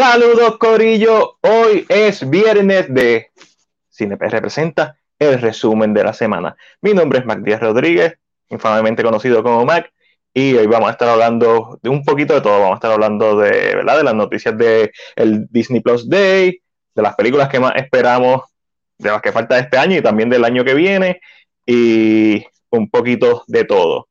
Saludos 0.00 0.56
Corillo, 0.56 1.36
hoy 1.42 1.84
es 1.90 2.28
viernes 2.30 2.86
de 2.88 3.32
CineP 3.90 4.22
representa 4.22 4.96
el 5.18 5.38
resumen 5.38 5.92
de 5.92 6.02
la 6.02 6.14
semana. 6.14 6.56
Mi 6.80 6.94
nombre 6.94 7.18
es 7.18 7.26
Mac 7.26 7.40
Díaz 7.40 7.60
Rodríguez, 7.60 8.16
infamamente 8.48 9.02
conocido 9.02 9.42
como 9.42 9.66
Mac, 9.66 9.92
y 10.32 10.54
hoy 10.54 10.66
vamos 10.66 10.88
a 10.88 10.92
estar 10.92 11.06
hablando 11.10 11.78
de 11.82 11.90
un 11.90 12.02
poquito 12.02 12.32
de 12.32 12.40
todo. 12.40 12.60
Vamos 12.60 12.72
a 12.72 12.74
estar 12.76 12.92
hablando 12.92 13.36
de, 13.36 13.50
¿verdad? 13.76 13.98
de 13.98 14.04
las 14.04 14.14
noticias 14.14 14.56
de 14.56 14.90
el 15.16 15.46
Disney 15.50 15.80
Plus 15.82 16.08
Day, 16.08 16.62
de 16.94 17.02
las 17.02 17.14
películas 17.14 17.50
que 17.50 17.60
más 17.60 17.76
esperamos, 17.76 18.44
de 18.96 19.10
las 19.10 19.20
que 19.20 19.32
falta 19.32 19.58
este 19.58 19.76
año 19.76 19.98
y 19.98 20.02
también 20.02 20.30
del 20.30 20.46
año 20.46 20.64
que 20.64 20.72
viene, 20.72 21.20
y 21.66 22.42
un 22.70 22.88
poquito 22.88 23.44
de 23.48 23.66
todo. 23.66 24.08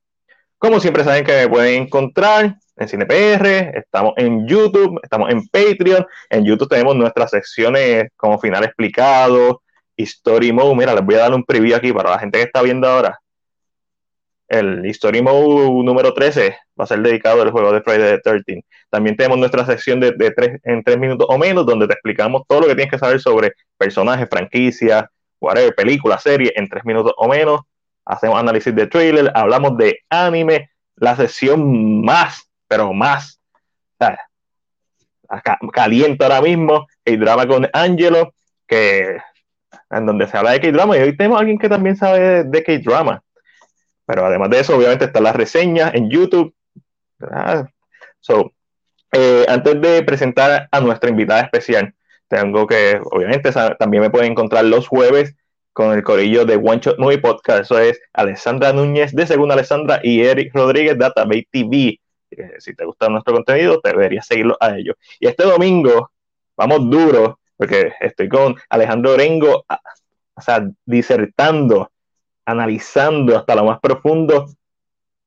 Como 0.59 0.81
siempre 0.81 1.05
saben 1.05 1.23
que 1.23 1.31
me 1.31 1.48
pueden 1.48 1.84
encontrar 1.84 2.58
en 2.76 2.88
CinePR, 2.90 3.77
estamos 3.77 4.13
en 4.17 4.45
YouTube, 4.45 5.00
estamos 5.02 5.30
en 5.31 5.48
Patreon. 5.48 6.05
En 6.30 6.44
YouTube 6.44 6.67
tenemos 6.67 6.98
nuestras 6.98 7.31
secciones 7.31 8.09
como 8.17 8.38
final 8.40 8.66
explicado, 8.66 9.62
Story 9.95 10.52
Mode. 10.52 10.76
Mira, 10.76 10.94
les 10.94 11.05
voy 11.05 11.16
a 11.16 11.20
dar 11.20 11.34
un 11.34 11.45
preview 11.45 11.77
aquí 11.77 11.94
para 11.94 12.12
la 12.12 12.20
gente 12.20 12.40
que 12.40 12.44
está 12.44 12.62
viendo 12.62 12.90
ahora. 12.90 13.17
El 14.50 14.86
Story 14.88 15.22
Mode 15.22 15.81
número 15.86 16.14
13 16.14 16.58
va 16.78 16.84
a 16.84 16.88
ser 16.88 17.00
dedicado 17.00 17.41
al 17.41 17.52
juego 17.52 17.72
de 17.72 17.81
Friday 17.81 18.17
the 18.17 18.20
13. 18.20 18.66
También 18.89 19.16
tenemos 19.16 19.38
nuestra 19.38 19.66
sección 19.66 20.02
de, 20.02 20.12
tres, 20.12 20.59
en 20.66 20.84
tres 20.84 20.98
minutos 20.98 21.26
o 21.30 21.38
menos, 21.38 21.66
donde 21.66 21.88
te 21.88 21.94
explicamos 21.94 22.41
todo 22.45 22.62
lo 22.62 22.67
que 22.67 22.76
tienes 22.76 22.91
que 22.91 23.00
saber 23.00 23.22
sobre 23.22 23.53
personajes, 23.78 24.28
franquicias, 24.30 25.05
whatever, 25.39 25.73
películas, 25.73 26.22
series, 26.22 26.52
en 26.58 26.67
tres 26.67 26.83
minutos 26.83 27.14
o 27.16 27.30
menos. 27.30 27.61
Hacemos 28.09 28.39
análisis 28.39 28.75
de 28.75 28.88
trailer, 28.88 29.31
hablamos 29.35 29.77
de 29.77 29.99
anime, 30.09 30.71
la 30.95 31.15
sesión 31.15 32.03
más 32.03 32.49
pero 32.69 32.93
más 32.93 33.41
caliente 35.73 36.23
ahora 36.23 36.41
mismo, 36.41 36.87
el 37.03 37.19
drama 37.19 37.47
con 37.47 37.67
Angelo, 37.73 38.33
que 38.67 39.17
en 39.89 40.05
donde 40.05 40.27
se 40.27 40.37
habla 40.37 40.52
de 40.52 40.61
K-drama, 40.61 40.97
y 40.97 41.02
hoy 41.02 41.17
tenemos 41.17 41.37
a 41.37 41.39
alguien 41.41 41.57
que 41.57 41.67
también 41.67 41.95
sabe 41.97 42.43
de, 42.43 42.63
K-drama. 42.63 43.21
Pero 44.05 44.25
además 44.25 44.49
de 44.52 44.59
eso, 44.59 44.77
obviamente 44.77 45.05
están 45.05 45.23
las 45.23 45.35
reseñas 45.35 45.93
en 45.93 46.09
YouTube. 46.09 46.53
So, 48.19 48.53
eh, 49.11 49.45
antes 49.47 49.81
de 49.81 50.03
presentar 50.03 50.67
a 50.71 50.80
nuestra 50.80 51.09
invitada 51.09 51.41
especial, 51.41 51.93
tengo 52.27 52.67
que, 52.67 52.99
obviamente, 53.11 53.52
también 53.77 54.03
me 54.03 54.09
pueden 54.11 54.31
encontrar 54.31 54.65
los 54.65 54.87
jueves 54.87 55.35
con 55.80 55.94
el 55.94 56.03
corillo 56.03 56.44
de 56.44 56.58
One 56.58 56.81
Shot 56.81 56.99
Movie 56.99 57.19
Podcast. 57.19 57.61
Eso 57.61 57.80
es 57.80 58.02
Alessandra 58.11 58.73
Núñez 58.73 59.16
de 59.16 59.25
Segunda 59.25 59.53
Alessandra 59.53 60.02
y 60.03 60.19
Eric 60.19 60.53
Rodríguez 60.53 60.95
de 60.95 60.99
Database 61.05 61.47
TV 61.49 62.02
si 62.58 62.75
te 62.75 62.83
gusta 62.83 63.08
nuestro 63.08 63.33
contenido, 63.33 63.80
deberías 63.81 64.27
seguirlo 64.27 64.58
a 64.59 64.75
ellos. 64.75 64.97
Y 65.21 65.27
este 65.27 65.45
domingo 65.45 66.11
vamos 66.58 66.89
duro, 66.89 67.39
porque 67.55 67.94
estoy 68.02 68.27
con 68.27 68.58
Alejandro 68.69 69.13
Orengo, 69.13 69.63
o 70.33 70.41
sea, 70.41 70.69
disertando, 70.86 71.89
analizando 72.43 73.38
hasta 73.38 73.55
lo 73.55 73.64
más 73.64 73.80
profundo 73.80 74.47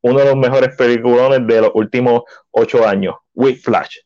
uno 0.03 0.19
de 0.19 0.27
los 0.27 0.37
mejores 0.37 0.77
peliculones 0.77 1.47
de 1.47 1.63
los 1.63 1.71
últimos 1.73 2.25
ocho 2.51 2.87
años, 2.87 3.15
With 3.35 3.57
Flash. 3.63 4.01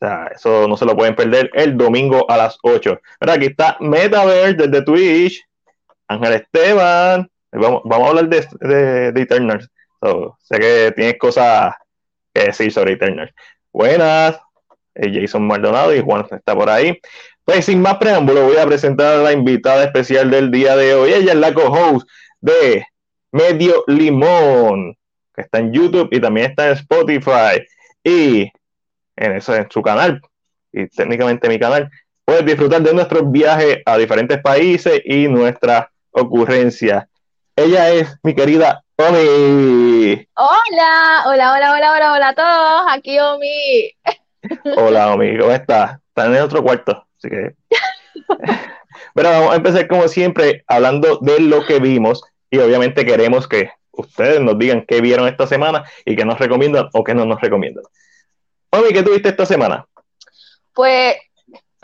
O 0.00 0.06
sea, 0.06 0.30
eso 0.34 0.66
no 0.68 0.78
se 0.78 0.86
lo 0.86 0.96
pueden 0.96 1.14
perder 1.14 1.50
el 1.52 1.76
domingo 1.76 2.24
a 2.30 2.38
las 2.38 2.58
8. 2.62 2.98
Pero 3.20 3.32
aquí 3.32 3.46
está 3.46 3.76
Metaverse 3.80 4.54
desde 4.54 4.82
Twitch, 4.82 5.46
Ángel 6.08 6.32
Esteban. 6.34 7.30
Vamos, 7.52 7.82
vamos 7.84 8.06
a 8.06 8.10
hablar 8.10 8.28
de, 8.28 8.46
de, 8.60 9.12
de 9.12 9.20
Eternals. 9.22 9.70
sé 10.42 10.58
que 10.58 10.92
tienes 10.94 11.18
cosas 11.18 11.74
que 12.32 12.44
decir 12.44 12.72
sobre 12.72 12.92
Eternal. 12.92 13.32
Buenas, 13.72 14.38
eh, 14.94 15.20
Jason 15.20 15.46
Maldonado 15.46 15.94
y 15.94 16.00
Juan 16.00 16.26
está 16.30 16.54
por 16.54 16.70
ahí. 16.70 16.98
Pues 17.44 17.66
sin 17.66 17.80
más 17.80 17.98
preámbulo, 17.98 18.44
voy 18.44 18.56
a 18.56 18.66
presentar 18.66 19.14
a 19.14 19.22
la 19.22 19.32
invitada 19.32 19.84
especial 19.84 20.30
del 20.30 20.50
día 20.50 20.76
de 20.76 20.94
hoy. 20.94 21.12
Ella 21.12 21.32
es 21.32 21.38
la 21.38 21.54
co-host 21.54 22.08
de 22.40 22.84
Medio 23.30 23.84
Limón, 23.86 24.96
que 25.34 25.42
está 25.42 25.58
en 25.58 25.72
YouTube 25.72 26.08
y 26.10 26.20
también 26.20 26.50
está 26.50 26.68
en 26.68 26.72
Spotify. 26.72 27.62
Y 28.02 28.50
en, 29.16 29.32
eso, 29.32 29.54
en 29.54 29.70
su 29.70 29.82
canal, 29.82 30.20
y 30.72 30.86
técnicamente 30.88 31.48
mi 31.48 31.58
canal, 31.58 31.90
puedes 32.24 32.44
disfrutar 32.44 32.82
de 32.82 32.94
nuestros 32.94 33.30
viajes 33.30 33.78
a 33.84 33.96
diferentes 33.96 34.40
países 34.40 35.00
y 35.04 35.28
nuestras 35.28 35.86
ocurrencias. 36.16 37.06
Ella 37.54 37.90
es 37.90 38.18
mi 38.22 38.34
querida 38.34 38.82
Omi. 38.96 40.26
Hola, 40.34 41.24
hola, 41.26 41.52
hola, 41.52 41.72
hola, 41.72 41.92
hola, 41.92 42.12
hola 42.14 42.28
a 42.28 42.34
todos. 42.34 42.82
Aquí 42.90 43.18
Omi. 43.18 43.92
Hola 44.76 45.12
Omi, 45.12 45.38
¿cómo 45.38 45.52
estás? 45.52 45.98
Están 46.08 46.34
en 46.34 46.42
otro 46.42 46.62
cuarto, 46.62 47.06
así 47.18 47.28
que. 47.28 47.54
Pero 49.14 49.30
vamos 49.30 49.52
a 49.52 49.56
empezar 49.56 49.86
como 49.88 50.08
siempre 50.08 50.64
hablando 50.66 51.18
de 51.20 51.40
lo 51.40 51.66
que 51.66 51.78
vimos 51.80 52.22
y 52.50 52.58
obviamente 52.58 53.04
queremos 53.04 53.46
que 53.46 53.70
ustedes 53.92 54.40
nos 54.40 54.58
digan 54.58 54.84
qué 54.86 55.00
vieron 55.00 55.28
esta 55.28 55.46
semana 55.46 55.84
y 56.04 56.16
qué 56.16 56.24
nos 56.24 56.38
recomiendan 56.38 56.88
o 56.92 57.04
qué 57.04 57.14
no 57.14 57.26
nos 57.26 57.40
recomiendan. 57.40 57.84
Omi, 58.70 58.88
¿qué 58.92 59.02
tuviste 59.02 59.28
esta 59.28 59.44
semana? 59.44 59.86
Pues, 60.72 61.16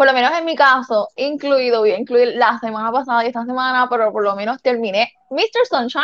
por 0.02 0.08
lo 0.08 0.14
menos 0.14 0.36
en 0.36 0.44
mi 0.44 0.56
caso, 0.56 1.10
incluido, 1.14 1.78
voy 1.78 1.92
a 1.92 1.96
incluir 1.96 2.34
la 2.34 2.58
semana 2.58 2.90
pasada 2.90 3.22
y 3.22 3.28
esta 3.28 3.44
semana, 3.44 3.86
pero 3.88 4.10
por 4.10 4.24
lo 4.24 4.34
menos 4.34 4.60
terminé 4.60 5.12
Mr. 5.30 5.64
Sunshine 5.70 6.02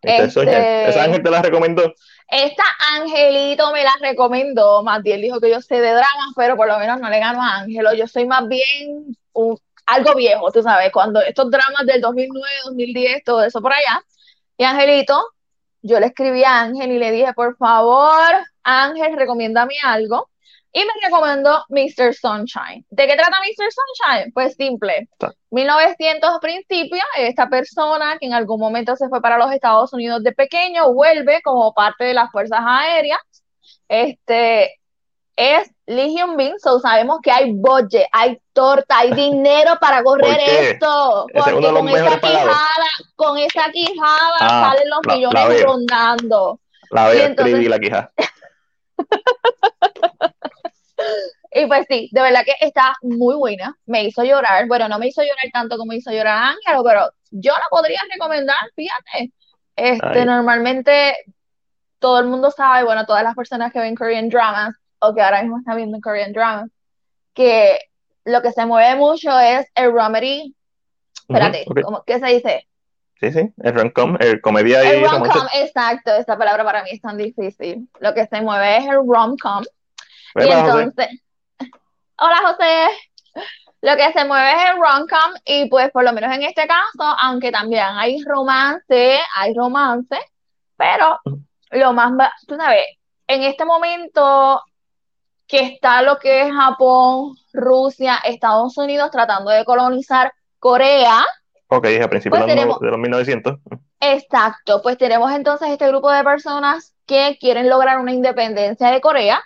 este, 0.00 0.88
¿Esa 0.88 1.02
Ángel 1.02 1.22
te 1.22 1.30
la 1.30 1.42
recomendó? 1.42 1.82
Esta 2.28 2.62
Angelito 2.94 3.70
me 3.72 3.84
la 3.84 3.92
recomendó. 4.00 4.82
Bien 5.02 5.20
dijo 5.20 5.38
que 5.38 5.50
yo 5.50 5.60
sé 5.60 5.74
de 5.74 5.90
dramas, 5.90 6.32
pero 6.34 6.56
por 6.56 6.66
lo 6.66 6.78
menos 6.78 6.98
no 6.98 7.10
le 7.10 7.18
gano 7.18 7.42
a 7.42 7.58
Ángelo. 7.58 7.92
Yo 7.92 8.06
soy 8.06 8.24
más 8.24 8.48
bien 8.48 9.14
algo 9.84 10.14
viejo, 10.14 10.50
tú 10.50 10.62
sabes, 10.62 10.90
cuando 10.90 11.20
estos 11.20 11.50
dramas 11.50 11.84
del 11.84 12.00
2009, 12.00 12.48
2010, 12.64 13.22
todo 13.22 13.44
eso 13.44 13.60
por 13.60 13.74
allá. 13.74 14.02
Y 14.56 14.64
Angelito, 14.64 15.22
yo 15.82 16.00
le 16.00 16.06
escribí 16.06 16.42
a 16.42 16.62
Ángel 16.62 16.90
y 16.90 16.98
le 16.98 17.10
dije, 17.10 17.34
por 17.34 17.54
favor, 17.58 18.32
Ángel, 18.62 19.14
recomiéndame 19.14 19.74
algo 19.84 20.30
y 20.76 20.80
me 20.80 20.92
recomendó 21.02 21.64
Mr. 21.70 22.12
Sunshine. 22.12 22.84
¿De 22.90 23.06
qué 23.06 23.16
trata 23.16 23.38
Mr. 23.40 23.68
Sunshine? 23.72 24.32
Pues 24.34 24.56
simple. 24.56 25.08
1900 25.50 26.38
principio, 26.38 27.02
esta 27.16 27.48
persona 27.48 28.18
que 28.20 28.26
en 28.26 28.34
algún 28.34 28.60
momento 28.60 28.94
se 28.94 29.08
fue 29.08 29.22
para 29.22 29.38
los 29.38 29.50
Estados 29.52 29.94
Unidos 29.94 30.22
de 30.22 30.32
pequeño, 30.32 30.92
vuelve 30.92 31.40
como 31.40 31.72
parte 31.72 32.04
de 32.04 32.12
las 32.12 32.30
Fuerzas 32.30 32.60
Aéreas. 32.62 33.20
Este 33.88 34.78
es 35.34 35.70
Lee 35.86 36.14
Hyun 36.14 36.36
Bin, 36.36 36.58
so 36.58 36.78
sabemos 36.78 37.20
que 37.22 37.30
hay 37.30 37.52
budget, 37.54 38.06
hay 38.12 38.38
torta, 38.52 38.98
hay 38.98 39.12
dinero 39.14 39.78
para 39.80 40.02
correr 40.02 40.38
esto. 40.40 41.24
Porque 41.32 41.72
con 41.72 41.88
esa, 41.88 42.20
quijada, 42.20 42.90
con 43.14 43.38
esa 43.38 43.70
quijada, 43.72 44.38
salen 44.38 44.90
los 44.90 45.00
millones 45.06 45.62
rondando. 45.62 46.60
La 46.90 47.08
veo, 47.08 47.60
y 47.62 47.66
la 47.66 47.78
quijada. 47.78 48.12
Y 51.52 51.66
pues 51.66 51.86
sí, 51.88 52.08
de 52.12 52.20
verdad 52.20 52.44
que 52.44 52.54
está 52.60 52.94
muy 53.02 53.34
buena. 53.34 53.76
Me 53.86 54.04
hizo 54.04 54.22
llorar. 54.24 54.66
Bueno, 54.66 54.88
no 54.88 54.98
me 54.98 55.08
hizo 55.08 55.22
llorar 55.22 55.46
tanto 55.52 55.76
como 55.78 55.92
hizo 55.92 56.10
llorar 56.10 56.54
Ángelo, 56.54 56.84
pero 56.84 57.10
yo 57.30 57.52
la 57.52 57.64
podría 57.70 58.00
recomendar, 58.12 58.56
fíjate. 58.74 59.32
Este, 59.74 60.24
normalmente 60.24 61.16
todo 61.98 62.20
el 62.20 62.26
mundo 62.26 62.50
sabe, 62.50 62.84
bueno, 62.84 63.06
todas 63.06 63.22
las 63.22 63.34
personas 63.34 63.72
que 63.72 63.78
ven 63.78 63.94
Korean 63.94 64.28
dramas 64.28 64.74
o 64.98 65.14
que 65.14 65.22
ahora 65.22 65.42
mismo 65.42 65.58
están 65.58 65.76
viendo 65.76 65.98
Korean 66.00 66.32
dramas, 66.32 66.70
que 67.34 67.78
lo 68.24 68.42
que 68.42 68.52
se 68.52 68.66
mueve 68.66 68.96
mucho 68.96 69.38
es 69.38 69.66
el 69.74 69.92
romedy. 69.92 70.54
Espérate, 71.28 71.64
¿qué 72.06 72.18
se 72.18 72.26
dice? 72.26 72.68
Sí, 73.18 73.32
sí, 73.32 73.50
el 73.62 73.74
rom-com, 73.74 74.16
el 74.20 74.40
comedia 74.42 74.84
y 74.84 74.98
El 74.98 75.08
rom-com, 75.08 75.46
exacto, 75.54 76.14
esta 76.14 76.36
palabra 76.36 76.64
para 76.64 76.82
mí 76.82 76.90
es 76.92 77.00
tan 77.00 77.16
difícil. 77.16 77.88
Lo 77.98 78.12
que 78.12 78.26
se 78.26 78.42
mueve 78.42 78.76
es 78.76 78.84
el 78.84 78.96
rom-com. 78.96 79.64
Y 80.38 80.50
entonces, 80.50 81.08
hola 82.18 82.36
José, 82.44 82.88
lo 83.82 83.96
que 83.96 84.12
se 84.12 84.24
mueve 84.24 84.52
es 84.52 84.70
el 84.70 84.76
rom-com 84.76 85.34
y 85.44 85.68
pues 85.68 85.90
por 85.90 86.04
lo 86.04 86.12
menos 86.12 86.34
en 86.34 86.42
este 86.42 86.66
caso, 86.66 87.16
aunque 87.22 87.50
también 87.50 87.84
hay 87.84 88.22
romance, 88.24 89.18
hay 89.34 89.54
romance, 89.54 90.18
pero 90.76 91.18
lo 91.70 91.92
más, 91.92 92.12
tú 92.46 92.56
sabes, 92.56 92.84
en 93.26 93.42
este 93.42 93.64
momento 93.64 94.60
que 95.46 95.60
está 95.60 96.02
lo 96.02 96.18
que 96.18 96.42
es 96.42 96.52
Japón, 96.52 97.36
Rusia, 97.52 98.18
Estados 98.24 98.76
Unidos 98.76 99.10
tratando 99.10 99.50
de 99.50 99.64
colonizar 99.64 100.32
Corea. 100.58 101.24
Ok, 101.68 101.86
a 102.02 102.08
principios 102.08 102.42
pues 102.42 102.56
de, 102.56 102.66
los 102.66 102.98
1900. 102.98 103.56
Exacto, 104.00 104.82
pues 104.82 104.98
tenemos 104.98 105.32
entonces 105.32 105.70
este 105.70 105.88
grupo 105.88 106.10
de 106.10 106.24
personas 106.24 106.94
que 107.06 107.36
quieren 107.40 107.68
lograr 107.68 107.98
una 107.98 108.12
independencia 108.12 108.90
de 108.90 109.00
Corea 109.00 109.42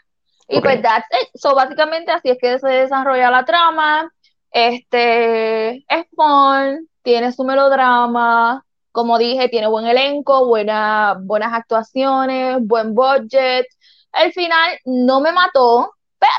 y 0.51 0.61
pues 0.61 0.83
that's 0.83 1.07
So 1.35 1.55
básicamente 1.55 2.11
así 2.13 2.31
es 2.31 2.39
que 2.41 2.59
se 2.59 2.69
desarrolla 2.69 3.31
la 3.31 3.45
trama. 3.45 4.13
Este 4.51 5.77
es 5.89 6.07
fun, 6.15 6.89
tiene 7.03 7.33
su 7.33 7.45
melodrama, 7.45 8.65
como 8.93 9.19
dije, 9.19 9.49
tiene 9.49 9.69
buen 9.69 9.87
elenco, 9.87 10.47
buena, 10.47 11.17
buenas 11.21 11.53
actuaciones, 11.53 12.59
buen 12.61 12.95
budget. 12.95 13.67
El 14.13 14.33
final 14.33 14.79
no 14.85 15.21
me 15.21 15.33
mató, 15.33 15.93
pero 16.19 16.31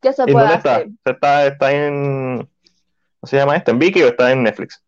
¿Qué 0.00 0.12
se 0.12 0.24
¿Y 0.26 0.32
puede 0.32 0.46
dónde 0.46 0.56
está? 0.56 0.74
hacer? 0.76 0.88
¿Está, 1.04 1.46
está 1.46 1.72
en. 1.72 2.38
¿Cómo 2.38 3.28
se 3.28 3.36
llama 3.36 3.56
esto? 3.56 3.70
¿En 3.70 3.78
Viki 3.78 4.02
o 4.02 4.08
está 4.08 4.30
en 4.30 4.42
Netflix? 4.42 4.82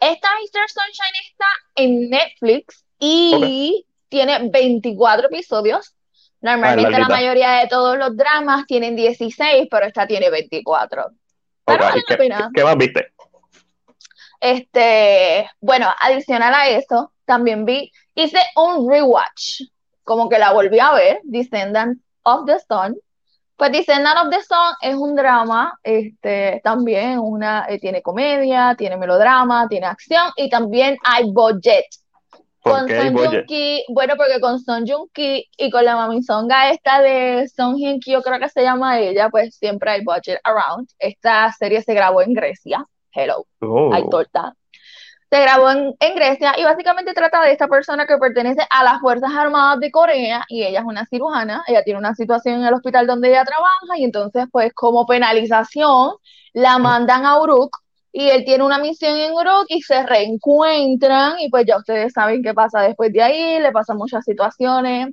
Esta 0.00 0.28
Mr. 0.40 0.68
Sunshine 0.68 1.30
está 1.30 1.46
en 1.76 2.10
Netflix 2.10 2.84
y 2.98 3.86
tiene 4.08 4.50
24 4.50 5.28
episodios. 5.28 5.94
Normalmente 6.42 6.98
la 6.98 7.08
mayoría 7.08 7.52
de 7.52 7.68
todos 7.68 7.96
los 7.96 8.16
dramas 8.16 8.66
tienen 8.66 8.96
16, 8.96 9.68
pero 9.70 9.86
esta 9.86 10.06
tiene 10.06 10.28
24. 10.30 11.06
Pero 11.64 11.78
Ok, 11.78 11.80
vale 11.80 11.98
¿y 12.00 12.04
la 12.10 12.16
qué, 12.16 12.16
pena. 12.16 12.50
qué 12.54 12.64
más 12.64 12.76
viste? 12.76 13.12
Este, 14.40 15.48
bueno, 15.60 15.88
adicional 16.00 16.52
a 16.54 16.68
eso, 16.68 17.12
también 17.24 17.64
vi, 17.64 17.92
hice 18.14 18.38
un 18.56 18.90
rewatch, 18.90 19.62
como 20.02 20.28
que 20.28 20.38
la 20.38 20.52
volví 20.52 20.80
a 20.80 20.92
ver, 20.92 21.20
Descendant 21.22 22.00
of 22.24 22.44
the 22.46 22.58
Sun. 22.68 22.96
Pues 23.56 23.70
Descendant 23.70 24.18
of 24.18 24.30
the 24.30 24.42
Sun 24.42 24.74
es 24.80 24.96
un 24.96 25.14
drama, 25.14 25.78
este, 25.84 26.60
también 26.64 27.20
una, 27.20 27.66
eh, 27.68 27.78
tiene 27.78 28.02
comedia, 28.02 28.74
tiene 28.76 28.96
melodrama, 28.96 29.68
tiene 29.68 29.86
acción 29.86 30.32
y 30.36 30.50
también 30.50 30.96
hay 31.04 31.30
budget. 31.30 31.84
¿Por 32.62 32.86
Con 32.86 32.88
Son? 32.88 33.16
Joong 33.16 33.44
Ki, 33.46 33.84
bueno, 33.88 34.14
porque 34.16 34.40
con 34.40 34.60
Son 34.60 34.86
Joong 34.86 35.08
Ki 35.12 35.48
y 35.56 35.70
con 35.70 35.84
la 35.84 35.96
mamizonga 35.96 36.70
esta 36.70 37.00
de 37.02 37.48
Son 37.48 37.76
Hye 37.76 37.98
Ki, 38.00 38.12
yo 38.12 38.22
creo 38.22 38.38
que 38.38 38.48
se 38.48 38.62
llama 38.62 39.00
ella, 39.00 39.30
pues 39.30 39.56
siempre 39.56 39.90
hay 39.90 40.04
budget 40.04 40.40
around. 40.44 40.88
Esta 40.98 41.52
serie 41.52 41.82
se 41.82 41.94
grabó 41.94 42.22
en 42.22 42.34
Grecia. 42.34 42.86
Hello 43.12 43.46
Oh, 43.60 43.92
hay 43.92 44.08
torta. 44.08 44.54
Se 45.30 45.40
grabó 45.40 45.70
en, 45.70 45.94
en 45.98 46.14
Grecia 46.14 46.54
y 46.58 46.64
básicamente 46.64 47.14
trata 47.14 47.42
de 47.42 47.52
esta 47.52 47.66
persona 47.66 48.06
que 48.06 48.18
pertenece 48.18 48.62
a 48.70 48.84
las 48.84 49.00
Fuerzas 49.00 49.32
Armadas 49.34 49.80
de 49.80 49.90
Corea 49.90 50.44
y 50.48 50.62
ella 50.62 50.80
es 50.80 50.84
una 50.84 51.06
cirujana, 51.06 51.64
ella 51.66 51.82
tiene 51.82 51.98
una 51.98 52.14
situación 52.14 52.60
en 52.60 52.66
el 52.66 52.74
hospital 52.74 53.06
donde 53.06 53.30
ella 53.30 53.44
trabaja 53.44 53.98
y 53.98 54.04
entonces 54.04 54.46
pues 54.52 54.72
como 54.74 55.06
penalización 55.06 56.12
la 56.52 56.78
mandan 56.78 57.24
a 57.24 57.40
Uruk 57.40 57.74
y 58.12 58.28
él 58.28 58.44
tiene 58.44 58.62
una 58.64 58.78
misión 58.78 59.16
en 59.16 59.32
y 59.68 59.80
se 59.82 60.02
reencuentran 60.04 61.40
y 61.40 61.48
pues 61.48 61.64
ya 61.66 61.78
ustedes 61.78 62.12
saben 62.12 62.42
qué 62.42 62.52
pasa 62.52 62.82
después 62.82 63.12
de 63.12 63.22
ahí, 63.22 63.58
le 63.60 63.72
pasan 63.72 63.96
muchas 63.96 64.24
situaciones. 64.24 65.08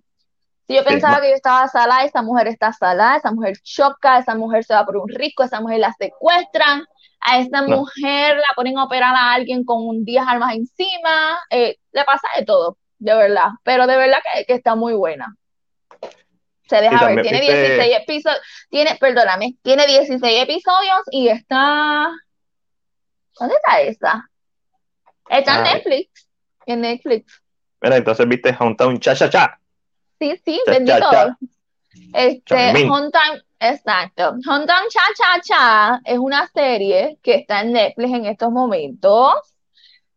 Si 0.68 0.76
yo 0.76 0.84
pensaba 0.84 1.20
que 1.22 1.30
yo 1.30 1.36
estaba 1.36 1.68
salada, 1.68 2.04
esa 2.04 2.22
mujer 2.22 2.48
está 2.48 2.72
salada, 2.74 3.18
esa 3.18 3.32
mujer 3.32 3.58
choca, 3.64 4.20
esa 4.20 4.36
mujer 4.36 4.64
se 4.64 4.74
va 4.76 4.86
por 4.86 4.98
un 4.98 5.08
risco, 5.10 5.44
esa 5.44 5.62
mujer 5.62 5.80
la 5.80 5.94
secuestran, 5.98 6.84
a 7.22 7.40
esa 7.40 7.62
No. 7.62 7.78
mujer 7.78 8.38
la 8.38 8.54
ponen 8.56 8.78
a 8.78 8.84
operar 8.84 9.16
a 9.16 9.34
alguien 9.34 9.64
con 9.64 9.88
un 9.88 10.06
10 10.06 10.24
armas 10.28 10.54
encima, 10.54 11.40
eh, 11.50 11.78
le 11.92 12.04
pasa 12.04 12.28
de 12.38 12.46
todo, 12.46 12.78
de 13.00 13.16
verdad, 13.16 13.48
pero 13.64 13.88
de 13.88 13.98
verdad 13.98 14.20
que, 14.36 14.46
que 14.46 14.54
está 14.54 14.76
muy 14.76 14.94
buena. 14.94 15.36
Se 16.68 16.82
deja 16.82 17.04
ver, 17.08 17.22
tiene 17.24 17.40
viste- 17.40 17.62
16 17.78 17.98
episodios, 18.02 18.42
tiene, 18.70 18.96
perdóname, 19.00 19.56
tiene 19.64 19.88
16 19.88 20.44
episodios 20.44 21.02
y 21.10 21.30
está, 21.30 22.10
¿dónde 23.40 23.56
está 23.56 23.82
esa? 23.82 24.30
Está 25.30 25.58
en. 25.58 25.64
Netflix, 25.64 26.30
en 26.66 26.82
Netflix. 26.82 27.42
Mira, 27.82 27.98
entonces 27.98 28.28
viste 28.28 28.56
Hometown 28.60 29.00
Cha 29.00 29.16
Cha 29.16 29.30
Cha. 29.30 29.60
Sí, 30.20 30.40
sí, 30.44 30.62
Cha, 30.66 30.72
bendito. 30.72 31.00
cha, 31.00 31.12
cha. 31.12 31.38
Este. 32.14 32.88
Hometown, 32.88 33.42
exacto. 33.60 34.36
Hometown 34.46 34.90
Cha 34.90 35.02
Cha 35.16 35.42
Cha 35.42 36.02
es 36.04 36.18
una 36.18 36.48
serie 36.48 37.18
que 37.22 37.36
está 37.36 37.62
en 37.62 37.74
Netflix 37.74 38.14
en 38.14 38.26
estos 38.26 38.52
momentos. 38.52 39.34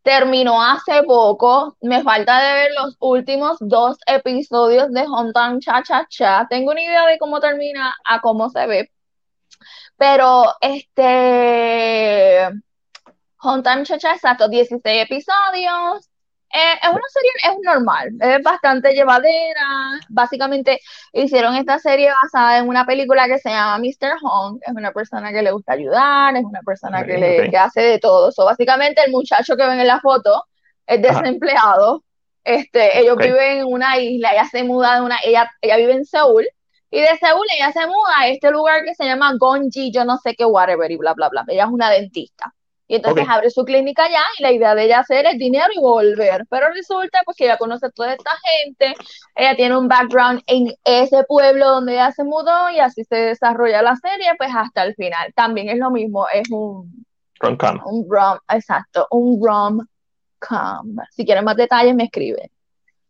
Terminó 0.01 0.61
hace 0.61 1.03
poco. 1.03 1.77
Me 1.81 2.03
falta 2.03 2.41
de 2.41 2.53
ver 2.53 2.71
los 2.77 2.97
últimos 2.99 3.57
dos 3.61 3.97
episodios 4.05 4.91
de 4.91 5.01
Hometown 5.01 5.61
Cha 5.61 5.81
Cha 5.81 6.05
Cha. 6.09 6.45
Tengo 6.49 6.71
una 6.71 6.83
idea 6.83 7.05
de 7.05 7.17
cómo 7.17 7.39
termina 7.39 7.95
a 8.03 8.19
cómo 8.19 8.49
se 8.49 8.67
ve. 8.67 8.91
Pero 9.95 10.45
este 10.59 12.49
Hometown 13.43 13.83
Cha 13.85 13.97
Cha, 13.97 14.13
exacto, 14.13 14.47
16 14.47 15.03
episodios. 15.03 16.09
Eh, 16.55 16.73
es 16.83 16.89
una 16.89 17.01
serie, 17.11 17.31
es 17.51 17.57
normal, 17.63 18.09
es 18.19 18.43
bastante 18.43 18.93
llevadera. 18.93 19.65
Básicamente 20.09 20.79
hicieron 21.11 21.55
esta 21.55 21.79
serie 21.79 22.11
basada 22.21 22.59
en 22.59 22.67
una 22.69 22.85
película 22.85 23.25
que 23.27 23.39
se 23.39 23.49
llama 23.49 23.79
Mr. 23.79 24.19
Hong. 24.21 24.59
Es 24.61 24.73
una 24.75 24.91
persona 24.91 25.31
que 25.31 25.41
le 25.41 25.51
gusta 25.51 25.73
ayudar, 25.73 26.35
es 26.35 26.43
una 26.45 26.61
persona 26.61 27.03
que, 27.05 27.13
Ok, 27.13 27.19
le, 27.19 27.41
ok. 27.45 27.49
que 27.49 27.57
hace 27.57 27.81
de 27.81 27.99
todo. 27.99 28.31
So, 28.31 28.45
básicamente 28.45 29.01
el 29.03 29.11
muchacho 29.11 29.55
que 29.57 29.65
ven 29.65 29.79
en 29.79 29.87
la 29.87 29.99
foto 29.99 30.43
es 30.85 31.03
Ajá. 31.09 31.21
desempleado. 31.21 32.03
Este, 32.43 32.99
ellos 32.99 33.15
Ok. 33.15 33.23
viven 33.23 33.57
en 33.59 33.65
una 33.65 33.97
isla, 33.97 34.33
ella 34.33 34.45
se 34.45 34.63
muda 34.63 34.95
de 34.95 35.01
una, 35.01 35.17
ella, 35.25 35.49
ella 35.61 35.77
vive 35.77 35.93
en 35.93 36.05
Seúl. 36.05 36.45
Y 36.91 37.01
de 37.01 37.17
Seúl 37.19 37.47
ella 37.57 37.71
se 37.71 37.87
muda 37.87 38.13
a 38.19 38.27
este 38.27 38.51
lugar 38.51 38.83
que 38.85 38.93
se 38.93 39.05
llama 39.05 39.33
Gonji, 39.39 39.91
yo 39.91 40.05
no 40.05 40.17
sé 40.17 40.35
qué, 40.35 40.45
whatever, 40.45 40.91
y 40.91 40.97
bla, 40.97 41.13
bla, 41.15 41.29
bla. 41.29 41.43
Ella 41.47 41.63
es 41.63 41.71
una 41.71 41.89
dentista. 41.89 42.53
Y 42.93 42.97
entonces 42.97 43.25
abre 43.27 43.49
su 43.49 43.65
clínica 43.65 44.03
allá 44.03 44.21
y 44.37 44.43
la 44.43 44.51
idea 44.51 44.75
de 44.75 44.83
ella 44.83 44.99
hacer 44.99 45.25
es 45.25 45.39
dinero 45.39 45.65
y 45.75 45.79
volver. 45.79 46.45
Pero 46.47 46.69
resulta 46.71 47.21
pues 47.25 47.35
que 47.35 47.45
ella 47.45 47.57
conoce 47.57 47.87
a 47.87 47.89
toda 47.89 48.13
esta 48.13 48.29
gente, 48.45 48.93
ella 49.35 49.55
tiene 49.55 49.75
un 49.75 49.87
background 49.87 50.43
en 50.45 50.75
ese 50.85 51.23
pueblo 51.23 51.69
donde 51.69 51.93
ella 51.93 52.11
se 52.11 52.23
mudó 52.23 52.69
y 52.69 52.79
así 52.79 53.03
se 53.03 53.15
desarrolla 53.15 53.81
la 53.81 53.95
serie 53.95 54.27
pues 54.37 54.51
hasta 54.55 54.83
el 54.83 54.93
final. 54.93 55.33
También 55.35 55.69
es 55.69 55.79
lo 55.79 55.89
mismo, 55.89 56.27
es 56.31 56.47
un, 56.51 57.03
Con 57.39 57.57
calma. 57.57 57.81
un 57.87 58.05
rom, 58.07 58.37
exacto, 58.47 59.07
un 59.09 59.41
rom-com. 59.43 60.95
Si 61.09 61.25
quieren 61.25 61.45
más 61.45 61.55
detalles 61.55 61.95
me 61.95 62.03
escriben. 62.03 62.51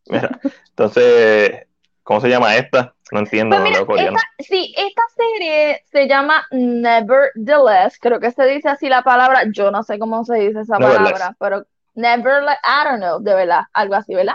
Mira, 0.06 0.39
entonces, 0.69 1.68
¿cómo 2.03 2.21
se 2.21 2.29
llama 2.29 2.56
esta? 2.56 2.95
No 3.13 3.19
entiendo, 3.19 3.56
Pues 3.57 3.69
mira, 3.69 3.86
coreano. 3.86 4.18
esta, 4.18 4.44
sí, 4.44 4.74
esta 4.75 5.04
serie 5.15 5.83
se 5.92 6.07
llama 6.07 6.48
Nevertheless, 6.50 8.00
creo 8.00 8.19
que 8.19 8.31
se 8.31 8.44
dice 8.48 8.69
así 8.69 8.89
la 8.89 9.04
palabra, 9.04 9.44
yo 9.54 9.69
no 9.69 9.83
sé 9.83 10.00
cómo 10.00 10.25
se 10.25 10.36
dice 10.39 10.62
esa 10.62 10.77
palabra, 10.80 11.36
pero 11.39 11.63
Nevertheless, 11.94 12.57
I 12.63 12.86
don't 12.89 12.98
know, 13.04 13.19
de 13.21 13.36
verdad, 13.36 13.62
algo 13.74 13.94
así, 13.94 14.15
¿verdad? 14.15 14.33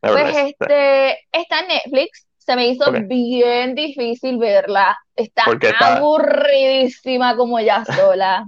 Pues 0.00 0.36
este, 0.36 1.18
está 1.30 1.60
en 1.60 1.68
Netflix, 1.68 2.26
se 2.38 2.56
me 2.56 2.66
hizo 2.66 2.90
bien 2.90 3.76
difícil 3.76 4.38
verla, 4.38 4.98
está 5.14 5.44
está- 5.52 5.96
aburridísima 5.98 7.36
como 7.36 7.60
ella 7.60 7.84
sola. 7.84 8.44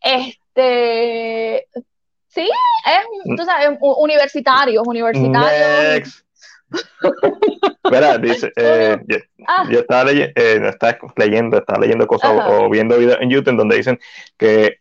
Este, 0.00 1.66
sí, 2.28 2.48
es, 2.86 3.06
un- 3.24 3.36
tú 3.36 3.44
sabes, 3.44 3.68
un- 3.68 3.94
universitarios, 3.98 4.82
universitarios. 4.86 5.92
Next. 5.92 6.24
Mira, 8.00 8.18
dice, 8.18 8.52
eh, 8.56 8.98
yo, 9.06 9.16
Ah, 9.46 9.66
yo 9.70 9.80
estaba 9.80 10.04
leye- 10.10 10.32
eh, 10.34 10.60
estaba 10.68 10.96
leyendo, 11.16 11.58
estaba 11.58 11.80
leyendo 11.80 12.06
cosas 12.06 12.30
Ajá. 12.32 12.48
o, 12.48 12.70
viendo 12.70 12.96
videos 12.96 13.18
en 13.20 13.30
YouTube 13.30 13.56
donde 13.56 13.76
dicen 13.76 13.98
que 14.38 14.78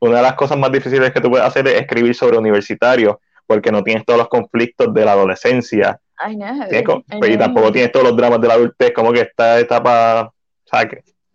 una 0.00 0.16
de 0.16 0.22
las 0.22 0.34
cosas 0.34 0.58
más 0.58 0.72
difíciles 0.72 1.12
que 1.12 1.20
tú 1.20 1.30
puedes 1.30 1.46
hacer 1.46 1.66
es 1.68 1.80
escribir 1.80 2.14
sobre 2.14 2.38
universitarios, 2.38 3.16
porque 3.46 3.70
no 3.70 3.82
tienes 3.84 4.04
todos 4.04 4.18
los 4.18 4.28
conflictos 4.28 4.92
de 4.92 5.04
la 5.04 5.12
adolescencia, 5.12 6.00
I 6.28 6.34
know, 6.34 6.68
tienes 6.68 7.02
I 7.10 7.32
y 7.34 7.38
tampoco 7.38 7.72
tienes 7.72 7.92
todos 7.92 8.08
los 8.08 8.16
dramas 8.16 8.40
de 8.40 8.48
la 8.48 8.54
adultez, 8.54 8.92
como 8.92 9.12
que 9.12 9.20
esta 9.20 9.58
etapa, 9.60 10.32
o 10.72 10.76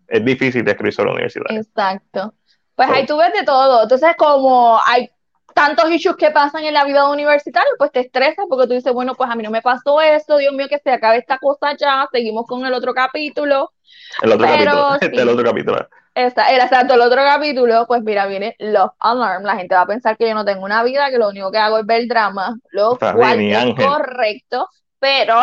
es 0.08 0.24
difícil 0.24 0.64
de 0.64 0.70
escribir 0.72 0.92
sobre 0.92 1.12
universitarios. 1.12 1.66
Exacto. 1.66 2.34
Pues 2.74 2.88
So- 2.88 2.94
ahí 2.94 3.06
tú 3.06 3.16
ves 3.16 3.32
de 3.32 3.42
todo. 3.44 3.82
Entonces, 3.82 4.10
como 4.16 4.78
hay 4.86 5.10
tantos 5.56 5.90
issues 5.90 6.16
que 6.16 6.30
pasan 6.30 6.64
en 6.64 6.74
la 6.74 6.84
vida 6.84 7.08
universitaria, 7.08 7.70
pues 7.78 7.90
te 7.90 8.00
estresas 8.00 8.44
porque 8.46 8.66
tú 8.66 8.74
dices, 8.74 8.92
bueno, 8.92 9.14
pues 9.14 9.30
a 9.30 9.34
mí 9.34 9.42
no 9.42 9.50
me 9.50 9.62
pasó 9.62 10.02
esto, 10.02 10.36
Dios 10.36 10.52
mío, 10.52 10.66
que 10.68 10.78
se 10.78 10.90
acabe 10.90 11.16
esta 11.16 11.38
cosa 11.38 11.74
ya, 11.80 12.06
seguimos 12.12 12.46
con 12.46 12.66
el 12.66 12.74
otro 12.74 12.92
capítulo. 12.92 13.72
El 14.22 14.32
otro 14.32 14.46
Pero 14.46 14.70
capítulo, 14.70 14.90
sí. 15.00 15.06
este 15.06 15.22
el 15.22 15.28
otro 15.30 15.44
capítulo. 15.44 15.88
Esta, 16.14 16.50
era 16.50 16.64
exacto, 16.64 16.92
el 16.92 17.00
otro 17.00 17.22
capítulo, 17.22 17.86
pues 17.86 18.02
mira, 18.02 18.26
viene 18.26 18.54
Love 18.58 18.92
Alarm. 19.00 19.44
La 19.44 19.56
gente 19.56 19.74
va 19.74 19.82
a 19.82 19.86
pensar 19.86 20.18
que 20.18 20.28
yo 20.28 20.34
no 20.34 20.44
tengo 20.44 20.62
una 20.62 20.82
vida, 20.82 21.10
que 21.10 21.16
lo 21.16 21.28
único 21.30 21.50
que 21.50 21.58
hago 21.58 21.78
es 21.78 21.86
ver 21.86 22.06
drama, 22.06 22.54
lo 22.72 22.92
Está 22.92 23.14
cual 23.14 23.38
bien, 23.38 23.52
es 23.52 23.58
Ángel. 23.58 23.86
correcto, 23.86 24.68
pero 24.98 25.42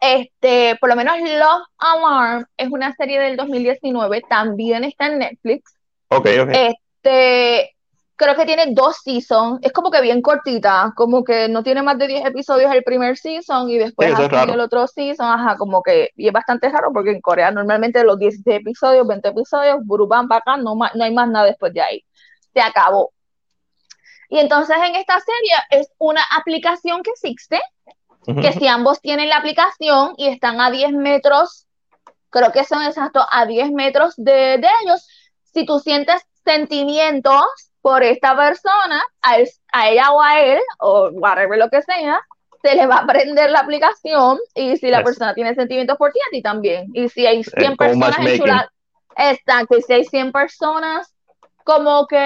este, 0.00 0.76
por 0.80 0.90
lo 0.90 0.94
menos 0.94 1.18
Love 1.18 1.66
Alarm 1.78 2.46
es 2.56 2.68
una 2.70 2.94
serie 2.94 3.18
del 3.18 3.36
2019, 3.36 4.22
también 4.28 4.84
está 4.84 5.06
en 5.06 5.18
Netflix. 5.18 5.74
Ok, 6.08 6.28
ok. 6.40 6.50
Este, 6.52 7.74
creo 8.18 8.34
que 8.34 8.44
tiene 8.44 8.66
dos 8.74 8.96
seasons, 9.04 9.60
es 9.62 9.72
como 9.72 9.92
que 9.92 10.00
bien 10.00 10.20
cortita, 10.20 10.92
como 10.96 11.22
que 11.22 11.48
no 11.48 11.62
tiene 11.62 11.82
más 11.82 11.96
de 11.98 12.08
10 12.08 12.26
episodios 12.26 12.74
el 12.74 12.82
primer 12.82 13.16
season 13.16 13.70
y 13.70 13.78
después 13.78 14.12
Sí, 14.16 14.24
el 14.52 14.60
otro 14.60 14.88
season, 14.88 15.26
ajá, 15.26 15.56
como 15.56 15.84
que, 15.84 16.10
y 16.16 16.26
es 16.26 16.32
bastante 16.32 16.68
raro 16.68 16.90
porque 16.92 17.12
en 17.12 17.20
Corea 17.20 17.52
normalmente 17.52 18.02
los 18.02 18.18
16 18.18 18.60
episodios, 18.60 19.06
20 19.06 19.28
episodios, 19.28 19.78
para 20.28 20.40
acá, 20.40 20.56
no, 20.56 20.74
no 20.74 21.04
hay 21.04 21.14
más 21.14 21.28
nada 21.30 21.46
después 21.46 21.72
de 21.72 21.80
ahí, 21.80 22.04
se 22.52 22.60
acabó. 22.60 23.12
Y 24.28 24.40
entonces 24.40 24.76
en 24.84 24.96
esta 24.96 25.20
serie 25.20 25.54
es 25.70 25.88
una 25.98 26.22
aplicación 26.36 27.04
que 27.04 27.10
existe, 27.10 27.60
que 28.26 28.52
si 28.52 28.66
ambos 28.66 29.00
tienen 29.00 29.28
la 29.28 29.36
aplicación 29.36 30.14
y 30.16 30.26
están 30.26 30.60
a 30.60 30.72
10 30.72 30.90
metros, 30.92 31.68
creo 32.30 32.50
que 32.50 32.64
son 32.64 32.82
exactos 32.82 33.24
a 33.30 33.46
10 33.46 33.70
metros 33.70 34.14
de, 34.16 34.58
de 34.58 34.68
ellos, 34.82 35.06
si 35.44 35.64
tú 35.64 35.78
sientes 35.78 36.20
sentimientos 36.44 37.67
por 37.88 38.02
esta 38.02 38.36
persona, 38.36 39.02
a, 39.22 39.36
él- 39.38 39.48
a 39.72 39.88
ella 39.88 40.12
o 40.12 40.20
a 40.20 40.40
él, 40.42 40.60
o 40.80 41.08
whatever 41.12 41.58
lo 41.58 41.70
que 41.70 41.80
sea, 41.82 42.20
se 42.62 42.74
le 42.74 42.86
va 42.86 42.96
a 42.98 43.06
prender 43.06 43.50
la 43.50 43.60
aplicación 43.60 44.38
y 44.54 44.76
si 44.76 44.90
la 44.90 45.02
Yes. 45.02 45.04
persona 45.04 45.34
tiene 45.34 45.54
sentimientos 45.54 45.96
por 45.96 46.12
ti, 46.12 46.18
a 46.20 46.30
ti 46.30 46.42
también. 46.42 46.90
Y 46.92 47.08
si 47.08 47.26
hay 47.26 47.42
100 47.44 47.76
como 47.76 47.92
un 47.92 48.00
personas 48.00 48.20
enchuladas, 48.20 48.66
Exacto, 49.16 49.78
y 49.78 49.82
si 49.82 49.92
hay 49.94 50.04
100 50.04 50.32
personas 50.32 51.14
como 51.64 52.06
que 52.06 52.16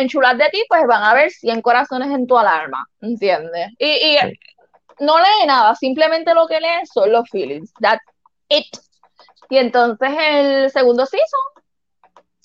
en 0.00 0.08
chulas 0.08 0.38
de 0.38 0.48
ti, 0.50 0.64
pues 0.68 0.82
van 0.86 1.02
a 1.02 1.10
haber 1.10 1.30
100 1.30 1.60
corazones 1.62 2.10
en 2.10 2.26
tu 2.26 2.38
alarma, 2.38 2.86
¿entiendes? 3.00 3.70
Y, 3.78 3.86
y 3.86 4.18
no 5.00 5.18
lee 5.18 5.46
nada, 5.46 5.74
simplemente 5.74 6.34
lo 6.34 6.46
que 6.46 6.60
lee 6.60 6.86
son 6.92 7.12
los 7.12 7.28
feelings. 7.30 7.72
That's 7.80 8.04
it. 8.48 8.66
Y 9.50 9.58
entonces 9.58 10.10
el 10.18 10.70
segundo 10.70 11.06
season, 11.06 11.40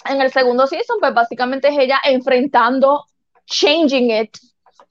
en 0.06 0.22
el 0.22 0.32
segundo 0.32 0.68
season, 0.68 0.98
pues 1.00 1.13
básicamente 1.13 1.70
es 1.70 1.77
ella 1.77 2.00
enfrentando, 2.03 3.06
changing 3.46 4.12
it, 4.12 4.38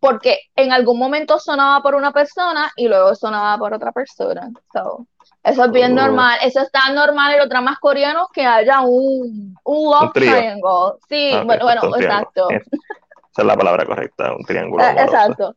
porque 0.00 0.38
en 0.54 0.72
algún 0.72 0.98
momento 0.98 1.38
sonaba 1.38 1.82
por 1.82 1.94
una 1.94 2.12
persona 2.12 2.70
y 2.76 2.88
luego 2.88 3.14
sonaba 3.14 3.58
por 3.58 3.74
otra 3.74 3.92
persona. 3.92 4.50
So, 4.72 5.06
eso 5.42 5.64
es 5.64 5.70
bien 5.72 5.92
oh. 5.92 6.02
normal, 6.02 6.38
eso 6.42 6.60
es 6.60 6.70
tan 6.70 6.94
normal 6.94 7.32
en 7.32 7.38
los 7.38 7.48
dramas 7.48 7.78
coreanos 7.78 8.28
que 8.32 8.44
haya 8.44 8.80
un, 8.80 9.56
un 9.64 9.90
love 9.90 10.12
triangle. 10.12 10.98
Sí, 11.08 11.30
ah, 11.32 11.42
bueno, 11.44 11.64
bueno, 11.64 11.96
exacto. 11.96 12.48
Esa 12.50 13.42
es 13.42 13.44
la 13.44 13.56
palabra 13.56 13.86
correcta, 13.86 14.32
un 14.32 14.44
triángulo. 14.44 14.84
Eh, 14.84 14.90
exacto 14.98 15.54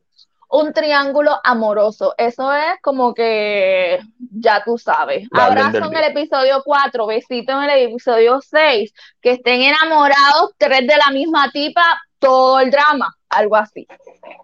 un 0.52 0.72
triángulo 0.72 1.32
amoroso. 1.42 2.14
Eso 2.18 2.52
es 2.52 2.80
como 2.82 3.14
que 3.14 3.98
ya 4.30 4.62
tú 4.64 4.76
sabes. 4.76 5.26
Abrazo 5.32 5.78
en 5.78 5.96
el 5.96 6.04
episodio 6.04 6.62
4, 6.64 7.06
besito 7.06 7.52
en 7.52 7.70
el 7.70 7.88
episodio 7.88 8.40
6, 8.40 8.92
que 9.20 9.32
estén 9.32 9.62
enamorados 9.62 10.52
tres 10.58 10.86
de 10.86 10.94
la 10.96 11.10
misma 11.12 11.50
tipa, 11.52 11.82
todo 12.18 12.60
el 12.60 12.70
drama, 12.70 13.16
algo 13.30 13.56
así. 13.56 13.86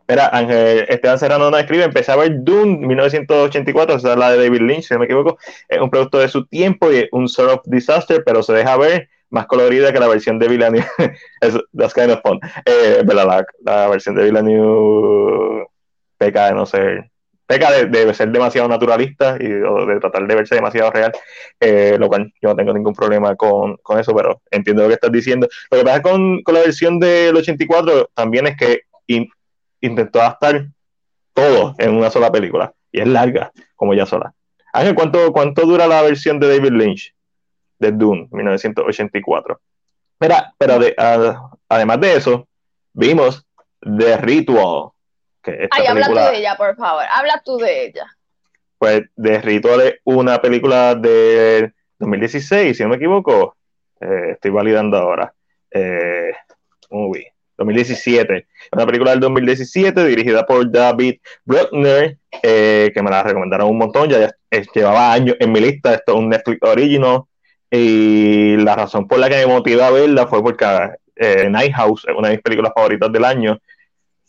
Mira, 0.09 0.31
Ángel 0.33 0.87
Esteban 0.89 1.19
Serrano 1.19 1.51
nos 1.51 1.61
escribe, 1.61 1.85
empecé 1.85 2.11
a 2.11 2.17
ver 2.17 2.43
Dune 2.43 2.87
1984, 2.87 3.97
esa 3.97 4.13
es 4.13 4.19
la 4.19 4.31
de 4.31 4.39
David 4.39 4.63
Lynch, 4.63 4.85
si 4.85 4.95
no 4.95 5.01
me 5.01 5.05
equivoco, 5.05 5.39
es 5.69 5.79
un 5.79 5.91
producto 5.91 6.19
de 6.19 6.29
su 6.29 6.47
tiempo 6.47 6.91
y 6.91 7.07
un 7.13 7.29
sort 7.29 7.51
of 7.53 7.61
disaster, 7.67 8.23
pero 8.25 8.43
se 8.43 8.55
deja 8.55 8.79
ver 8.79 9.11
más 9.29 9.47
colorida 9.47 9.93
que 9.93 10.01
la 10.01 10.09
versión 10.09 10.39
de 10.39 10.49
Villeneuve. 10.49 10.87
that's 11.77 11.93
kind 11.93 12.11
of 12.11 12.21
fun. 12.23 12.41
Eh, 12.65 13.05
la, 13.05 13.45
la, 13.63 13.89
versión 13.89 14.15
de 14.15 14.25
Villeneuve 14.25 15.67
peca 16.19 16.47
de 16.47 16.55
no 16.55 16.67
ser, 16.67 17.11
peca 17.47 17.71
de, 17.71 18.15
ser 18.15 18.31
demasiado 18.31 18.69
naturalista 18.69 19.37
y 19.41 19.49
de 19.49 19.99
tratar 20.01 20.27
de 20.27 20.35
verse 20.35 20.55
demasiado 20.55 20.91
real, 20.91 21.13
eh, 21.61 21.97
lo 21.99 22.09
cual 22.09 22.33
yo 22.43 22.51
no 22.51 22.57
tengo 22.57 22.75
ningún 22.75 22.95
problema 22.95 23.35
con, 23.37 23.79
eso, 23.99 24.15
pero 24.15 24.43
entiendo 24.51 24.83
lo 24.83 24.89
que 24.89 24.95
estás 24.95 25.13
diciendo. 25.13 25.49
Lo 25.71 25.79
que 25.79 25.85
pasa 25.85 26.03
con, 26.03 26.43
la 26.47 26.61
versión 26.61 26.99
del 26.99 27.37
84 27.37 28.11
también 28.15 28.49
es 28.49 28.57
que 28.57 28.83
intentó 29.81 30.21
adaptar 30.21 30.67
todo 31.33 31.75
en 31.79 31.95
una 31.95 32.11
sola 32.11 32.31
película 32.31 32.75
y 32.93 33.01
es 33.01 33.07
larga, 33.07 33.53
como 33.77 33.95
ya 33.95 34.05
sola. 34.05 34.35
Ángel, 34.73 34.95
¿cuánto, 34.95 35.33
¿cuánto 35.33 35.65
dura 35.65 35.87
la 35.87 36.03
versión 36.03 36.39
de 36.39 36.49
David 36.49 36.73
Lynch 36.73 37.15
de 37.79 37.93
Dune 37.93 38.29
1984? 38.31 39.59
Mira, 40.21 40.53
pero 40.59 40.81
además 41.69 42.01
de 42.01 42.17
eso, 42.17 42.49
vimos 42.93 43.47
The 43.81 44.19
Ritual, 44.19 44.91
Ay, 45.71 45.87
habla 45.87 46.07
tú 46.09 46.15
de 46.15 46.39
ella, 46.39 46.57
por 46.57 46.77
favor. 46.77 47.05
Habla 47.11 47.43
tú 47.45 47.57
de 47.59 47.87
ella. 47.87 48.07
Pues 48.79 49.03
de 49.17 49.41
Ritual 49.41 50.01
una 50.05 50.41
película 50.41 50.95
de 50.95 51.73
2016, 51.99 52.77
si 52.77 52.83
no 52.83 52.91
me 52.91 52.97
equivoco. 52.97 53.57
Eh, 54.01 54.33
estoy 54.33 54.51
validando 54.51 54.97
ahora. 54.97 55.33
Eh, 55.71 56.33
2017. 57.59 58.47
Una 58.73 58.87
película 58.87 59.11
del 59.11 59.21
2017 59.21 60.05
dirigida 60.07 60.47
por 60.47 60.71
David 60.71 61.17
Bruckner, 61.45 62.17
eh, 62.43 62.91
que 62.95 63.03
me 63.03 63.11
la 63.11 63.23
recomendaron 63.23 63.69
un 63.69 63.79
montón. 63.79 64.09
Ya, 64.09 64.31
llevaba 64.75 65.13
años 65.13 65.37
en 65.41 65.53
mi 65.53 65.61
lista. 65.61 65.95
Esto 65.95 66.13
es 66.13 66.19
un 66.19 66.29
Netflix 66.29 66.59
original. 66.63 67.23
Y 67.71 68.57
la 68.59 68.77
razón 68.77 69.07
por 69.07 69.19
la 69.19 69.29
que 69.29 69.37
me 69.37 69.47
motivó 69.47 69.83
a 69.83 69.91
verla 69.91 70.27
fue 70.27 70.43
porque 70.43 70.65
eh, 71.17 71.49
Night 71.51 71.75
House 71.75 72.07
es 72.09 72.15
una 72.17 72.29
de 72.29 72.35
mis 72.35 72.43
películas 72.43 72.73
favoritas 72.75 73.13
del 73.13 73.25
año 73.25 73.59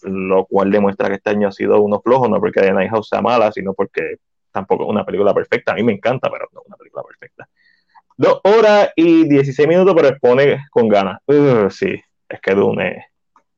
lo 0.03 0.45
cual 0.45 0.71
demuestra 0.71 1.09
que 1.09 1.15
este 1.15 1.31
año 1.31 1.47
ha 1.47 1.51
sido 1.51 1.81
uno 1.81 2.01
flojo, 2.01 2.27
no 2.27 2.39
porque 2.39 2.61
The 2.61 2.73
Night 2.73 2.91
House 2.91 3.09
sea 3.09 3.21
mala, 3.21 3.51
sino 3.51 3.73
porque 3.73 4.17
tampoco 4.51 4.83
es 4.83 4.89
una 4.89 5.05
película 5.05 5.33
perfecta. 5.33 5.73
A 5.73 5.75
mí 5.75 5.83
me 5.83 5.93
encanta, 5.93 6.29
pero 6.31 6.47
no 6.53 6.61
es 6.61 6.67
una 6.67 6.77
película 6.77 7.03
perfecta. 7.03 7.47
Dos 8.17 8.41
horas 8.43 8.89
y 8.95 9.27
16 9.27 9.67
minutos, 9.67 9.93
pero 9.95 10.09
expone 10.09 10.65
con 10.71 10.89
ganas. 10.89 11.19
sí, 11.69 12.01
es 12.27 12.41
que 12.41 12.53
Dune 12.53 13.05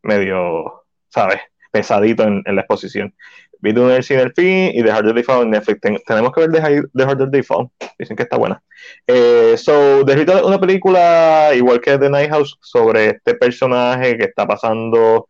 medio, 0.04 0.86
¿sabes? 1.10 1.40
Pesadito 1.72 2.24
en, 2.24 2.44
la 2.46 2.62
exposición. 2.62 3.14
Vi 3.60 3.72
Dune 3.72 3.96
en 3.96 4.20
el 4.20 4.34
fin 4.34 4.72
y 4.74 4.84
The 4.84 4.92
Harder 4.92 5.14
They 5.14 5.24
en 5.42 5.50
Netflix. 5.52 5.80
tenemos 6.06 6.32
que 6.32 6.48
ver 6.48 6.52
The, 6.52 7.04
Harder 7.04 7.30
They 7.30 7.44
Fall. 7.44 7.70
Dicen 7.98 8.18
que 8.18 8.24
está 8.24 8.38
buena. 8.38 8.62
Eh, 9.08 9.56
so, 9.58 10.04
The 10.06 10.16
Ritual 10.16 10.40
es 10.40 10.44
una 10.44 10.60
película, 10.60 11.52
igual 11.56 11.80
que 11.80 11.98
The 11.98 12.10
Night 12.10 12.32
House, 12.32 12.58
sobre 12.62 13.10
este 13.10 13.36
personaje 13.36 14.18
que 14.18 14.26
está 14.26 14.48
pasando 14.48 15.30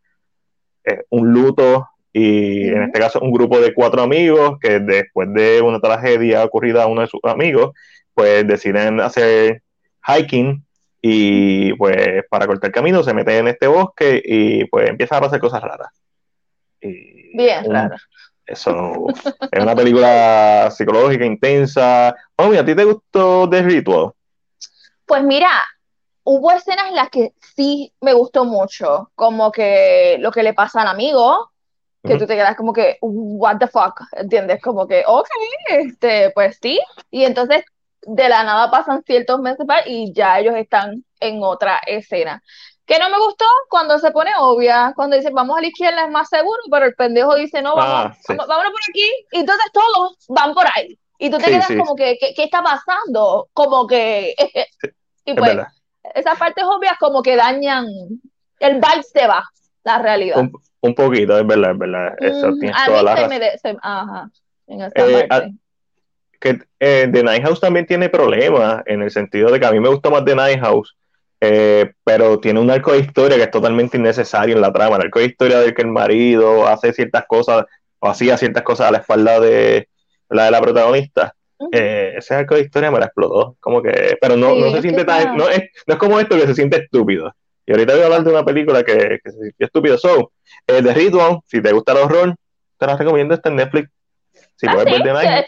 eh, 0.85 1.03
un 1.09 1.31
luto 1.31 1.87
y 2.13 2.67
en 2.67 2.83
este 2.83 2.99
caso 2.99 3.19
un 3.21 3.31
grupo 3.31 3.59
de 3.59 3.73
cuatro 3.73 4.01
amigos 4.01 4.57
que 4.59 4.79
después 4.79 5.33
de 5.33 5.61
una 5.61 5.79
tragedia 5.79 6.43
ocurrida 6.43 6.83
a 6.83 6.87
uno 6.87 7.01
de 7.01 7.07
sus 7.07 7.21
amigos, 7.23 7.71
pues 8.13 8.45
deciden 8.47 8.99
hacer 8.99 9.61
hiking 10.05 10.63
y 11.01 11.73
pues 11.73 12.23
para 12.29 12.47
cortar 12.47 12.71
camino 12.71 13.01
se 13.03 13.13
meten 13.13 13.35
en 13.35 13.47
este 13.47 13.67
bosque 13.67 14.21
y 14.23 14.65
pues 14.65 14.89
empiezan 14.89 15.19
a 15.19 15.21
pasar 15.21 15.39
cosas 15.39 15.61
raras. 15.61 15.89
Bien 16.81 17.71
raras. 17.71 18.01
Eso 18.45 19.05
es 19.51 19.63
una 19.63 19.75
película 19.75 20.69
psicológica 20.71 21.25
intensa. 21.25 22.13
Oh, 22.35 22.51
¿a 22.51 22.65
ti 22.65 22.75
te 22.75 22.83
gustó 22.83 23.49
The 23.49 23.61
Ritual? 23.61 24.11
Pues 25.05 25.23
mira, 25.23 25.51
hubo 26.23 26.51
escenas 26.51 26.87
en 26.87 26.95
las 26.95 27.09
que 27.09 27.33
sí 27.55 27.93
me 28.01 28.13
gustó 28.13 28.45
mucho, 28.45 29.11
como 29.15 29.51
que 29.51 30.17
lo 30.19 30.31
que 30.31 30.43
le 30.43 30.53
pasa 30.53 30.81
al 30.81 30.87
amigo, 30.87 31.51
que 32.03 32.17
tú 32.17 32.25
te 32.25 32.35
quedas 32.35 32.55
como 32.55 32.73
que, 32.73 32.97
what 33.01 33.57
the 33.59 33.67
fuck, 33.67 34.01
¿entiendes? 34.13 34.59
Como 34.61 34.87
que, 34.87 35.03
ok, 35.05 35.27
este, 35.69 36.31
pues 36.31 36.57
sí, 36.59 36.79
y 37.11 37.25
entonces 37.25 37.63
de 38.01 38.29
la 38.29 38.43
nada 38.43 38.71
pasan 38.71 39.03
ciertos 39.03 39.39
meses 39.39 39.65
y 39.85 40.11
ya 40.13 40.39
ellos 40.39 40.55
están 40.55 41.05
en 41.19 41.43
otra 41.43 41.79
escena. 41.85 42.41
Que 42.85 42.97
no 42.97 43.09
me 43.09 43.19
gustó 43.19 43.45
cuando 43.69 43.99
se 43.99 44.11
pone 44.11 44.31
obvia, 44.39 44.93
cuando 44.95 45.15
dice 45.15 45.29
vamos 45.31 45.57
a 45.57 45.61
la 45.61 45.67
izquierda 45.67 46.05
es 46.05 46.11
más 46.11 46.27
seguro, 46.27 46.59
pero 46.71 46.85
el 46.85 46.95
pendejo 46.95 47.35
dice 47.35 47.61
no, 47.61 47.75
vamos, 47.75 48.17
ah, 48.27 48.35
vámonos 48.35 48.71
por 48.71 48.81
aquí, 48.89 49.09
y 49.31 49.39
entonces 49.39 49.65
todos 49.71 50.17
van 50.29 50.53
por 50.53 50.65
ahí. 50.75 50.97
Y 51.19 51.29
tú 51.29 51.37
te 51.37 51.45
quedas 51.45 51.67
como 51.67 51.95
que, 51.95 52.17
¿qué, 52.19 52.43
está 52.43 52.63
pasando? 52.63 53.47
Como 53.53 53.85
que, 53.85 54.33
y 55.25 55.35
pues, 55.35 55.55
esas 56.15 56.37
partes 56.37 56.63
obvias 56.63 56.97
como 56.99 57.21
que 57.21 57.35
dañan, 57.35 57.85
el 58.59 58.73
vibe 58.75 59.03
se 59.03 59.27
va, 59.27 59.43
la 59.83 59.99
realidad. 59.99 60.49
Un, 60.81 60.95
poquito, 60.95 61.37
es 61.37 61.45
verdad, 61.45 61.71
es 61.71 61.77
verdad. 61.77 62.15
Eso 62.19 62.51
mm, 62.51 62.71
a 62.73 62.85
toda 62.85 63.03
la 63.03 63.29
se 63.57 63.77
ajá, 63.81 64.29
en 64.67 64.81
esa 64.81 64.91
eh, 64.95 65.27
parte. 65.27 65.53
que 66.39 66.59
eh, 66.79 67.09
The 67.11 67.23
Night 67.23 67.43
House 67.43 67.59
también 67.59 67.85
tiene 67.85 68.09
problemas 68.09 68.83
en 68.85 69.01
el 69.01 69.11
sentido 69.11 69.51
de 69.51 69.59
que 69.59 69.65
a 69.65 69.71
mí 69.71 69.79
me 69.79 69.89
gusta 69.89 70.09
más 70.09 70.25
The 70.25 70.35
Night 70.35 70.59
House, 70.59 70.95
eh, 71.39 71.93
pero 72.03 72.39
tiene 72.39 72.59
un 72.59 72.71
arco 72.71 72.93
de 72.93 72.99
historia 72.99 73.37
que 73.37 73.43
es 73.43 73.51
totalmente 73.51 73.97
innecesario 73.97 74.55
en 74.55 74.61
la 74.61 74.73
trama. 74.73 74.95
El 74.95 75.03
arco 75.03 75.19
de 75.19 75.25
historia 75.25 75.59
de 75.59 75.73
que 75.73 75.81
el 75.81 75.89
marido 75.89 76.67
hace 76.67 76.93
ciertas 76.93 77.25
cosas 77.27 77.65
o 77.99 78.09
hacía 78.09 78.37
ciertas 78.37 78.63
cosas 78.63 78.87
a 78.87 78.91
la 78.91 78.99
espalda 78.99 79.39
de 79.39 79.87
la 80.29 80.45
de 80.45 80.51
la 80.51 80.61
protagonista 80.61 81.35
eh, 81.71 82.13
ese 82.17 82.35
arco 82.35 82.55
de 82.55 82.61
historia 82.61 82.91
me 82.91 82.99
la 82.99 83.05
explotó. 83.05 83.55
Como 83.59 83.81
que, 83.81 84.17
pero 84.19 84.35
no, 84.35 84.55
no 84.55 84.71
se 84.71 84.81
siente 84.81 85.05
tan. 85.05 85.35
No 85.37 85.49
es, 85.49 85.61
no 85.87 85.93
es 85.93 85.99
como 85.99 86.19
esto 86.19 86.35
que 86.35 86.47
se 86.47 86.55
siente 86.55 86.77
estúpido. 86.77 87.33
Y 87.65 87.71
ahorita 87.71 87.93
voy 87.93 88.01
a 88.01 88.05
hablar 88.05 88.23
de 88.23 88.31
una 88.31 88.45
película 88.45 88.83
que, 88.83 89.19
que 89.23 89.31
se 89.31 89.37
siente 89.37 89.65
estúpido. 89.65 89.97
So, 89.97 90.31
eh, 90.67 90.81
The 90.81 90.93
Ritual, 90.93 91.39
si 91.45 91.61
te 91.61 91.71
gusta 91.71 91.91
el 91.93 91.99
horror, 91.99 92.35
te 92.77 92.87
la 92.87 92.97
recomiendo. 92.97 93.33
Está 93.33 93.49
en 93.49 93.55
Netflix. 93.57 93.89
Si 94.55 94.67
puedes 94.67 94.85
ver 94.85 95.01
de 95.01 95.45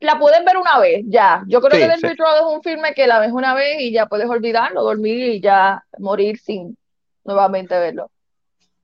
la 0.00 0.18
puedes 0.18 0.44
ver 0.44 0.56
una 0.56 0.78
vez, 0.78 1.02
ya. 1.06 1.42
Yo 1.46 1.60
creo 1.60 1.78
que 1.78 2.00
The 2.00 2.08
Ritual 2.08 2.36
es 2.36 2.44
un 2.46 2.62
filme 2.62 2.94
que 2.94 3.06
la 3.06 3.20
ves 3.20 3.32
una 3.32 3.54
vez 3.54 3.80
y 3.80 3.92
ya 3.92 4.06
puedes 4.06 4.28
olvidarlo, 4.28 4.82
dormir 4.82 5.34
y 5.34 5.40
ya 5.40 5.84
morir 5.98 6.38
sin 6.38 6.76
nuevamente 7.24 7.78
verlo. 7.78 8.10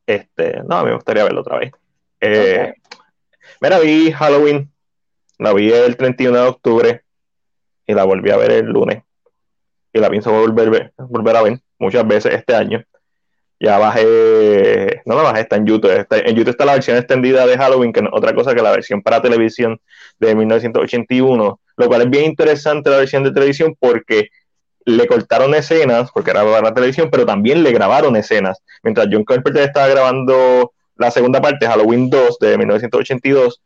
Este, 0.07 0.63
no, 0.67 0.85
me 0.85 0.95
gustaría 0.95 1.25
verlo 1.25 1.41
otra 1.41 1.59
vez. 1.59 1.73
Eh, 2.21 2.75
Mira, 3.61 3.79
vi 3.79 4.11
Halloween 4.13 4.71
la 5.41 5.55
vi 5.55 5.73
el 5.73 5.97
31 5.97 6.37
de 6.37 6.49
octubre 6.49 7.03
y 7.87 7.95
la 7.95 8.05
volví 8.05 8.31
a 8.31 8.37
ver 8.37 8.53
el 8.53 8.67
lunes. 8.67 9.03
Y 9.93 9.99
la 9.99 10.11
pienso 10.11 10.31
volver, 10.31 10.93
a 10.99 11.43
ver 11.43 11.61
muchas 11.79 12.07
veces 12.07 12.35
este 12.35 12.55
año. 12.55 12.85
Ya 13.59 13.79
bajé, 13.79 15.03
no 15.07 15.17
la 15.17 15.23
bajé, 15.23 15.41
está 15.41 15.57
en 15.57 15.67
YouTube. 15.67 16.07
en 16.11 16.37
YouTube 16.37 16.51
está 16.51 16.65
la 16.65 16.75
versión 16.75 16.97
extendida 16.97 17.47
de 17.47 17.57
Halloween, 17.57 17.93
que 17.93 18.03
no 18.03 18.11
otra 18.13 18.35
cosa 18.35 18.55
que 18.55 18.63
la 18.63 18.71
versión 18.71 19.03
para 19.03 19.21
televisión 19.21 19.81
de 20.19 20.35
1981, 20.35 21.61
lo 21.77 21.87
cual 21.89 22.03
es 22.03 22.11
bien 22.11 22.27
interesante 22.27 22.91
la 22.91 22.99
versión 22.99 23.25
de 23.25 23.33
televisión 23.33 23.75
porque 23.79 24.29
le 24.85 25.07
cortaron 25.07 25.55
escenas, 25.55 26.11
porque 26.13 26.31
era 26.31 26.45
para 26.45 26.63
la 26.63 26.75
televisión, 26.75 27.09
pero 27.11 27.25
también 27.27 27.63
le 27.63 27.73
grabaron 27.73 28.15
escenas. 28.17 28.63
Mientras 28.83 29.09
John 29.11 29.25
Carpenter 29.25 29.63
estaba 29.63 29.89
grabando 29.89 30.73
la 30.97 31.11
segunda 31.11 31.41
parte, 31.41 31.67
Halloween 31.67 32.11
2 32.11 32.39
de 32.39 32.59
1982, 32.59 33.61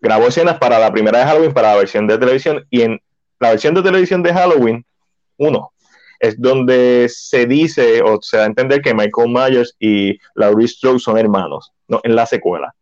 grabó 0.00 0.28
escenas 0.28 0.58
para 0.58 0.78
la 0.78 0.92
primera 0.92 1.18
de 1.18 1.24
Halloween, 1.24 1.52
para 1.52 1.72
la 1.72 1.78
versión 1.78 2.06
de 2.06 2.18
televisión, 2.18 2.66
y 2.70 2.82
en 2.82 3.00
la 3.40 3.50
versión 3.50 3.74
de 3.74 3.82
televisión 3.82 4.22
de 4.22 4.32
Halloween 4.32 4.84
1, 5.38 5.72
es 6.20 6.40
donde 6.40 7.06
se 7.10 7.46
dice 7.46 8.02
o 8.02 8.20
se 8.20 8.36
da 8.38 8.44
a 8.44 8.46
entender 8.46 8.80
que 8.80 8.94
Michael 8.94 9.30
Myers 9.30 9.76
y 9.78 10.18
Laurie 10.34 10.68
Strode 10.68 10.98
son 10.98 11.18
hermanos, 11.18 11.72
no 11.88 12.00
en 12.02 12.16
la 12.16 12.26
secuela. 12.26 12.74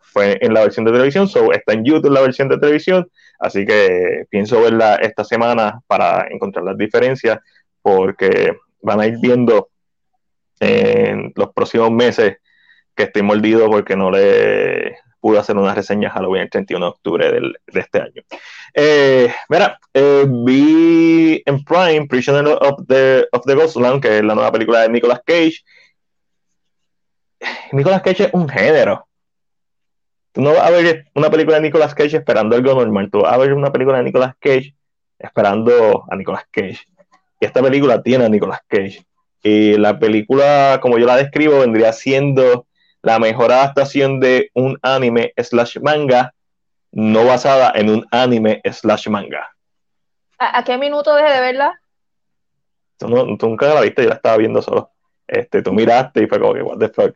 Fue 0.00 0.38
en 0.40 0.54
la 0.54 0.62
versión 0.62 0.86
de 0.86 0.92
televisión, 0.92 1.28
so 1.28 1.52
está 1.52 1.74
en 1.74 1.84
YouTube 1.84 2.10
la 2.10 2.22
versión 2.22 2.48
de 2.48 2.58
televisión, 2.58 3.06
así 3.38 3.66
que 3.66 4.24
pienso 4.30 4.62
verla 4.62 4.96
esta 4.96 5.22
semana 5.22 5.80
para 5.86 6.26
encontrar 6.30 6.64
las 6.64 6.78
diferencias, 6.78 7.38
porque 7.82 8.56
van 8.80 9.00
a 9.00 9.06
ir 9.06 9.18
viendo 9.20 9.68
en 10.60 11.32
los 11.36 11.52
próximos 11.52 11.90
meses 11.90 12.38
que 12.94 13.04
estoy 13.04 13.22
mordido 13.22 13.68
porque 13.68 13.96
no 13.96 14.10
le 14.10 14.96
pude 15.22 15.38
hacer 15.38 15.56
una 15.56 15.72
reseña 15.72 16.10
Halloween 16.10 16.42
el 16.42 16.50
31 16.50 16.84
de 16.84 16.90
octubre 16.90 17.32
de 17.32 17.80
este 17.80 18.00
año. 18.00 18.22
Eh, 18.74 19.32
mira, 19.48 19.78
eh, 19.94 20.26
vi 20.28 21.40
en 21.46 21.64
Prime 21.64 22.08
Prisoner 22.08 22.58
of 22.60 22.84
the, 22.88 23.28
of 23.30 23.42
the 23.46 23.54
Ghostland, 23.54 24.02
que 24.02 24.18
es 24.18 24.24
la 24.24 24.34
nueva 24.34 24.50
película 24.50 24.80
de 24.80 24.88
Nicolas 24.88 25.20
Cage. 25.24 25.62
Nicolas 27.70 28.02
Cage 28.02 28.24
es 28.24 28.30
un 28.34 28.48
género. 28.48 29.06
Tú 30.32 30.42
no 30.42 30.54
vas 30.54 30.66
a 30.66 30.70
ver 30.70 31.06
una 31.14 31.30
película 31.30 31.56
de 31.56 31.62
Nicolas 31.62 31.94
Cage 31.94 32.16
esperando 32.16 32.56
algo 32.56 32.74
normal. 32.74 33.08
Tú 33.08 33.20
vas 33.20 33.32
a 33.32 33.38
ver 33.38 33.52
una 33.52 33.70
película 33.70 33.98
de 33.98 34.04
Nicolas 34.04 34.34
Cage 34.40 34.74
esperando 35.20 36.04
a 36.10 36.16
Nicolas 36.16 36.44
Cage. 36.50 36.80
Y 37.38 37.44
esta 37.44 37.62
película 37.62 38.02
tiene 38.02 38.24
a 38.24 38.28
Nicolas 38.28 38.60
Cage. 38.66 39.06
Y 39.40 39.76
la 39.76 40.00
película, 40.00 40.80
como 40.82 40.98
yo 40.98 41.06
la 41.06 41.16
describo, 41.16 41.60
vendría 41.60 41.92
siendo 41.92 42.66
la 43.02 43.18
mejor 43.18 43.52
adaptación 43.52 44.20
de 44.20 44.50
un 44.54 44.78
anime 44.82 45.32
slash 45.36 45.78
manga 45.80 46.32
no 46.92 47.24
basada 47.24 47.72
en 47.74 47.90
un 47.90 48.06
anime 48.10 48.60
slash 48.70 49.08
manga. 49.08 49.48
¿A, 50.38 50.62
qué 50.64 50.76
minuto 50.78 51.14
dejé 51.14 51.32
de 51.32 51.40
verla? 51.40 51.80
Tú, 52.98 53.08
nunca 53.08 53.74
la 53.74 53.80
viste, 53.80 54.02
yo 54.02 54.08
la 54.08 54.16
estaba 54.16 54.36
viendo 54.36 54.60
solo. 54.60 54.90
Este, 55.26 55.62
tú 55.62 55.72
miraste 55.72 56.22
y 56.22 56.26
fue 56.26 56.40
como 56.40 56.54
que, 56.54 56.62
what 56.62 56.78
the 56.78 56.88
fuck, 56.88 57.14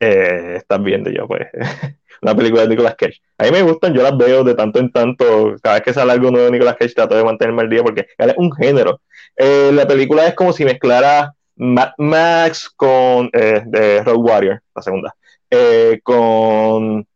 eh, 0.00 0.54
estás 0.58 0.82
viendo 0.82 1.10
yo, 1.10 1.26
pues, 1.26 1.48
una 2.22 2.34
película 2.34 2.62
de 2.62 2.68
Nicolas 2.68 2.94
Cage. 2.94 3.20
A 3.38 3.44
mí 3.44 3.50
me 3.50 3.62
gustan, 3.62 3.94
yo 3.94 4.02
las 4.02 4.16
veo 4.16 4.44
de 4.44 4.54
tanto 4.54 4.78
en 4.78 4.92
tanto, 4.92 5.56
cada 5.62 5.76
vez 5.76 5.84
que 5.84 5.94
sale 5.94 6.12
algo 6.12 6.30
nuevo 6.30 6.46
de 6.46 6.52
Nicolas 6.52 6.76
Cage 6.76 6.94
trato 6.94 7.16
de 7.16 7.24
mantenerme 7.24 7.62
al 7.62 7.70
día 7.70 7.82
porque 7.82 8.06
es 8.16 8.34
un 8.36 8.52
género. 8.52 9.00
Eh, 9.36 9.70
la 9.72 9.86
película 9.86 10.26
es 10.26 10.34
como 10.34 10.52
si 10.52 10.64
mezclara 10.64 11.34
Mad 11.56 11.90
Max 11.98 12.70
con 12.70 13.30
eh, 13.32 13.62
de 13.66 14.02
Road 14.04 14.18
Warrior, 14.18 14.62
la 14.74 14.82
segunda, 14.82 15.16
eh, 15.50 16.00
con 16.02 17.06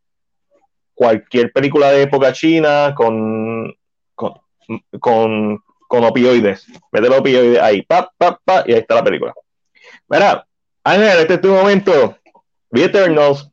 cualquier 0.95 1.53
película 1.53 1.91
de 1.91 2.03
época 2.03 2.33
china, 2.33 2.95
con, 2.95 3.75
con, 4.15 5.61
con, 5.89 6.05
opioides. 6.05 6.67
Mete 6.91 7.09
los 7.09 7.19
opioides 7.19 7.61
ahí, 7.61 7.83
pa, 7.83 8.11
pa, 8.17 8.65
y 8.67 8.73
ahí 8.73 8.79
está 8.79 8.95
la 8.95 9.05
película. 9.05 9.35
Mira, 10.09 10.47
Ángel, 10.85 11.19
este 11.19 11.35
es 11.35 11.41
tu 11.41 11.49
momento. 11.49 12.17
The 12.71 12.85
Eternals, 12.85 13.51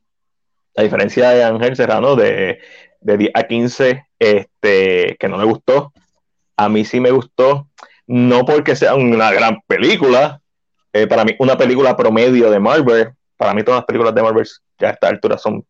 a 0.76 0.82
diferencia 0.82 1.30
de 1.30 1.44
Ángel 1.44 1.76
Serrano, 1.76 2.16
de, 2.16 2.60
de 3.00 3.16
10 3.16 3.30
a 3.34 3.42
15, 3.42 4.06
este, 4.18 5.16
que 5.18 5.28
no 5.28 5.36
me 5.36 5.44
gustó. 5.44 5.92
A 6.56 6.68
mí 6.68 6.84
sí 6.84 7.00
me 7.00 7.10
gustó, 7.10 7.68
no 8.06 8.44
porque 8.44 8.76
sea 8.76 8.94
una 8.94 9.32
gran 9.32 9.60
película, 9.66 10.40
eh, 10.92 11.06
para 11.06 11.24
mí 11.24 11.34
una 11.38 11.56
película 11.56 11.96
promedio 11.96 12.50
de 12.50 12.60
Marvel, 12.60 13.12
para 13.36 13.54
mí 13.54 13.62
todas 13.62 13.78
las 13.78 13.86
películas 13.86 14.14
de 14.14 14.22
Marvel 14.22 14.46
ya 14.80 14.88
a 14.88 14.92
esta 14.92 15.08
altura 15.08 15.38
son 15.38 15.64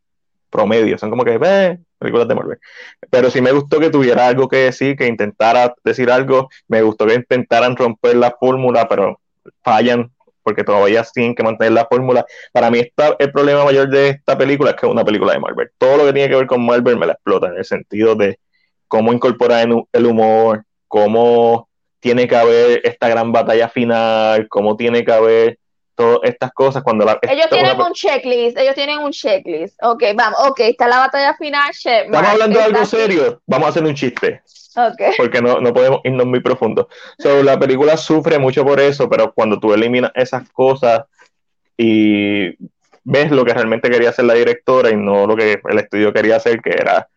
promedio, 0.50 0.98
son 0.98 1.10
como 1.10 1.24
que 1.24 1.38
eh, 1.42 1.78
películas 1.98 2.28
de 2.28 2.34
Marvel. 2.34 2.58
Pero 3.10 3.30
sí 3.30 3.40
me 3.40 3.52
gustó 3.52 3.78
que 3.78 3.90
tuviera 3.90 4.26
algo 4.26 4.48
que 4.48 4.56
decir, 4.56 4.96
que 4.96 5.06
intentara 5.06 5.74
decir 5.84 6.10
algo, 6.10 6.48
me 6.68 6.82
gustó 6.82 7.06
que 7.06 7.14
intentaran 7.14 7.76
romper 7.76 8.16
la 8.16 8.36
fórmula, 8.38 8.88
pero 8.88 9.20
fallan 9.62 10.10
porque 10.42 10.64
todavía 10.64 11.04
tienen 11.12 11.34
que 11.34 11.42
mantener 11.42 11.72
la 11.72 11.86
fórmula. 11.86 12.24
Para 12.52 12.70
mí 12.70 12.80
está 12.80 13.14
el 13.18 13.30
problema 13.30 13.64
mayor 13.64 13.88
de 13.88 14.10
esta 14.10 14.36
película 14.36 14.70
es 14.70 14.76
que 14.76 14.86
es 14.86 14.92
una 14.92 15.04
película 15.04 15.32
de 15.32 15.38
Marvel. 15.38 15.70
Todo 15.78 15.98
lo 15.98 16.06
que 16.06 16.12
tiene 16.12 16.28
que 16.28 16.36
ver 16.36 16.46
con 16.46 16.64
Marvel 16.64 16.96
me 16.96 17.06
la 17.06 17.12
explota 17.12 17.48
en 17.48 17.56
el 17.56 17.64
sentido 17.64 18.14
de 18.14 18.38
cómo 18.88 19.12
incorporar 19.12 19.68
el 19.92 20.06
humor, 20.06 20.64
cómo 20.88 21.68
tiene 22.00 22.26
que 22.26 22.36
haber 22.36 22.80
esta 22.84 23.08
gran 23.08 23.30
batalla 23.30 23.68
final, 23.68 24.48
cómo 24.48 24.76
tiene 24.76 25.04
que 25.04 25.12
haber 25.12 25.59
todas 26.00 26.20
estas 26.22 26.50
cosas 26.52 26.82
cuando 26.82 27.04
la, 27.04 27.18
ellos 27.28 27.50
tienen 27.50 27.78
un 27.78 27.92
checklist 27.92 28.56
ellos 28.56 28.74
tienen 28.74 28.98
un 29.00 29.10
checklist. 29.10 29.76
Ok 29.82 30.02
vamos 30.14 30.38
ok 30.48 30.60
está 30.60 30.88
la 30.88 30.98
batalla 31.00 31.34
final 31.34 31.70
estamos 31.70 32.26
hablando 32.26 32.58
de 32.58 32.64
algo 32.64 32.86
serio. 32.86 33.42
Vamos 33.46 33.66
a 33.66 33.70
hacer 33.70 33.84
un 33.84 33.94
chiste. 33.94 34.40
Okay. 34.74 35.12
porque 35.16 35.42
no, 35.42 35.60
no 35.60 35.74
podemos 35.74 36.00
irnos 36.04 36.26
muy 36.26 36.40
profundo. 36.40 36.88
So, 37.18 37.42
la 37.42 37.58
película 37.58 37.96
sufre 37.96 38.38
mucho 38.38 38.64
por 38.64 38.80
eso 38.80 39.10
pero 39.10 39.32
cuando 39.34 39.60
tú 39.60 39.74
eliminas 39.74 40.10
esas 40.14 40.48
cosas 40.50 41.02
y 41.76 42.56
ves 43.04 43.30
lo 43.30 43.44
que 43.44 43.52
realmente 43.52 43.90
quería 43.90 44.08
hacer 44.08 44.24
la 44.24 44.34
directora 44.34 44.90
y 44.90 44.96
no 44.96 45.26
lo 45.26 45.36
que 45.36 45.60
el 45.68 45.78
estudio 45.78 46.14
quería 46.14 46.36
hacer 46.36 46.62
que 46.62 46.70
era 46.70 47.08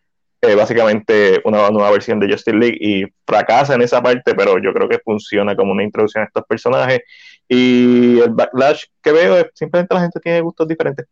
eh, 0.42 0.56
básicamente 0.56 1.40
una 1.46 1.70
nueva 1.70 1.90
versión 1.92 2.20
de 2.20 2.28
Justice 2.28 2.58
League 2.58 2.78
y 2.78 3.06
fracasa 3.26 3.76
en 3.76 3.82
esa 3.82 4.04
parte, 4.04 4.36
pero 4.36 4.62
yo 4.62 4.74
creo 4.74 4.90
que 4.90 5.00
funciona 5.00 5.56
como 5.56 5.72
una 5.72 5.84
introducción 5.84 6.22
a 6.22 6.28
estos 6.28 6.44
personajes. 6.44 7.00
Y 7.48 8.20
el 8.20 8.32
backlash 8.32 8.86
que 9.02 9.12
veo 9.12 9.38
es 9.38 9.48
simplemente 9.54 9.94
la 9.94 10.02
gente 10.02 10.20
tiene 10.20 10.42
gustos 10.42 10.68
diferentes. 10.68 11.06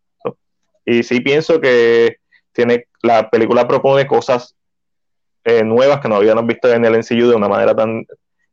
Y 0.86 1.04
sí 1.04 1.22
pienso 1.22 1.62
que 1.62 2.18
tiene 2.52 2.88
la 3.04 3.30
película 3.30 3.68
propone 3.68 4.08
cosas 4.08 4.56
eh, 5.44 5.64
nuevas 5.64 6.00
que 6.00 6.10
no 6.10 6.16
habíamos 6.16 6.46
visto 6.46 6.72
en 6.72 6.86
el 6.86 6.98
MCU 6.98 7.30
de 7.30 7.36
una 7.36 7.48
manera 7.48 7.76
tan, 7.76 8.06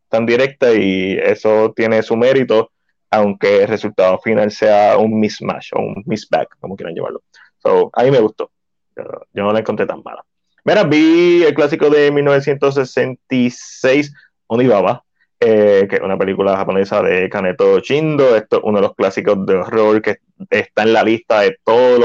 tan 0.08 0.26
directa 0.26 0.72
y 0.72 1.18
eso 1.18 1.72
tiene 1.74 2.02
su 2.02 2.16
mérito, 2.16 2.70
aunque 3.10 3.62
el 3.62 3.68
resultado 3.68 4.18
final 4.18 4.50
sea 4.50 4.96
un 4.98 5.18
mismatch 5.18 5.72
o 5.74 5.80
un 5.80 6.02
misback, 6.06 6.56
como 6.60 6.76
quieran 6.76 6.94
llamarlo. 6.94 7.22
So, 7.58 7.90
a 7.92 8.04
mí 8.04 8.10
me 8.10 8.20
gustó. 8.20 8.50
yo 8.96 9.42
no 9.42 9.52
la 9.52 9.60
encontré 9.60 9.86
tan 9.86 10.02
mala. 10.02 10.24
Mira, 10.64 10.84
vi 10.84 11.44
el 11.44 11.54
clásico 11.54 11.90
de 11.90 12.10
1966, 12.10 14.12
Onibaba, 14.46 15.04
eh, 15.40 15.86
que 15.88 15.96
es 15.96 16.02
una 16.02 16.18
película 16.18 16.56
japonesa 16.56 17.02
de 17.02 17.28
Kaneto 17.28 17.78
Shindo. 17.80 18.36
Esto 18.36 18.58
es 18.58 18.62
uno 18.64 18.78
de 18.78 18.82
los 18.82 18.94
clásicos 18.94 19.46
de 19.46 19.54
horror 19.54 20.02
que 20.02 20.18
está 20.50 20.82
en 20.82 20.92
la 20.92 21.04
lista 21.04 21.40
de 21.40 21.56
todos 21.64 21.98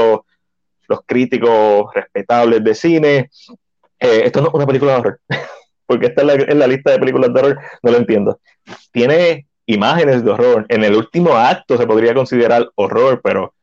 los, 0.86 1.00
críticos 1.06 1.92
respetables 1.92 2.62
de 2.62 2.74
cine. 2.74 3.30
Eh, 3.98 4.22
esto 4.24 4.40
no 4.40 4.48
es 4.48 4.54
una 4.54 4.66
película 4.66 4.92
de 4.92 4.98
horror, 4.98 5.20
porque 5.86 6.06
está 6.06 6.22
en 6.22 6.58
la, 6.58 6.66
lista 6.66 6.92
de 6.92 6.98
películas 6.98 7.32
de 7.32 7.40
horror, 7.40 7.58
no 7.82 7.90
lo 7.90 7.96
entiendo. 7.96 8.40
Tiene 8.92 9.46
imágenes 9.66 10.24
de 10.24 10.30
horror. 10.30 10.66
En 10.68 10.84
el 10.84 10.94
último 10.94 11.36
acto 11.36 11.76
se 11.76 11.86
podría 11.86 12.14
considerar 12.14 12.70
horror, 12.76 13.20
pero 13.22 13.54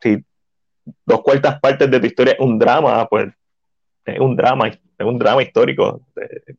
si 0.00 0.24
dos 1.04 1.22
cuartas 1.22 1.58
partes 1.60 1.90
de 1.90 1.98
tu 1.98 2.06
historia 2.06 2.34
es 2.34 2.40
un 2.40 2.58
drama, 2.58 3.06
pues 3.08 3.32
es 4.04 4.20
un 4.20 4.36
drama, 4.36 4.68
es 4.68 5.06
un 5.06 5.18
drama 5.18 5.42
histórico, 5.42 6.02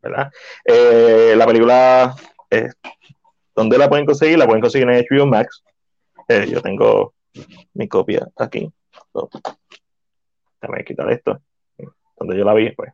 ¿verdad? 0.01 0.31
Eh, 0.65 1.33
la 1.35 1.45
película, 1.45 2.15
eh, 2.51 2.69
¿dónde 3.55 3.77
la 3.77 3.89
pueden 3.89 4.05
conseguir? 4.05 4.37
La 4.37 4.45
pueden 4.45 4.61
conseguir 4.61 4.89
en 4.89 5.05
HBO 5.09 5.25
Max. 5.25 5.63
Eh, 6.27 6.47
yo 6.49 6.61
tengo 6.61 7.13
mi 7.73 7.87
copia 7.87 8.27
aquí. 8.37 8.71
déjame 10.61 10.83
quitar 10.83 11.11
esto. 11.11 11.39
Donde 12.17 12.37
yo 12.37 12.45
la 12.45 12.53
vi, 12.53 12.71
pues. 12.71 12.93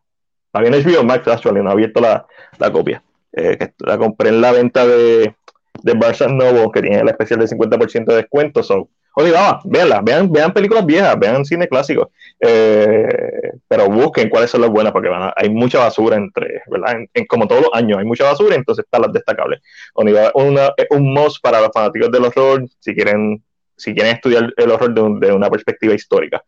La 0.54 0.62
vi 0.62 0.68
en 0.68 0.74
HBO 0.74 1.04
Max, 1.04 1.28
actually, 1.28 1.62
no 1.62 1.70
he 1.70 1.74
abierto 1.74 2.00
la, 2.00 2.26
la 2.58 2.72
copia. 2.72 3.04
que 3.32 3.74
la 3.80 3.98
compré 3.98 4.30
en 4.30 4.42
la 4.42 4.52
venta 4.52 4.88
de, 4.88 5.36
de 5.84 5.94
Barça 5.94 6.28
Novo, 6.28 6.72
que 6.72 6.82
tiene 6.82 7.00
el 7.00 7.10
especial 7.10 7.40
de 7.40 7.48
50% 7.48 8.06
de 8.06 8.16
descuento. 8.16 8.64
So, 8.64 8.90
Oye, 9.20 9.34
véanla, 9.64 10.02
vean, 10.04 10.32
vean 10.32 10.54
películas 10.54 10.86
viejas, 10.86 11.18
vean 11.18 11.44
cine 11.44 11.68
clásico, 11.68 12.12
eh, 12.40 13.52
pero 13.68 13.90
busquen 13.90 14.30
cuáles 14.30 14.52
son 14.52 14.62
las 14.62 14.70
buenas, 14.70 14.94
porque 14.94 15.10
hay 15.36 15.50
mucha 15.50 15.80
basura 15.80 16.18
entre, 16.18 16.62
¿verdad? 16.68 16.98
En, 17.16 17.26
como 17.26 17.48
todos 17.48 17.64
los 17.64 17.72
años 17.74 17.98
hay 17.98 18.06
mucha 18.06 18.26
basura, 18.26 18.54
entonces 18.54 18.86
están 18.86 19.02
las 19.02 19.12
destacables. 19.12 19.60
Una, 19.96 20.72
un 20.92 21.14
must 21.16 21.42
para 21.42 21.60
los 21.62 21.72
fanáticos 21.74 22.12
del 22.12 22.26
horror, 22.26 22.68
si 22.78 22.94
quieren, 22.94 23.44
si 23.76 23.96
quieren 23.96 24.14
estudiar 24.14 24.54
el 24.56 24.70
horror 24.70 24.94
de, 24.94 25.32
una 25.32 25.50
perspectiva 25.50 25.96
histórica. 25.96 26.44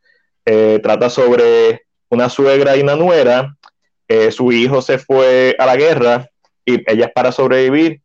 Eh, 0.45 0.79
trata 0.83 1.09
sobre 1.09 1.87
una 2.09 2.29
suegra 2.29 2.77
y 2.77 2.81
una 2.81 2.95
nuera, 2.95 3.57
eh, 4.07 4.29
su 4.29 4.51
hijo 4.51 4.83
se 4.83 4.99
fue 4.99 5.55
a 5.57 5.65
la 5.65 5.75
guerra 5.75 6.29
y 6.63 6.83
ellas 6.85 7.09
para 7.15 7.31
sobrevivir 7.31 8.01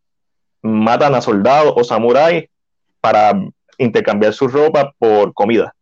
matan 0.62 1.14
a 1.14 1.20
soldados 1.20 1.74
o 1.76 1.84
samuráis 1.84 2.46
para 3.02 3.34
intercambiar 3.78 4.32
su 4.32 4.48
ropa 4.48 4.92
por 4.98 5.32
comida. 5.32 5.72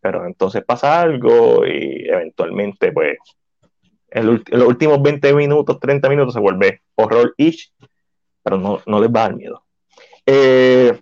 Pero 0.00 0.26
entonces 0.26 0.62
pasa 0.64 1.00
algo 1.00 1.66
y 1.66 2.06
eventualmente, 2.08 2.92
pues, 2.92 3.18
en, 4.10 4.26
los 4.26 4.42
últimos 4.66 5.02
20 5.02 5.34
minutos, 5.34 5.80
30 5.80 6.08
minutos 6.08 6.34
se 6.34 6.40
vuelve 6.40 6.82
horror-ish, 6.94 7.72
pero 8.42 8.58
no, 8.58 8.80
no 8.86 9.00
les 9.00 9.10
va 9.10 9.20
a 9.20 9.24
dar 9.24 9.36
miedo. 9.36 9.64
Eh, 10.24 10.98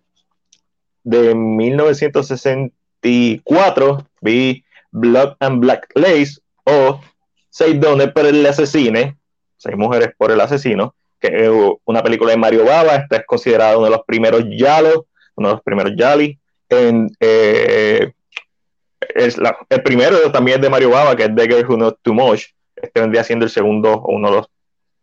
de 1.02 1.34
1964 1.34 4.08
vi 4.20 4.64
Blood 4.90 5.36
and 5.40 5.60
Black 5.60 5.90
Lace 5.94 6.40
o 6.64 7.00
Seis 7.56 7.80
dones 7.80 8.12
por 8.12 8.26
el 8.26 8.44
asesine, 8.44 9.16
seis 9.56 9.78
mujeres 9.78 10.10
por 10.18 10.30
el 10.30 10.42
asesino, 10.42 10.94
que 11.18 11.28
es 11.28 11.50
una 11.86 12.02
pelíula 12.02 12.32
de 12.32 12.36
Mario 12.36 12.66
Baba. 12.66 12.96
Esta 12.96 13.16
es 13.16 13.24
considerada 13.24 13.78
uno 13.78 13.86
de 13.86 13.92
los 13.92 14.04
primeros 14.06 14.44
Yalo, 14.50 15.06
uno 15.36 15.48
de 15.48 15.54
los 15.54 15.62
primeros 15.62 15.92
Yali. 15.96 16.38
Eh, 16.68 18.12
el 19.14 19.82
primero 19.82 20.32
también 20.32 20.56
es 20.56 20.62
de 20.62 20.70
Mario 20.70 20.90
Baba, 20.90 21.16
que 21.16 21.24
es 21.24 21.34
The 21.34 21.42
Girl 21.42 21.66
Who 21.66 21.76
Knows 21.76 21.94
Too 22.02 22.14
Much. 22.14 22.46
Este 22.74 23.00
vendría 23.00 23.24
siendo 23.24 23.44
el 23.44 23.50
segundo, 23.50 23.92
o 23.92 24.14
uno 24.14 24.30
de 24.30 24.36
los, 24.36 24.46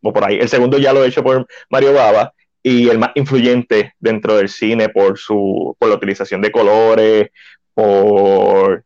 o 0.01 0.13
por 0.13 0.25
ahí. 0.25 0.37
El 0.39 0.49
segundo 0.49 0.77
ya 0.77 0.93
lo 0.93 1.03
he 1.03 1.07
hecho 1.07 1.23
por 1.23 1.47
Mario 1.69 1.93
Baba 1.93 2.33
y 2.61 2.89
el 2.89 2.99
más 2.99 3.11
influyente 3.15 3.93
dentro 3.99 4.37
del 4.37 4.49
cine 4.49 4.89
por 4.89 5.17
su 5.17 5.75
por 5.77 5.89
la 5.89 5.95
utilización 5.95 6.41
de 6.41 6.51
colores, 6.51 7.29
por 7.73 8.83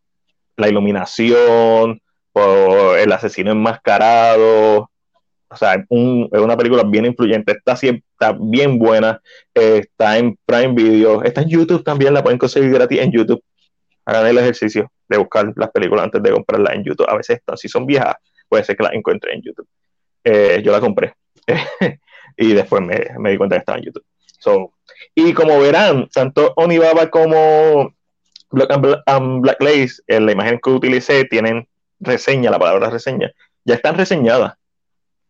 la 0.56 0.68
iluminación, 0.68 2.02
por 2.32 2.98
el 2.98 3.12
asesino 3.12 3.52
enmascarado. 3.52 4.90
O 5.50 5.56
sea, 5.56 5.76
es 5.76 5.86
una 5.90 6.58
película 6.58 6.84
bien 6.84 7.06
influyente. 7.06 7.54
Está, 7.54 7.74
está 7.74 8.38
bien 8.40 8.78
buena. 8.78 9.22
está 9.54 10.18
en 10.18 10.38
Prime 10.46 10.74
Video. 10.74 11.24
Está 11.24 11.42
en 11.42 11.50
YouTube 11.50 11.84
también. 11.84 12.14
La 12.14 12.24
pueden 12.24 12.38
conseguir 12.38 12.72
gratis 12.72 13.00
en 13.00 13.12
YouTube. 13.12 13.42
Hagan 14.06 14.28
el 14.28 14.38
ejercicio 14.38 14.92
de 15.08 15.18
buscar 15.18 15.54
las 15.56 15.72
películas 15.72 16.06
antes 16.06 16.22
de 16.22 16.32
comprarlas 16.32 16.76
en 16.76 16.84
YouTube. 16.84 17.10
A 17.10 17.16
veces, 17.16 17.42
si 17.56 17.70
son 17.70 17.86
viejas, 17.86 18.16
puede 18.50 18.64
ser 18.64 18.76
que 18.76 18.84
las 18.84 18.94
encuentre 18.94 19.34
en 19.34 19.42
YouTube. 19.42 19.68
Eh, 20.24 20.62
yo 20.64 20.72
la 20.72 20.80
compré. 20.80 21.14
y 22.38 22.54
después 22.54 22.82
me, 22.82 23.30
di 23.32 23.38
cuenta 23.38 23.56
que 23.56 23.60
estaba 23.60 23.78
en 23.78 23.86
YouTube. 23.86 24.06
So, 24.40 24.74
y 25.16 25.34
como 25.34 25.60
verán, 25.60 26.10
tanto 26.10 26.54
Onibaba 26.56 27.10
como 27.10 27.94
Black, 28.52 28.72
and 29.06 29.42
Black 29.42 29.62
Lace, 29.62 30.02
en 30.08 30.26
la 30.26 30.32
imagen 30.32 30.60
que 30.62 30.70
utilicé, 30.70 31.26
tienen 31.26 31.68
reseña, 32.00 32.52
la 32.52 32.60
palabra 32.60 32.90
reseña, 32.90 33.32
ya 33.66 33.76
están 33.76 33.96
reseñadas. 33.96 34.54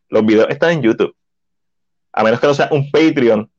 Los 0.09 0.25
videos 0.25 0.49
están 0.49 0.71
en 0.71 0.81
YouTube. 0.81 1.15
A 2.13 2.23
menos 2.23 2.39
que 2.39 2.47
no 2.47 2.53
sea 2.53 2.69
un 2.71 2.89
Patreon, 2.89 3.49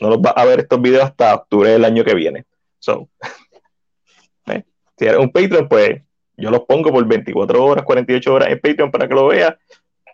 no 0.00 0.08
los 0.08 0.18
va 0.18 0.30
a 0.30 0.44
ver 0.44 0.60
estos 0.60 0.80
videos 0.80 1.04
hasta 1.04 1.34
octubre 1.34 1.70
del 1.70 1.84
año 1.84 2.04
que 2.04 2.14
viene. 2.14 2.44
So, 2.78 3.08
eh, 4.46 4.64
si 4.96 5.04
eres 5.04 5.18
un 5.18 5.30
Patreon, 5.30 5.68
pues 5.68 6.02
yo 6.36 6.50
los 6.50 6.62
pongo 6.62 6.90
por 6.90 7.04
24 7.04 7.64
horas, 7.64 7.84
48 7.84 8.32
horas 8.32 8.48
en 8.50 8.60
Patreon 8.60 8.90
para 8.90 9.08
que 9.08 9.14
lo 9.14 9.26
veas 9.26 9.56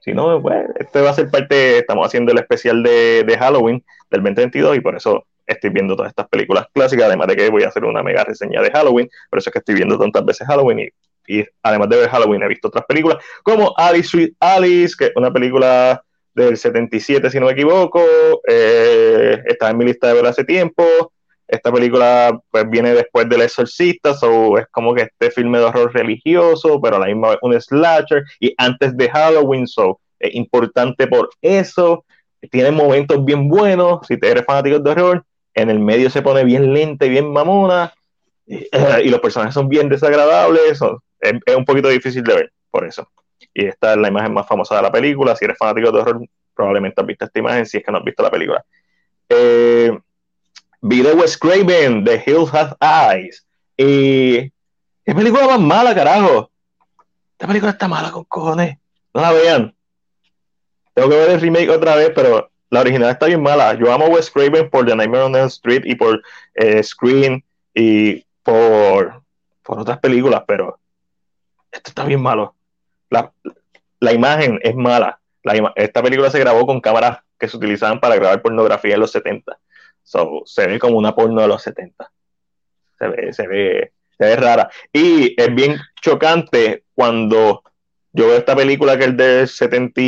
si 0.04 0.12
no, 0.12 0.40
pues, 0.42 0.66
este 0.78 1.00
va 1.00 1.10
a 1.10 1.14
ser 1.14 1.30
parte, 1.30 1.78
estamos 1.78 2.06
haciendo 2.06 2.30
el 2.30 2.38
especial 2.38 2.82
de, 2.82 3.24
de 3.24 3.38
Halloween 3.38 3.82
del 4.10 4.22
2022 4.22 4.76
y 4.76 4.80
por 4.80 4.94
eso 4.94 5.26
estoy 5.46 5.70
viendo 5.70 5.96
todas 5.96 6.10
estas 6.10 6.28
películas 6.28 6.66
clásicas, 6.74 7.06
además 7.06 7.26
de 7.28 7.36
que 7.36 7.48
voy 7.48 7.62
a 7.62 7.68
hacer 7.68 7.86
una 7.86 8.02
mega 8.02 8.22
reseña 8.22 8.60
de 8.60 8.70
Halloween, 8.70 9.08
por 9.30 9.38
eso 9.38 9.48
es 9.48 9.52
que 9.52 9.60
estoy 9.60 9.76
viendo 9.76 9.98
tantas 9.98 10.22
veces 10.26 10.46
Halloween 10.46 10.80
y, 10.80 10.88
y 11.26 11.44
además 11.62 11.88
de 11.88 11.96
ver 11.96 12.10
Halloween 12.10 12.42
he 12.42 12.48
visto 12.48 12.68
otras 12.68 12.84
películas 12.86 13.22
como 13.42 13.72
Alice 13.76 14.08
Sweet 14.08 14.34
Alice, 14.40 14.94
que 14.98 15.06
es 15.06 15.12
una 15.16 15.32
película 15.32 16.02
del 16.34 16.56
77 16.56 17.30
si 17.30 17.38
no 17.38 17.46
me 17.46 17.52
equivoco, 17.52 18.02
eh, 18.48 19.40
está 19.46 19.70
en 19.70 19.78
mi 19.78 19.84
lista 19.84 20.08
de 20.08 20.14
ver 20.14 20.26
hace 20.26 20.44
tiempo, 20.44 20.84
esta 21.46 21.70
película 21.72 22.38
pues 22.50 22.68
viene 22.68 22.94
después 22.94 23.28
del 23.28 23.42
Exorcista, 23.42 24.14
so 24.14 24.58
es 24.58 24.66
como 24.70 24.94
que 24.94 25.02
este 25.02 25.30
filme 25.30 25.58
de 25.58 25.64
horror 25.64 25.92
religioso, 25.92 26.80
pero 26.80 26.96
a 26.96 27.00
la 27.00 27.06
misma 27.06 27.30
vez 27.30 27.38
un 27.42 27.60
slasher, 27.60 28.24
y 28.40 28.54
antes 28.56 28.96
de 28.96 29.10
Halloween, 29.10 29.66
so 29.66 30.00
es 30.18 30.34
importante 30.34 31.06
por 31.06 31.30
eso, 31.42 32.04
tiene 32.50 32.70
momentos 32.70 33.24
bien 33.24 33.48
buenos, 33.48 34.06
si 34.06 34.18
te 34.18 34.30
eres 34.30 34.44
fanático 34.44 34.78
de 34.78 34.90
horror, 34.90 35.24
en 35.54 35.70
el 35.70 35.78
medio 35.78 36.10
se 36.10 36.22
pone 36.22 36.44
bien 36.44 36.72
lenta 36.72 37.06
y 37.06 37.10
bien 37.10 37.30
mamona, 37.30 37.92
y, 38.46 38.68
los 39.10 39.20
personajes 39.20 39.54
son 39.54 39.68
bien 39.68 39.88
desagradables, 39.88 40.80
es, 41.24 41.56
un 41.56 41.64
poquito 41.64 41.88
difícil 41.88 42.22
de 42.22 42.34
ver, 42.34 42.52
por 42.70 42.84
eso. 42.84 43.08
Y 43.52 43.66
esta 43.66 43.92
es 43.92 43.98
la 43.98 44.08
imagen 44.08 44.32
más 44.32 44.46
famosa 44.46 44.76
de 44.76 44.82
la 44.82 44.92
película, 44.92 45.36
si 45.36 45.44
eres 45.44 45.58
fanático 45.58 45.90
de 45.90 46.00
horror, 46.00 46.28
probablemente 46.54 47.00
has 47.00 47.06
visto 47.06 47.24
esta 47.24 47.38
imagen, 47.38 47.66
si 47.66 47.78
es 47.78 47.84
que 47.84 47.92
no 47.92 47.98
has 47.98 48.04
visto 48.04 48.22
la 48.22 48.30
película. 48.30 48.64
Eh, 49.28 49.96
Video 50.80 51.16
Wes 51.16 51.38
Craven, 51.38 52.04
The 52.04 52.22
Hills 52.26 52.52
Have 52.52 52.76
Eyes. 52.80 53.46
Y. 53.76 54.50
¿Qué 55.04 55.14
película 55.14 55.46
más 55.46 55.60
mala, 55.60 55.94
carajo? 55.94 56.50
Esta 57.32 57.46
película 57.46 57.72
está 57.72 57.88
mala 57.88 58.10
con 58.10 58.24
cojones. 58.24 58.76
No 59.12 59.20
la 59.20 59.32
vean. 59.32 59.74
Tengo 60.92 61.08
que 61.08 61.16
ver 61.16 61.30
el 61.30 61.40
remake 61.40 61.70
otra 61.70 61.96
vez, 61.96 62.12
pero 62.14 62.50
la 62.70 62.80
original 62.80 63.10
está 63.10 63.26
bien 63.26 63.42
mala. 63.42 63.74
Yo 63.74 63.92
amo 63.92 64.06
Wes 64.06 64.30
Craven 64.30 64.68
por 64.70 64.86
The 64.86 64.94
Nightmare 64.94 65.24
on 65.24 65.36
Elm 65.36 65.46
Street 65.46 65.82
y 65.84 65.94
por 65.94 66.22
eh, 66.54 66.82
Screen 66.82 67.42
y 67.74 68.24
por, 68.42 69.22
por 69.62 69.80
otras 69.80 69.98
películas, 69.98 70.42
pero 70.46 70.78
esto 71.74 71.90
está 71.90 72.04
bien 72.04 72.22
malo. 72.22 72.54
La, 73.10 73.32
la 74.00 74.12
imagen 74.12 74.60
es 74.62 74.74
mala. 74.74 75.20
La 75.42 75.72
esta 75.76 76.02
película 76.02 76.30
se 76.30 76.38
grabó 76.38 76.66
con 76.66 76.80
cámaras 76.80 77.18
que 77.38 77.48
se 77.48 77.56
utilizaban 77.56 78.00
para 78.00 78.16
grabar 78.16 78.40
pornografía 78.40 78.94
en 78.94 79.00
los 79.00 79.10
70. 79.10 79.58
So, 80.02 80.42
se 80.46 80.66
ve 80.66 80.78
como 80.78 80.98
una 80.98 81.14
porno 81.14 81.42
de 81.42 81.48
los 81.48 81.62
70. 81.62 82.10
Se 82.98 83.08
ve, 83.08 83.32
se 83.32 83.46
ve, 83.48 83.92
se 84.16 84.24
ve 84.24 84.36
rara. 84.36 84.70
Y 84.92 85.40
es 85.40 85.54
bien 85.54 85.78
chocante 86.00 86.84
cuando 86.94 87.62
yo 88.12 88.28
veo 88.28 88.36
esta 88.36 88.54
película 88.54 88.96
que 88.96 89.04
es 89.04 89.16
del 89.16 89.48
70, 89.48 90.00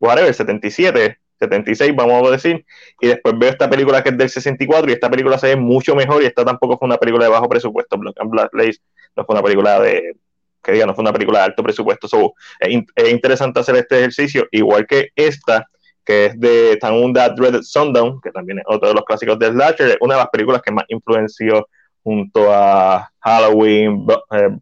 whatever, 0.00 0.32
77, 0.32 1.18
76, 1.38 1.94
vamos 1.94 2.26
a 2.26 2.30
decir, 2.30 2.64
y 3.00 3.08
después 3.08 3.38
veo 3.38 3.50
esta 3.50 3.68
película 3.68 4.02
que 4.02 4.08
es 4.08 4.16
del 4.16 4.30
64 4.30 4.90
y 4.90 4.94
esta 4.94 5.10
película 5.10 5.36
se 5.36 5.48
ve 5.48 5.56
mucho 5.56 5.94
mejor 5.94 6.22
y 6.22 6.26
esta 6.26 6.44
tampoco 6.44 6.78
fue 6.78 6.86
una 6.86 6.96
película 6.96 7.26
de 7.26 7.30
bajo 7.30 7.48
presupuesto. 7.48 7.98
Black 7.98 8.18
and 8.18 8.30
Black 8.30 8.54
Lace 8.54 8.78
no 9.14 9.24
fue 9.26 9.34
una 9.34 9.42
película 9.42 9.80
de, 9.80 10.16
que 10.62 10.72
diga, 10.72 10.86
no 10.86 10.94
fue 10.94 11.02
una 11.02 11.12
película 11.12 11.40
de 11.40 11.44
alto 11.46 11.62
presupuesto. 11.62 12.08
So, 12.08 12.34
es, 12.60 12.82
es 12.94 13.10
interesante 13.10 13.60
hacer 13.60 13.76
este 13.76 13.98
ejercicio, 13.98 14.46
igual 14.50 14.86
que 14.86 15.10
esta 15.14 15.66
que 16.06 16.26
es 16.26 16.40
de 16.40 16.78
That 16.80 17.32
Dreaded 17.32 17.62
Sundown, 17.62 18.20
que 18.20 18.30
también 18.30 18.60
es 18.60 18.64
otro 18.68 18.88
de 18.88 18.94
los 18.94 19.04
clásicos 19.04 19.38
de 19.40 19.48
Slasher, 19.48 19.98
una 20.00 20.14
de 20.14 20.20
las 20.20 20.30
películas 20.30 20.62
que 20.62 20.70
más 20.70 20.84
influenció 20.88 21.68
junto 22.02 22.52
a 22.52 23.10
Halloween, 23.18 24.06
eh, 24.30 24.56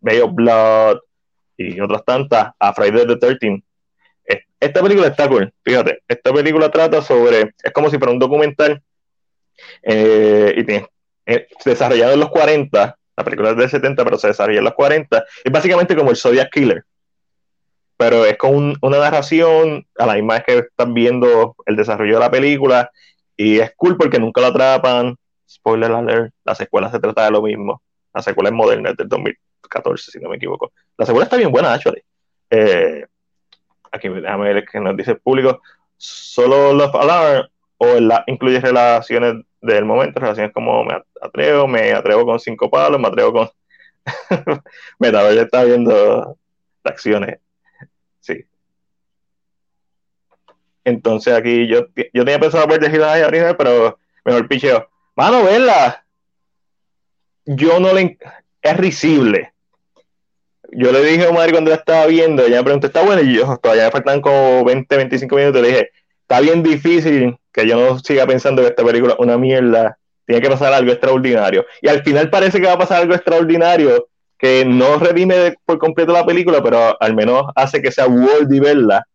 Bay 0.00 0.18
of 0.18 0.34
Blood 0.34 0.98
y 1.56 1.80
otras 1.80 2.04
tantas, 2.04 2.52
a 2.58 2.74
Friday 2.74 3.06
the 3.06 3.16
13 3.16 3.62
Esta 4.58 4.82
película 4.82 5.06
está 5.06 5.28
cool, 5.28 5.52
fíjate, 5.62 6.02
esta 6.08 6.32
película 6.32 6.68
trata 6.68 7.00
sobre, 7.00 7.54
es 7.62 7.72
como 7.72 7.88
si 7.88 7.96
fuera 7.96 8.12
un 8.12 8.18
documental 8.18 8.82
eh, 9.82 10.54
y 10.56 10.64
tiene, 10.64 10.88
eh, 11.26 11.46
desarrollado 11.64 12.14
en 12.14 12.20
los 12.20 12.30
40, 12.30 12.98
la 13.16 13.24
película 13.24 13.50
es 13.50 13.56
del 13.56 13.70
70, 13.70 14.04
pero 14.04 14.18
se 14.18 14.28
desarrolla 14.28 14.58
en 14.58 14.64
los 14.64 14.74
40, 14.74 15.24
es 15.44 15.52
básicamente 15.52 15.96
como 15.96 16.10
el 16.10 16.16
Zodiac 16.16 16.50
Killer, 16.50 16.84
pero 17.96 18.24
es 18.24 18.36
con 18.36 18.76
una 18.80 18.98
narración 18.98 19.86
a 19.98 20.06
la 20.06 20.14
misma 20.14 20.34
vez 20.34 20.44
que 20.44 20.58
están 20.58 20.94
viendo 20.94 21.54
el 21.66 21.76
desarrollo 21.76 22.14
de 22.14 22.20
la 22.20 22.30
película 22.30 22.90
y 23.36 23.58
es 23.60 23.72
cool 23.76 23.96
porque 23.96 24.18
nunca 24.18 24.40
lo 24.40 24.48
atrapan. 24.48 25.16
Spoiler 25.48 25.92
alert, 25.92 26.34
la 26.44 26.54
secuela 26.54 26.90
se 26.90 26.98
trata 26.98 27.24
de 27.24 27.30
lo 27.30 27.42
mismo. 27.42 27.82
La 28.12 28.22
secuela 28.22 28.50
es 28.50 28.54
moderna, 28.54 28.90
es 28.90 28.96
del 28.96 29.08
2014, 29.08 30.10
si 30.10 30.18
no 30.18 30.28
me 30.28 30.36
equivoco. 30.36 30.72
La 30.96 31.06
secuela 31.06 31.24
está 31.24 31.36
bien 31.36 31.52
buena, 31.52 31.72
actually. 31.72 32.02
Eh, 32.50 33.04
aquí 33.90 34.08
déjame 34.08 34.52
ver 34.52 34.64
qué 34.70 34.80
nos 34.80 34.96
dice 34.96 35.12
el 35.12 35.20
público. 35.20 35.60
Solo 35.96 36.72
Love 36.72 36.94
Alarm 36.96 37.48
o 37.78 38.00
la, 38.00 38.24
incluye 38.26 38.60
relaciones 38.60 39.44
del 39.64 39.84
momento, 39.84 40.20
relaciones 40.20 40.52
como 40.52 40.84
me 40.84 40.94
atrevo, 41.20 41.66
me 41.66 41.92
atrevo 41.92 42.24
con 42.24 42.38
cinco 42.38 42.70
palos, 42.70 43.00
me 43.00 43.08
atrevo 43.08 43.32
con... 43.32 43.50
ya 45.00 45.42
está 45.42 45.64
viendo 45.64 46.36
acciones 46.82 47.38
Sí. 48.20 48.44
Entonces 50.84 51.34
aquí 51.34 51.66
yo, 51.66 51.86
yo 52.12 52.24
tenía 52.24 52.38
pensado 52.38 52.66
ver 52.66 52.80
de 52.80 52.86
original, 53.26 53.56
pero 53.56 53.98
mejor 54.24 54.48
picheo. 54.48 54.88
Mano, 55.14 55.44
verla. 55.44 56.04
Yo 57.44 57.80
no 57.80 57.92
le. 57.92 58.18
Es 58.62 58.76
risible. 58.76 59.52
Yo 60.72 60.90
le 60.90 61.04
dije 61.04 61.26
a 61.26 61.30
Omar 61.30 61.52
cuando 61.52 61.70
la 61.70 61.76
estaba 61.76 62.06
viendo, 62.06 62.44
ella 62.44 62.56
me 62.56 62.64
preguntó, 62.64 62.86
¿está 62.86 63.02
bueno? 63.02 63.22
Y 63.22 63.34
yo 63.34 63.58
todavía 63.58 63.84
me 63.84 63.90
faltan 63.90 64.20
como 64.20 64.64
20, 64.64 64.96
25 64.96 65.36
minutos. 65.36 65.62
Le 65.62 65.68
dije, 65.68 65.90
está 66.28 66.40
bien 66.40 66.62
difícil 66.62 67.36
que 67.52 67.68
yo 67.68 67.76
no 67.76 67.98
siga 68.00 68.26
pensando 68.26 68.62
que 68.62 68.68
esta 68.68 68.84
película 68.84 69.12
es 69.12 69.20
una 69.20 69.38
mierda. 69.38 69.96
Tiene 70.26 70.40
que 70.40 70.50
pasar 70.50 70.72
algo 70.72 70.90
extraordinario. 70.90 71.66
Y 71.82 71.88
al 71.88 72.02
final 72.02 72.30
parece 72.30 72.60
que 72.60 72.66
va 72.66 72.72
a 72.72 72.78
pasar 72.78 73.02
algo 73.02 73.14
extraordinario 73.14 74.08
que 74.38 74.64
no 74.64 74.98
redime 74.98 75.54
por 75.64 75.78
completo 75.78 76.12
la 76.12 76.26
película, 76.26 76.62
pero 76.62 77.00
al 77.00 77.14
menos 77.14 77.44
hace 77.54 77.80
que 77.80 77.92
sea 77.92 78.06
worthy 78.06 78.58
verla, 78.58 79.06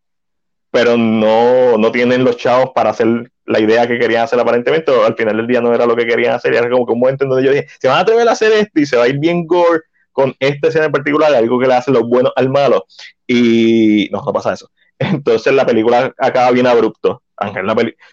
pero 0.71 0.97
no, 0.97 1.77
no 1.77 1.91
tienen 1.91 2.23
los 2.23 2.37
chavos 2.37 2.71
para 2.73 2.91
hacer 2.91 3.31
la 3.45 3.59
idea 3.59 3.87
que 3.87 3.99
querían 3.99 4.23
hacer 4.23 4.39
aparentemente, 4.39 4.91
al 4.91 5.15
final 5.15 5.37
del 5.37 5.47
día 5.47 5.61
no 5.61 5.73
era 5.73 5.85
lo 5.85 5.95
que 5.95 6.05
querían 6.05 6.35
hacer, 6.35 6.53
era 6.53 6.69
como 6.69 6.85
que 6.85 6.93
un 6.93 6.99
momento 6.99 7.23
en 7.23 7.31
donde 7.31 7.45
yo 7.45 7.51
dije, 7.51 7.67
se 7.79 7.87
van 7.87 7.97
a 7.97 8.01
atrever 8.01 8.27
a 8.27 8.31
hacer 8.31 8.51
esto 8.53 8.79
y 8.79 8.85
se 8.85 8.95
va 8.95 9.03
a 9.03 9.07
ir 9.07 9.17
bien 9.17 9.45
gore 9.45 9.81
con 10.11 10.35
esta 10.39 10.67
escena 10.67 10.85
en 10.85 10.91
particular, 10.91 11.33
algo 11.33 11.59
que 11.59 11.67
le 11.67 11.73
hace 11.73 11.91
lo 11.91 12.05
bueno 12.05 12.31
al 12.35 12.49
malo, 12.49 12.85
y 13.27 14.07
no, 14.11 14.23
no 14.23 14.33
pasa 14.33 14.53
eso. 14.53 14.69
Entonces 14.99 15.53
la 15.53 15.65
película 15.65 16.13
acaba 16.17 16.51
bien 16.51 16.67
abrupto. 16.67 17.23
Ángel, 17.37 17.65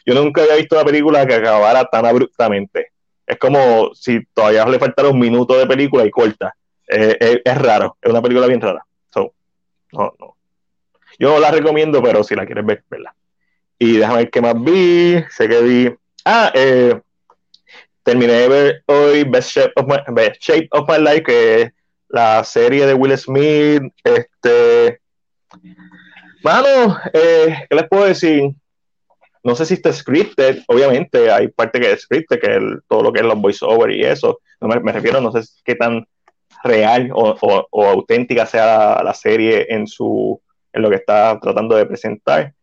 yo 0.05 0.14
nunca 0.14 0.42
había 0.42 0.55
visto 0.55 0.77
una 0.77 0.85
película 0.85 1.27
que 1.27 1.35
acabara 1.35 1.85
tan 1.85 2.07
abruptamente. 2.07 2.92
Es 3.27 3.38
como 3.38 3.92
si 3.92 4.25
todavía 4.33 4.64
le 4.66 4.79
faltara 4.79 5.09
un 5.09 5.18
minuto 5.18 5.59
de 5.59 5.66
película 5.66 6.05
y 6.07 6.11
corta 6.11 6.55
eh, 6.88 7.42
es, 7.44 7.59
raro, 7.59 7.96
es 8.01 8.11
una 8.11 8.22
película 8.22 8.46
bien 8.46 8.61
rara. 8.61 8.85
So, 9.12 9.35
no, 9.92 10.14
no. 10.18 10.37
Yo 11.18 11.38
la 11.40 11.51
recomiendo, 11.51 12.03
pero 12.03 12.22
si 12.22 12.35
la 12.35 12.46
quieres 12.46 12.64
ver, 12.64 12.85
verla. 12.88 13.14
Y 13.79 13.96
déjame 13.96 14.18
ver 14.18 14.31
qué 14.31 14.40
más 14.40 14.55
vi. 14.62 15.25
Sé 15.31 15.49
que 15.49 15.61
vi. 15.62 15.94
Ah, 16.25 16.53
eh, 16.55 17.01
terminé 18.03 18.33
de 18.33 18.49
ver 18.49 18.83
hoy 18.87 19.25
Best 19.25 19.51
Shape 19.51 19.72
of 19.77 19.87
My, 19.87 19.96
Best 20.14 20.40
Shape 20.40 20.68
of 20.70 20.88
My 20.88 20.99
Life, 20.99 21.22
que 21.22 21.62
es 21.62 21.72
la 22.09 22.44
serie 22.44 22.87
de 22.87 22.94
Will 22.94 23.16
Smith. 23.16 23.83
Este. 24.05 25.01
Mano, 26.47 26.97
eh, 27.13 27.67
¿qué 27.69 27.75
les 27.75 27.89
puedo 27.89 28.05
decir? 28.05 28.53
No 29.43 29.57
sé 29.57 29.67
si 29.67 29.75
está 29.75 29.93
scripted, 29.93 30.63
obviamente 30.69 31.29
hay 31.29 31.49
parte 31.49 31.81
que 31.81 31.91
es 31.91 32.03
scripted, 32.03 32.39
que 32.39 32.55
es 32.55 32.63
todo 32.87 33.03
lo 33.03 33.13
que 33.13 33.19
es 33.19 33.27
los 33.27 33.41
voiceover 33.41 33.91
y 33.91 34.05
eso. 34.05 34.39
No 34.61 34.69
me, 34.69 34.79
me 34.79 34.93
refiero, 34.93 35.21
no 35.21 35.33
sé 35.33 35.41
qué 35.65 35.75
tan 35.75 36.07
real 36.63 37.11
o, 37.13 37.37
o, 37.41 37.67
o 37.69 37.87
auténtica 37.87 38.47
sea 38.47 38.65
la, 38.65 39.03
la, 39.03 39.13
serie 39.13 39.67
en 39.71 39.89
su 39.89 40.41
en 40.73 40.83
lo 40.83 40.89
que 40.89 40.95
está 40.95 41.37
tratando 41.41 41.75
de 41.75 41.85
presentar. 41.85 42.55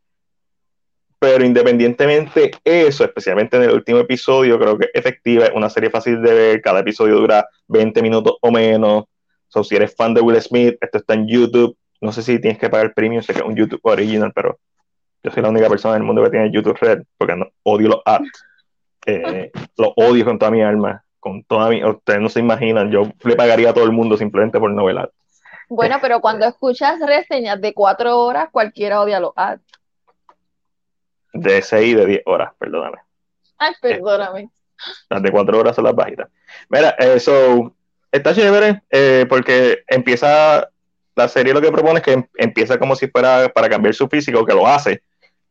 Pero 1.20 1.44
independientemente 1.44 2.52
eso, 2.64 3.04
especialmente 3.04 3.58
en 3.58 3.64
el 3.64 3.72
último 3.72 4.00
episodio, 4.00 4.58
creo 4.58 4.78
que 4.78 4.92
efectiva, 4.94 5.48
es 5.48 5.52
una 5.54 5.70
serie 5.70 5.90
fácil 5.90 6.22
de 6.22 6.34
ver, 6.34 6.62
cada 6.62 6.80
episodio 6.80 7.16
dura 7.16 7.46
20 7.68 8.02
minutos 8.02 8.38
o 8.40 8.50
menos. 8.50 9.04
So, 9.50 9.62
si 9.62 9.76
eres 9.76 9.94
fan 9.94 10.14
de 10.14 10.22
Will 10.22 10.42
Smith, 10.42 10.78
esto 10.80 11.00
está 11.00 11.16
en 11.16 11.28
YouTube. 11.28 11.76
No 12.04 12.12
sé 12.12 12.22
si 12.22 12.40
tienes 12.40 12.60
que 12.60 12.70
pagar 12.70 12.88
el 12.88 12.94
premium, 12.94 13.22
sé 13.24 13.34
que 13.34 13.40
es 13.40 13.46
un 13.46 13.56
YouTube 13.56 13.82
original, 13.84 14.32
pero 14.34 14.60
yo 15.24 15.32
soy 15.32 15.42
la 15.42 15.50
única 15.50 15.70
persona 15.70 15.96
en 15.96 16.02
el 16.02 16.08
mundo 16.08 16.24
que 16.24 16.30
tiene 16.30 16.52
YouTube 16.52 16.78
Red, 16.80 17.04
porque 17.18 17.36
no, 17.36 17.48
odio 17.64 17.90
los 17.90 18.02
ads. 18.06 18.46
Eh, 19.06 19.52
lo 19.78 19.94
odio 19.96 20.26
con 20.26 20.38
toda 20.38 20.52
mi 20.52 20.62
alma 20.62 21.04
con 21.24 21.42
toda 21.46 21.70
mi, 21.70 21.84
ustedes 21.84 22.20
no 22.20 22.28
se 22.28 22.42
imaginan, 22.42 22.92
yo 22.92 23.04
le 23.24 23.36
pagaría 23.38 23.70
a 23.70 23.74
todo 23.74 23.86
el 23.86 23.94
mundo 23.94 24.18
simplemente 24.18 24.60
por 24.60 24.70
novelar. 24.70 25.10
Bueno, 25.70 25.98
pero 26.02 26.20
cuando 26.20 26.46
escuchas 26.46 27.00
reseñas 27.00 27.62
de 27.62 27.74
cuatro 27.74 28.20
horas, 28.20 28.50
cualquiera 28.52 29.00
odia 29.00 29.22
los 29.22 29.32
ads. 29.38 29.64
De 31.32 31.62
seis 31.62 31.94
y 31.94 31.96
de 31.96 32.06
diez 32.06 32.22
horas, 32.26 32.52
perdóname. 32.60 32.98
Ay, 33.58 33.74
perdóname. 33.82 34.50
Las 35.10 35.24
de 35.24 35.32
cuatro 35.32 35.60
horas 35.60 35.76
son 35.78 35.86
las 35.86 35.96
bajitas. 35.96 36.28
Mira, 36.68 36.90
eso 36.90 37.74
está 38.12 38.36
chévere 38.36 38.84
eh, 38.92 39.26
porque 39.30 39.84
empieza, 39.88 40.70
la 41.16 41.28
serie 41.28 41.54
lo 41.54 41.62
que 41.62 41.72
propone 41.72 42.00
es 42.00 42.06
que 42.06 42.26
empieza 42.38 42.78
como 42.78 42.96
si 42.96 43.08
fuera 43.08 43.50
para 43.50 43.70
cambiar 43.70 43.94
su 43.94 44.08
físico, 44.08 44.46
que 44.46 44.54
lo 44.54 44.68
hace 44.68 45.02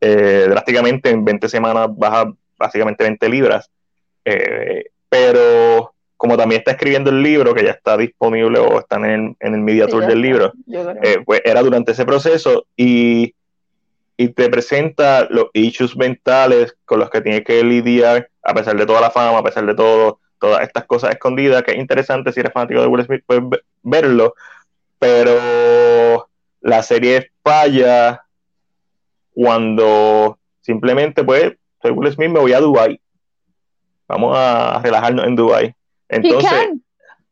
eh, 0.01 0.47
drásticamente 0.49 1.11
en 1.11 1.25
20 1.25 1.49
semanas, 1.49 1.89
baja 1.91 2.33
básicamente 2.59 3.05
20 3.05 3.29
libras. 3.29 3.71
Eh, 4.25 4.87
pero 5.09 5.95
como 6.17 6.37
también 6.37 6.61
está 6.61 6.73
escribiendo 6.73 7.11
el 7.11 7.23
libro, 7.23 7.55
que 7.55 7.65
ya 7.65 7.73
está 7.73 7.97
disponible 7.97 8.59
o 8.59 8.79
está 8.79 8.97
en 8.97 9.05
el, 9.05 9.37
en 9.41 9.55
el 9.55 9.61
media 9.61 9.87
tour 9.87 10.07
del 10.07 10.21
libro, 10.21 10.53
eh, 11.03 11.19
pues 11.25 11.43
era 11.45 11.63
durante 11.63 11.93
ese 11.93 12.05
proceso 12.05 12.67
y, 12.77 13.35
y, 14.17 14.29
te 14.29 14.49
presenta 14.49 15.27
los 15.29 15.47
issues 15.53 15.97
mentales 15.97 16.77
con 16.85 17.01
los 17.01 17.11
que 17.11 17.21
tiene 17.21 17.43
que 17.43 17.63
lidiar, 17.65 18.29
a 18.43 18.55
pesar 18.55 18.77
de 18.77 18.87
toda 18.87 19.01
la 19.01 19.11
fama, 19.11 19.39
a 19.39 19.43
pesar 19.43 19.67
de 19.67 19.75
todo, 19.75 20.21
todas 20.39 20.63
estas 20.63 20.85
cosas 20.85 21.11
escondidas, 21.11 21.65
que 21.65 21.73
es 21.73 21.79
interesante 21.79 22.33
si 22.33 22.39
eres 22.39 22.53
fanático 22.53 22.81
de 22.81 22.87
Will 22.87 23.05
Smith, 23.05 23.25
puedes 23.27 23.43
verlo, 23.83 24.35
pero 25.03 26.29
la 26.61 26.83
serie 26.83 27.33
falla 27.43 28.25
cuando 29.35 30.39
simplemente, 30.61 31.25
pues, 31.25 31.55
soy 31.81 31.91
Will 31.91 32.13
Smith, 32.13 32.31
me 32.31 32.39
voy 32.39 32.53
a 32.53 32.61
Dubai 32.61 33.03
vamos 34.13 34.37
a 34.37 34.81
relajarnos 34.83 35.27
en 35.27 35.37
Dubai. 35.37 35.75
Entonces, 36.09 36.53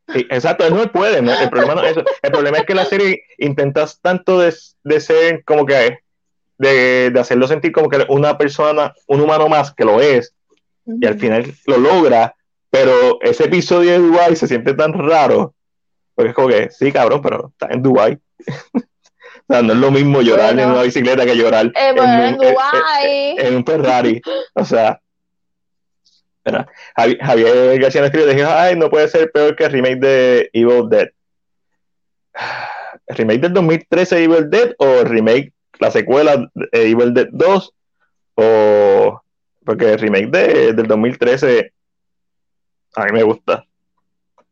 sí, 0.08 0.26
exacto, 0.30 0.66
él 0.66 0.74
no 0.74 0.90
puede, 0.90 1.20
¿no? 1.20 1.38
El 1.38 1.50
problema 1.50 1.74
no 1.74 1.82
es 1.82 1.92
eso. 1.92 2.04
El 2.22 2.32
problema 2.32 2.58
es 2.58 2.64
que 2.64 2.74
la 2.74 2.86
serie 2.86 3.22
intentas 3.38 4.00
tanto 4.00 4.40
de, 4.40 4.54
de 4.84 5.00
ser 5.00 5.44
como 5.44 5.66
que 5.66 5.98
de, 6.56 7.10
de, 7.10 7.20
hacerlo 7.20 7.46
sentir 7.48 7.72
como 7.72 7.90
que 7.90 8.06
una 8.08 8.38
persona, 8.38 8.94
un 9.06 9.20
humano 9.20 9.48
más 9.48 9.74
que 9.74 9.84
lo 9.84 10.00
es, 10.00 10.34
uh 10.86 10.92
-huh. 10.92 10.98
y 11.02 11.06
al 11.06 11.18
final 11.18 11.52
lo 11.66 11.76
logra, 11.76 12.34
pero 12.70 13.20
ese 13.20 13.44
episodio 13.44 13.92
de 13.92 13.98
Dubai 13.98 14.36
se 14.36 14.48
siente 14.48 14.72
tan 14.74 14.94
raro, 14.94 15.54
porque 16.14 16.30
es 16.30 16.34
como 16.34 16.48
que, 16.48 16.70
sí, 16.70 16.92
cabrón, 16.92 17.22
pero 17.22 17.48
está 17.48 17.68
en 17.72 17.82
Dubai. 17.82 18.18
o 18.74 18.80
sea, 19.48 19.62
no 19.62 19.72
es 19.72 19.78
lo 19.78 19.90
mismo 19.90 20.22
llorar 20.22 20.54
bueno, 20.54 20.62
en 20.62 20.70
una 20.70 20.82
bicicleta 20.82 21.24
que 21.24 21.36
llorar 21.36 21.66
eh, 21.66 21.94
en, 21.96 21.98
en, 21.98 22.36
Dubai. 22.36 23.30
En, 23.38 23.46
en, 23.46 23.56
un 23.56 23.64
Ferrari. 23.64 24.20
O 24.54 24.64
sea, 24.64 25.00
¿verdad? 26.44 26.66
Javier 26.96 27.78
García 27.80 28.04
escribe 28.04 28.34
dijo, 28.34 28.48
ay, 28.50 28.76
no 28.76 28.90
puede 28.90 29.08
ser 29.08 29.30
peor 29.30 29.56
que 29.56 29.64
el 29.64 29.72
remake 29.72 30.00
de 30.00 30.50
Evil 30.52 30.88
Dead. 30.88 31.08
¿El 33.06 33.16
remake 33.16 33.40
del 33.40 33.52
2013 33.52 34.24
Evil 34.24 34.50
Dead 34.50 34.74
o 34.78 34.86
el 35.00 35.06
remake, 35.06 35.52
la 35.78 35.90
secuela 35.90 36.50
de 36.54 36.68
Evil 36.72 37.14
Dead 37.14 37.28
2? 37.30 37.74
O 38.34 39.22
porque 39.64 39.92
el 39.92 39.98
remake 39.98 40.30
de, 40.30 40.72
del 40.72 40.86
2013 40.86 41.72
a 42.96 43.04
mí 43.04 43.12
me 43.12 43.22
gusta. 43.22 43.64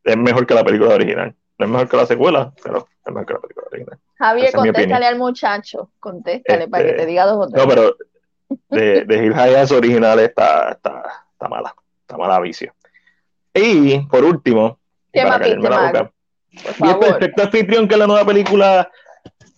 Es 0.05 0.17
mejor 0.17 0.47
que 0.47 0.55
la 0.55 0.65
película 0.65 0.95
original. 0.95 1.35
No 1.59 1.67
es 1.67 1.71
mejor 1.71 1.89
que 1.89 1.97
la 1.97 2.07
secuela, 2.07 2.53
pero 2.63 2.89
es 3.05 3.13
mejor 3.13 3.27
que 3.27 3.33
la 3.35 3.41
película 3.41 3.67
original. 3.71 3.99
Javier, 4.17 4.53
contéstale 4.53 5.07
al 5.07 5.19
muchacho. 5.19 5.91
Contéstale 5.99 6.61
este, 6.61 6.71
para 6.71 6.85
que 6.85 6.93
te 6.93 7.07
diga 7.07 7.27
dos 7.27 7.47
o 7.47 7.49
tres. 7.49 7.63
No, 7.63 7.69
pero 7.69 7.97
de, 8.69 9.05
de 9.05 9.25
Hill 9.25 9.35
Hayas 9.35 9.73
original 9.73 10.19
está, 10.21 10.73
está, 10.73 11.03
está 11.33 11.49
mala, 11.49 11.75
está 12.01 12.17
mala 12.17 12.41
vicio. 12.41 12.73
Y 13.55 13.99
por 14.07 14.25
último, 14.25 14.79
¿Qué 15.13 15.23
para 15.23 15.39
viste, 15.39 15.69
la 15.69 15.87
boca, 15.87 16.13
y 16.51 16.89
el 16.89 16.99
perfecto 16.99 17.43
anfitrión, 17.43 17.89
que 17.89 17.95
es 17.95 17.99
la 17.99 18.07
nueva 18.07 18.25
película 18.25 18.91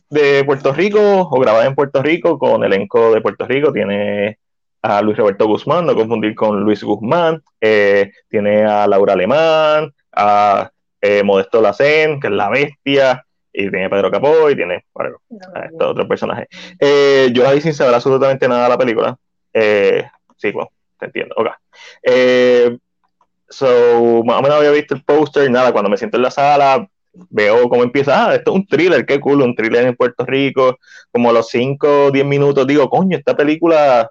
de 0.08 0.44
Puerto 0.44 0.72
Rico, 0.72 1.00
o 1.30 1.40
grabada 1.40 1.66
en 1.66 1.74
Puerto 1.74 2.02
Rico, 2.02 2.38
con 2.38 2.64
elenco 2.64 3.12
de 3.12 3.20
Puerto 3.20 3.46
Rico, 3.46 3.72
tiene 3.72 4.38
a 4.82 5.02
Luis 5.02 5.16
Roberto 5.16 5.46
Guzmán, 5.46 5.86
no 5.86 5.94
confundir 5.94 6.34
con 6.34 6.60
Luis 6.60 6.82
Guzmán, 6.82 7.42
eh, 7.60 8.10
tiene 8.28 8.64
a 8.64 8.86
Laura 8.86 9.12
Alemán, 9.12 9.92
a 10.12 10.70
eh, 11.00 11.22
Modesto 11.22 11.60
Lacén, 11.60 12.20
que 12.20 12.28
es 12.28 12.32
la 12.32 12.48
bestia, 12.48 13.24
y 13.52 13.70
tiene 13.70 13.90
Pedro 13.90 14.10
Capó, 14.10 14.50
y 14.50 14.56
tiene 14.56 14.84
bueno, 14.94 15.18
estos 15.64 15.90
otros 15.90 16.06
personajes. 16.06 16.48
Eh, 16.78 17.30
yo 17.32 17.42
la 17.42 17.52
vi 17.52 17.60
sin 17.60 17.74
saber 17.74 17.94
absolutamente 17.94 18.48
nada 18.48 18.64
de 18.64 18.68
la 18.68 18.78
película. 18.78 19.16
Eh, 19.52 20.04
sí, 20.36 20.52
bueno, 20.52 20.70
te 20.98 21.06
entiendo. 21.06 21.34
Okay. 21.36 21.52
Eh, 22.02 22.78
so, 23.48 24.22
más 24.24 24.38
o 24.38 24.42
menos 24.42 24.58
había 24.58 24.70
visto 24.70 24.94
el 24.94 25.02
póster, 25.02 25.50
nada, 25.50 25.72
cuando 25.72 25.90
me 25.90 25.96
siento 25.96 26.16
en 26.16 26.22
la 26.22 26.30
sala, 26.30 26.88
veo 27.12 27.68
cómo 27.68 27.82
empieza, 27.82 28.26
ah, 28.30 28.34
esto 28.34 28.52
es 28.52 28.56
un 28.56 28.66
thriller, 28.66 29.04
qué 29.04 29.18
cool, 29.18 29.42
un 29.42 29.54
thriller 29.54 29.86
en 29.86 29.96
Puerto 29.96 30.24
Rico, 30.24 30.78
como 31.10 31.30
a 31.30 31.32
los 31.32 31.48
5 31.48 32.06
o 32.06 32.10
10 32.10 32.24
minutos 32.24 32.66
digo, 32.66 32.88
coño, 32.88 33.16
esta 33.16 33.36
película, 33.36 34.08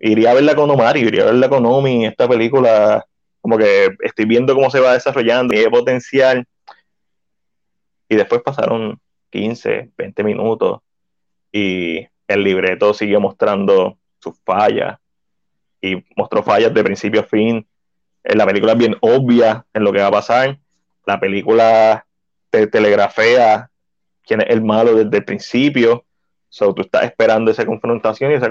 iría 0.00 0.32
a 0.32 0.34
verla 0.34 0.54
con 0.54 0.70
Omar, 0.70 0.96
iría 0.96 1.22
a 1.22 1.26
verla 1.26 1.48
con 1.48 1.64
Omi, 1.64 2.06
esta 2.06 2.28
película, 2.28 3.06
como 3.46 3.58
que 3.58 3.96
estoy 4.00 4.24
viendo 4.24 4.56
cómo 4.56 4.72
se 4.72 4.80
va 4.80 4.94
desarrollando, 4.94 5.54
hay 5.54 5.68
potencial, 5.68 6.44
y 8.08 8.16
después 8.16 8.42
pasaron 8.42 8.98
15, 9.30 9.92
20 9.96 10.24
minutos, 10.24 10.80
y 11.52 12.08
el 12.26 12.42
libreto 12.42 12.92
siguió 12.92 13.20
mostrando 13.20 13.98
sus 14.18 14.36
fallas, 14.44 14.98
y 15.80 16.04
mostró 16.16 16.42
fallas 16.42 16.74
de 16.74 16.82
principio 16.82 17.20
a 17.20 17.22
fin. 17.22 17.64
La 18.24 18.44
película 18.46 18.72
es 18.72 18.78
bien 18.78 18.96
obvia 19.00 19.64
en 19.72 19.84
lo 19.84 19.92
que 19.92 20.00
va 20.00 20.08
a 20.08 20.10
pasar. 20.10 20.58
La 21.04 21.20
película 21.20 22.04
te 22.50 22.66
telegrafea 22.66 23.70
quién 24.24 24.40
es 24.40 24.50
el 24.50 24.62
malo 24.62 24.92
desde 24.92 25.18
el 25.18 25.24
principio. 25.24 26.04
So, 26.48 26.74
tú 26.74 26.82
estás 26.82 27.04
esperando 27.04 27.52
esa 27.52 27.64
confrontación 27.64 28.32
y 28.32 28.34
esa 28.34 28.48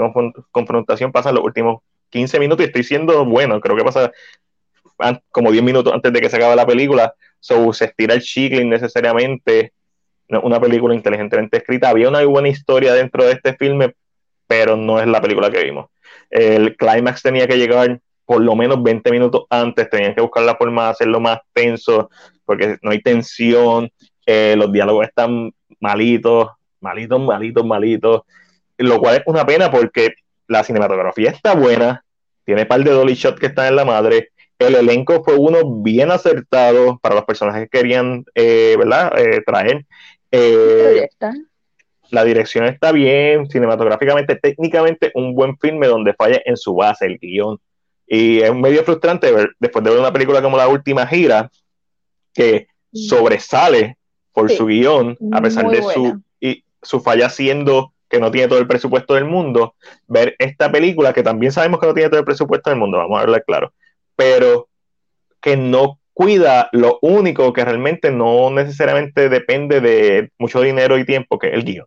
confrontación 0.52 1.12
pasa 1.12 1.30
en 1.32 1.36
los 1.36 1.44
últimos 1.44 1.82
15 2.12 2.40
minutos 2.40 2.64
y 2.64 2.68
estoy 2.68 2.86
siendo 2.86 3.26
bueno. 3.26 3.60
Creo 3.60 3.76
que 3.76 3.84
pasa 3.84 4.14
como 5.32 5.52
10 5.52 5.64
minutos 5.64 5.94
antes 5.94 6.12
de 6.12 6.22
que 6.22 6.30
se 6.30 6.38
acabe 6.38 6.56
la 6.56 6.66
película. 6.66 7.14
So, 7.40 7.74
se 7.74 7.86
estira 7.86 8.14
el 8.14 8.22
chicle 8.22 8.62
innecesariamente. 8.62 9.74
Una 10.30 10.60
película 10.60 10.96
inteligentemente 10.96 11.58
escrita. 11.58 11.90
Había 11.90 12.10
una 12.10 12.24
buena 12.26 12.50
historia 12.50 12.94
dentro 12.94 13.26
de 13.26 13.34
este 13.34 13.54
filme, 13.56 13.94
pero 14.48 14.76
no 14.76 15.00
es 15.00 15.08
la 15.08 15.22
película 15.22 15.52
que 15.52 15.64
vimos 15.64 15.88
el 16.30 16.76
clímax 16.76 17.22
tenía 17.22 17.48
que 17.48 17.58
llegar 17.58 18.00
por 18.26 18.42
lo 18.42 18.56
menos 18.56 18.82
20 18.82 19.12
minutos 19.12 19.46
antes, 19.50 19.90
tenían 19.90 20.16
que 20.16 20.22
buscar 20.22 20.44
la 20.44 20.56
forma 20.56 20.86
de 20.86 20.90
hacerlo 20.90 21.20
más 21.20 21.40
tenso, 21.54 22.10
porque 22.44 22.78
no 22.82 22.92
hay 22.92 23.02
tensión, 23.02 23.90
eh, 24.26 24.56
los 24.58 24.72
diálogos 24.72 25.08
están 25.08 25.54
malitos, 25.80 26.50
malitos, 26.82 27.22
malitos, 27.22 27.66
malitos, 27.66 28.22
lo 28.78 29.00
cual 29.00 29.18
es 29.18 29.24
una 29.28 29.46
pena 29.46 29.70
porque 29.70 30.16
la 30.48 30.64
cinematografía 30.64 31.30
está 31.30 31.54
buena, 31.54 32.04
tiene 32.44 32.64
un 32.64 32.68
par 32.68 32.84
de 32.84 32.92
dolly 32.92 33.14
shots 33.14 33.40
que 33.40 33.48
están 33.48 33.68
en 33.68 33.76
la 33.76 33.86
madre, 33.86 34.30
el 34.60 34.76
elenco 34.76 35.24
fue 35.24 35.36
uno 35.36 35.82
bien 35.82 36.12
acertado 36.12 36.98
para 37.00 37.16
los 37.16 37.26
personajes 37.26 37.64
que 37.64 37.78
querían, 37.78 38.26
eh, 38.36 38.76
¿verdad?, 38.78 39.12
eh, 39.18 39.42
traer. 39.46 39.86
la 42.12 42.24
dirección 42.24 42.66
está 42.66 42.92
bien, 42.92 43.50
cinematográficamente, 43.50 44.36
técnicamente, 44.36 45.12
un 45.16 45.34
buen 45.34 45.58
filme 45.58 45.88
donde 45.88 46.14
falla 46.14 46.42
en 46.46 46.56
su 46.56 46.76
base, 46.76 47.06
el 47.06 47.18
guion. 47.18 47.60
Y 48.08 48.42
es 48.42 48.54
medio 48.54 48.84
frustrante 48.84 49.32
ver, 49.32 49.50
después 49.60 49.84
de 49.84 49.92
ver 49.92 50.00
una 50.00 50.14
película 50.14 50.42
como 50.42 50.58
La 50.58 50.68
Última 50.68 51.08
Gira, 51.08 51.50
que 52.34 52.68
sobresale 52.94 53.98
por 54.32 54.50
sí, 54.50 54.58
su 54.58 54.66
guion, 54.68 55.18
a 55.32 55.42
pesar 55.42 55.70
de 55.70 55.82
su, 55.82 56.22
y, 56.40 56.64
su 56.82 57.02
falla 57.02 57.30
siendo 57.30 57.90
que 57.90 57.96
que 58.16 58.22
no 58.22 58.32
tiene 58.32 58.48
todo 58.48 58.60
el 58.60 58.68
presupuesto 58.68 59.16
del 59.16 59.26
mundo, 59.26 59.76
ver 60.08 60.36
esta 60.40 60.72
película 60.72 61.12
que 61.12 61.24
también 61.24 61.52
sabemos 61.52 61.80
que 61.80 61.88
no 61.88 61.94
tiene 61.94 62.10
todo 62.10 62.20
el 62.20 62.26
presupuesto 62.26 62.70
del 62.70 62.80
mundo, 62.80 62.98
vamos 62.98 63.20
a 63.20 63.24
hablar 63.24 63.44
claro, 63.44 63.74
pero 64.16 64.70
que 65.42 65.58
no 65.58 66.00
cuida 66.14 66.70
lo 66.72 66.98
único 67.02 67.52
que 67.54 67.66
realmente 67.66 68.10
no 68.10 68.50
necesariamente 68.50 69.30
depende 69.30 69.82
de 69.82 70.32
mucho 70.40 70.62
dinero 70.62 70.98
y 70.98 71.06
tiempo, 71.06 71.38
que 71.38 71.48
es 71.48 71.54
el 71.54 71.66
guion. 71.66 71.86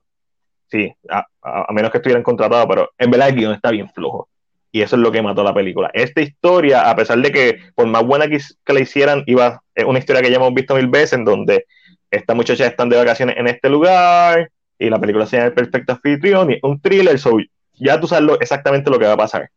Sí, 0.70 0.92
a, 1.08 1.26
menos 1.72 1.90
que 1.90 1.98
estuvieran 1.98 2.22
contratados, 2.22 2.66
pero 2.68 2.90
en 2.98 3.10
verdad 3.10 3.30
el 3.30 3.36
guion 3.36 3.54
está 3.54 3.70
bien 3.70 3.88
flojo. 3.88 4.28
Y 4.70 4.82
eso 4.82 4.96
es 4.96 5.02
lo 5.02 5.10
que 5.10 5.22
mató 5.22 5.42
la 5.42 5.54
película. 5.54 5.90
Esta 5.94 6.20
historia, 6.20 6.90
a 6.90 6.94
pesar 6.94 7.18
de 7.18 7.32
que 7.32 7.58
por 7.74 7.86
más 7.86 8.04
buena 8.04 8.28
que, 8.28 8.38
la 8.66 8.80
hicieran, 8.80 9.24
iba, 9.26 9.62
es 9.74 9.84
una 9.84 9.98
historia 9.98 10.20
que 10.20 10.30
ya 10.30 10.36
hemos 10.36 10.52
visto 10.52 10.74
mil 10.74 10.88
veces, 10.88 11.14
en 11.14 11.24
donde 11.24 11.64
estas 12.10 12.36
muchachas 12.36 12.68
están 12.68 12.90
de 12.90 12.98
vacaciones 12.98 13.36
en 13.38 13.48
este 13.48 13.70
lugar 13.70 14.50
y 14.78 14.90
la 14.90 15.00
película 15.00 15.24
se 15.24 15.36
llama 15.36 15.48
El 15.48 15.54
Perfecto 15.54 15.92
Anfitrión 15.92 16.52
y 16.52 16.58
un 16.62 16.80
thriller, 16.80 17.18
so 17.18 17.38
ya 17.74 17.98
tú 17.98 18.06
sabes 18.06 18.36
exactamente 18.40 18.90
lo 18.90 18.98
que 18.98 19.06
va 19.06 19.14
a 19.14 19.16
pasar. 19.16 19.50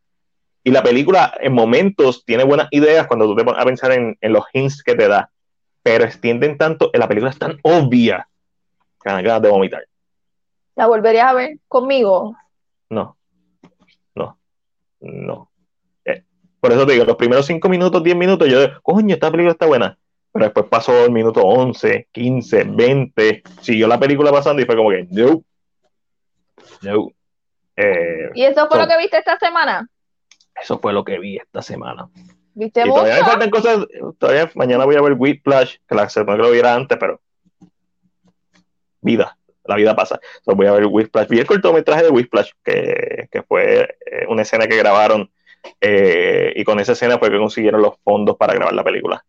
Y 0.63 0.71
la 0.71 0.83
película 0.83 1.33
en 1.39 1.53
momentos 1.53 2.23
tiene 2.25 2.43
buenas 2.43 2.67
ideas 2.71 3.07
cuando 3.07 3.25
tú 3.25 3.35
te 3.35 3.43
pones 3.43 3.61
a 3.61 3.65
pensar 3.65 3.91
en, 3.91 4.17
en 4.21 4.33
los 4.33 4.45
hints 4.53 4.83
que 4.83 4.95
te 4.95 5.07
da, 5.07 5.31
pero 5.81 6.03
extienden 6.03 6.57
tanto, 6.57 6.91
la 6.93 7.07
película 7.07 7.31
es 7.31 7.39
tan 7.39 7.59
obvia 7.63 8.27
que 9.03 9.09
ganas 9.09 9.41
de 9.41 9.49
vomitar. 9.49 9.83
¿La 10.75 10.87
volverías 10.87 11.25
a 11.25 11.33
ver 11.33 11.57
conmigo? 11.67 12.35
No, 12.89 13.17
no, 14.15 14.37
no. 14.99 15.51
Eh, 16.05 16.23
por 16.59 16.71
eso 16.71 16.85
te 16.85 16.93
digo, 16.93 17.05
los 17.05 17.17
primeros 17.17 17.45
5 17.47 17.67
minutos, 17.67 18.03
10 18.03 18.15
minutos, 18.15 18.47
yo 18.47 18.61
digo, 18.61 18.73
coño, 18.83 19.15
esta 19.15 19.31
película 19.31 19.53
está 19.53 19.65
buena 19.65 19.97
pero 20.31 20.45
después 20.45 20.65
pasó 20.67 21.05
el 21.05 21.11
minuto 21.11 21.41
11, 21.41 22.07
15, 22.11 22.63
20, 22.63 23.43
siguió 23.61 23.87
la 23.87 23.99
película 23.99 24.31
pasando 24.31 24.61
y 24.61 24.65
fue 24.65 24.75
como 24.77 24.89
que, 24.89 25.07
no, 25.09 25.43
no. 26.81 27.11
Eh, 27.75 28.29
¿Y 28.33 28.43
eso 28.43 28.67
fue 28.67 28.79
lo 28.79 28.87
que 28.87 28.97
viste 28.97 29.17
esta 29.17 29.37
semana? 29.37 29.87
Eso 30.61 30.79
fue 30.79 30.93
lo 30.93 31.03
que 31.03 31.19
vi 31.19 31.37
esta 31.37 31.61
semana. 31.61 32.09
¿Viste 32.53 32.81
y 32.81 32.89
todavía 32.89 33.15
me 33.15 33.23
faltan 33.25 33.49
cosas, 33.49 33.85
todavía 34.17 34.51
mañana 34.55 34.85
voy 34.85 34.95
a 34.95 35.01
ver 35.01 35.13
Whiplash, 35.13 35.77
que 35.87 35.95
la 35.95 36.07
que 36.07 36.23
lo 36.23 36.51
viera 36.51 36.75
antes, 36.75 36.97
pero 36.97 37.21
vida, 38.99 39.37
la 39.63 39.75
vida 39.75 39.95
pasa. 39.95 40.19
Entonces 40.39 40.57
voy 40.57 40.67
a 40.67 40.73
ver 40.73 40.85
Whiplash. 40.85 41.27
Vi 41.29 41.39
el 41.39 41.47
cortometraje 41.47 42.03
de 42.03 42.09
Whiplash, 42.09 42.51
que, 42.63 43.29
que 43.31 43.41
fue 43.43 43.97
eh, 44.05 44.25
una 44.27 44.41
escena 44.41 44.67
que 44.67 44.77
grabaron 44.77 45.31
eh, 45.79 46.53
y 46.55 46.63
con 46.63 46.79
esa 46.79 46.91
escena 46.91 47.17
fue 47.17 47.31
que 47.31 47.37
consiguieron 47.37 47.81
los 47.81 47.95
fondos 48.03 48.35
para 48.35 48.53
grabar 48.53 48.73
la 48.73 48.83
película 48.83 49.23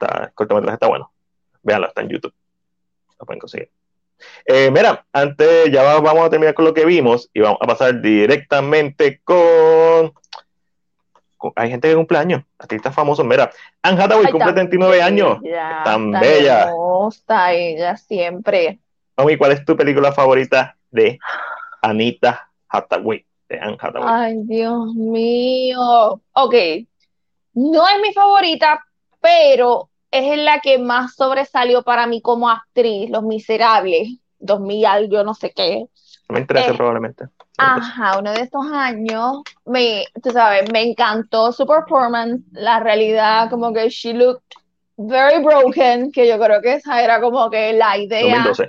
el 0.00 0.32
cortometraje 0.34 0.74
está 0.74 0.88
bueno. 0.88 1.12
Véanlo, 1.62 1.88
está 1.88 2.00
en 2.00 2.08
YouTube. 2.08 2.34
Lo 3.18 3.26
pueden 3.26 3.40
conseguir. 3.40 3.70
Eh, 4.44 4.70
mira, 4.70 5.06
antes 5.12 5.70
ya 5.70 5.82
vamos 5.82 6.24
a 6.24 6.30
terminar 6.30 6.54
con 6.54 6.66
lo 6.66 6.74
que 6.74 6.84
vimos 6.84 7.30
y 7.32 7.40
vamos 7.40 7.58
a 7.60 7.66
pasar 7.66 8.00
directamente 8.00 9.20
con. 9.24 10.12
Hay 11.56 11.70
gente 11.70 11.88
que 11.88 11.94
cumple 11.94 12.18
años, 12.18 12.42
artistas 12.58 12.94
famosos. 12.94 13.24
Mira, 13.24 13.50
Anne 13.82 14.02
Hathaway 14.02 14.30
cumple 14.30 14.52
39 14.52 15.02
años. 15.02 15.38
tan, 15.84 16.10
bella. 16.12 16.72
Está 17.08 17.52
ella 17.52 17.96
siempre. 17.96 18.78
Omi, 19.16 19.36
¿cuál 19.36 19.52
es 19.52 19.64
tu 19.64 19.76
película 19.76 20.12
favorita 20.12 20.76
de 20.90 21.18
Anita 21.82 22.50
Hathaway? 22.68 23.24
De 23.48 23.58
Anne 23.58 23.76
Hathaway. 23.80 24.08
Ay, 24.08 24.34
Dios 24.44 24.94
mío. 24.94 26.20
Ok. 26.32 26.54
No 27.54 27.88
es 27.88 28.00
mi 28.02 28.12
favorita, 28.12 28.84
pero 29.20 29.90
es 30.10 30.38
la 30.38 30.60
que 30.60 30.78
más 30.78 31.14
sobresalió 31.14 31.82
para 31.82 32.06
mí 32.06 32.20
como 32.20 32.48
actriz, 32.48 33.10
Los 33.10 33.22
Miserables, 33.22 34.18
2000 34.38 34.86
algo, 34.86 35.12
yo 35.12 35.24
no 35.24 35.34
sé 35.34 35.52
qué. 35.52 35.86
2013 36.28 36.70
eh, 36.70 36.74
probablemente. 36.74 37.24
Ajá, 37.60 38.18
uno 38.18 38.32
de 38.32 38.40
estos 38.40 38.66
años, 38.72 39.42
me, 39.66 40.06
tú 40.22 40.30
sabes, 40.30 40.70
me 40.72 40.82
encantó 40.82 41.52
su 41.52 41.66
performance, 41.66 42.42
la 42.52 42.80
realidad, 42.80 43.50
como 43.50 43.72
que 43.72 43.88
she 43.88 44.14
looked 44.14 44.42
very 44.96 45.42
broken, 45.42 46.10
que 46.12 46.26
yo 46.26 46.38
creo 46.38 46.60
que 46.60 46.74
esa 46.74 47.02
era 47.02 47.20
como 47.20 47.50
que 47.50 47.72
la 47.72 47.98
idea. 47.98 48.44
2012. 48.44 48.68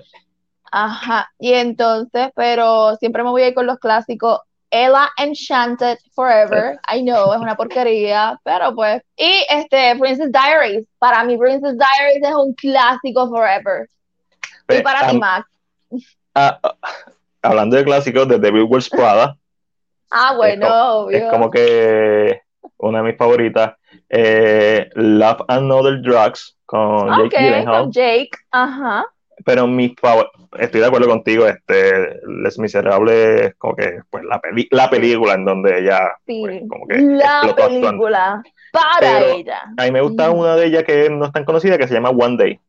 Ajá, 0.72 1.30
y 1.38 1.54
entonces, 1.54 2.30
pero 2.36 2.96
siempre 2.96 3.24
me 3.24 3.30
voy 3.30 3.42
a 3.44 3.48
ir 3.50 3.54
con 3.54 3.66
los 3.66 3.80
clásicos. 3.80 4.40
Ella 4.70 5.10
Enchanted 5.18 5.98
Forever. 6.14 6.80
I 6.88 7.02
know, 7.02 7.34
es 7.34 7.40
una 7.42 7.56
porquería, 7.56 8.40
pero 8.44 8.74
pues. 8.74 9.04
Y 9.18 9.46
este, 9.50 9.98
Princess 10.00 10.32
Diaries. 10.32 10.88
Para 10.98 11.26
mí, 11.26 11.38
Princess 11.38 11.78
Diaries 11.78 12.24
es 12.24 12.36
un 12.36 12.54
clásico 12.54 13.28
forever. 13.28 13.90
y 14.70 14.82
para 14.82 15.10
ti, 15.10 15.18
Max. 15.18 15.46
Ah, 16.34 16.58
ah, 16.64 16.76
hablando 17.42 17.76
de 17.76 17.84
clásicos, 17.84 18.28
de 18.28 18.40
Devil 18.40 18.64
Wears 18.64 18.90
Prada. 18.90 19.38
ah, 20.12 20.34
bueno, 20.36 21.10
es 21.10 21.24
como, 21.30 21.50
que 21.50 22.42
una 22.78 23.00
de 23.00 23.04
mis 23.04 23.18
favoritas. 23.18 23.76
Eh, 24.10 24.90
Love 24.96 25.44
and 25.48 25.72
Other 25.72 26.02
Drugs 26.02 26.58
con 26.66 27.08
Jake 27.08 27.38
Gyllenhaal. 27.38 27.84
Con 27.84 27.92
Jake, 27.92 28.32
ajá 28.52 29.06
pero 29.46 29.68
mi 29.68 29.96
favor, 30.00 30.32
estoy 30.60 30.82
de 30.82 30.88
acuerdo 30.88 31.08
contigo, 31.08 31.48
este, 31.48 32.20
Les 32.28 32.58
Miserables, 32.60 33.56
como 33.58 33.76
que, 33.76 34.02
pues, 34.10 34.24
la, 34.24 34.42
la 34.72 34.90
película 34.90 35.34
en 35.34 35.46
donde 35.46 35.80
ella, 35.80 36.12
pues, 36.26 36.62
como 36.70 36.88
que 36.88 36.98
la 36.98 37.56
película 37.56 38.44
para 38.72 39.26
ella. 39.26 39.62
A 39.78 39.84
mí 39.84 39.92
me 39.92 40.02
gusta 40.02 40.32
una 40.32 40.56
de 40.56 40.68
ellas 40.68 40.84
que 40.84 41.10
no 41.10 41.26
es 41.26 41.32
tan 41.32 41.46
conocida, 41.46 41.78
que 41.78 41.88
se 41.88 41.94
llama 41.94 42.10
One 42.10 42.38
Day. 42.38 42.60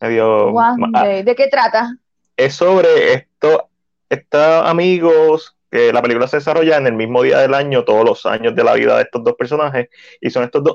One 0.00 0.92
ah, 0.94 1.04
Day. 1.04 1.22
¿De 1.22 1.34
qué 1.34 1.48
trata? 1.48 1.96
Es 2.36 2.54
sobre 2.54 3.12
esto, 3.14 3.68
estos 4.08 4.66
amigos 4.66 5.56
que 5.70 5.92
la 5.92 6.00
película 6.00 6.26
se 6.28 6.38
desarrolla 6.38 6.78
en 6.78 6.86
el 6.86 6.94
mismo 6.94 7.22
día 7.22 7.38
del 7.40 7.54
año, 7.54 7.84
todos 7.84 8.04
los 8.04 8.24
años 8.26 8.54
de 8.54 8.64
la 8.64 8.74
vida 8.74 8.96
de 8.96 9.02
estos 9.02 9.22
dos 9.22 9.34
personajes, 9.34 9.88
y 10.20 10.30
son 10.30 10.44
estos 10.44 10.64
dos, 10.64 10.74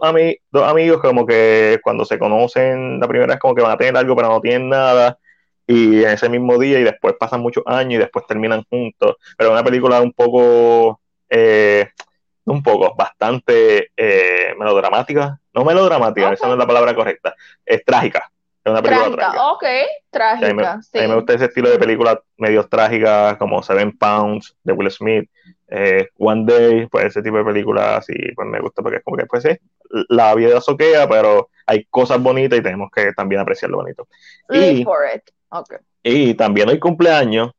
dos 0.51 0.63
amigos 0.63 1.01
como 1.01 1.25
que 1.25 1.79
cuando 1.83 2.05
se 2.05 2.19
conocen 2.19 2.99
la 2.99 3.07
primera 3.07 3.33
vez 3.33 3.39
como 3.39 3.55
que 3.55 3.63
van 3.63 3.71
a 3.71 3.77
tener 3.77 3.97
algo 3.97 4.15
pero 4.15 4.29
no 4.29 4.41
tienen 4.41 4.69
nada, 4.69 5.17
y 5.67 6.03
en 6.03 6.09
ese 6.09 6.29
mismo 6.29 6.57
día 6.59 6.79
y 6.79 6.83
después 6.83 7.15
pasan 7.19 7.41
muchos 7.41 7.63
años 7.65 7.93
y 7.95 7.97
después 7.97 8.25
terminan 8.27 8.63
juntos. 8.69 9.15
Pero 9.37 9.49
es 9.49 9.53
una 9.53 9.63
película 9.63 10.01
un 10.01 10.11
poco, 10.13 10.99
eh, 11.29 11.89
un 12.45 12.61
poco, 12.61 12.95
bastante 12.95 13.91
eh, 13.95 14.53
melodramática. 14.57 15.39
No 15.53 15.63
melodramática, 15.63 16.33
esa 16.33 16.47
no 16.47 16.53
es 16.53 16.59
la 16.59 16.67
palabra 16.67 16.93
correcta. 16.95 17.35
Es 17.65 17.83
trágica. 17.85 18.32
Es 18.63 18.71
una 18.71 18.82
película 18.82 19.12
trágica. 19.12 19.52
Ok, 19.52 19.63
trágica. 20.10 20.71
A 20.71 20.78
mí, 21.02 21.08
me, 21.08 21.15
gusta 21.15 21.34
ese 21.34 21.45
estilo 21.45 21.69
de 21.69 21.78
películas 21.78 22.19
medio 22.38 22.67
trágicas 22.67 23.38
como 23.38 23.62
Seven 23.62 23.97
Pounds 23.97 24.56
de 24.63 24.73
Will 24.73 24.91
Smith. 24.91 25.30
Eh, 25.67 26.08
One 26.17 26.45
Day, 26.45 26.88
pues 26.88 27.06
ese 27.06 27.21
tipo 27.21 27.38
de 27.38 27.43
películas 27.43 27.99
así, 27.99 28.13
pues 28.36 28.47
me 28.47 28.60
gusta 28.60 28.82
porque 28.82 28.97
es 28.97 29.04
como 29.04 29.17
que 29.17 29.26
pues 29.26 29.43
sí, 29.43 29.49
la 30.10 30.36
vida 30.36 30.62
soquea, 30.62 31.10
pero 31.10 31.49
hay 31.65 31.86
cosas 31.86 32.21
bonitas 32.21 32.60
y 32.60 32.62
tenemos 32.62 32.91
que 32.91 33.12
también 33.13 33.41
apreciar 33.41 33.71
lo 33.71 33.78
bonito. 33.78 34.08
y, 34.49 34.86
y 36.04 36.34
también 36.36 36.69
hoy 36.69 36.80
cumpleaños 36.80 37.52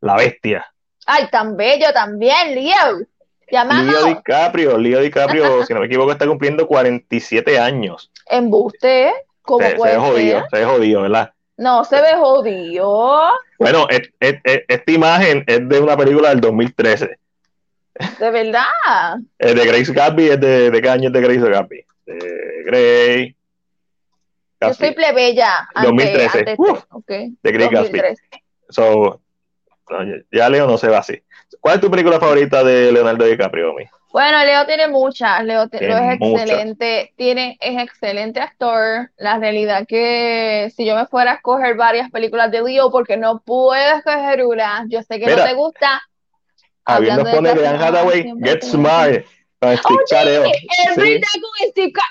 la 0.00 0.16
bestia. 0.16 0.66
Ay, 1.06 1.28
tan 1.30 1.56
bello 1.56 1.92
también, 1.92 2.54
Leo. 2.54 3.06
Leo 3.48 4.06
DiCaprio, 4.06 4.76
Leo 4.76 5.00
DiCaprio, 5.00 5.64
si 5.66 5.72
no 5.72 5.80
me 5.80 5.86
equivoco, 5.86 6.12
está 6.12 6.26
cumpliendo 6.26 6.66
47 6.66 7.58
años. 7.58 8.10
Embuste, 8.26 9.12
¿cómo 9.46 9.66
se, 9.66 9.74
puede 9.76 9.92
se 9.92 9.98
ve 9.98 10.04
jodido, 10.04 10.44
se 10.50 10.58
ve 10.58 10.64
jodido, 10.64 11.02
¿verdad? 11.02 11.32
No, 11.56 11.84
se 11.84 12.00
ve 12.02 12.14
jodido. 12.18 13.30
Bueno, 13.58 13.86
esta 13.90 14.92
imagen 14.92 15.44
es 15.46 15.66
de 15.66 15.80
una 15.80 15.96
película 15.96 16.28
del 16.28 16.40
2013. 16.40 17.18
¿De 18.20 18.30
verdad? 18.30 19.16
Es 19.38 19.54
de 19.54 19.64
Grace 19.64 19.92
Gatsby, 19.92 20.28
es 20.28 20.40
de, 20.40 20.70
de 20.70 20.82
qué 20.82 20.90
año 20.90 21.08
es 21.08 21.12
de 21.14 21.20
Grace 21.22 21.50
Gatsby. 21.50 21.86
De 22.04 22.62
Grace 22.66 23.36
yo 24.60 24.74
soy 24.74 24.94
plebeya. 24.94 25.68
2013. 25.82 26.56
De 27.42 27.52
Greg 27.52 27.70
Gatsby. 27.70 28.00
So, 28.68 29.20
ya 30.32 30.48
Leo 30.48 30.66
no 30.66 30.78
se 30.78 30.88
va 30.88 30.98
así. 30.98 31.22
¿Cuál 31.60 31.76
es 31.76 31.80
tu 31.80 31.90
película 31.90 32.18
favorita 32.18 32.64
de 32.64 32.90
Leonardo 32.92 33.24
DiCaprio, 33.24 33.74
mi? 33.74 33.84
Bueno, 34.16 34.42
Leo 34.46 34.64
tiene 34.64 34.88
muchas. 34.88 35.44
Leo, 35.44 35.68
es 35.70 35.74
excelente. 35.74 37.12
Tiene, 37.16 37.58
es 37.60 37.82
excelente 37.82 38.40
actor. 38.40 39.10
La 39.18 39.36
realidad 39.36 39.84
que 39.86 40.72
si 40.74 40.86
yo 40.86 40.96
me 40.96 41.04
fuera 41.04 41.32
a 41.32 41.34
escoger 41.34 41.76
varias 41.76 42.10
películas 42.10 42.50
de 42.50 42.62
Leo, 42.62 42.90
porque 42.90 43.18
no 43.18 43.40
puedo 43.40 43.74
escoger 43.74 44.46
una, 44.46 44.86
yo 44.88 45.02
sé 45.02 45.20
que 45.20 45.26
no 45.26 45.44
te 45.44 45.52
gusta. 45.52 46.00
Habiendo 46.86 47.24
pone 47.24 47.52
de 47.52 47.68
Anne 47.68 47.84
Hathaway, 47.84 48.32
Get 48.42 48.62
Smart. 48.62 49.26
Oye, 49.60 49.76
Steve 49.76 49.98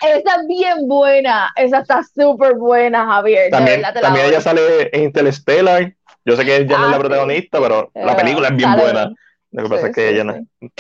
esa 0.04 0.36
es 0.36 0.48
bien 0.48 0.88
buena, 0.88 1.52
esa 1.56 1.80
está 1.80 2.04
súper 2.04 2.54
buena, 2.54 3.04
Javier. 3.08 3.50
También, 3.50 3.82
también 4.00 4.28
ella 4.28 4.42
sale 4.42 4.92
en 4.94 5.06
Interstellar. 5.06 5.96
Yo 6.24 6.36
sé 6.36 6.46
que 6.46 6.58
ella 6.58 6.78
no 6.78 6.86
es 6.86 6.92
la 6.92 6.98
ah, 6.98 7.00
protagonista, 7.00 7.60
pero 7.60 7.90
la 7.96 8.16
película 8.16 8.50
es 8.50 8.56
bien 8.56 8.76
buena. 8.76 9.12
Lo 9.52 9.64
que 9.64 9.70
pasa 9.70 9.88
es 9.88 9.96
que 9.96 10.10
ella 10.10 10.24
no, 10.24 10.34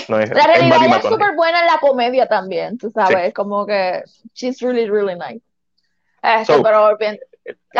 no, 0.09 0.19
es. 0.19 0.29
La 0.31 0.47
realidad 0.47 0.97
es 0.97 1.03
súper 1.03 1.35
buena 1.35 1.61
en 1.61 1.67
la 1.67 1.79
comedia 1.79 2.27
también, 2.27 2.77
tú 2.77 2.91
sabes, 2.91 3.33
como 3.33 3.65
que 3.65 4.03
she's 4.33 4.59
really, 4.59 4.89
really 4.89 5.15
nice. 5.15 5.41
Esto, 6.21 6.61
pero 6.61 6.97
bien. 6.97 7.19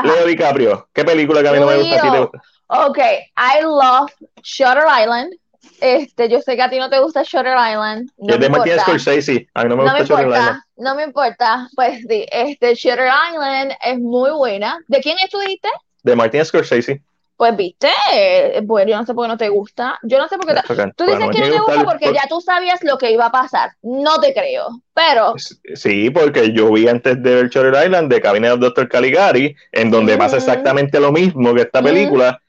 Leo 0.03 0.25
DiCaprio, 0.25 0.87
¿qué 0.93 1.03
película 1.03 1.41
que 1.41 1.49
a 1.49 1.51
mí 1.51 1.59
no 1.59 1.65
me 1.65 1.77
gusta? 1.77 2.29
Ok, 2.67 2.97
I 2.97 3.61
love 3.61 4.11
Shutter 4.41 4.83
Island. 5.01 5.33
Este, 5.81 6.29
yo 6.29 6.41
sé 6.41 6.55
que 6.55 6.61
a 6.61 6.69
ti 6.69 6.77
no 6.77 6.89
te 6.89 6.99
gusta 6.99 7.23
Shutter 7.23 7.55
Island. 7.57 8.09
No 8.17 8.37
de 8.37 8.49
Martin. 8.49 8.79
Scorsese. 8.79 9.47
A 9.53 9.63
mí 9.63 9.69
no 9.69 9.77
me 9.77 9.83
No 9.83 9.91
gusta 9.97 9.97
me 9.97 10.05
Shutter 10.05 10.27
Island. 10.27 10.47
importa, 10.47 10.67
no 10.77 10.95
me 10.95 11.03
importa. 11.03 11.69
Pues 11.75 11.99
sí, 12.07 12.25
este 12.31 12.75
Shutter 12.75 13.09
Island 13.31 13.73
es 13.83 13.99
muy 13.99 14.31
buena. 14.31 14.79
¿De 14.87 14.99
quién 15.01 15.17
es 15.23 15.29
tú 15.29 15.39
dijiste? 15.39 15.69
De 16.03 16.15
Martin 16.15 16.45
Scorsese. 16.45 17.01
Pues 17.37 17.57
viste, 17.57 17.89
eh, 18.13 18.61
bueno, 18.63 18.91
yo 18.91 18.97
no 18.97 19.05
sé 19.05 19.13
por 19.13 19.25
qué 19.25 19.27
no 19.27 19.37
te 19.37 19.49
gusta. 19.49 19.99
Yo 20.03 20.17
no 20.19 20.27
sé 20.29 20.37
por 20.37 20.47
qué 20.47 20.53
te-. 20.61 20.67
Tú 20.95 21.03
dices 21.03 21.19
que 21.33 21.39
no 21.41 21.45
te 21.47 21.59
gusta 21.59 21.73
porque 21.91 22.05
ya 22.13 22.21
tú 22.29 22.39
sabías 22.41 22.81
lo 22.83 22.97
que 22.97 23.11
iba 23.11 23.25
a 23.25 23.31
pasar. 23.31 23.71
No 23.81 24.19
te 24.21 24.33
creo. 24.33 24.81
Pero, 24.93 25.33
Sí, 25.75 26.09
porque 26.11 26.53
yo 26.53 26.71
vi 26.71 26.87
antes 26.87 27.21
de 27.21 27.35
ver 27.35 27.49
Shutter 27.49 27.73
Island 27.85 28.09
de 28.11 28.21
Cabinet 28.21 28.51
of 28.53 28.59
Dr. 28.61 28.87
Caligari, 28.87 29.53
en 29.73 29.91
donde 29.91 30.13
pasa 30.17 30.37
exactamente 30.37 30.99
lo 31.01 31.11
mismo 31.11 31.53
que 31.53 31.61
esta 31.63 31.81
película, 31.81 32.39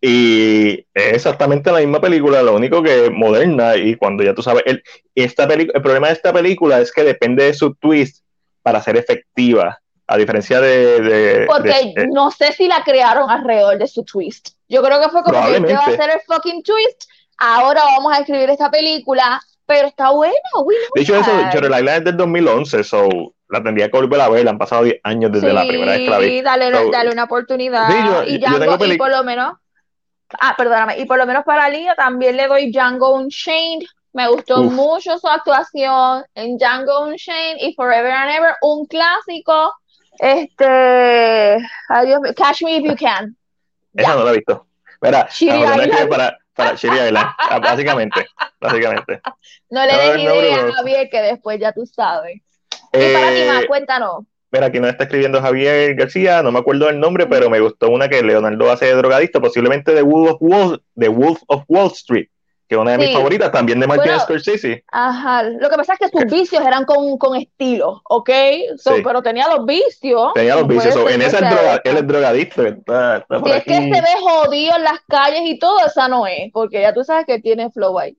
y 0.00 0.80
es 0.94 1.14
exactamente 1.14 1.70
la 1.70 1.78
misma 1.78 2.00
película, 2.00 2.42
lo 2.42 2.54
único 2.54 2.82
que 2.82 3.06
es 3.06 3.10
moderna, 3.12 3.76
y 3.76 3.96
cuando 3.96 4.22
ya 4.24 4.34
tú 4.34 4.42
sabes, 4.42 4.62
el, 4.66 4.82
esta 5.14 5.46
peli- 5.46 5.70
el 5.72 5.82
problema 5.82 6.08
de 6.08 6.14
esta 6.14 6.32
película 6.32 6.80
es 6.80 6.92
que 6.92 7.04
depende 7.04 7.44
de 7.44 7.54
su 7.54 7.74
twist 7.74 8.24
para 8.62 8.80
ser 8.82 8.96
efectiva, 8.96 9.80
a 10.12 10.16
diferencia 10.16 10.60
de... 10.60 11.00
de- 11.00 11.46
porque 11.46 11.68
de- 11.70 12.02
eh, 12.02 12.06
no 12.12 12.30
sé 12.30 12.52
si 12.52 12.66
la 12.68 12.82
crearon 12.84 13.30
alrededor 13.30 13.78
de 13.78 13.86
su 13.86 14.04
twist. 14.04 14.50
Yo 14.68 14.82
creo 14.82 15.00
que 15.00 15.08
fue 15.08 15.22
como 15.22 15.44
que 15.46 15.56
este 15.56 15.74
va 15.74 15.80
a 15.80 15.90
ser 15.96 16.10
el 16.10 16.20
fucking 16.26 16.62
twist. 16.62 17.04
Ahora 17.38 17.82
vamos 17.96 18.12
a 18.12 18.18
escribir 18.20 18.50
esta 18.50 18.70
película, 18.70 19.40
pero 19.66 19.88
está 19.88 20.10
buena, 20.10 20.34
de 20.94 21.00
hecho, 21.02 21.16
eso, 21.16 21.30
Island 21.40 21.88
es 21.88 22.04
del 22.04 22.16
2011, 22.16 22.84
so 22.84 23.08
la 23.48 23.62
tendría 23.62 23.90
que 23.90 23.96
volver 23.98 24.20
a 24.20 24.28
ver, 24.28 24.48
han 24.48 24.58
pasado 24.58 24.84
10 24.84 25.00
años 25.02 25.32
desde 25.32 25.52
la 25.52 25.62
primera 25.66 25.92
vez 25.92 26.00
que 26.00 26.10
la 26.10 26.18
vi. 26.18 26.28
Sí, 26.28 26.42
dale, 26.42 26.70
So, 26.72 26.90
dale 26.90 27.10
una 27.10 27.24
oportunidad. 27.24 27.88
Sí, 27.88 27.94
yo- 28.06 28.22
y 28.24 28.32
yo 28.38 28.46
Django, 28.48 28.58
tengo 28.60 28.74
y 28.74 28.78
peli- 28.78 28.96
por 28.98 29.10
lo 29.10 29.24
menos, 29.24 29.54
ah, 30.40 30.54
perdóname, 30.56 30.98
y 30.98 31.04
por 31.06 31.18
lo 31.18 31.26
menos 31.26 31.44
para 31.44 31.68
Lía 31.68 31.94
también 31.94 32.36
le 32.36 32.46
doy 32.48 32.70
Django 32.70 33.14
Unchained. 33.14 33.86
Me 34.14 34.28
gustó 34.28 34.60
Uf. 34.60 34.72
mucho 34.72 35.18
su 35.18 35.26
actuación 35.26 36.24
en 36.34 36.58
Django 36.58 37.04
Unchained 37.06 37.56
y 37.60 37.72
Forever 37.74 38.12
and 38.12 38.30
Ever, 38.36 38.54
un 38.62 38.84
clásico. 38.86 39.72
Este, 40.18 41.56
mío, 42.04 42.20
Catch 42.36 42.62
Me 42.62 42.76
If 42.76 42.84
You 42.84 42.96
Can. 42.96 43.36
Esa 43.94 44.08
Ya. 44.10 44.14
no 44.16 44.24
la 44.24 44.30
he 44.32 44.36
visto. 44.36 44.66
Mira, 45.00 45.28
la 45.76 46.08
para, 46.08 46.38
para 46.54 46.76
Island, 47.08 47.26
ah, 47.38 47.58
básicamente, 47.58 48.26
básicamente. 48.60 49.20
No 49.70 49.84
le 49.84 49.92
No, 49.92 49.98
des 49.98 50.24
no, 50.24 50.34
idea 50.36 50.62
bro. 50.62 50.72
a 50.72 50.76
Javier 50.76 51.08
que 51.10 51.20
después 51.22 51.58
ya 51.58 51.72
tú 51.72 51.84
sabes. 51.86 52.36
Y 52.92 53.12
para 53.12 53.30
ti, 53.30 53.40
Eh, 53.40 53.48
más, 53.48 53.66
cuéntanos. 53.66 54.24
mira, 54.52 54.66
aquí 54.66 54.78
nos 54.78 54.90
está 54.90 55.04
escribiendo 55.04 55.40
Javier 55.40 55.94
García, 55.94 56.42
no 56.42 56.52
me 56.52 56.60
acuerdo 56.60 56.88
el 56.88 57.00
nombre, 57.00 57.26
pero 57.26 57.50
me 57.50 57.58
gustó 57.58 57.88
una 57.90 58.08
que 58.08 58.22
Leonardo 58.22 58.70
hace 58.70 58.86
de 58.86 58.94
drogadicto, 58.94 59.40
posiblemente 59.40 59.92
de 59.94 60.02
Wolf 60.02 60.32
of 60.32 60.36
Wall, 60.40 60.82
de 60.94 61.08
Wolf 61.08 61.40
of 61.48 61.64
Wall 61.68 61.90
Street, 61.92 62.28
que 62.72 62.76
es 62.76 62.80
una 62.80 62.92
de 62.92 62.98
mis 62.98 63.08
Sí. 63.08 63.12
favoritas, 63.14 63.52
también 63.52 63.78
de 63.80 63.86
Martin 63.86 64.06
Bueno, 64.12 64.20
Scorsese. 64.20 64.82
Ajá, 64.90 65.42
lo 65.42 65.68
que 65.68 65.76
pasa 65.76 65.92
es 65.92 65.98
que 65.98 66.08
sus 66.08 66.24
vicios 66.32 66.64
eran 66.64 66.86
con, 66.86 67.18
con 67.18 67.36
estilo, 67.36 68.00
¿ok? 68.08 68.30
So, 68.78 68.96
Sí. 68.96 69.02
Pero 69.04 69.22
tenía 69.22 69.46
los 69.54 69.66
vicios. 69.66 70.32
Tenía 70.34 70.56
los 70.56 70.66
vicios, 70.66 70.94
so, 70.94 71.08
en 71.08 71.20
esa 71.20 71.36
es 71.36 71.38
sea 71.40 71.50
droga, 71.50 71.80
él 71.84 71.96
es 71.98 72.06
drogadicto, 72.06 72.66
está, 72.66 73.26
Si 73.44 73.50
es 73.50 73.64
que 73.64 73.74
se 73.74 73.90
ve 73.90 74.14
jodido 74.20 74.76
en 74.76 74.84
las 74.84 75.00
calles 75.06 75.42
y 75.44 75.58
todo, 75.58 75.84
esa 75.86 76.08
no 76.08 76.26
es, 76.26 76.50
porque 76.52 76.80
ya 76.80 76.94
tú 76.94 77.04
sabes 77.04 77.26
que 77.26 77.40
tiene 77.40 77.70
flow 77.70 77.98
ahí. 77.98 78.16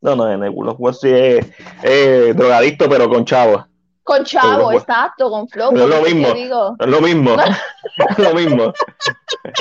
No, 0.00 0.16
no, 0.16 0.28
en 0.32 0.42
el 0.42 0.52
Street 0.90 1.38
es, 1.38 1.46
es 1.84 2.36
drogadicto, 2.36 2.88
pero 2.88 3.08
con 3.08 3.24
chavos. 3.24 3.62
Con 4.04 4.24
chavo, 4.24 4.72
exacto, 4.72 5.30
con 5.30 5.48
flow. 5.48 5.72
No 5.72 5.84
es 5.84 5.88
lo 5.88 6.02
mismo. 6.02 6.32
digo, 6.32 6.76
Es 6.78 6.86
lo 6.88 7.00
mismo, 7.00 7.36
es 8.10 8.18
lo 8.18 8.34
mismo. 8.34 8.72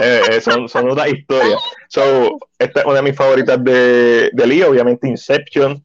Eh, 0.02 0.22
eh, 0.32 0.42
son, 0.42 0.68
son 0.68 0.89
otras 0.89 1.10
historias. 1.10 1.62
So, 1.89 2.39
esta 2.58 2.80
es 2.80 2.86
una 2.86 2.96
de 2.96 3.02
mis 3.04 3.16
favoritas 3.16 3.64
de, 3.64 4.32
de 4.34 4.48
Lee, 4.48 4.64
obviamente 4.64 5.08
Inception. 5.08 5.84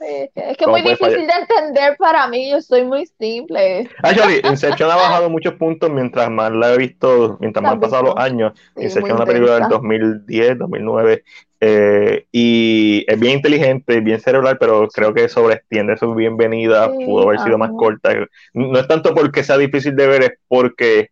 Es 0.00 0.30
que 0.34 0.40
es 0.40 0.44
que 0.44 0.50
es 0.52 0.56
¿Cómo 0.58 0.72
muy 0.78 0.82
difícil 0.82 1.26
de 1.26 1.32
entender 1.40 1.96
para 1.98 2.26
mí, 2.28 2.50
yo 2.50 2.60
soy 2.60 2.84
muy 2.84 3.06
simple. 3.06 3.88
Actually, 4.02 4.40
Inception 4.44 4.90
ha 4.90 4.96
bajado 4.96 5.28
muchos 5.30 5.54
puntos 5.54 5.90
mientras 5.90 6.30
más 6.30 6.50
la 6.52 6.74
he 6.74 6.78
visto, 6.78 7.36
mientras 7.40 7.62
más 7.62 7.72
han 7.72 7.80
pasado 7.80 8.02
los 8.04 8.16
años. 8.16 8.52
Sí, 8.76 8.84
Inception 8.84 9.10
es 9.10 9.16
una 9.16 9.26
película 9.26 9.52
del 9.54 9.62
intensa. 9.64 9.82
2010, 9.82 10.58
2009, 10.58 11.24
eh, 11.62 12.26
y 12.32 13.04
es 13.06 13.20
bien 13.20 13.34
inteligente, 13.34 14.00
bien 14.00 14.20
cerebral, 14.20 14.56
pero 14.58 14.88
creo 14.88 15.12
que 15.12 15.28
sobreextiende 15.28 15.96
su 15.98 16.14
bienvenida, 16.14 16.88
Sí, 16.90 17.04
pudo 17.04 17.24
haber 17.28 17.40
sido 17.40 17.58
más 17.58 17.70
corta. 17.76 18.10
No 18.54 18.78
es 18.78 18.88
tanto 18.88 19.14
porque 19.14 19.44
sea 19.44 19.58
difícil 19.58 19.94
de 19.94 20.06
ver, 20.06 20.22
es 20.22 20.32
porque 20.48 21.10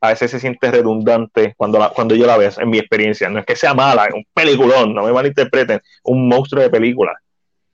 a 0.00 0.08
veces 0.08 0.30
se 0.30 0.40
siente 0.40 0.70
redundante 0.70 1.52
cuando, 1.58 1.78
la- 1.78 1.90
cuando 1.90 2.14
yo 2.14 2.26
la 2.26 2.38
veo, 2.38 2.50
en 2.56 2.70
mi 2.70 2.78
experiencia. 2.78 3.28
No 3.28 3.38
es 3.40 3.44
que 3.44 3.54
sea 3.54 3.74
mala, 3.74 4.06
es 4.06 4.14
un 4.14 4.24
peliculón, 4.32 4.94
no 4.94 5.02
me 5.04 5.12
malinterpreten, 5.12 5.80
un 6.04 6.26
monstruo 6.26 6.62
de 6.62 6.70
película. 6.70 7.12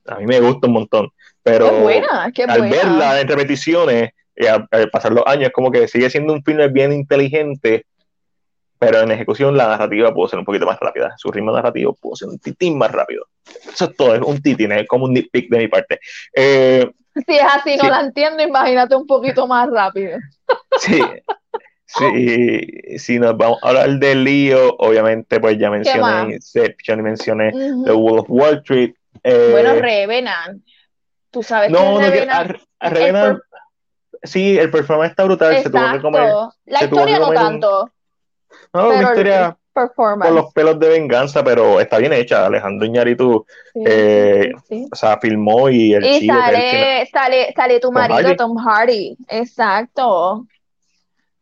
A 0.09 0.17
mí 0.17 0.27
me 0.27 0.41
gusta 0.41 0.67
un 0.67 0.73
montón, 0.75 1.09
pero 1.43 1.67
Es 1.67 1.83
buena, 1.83 2.31
es 2.35 2.49
al 2.49 2.59
buena. 2.59 2.77
verla 2.77 3.21
en 3.21 3.29
repeticiones 3.29 4.11
y 4.37 4.47
al, 4.47 4.67
al 4.71 4.91
pasar 4.91 5.13
los 5.13 5.25
años, 5.27 5.51
como 5.53 5.71
que 5.71 5.89
sigue 5.89 6.11
siendo 6.11 6.33
un 6.33 6.43
filme 6.43 6.69
bien 6.69 6.93
inteligente, 6.93 7.87
pero 8.79 9.01
en 9.01 9.11
ejecución 9.11 9.57
la 9.57 9.69
narrativa 9.69 10.13
pudo 10.13 10.29
ser 10.29 10.39
un 10.39 10.45
poquito 10.45 10.67
más 10.67 10.79
rápida. 10.79 11.15
Su 11.17 11.31
ritmo 11.33 11.51
narrativo 11.53 11.95
pudo 11.95 12.17
ser 12.17 12.29
un 12.29 12.39
titín 12.39 12.77
más 12.77 12.93
rápido. 12.93 13.27
Eso 13.73 13.87
es 13.87 13.97
todo, 13.97 14.15
es 14.15 14.21
un 14.21 14.43
titín, 14.43 14.73
es 14.73 14.87
como 14.87 15.07
un 15.07 15.15
nitpick 15.15 15.49
de 15.51 15.59
mi 15.59 15.69
parte. 15.69 15.99
Eh, 16.35 16.87
Si 17.27 17.35
es 17.35 17.43
así, 17.43 17.77
no 17.77 17.85
Sí. 17.85 17.89
la 17.91 18.01
entiendo, 18.01 18.43
imagínate 18.43 18.95
un 18.95 19.07
poquito 19.07 19.47
más 19.47 19.71
rápido. 19.71 20.19
sí, 20.79 21.01
sí, 21.87 22.99
si 22.99 23.19
nos 23.19 23.37
vamos 23.37 23.59
a 23.63 23.69
hablar 23.69 23.91
de 23.99 24.15
lío, 24.15 24.75
obviamente, 24.79 25.41
pues 25.41 25.59
ya 25.59 25.71
mencioné? 25.71 26.35
Inception 26.35 27.01
y 27.01 27.03
mencioné 27.03 27.51
Ujú. 27.55 27.85
The 27.85 27.93
Wolf 27.93 28.21
of 28.21 28.27
Wall 28.29 28.57
Street. 28.59 28.95
Eh, 29.27 29.49
Bueno, 29.53 29.75
Revenant. 29.75 30.63
Tú 31.31 31.43
sabes 31.43 31.69
que 31.69 31.73
no, 31.73 31.93
no, 31.93 31.99
que- 31.99 32.11
Revenant. 32.11 32.51
a, 32.81 32.87
a 32.87 32.91
Revenant, 32.91 33.39
sí, 34.23 34.59
el 34.59 34.71
performance 34.71 35.11
está 35.11 35.25
brutal, 35.25 35.57
se 35.63 35.69
tuvo 35.71 35.93
que 35.93 36.01
comer. 36.01 36.33
La 36.65 36.85
historia 36.85 37.19
no 37.19 37.27
comer 37.27 37.39
un- 37.41 37.45
tanto, 37.45 37.91
No, 38.73 38.93
el 38.93 39.03
historia 39.03 39.57
por 39.75 40.33
los 40.33 40.53
pelos 40.55 40.79
de 40.81 40.89
venganza, 40.89 41.45
pero 41.45 41.79
está 41.81 41.99
bien 41.99 42.15
hecha. 42.15 42.47
Alejandro 42.47 42.87
Iñárritu, 42.87 43.45
Sí, 43.75 43.83
eh, 43.87 44.53
sí, 44.67 44.89
o 44.91 44.97
sea, 44.97 45.19
filmó 45.19 45.69
y 45.69 45.93
el 45.93 46.03
Y 46.05 46.21
que 46.21 46.27
sale, 46.33 47.07
sale, 47.13 47.53
sale 47.55 47.75
tu 47.81 47.89
Tom 47.89 47.95
marido, 47.95 48.17
Hardy. 48.17 48.37
Tom 48.37 48.57
Hardy. 48.57 49.17
Exacto. 49.29 50.47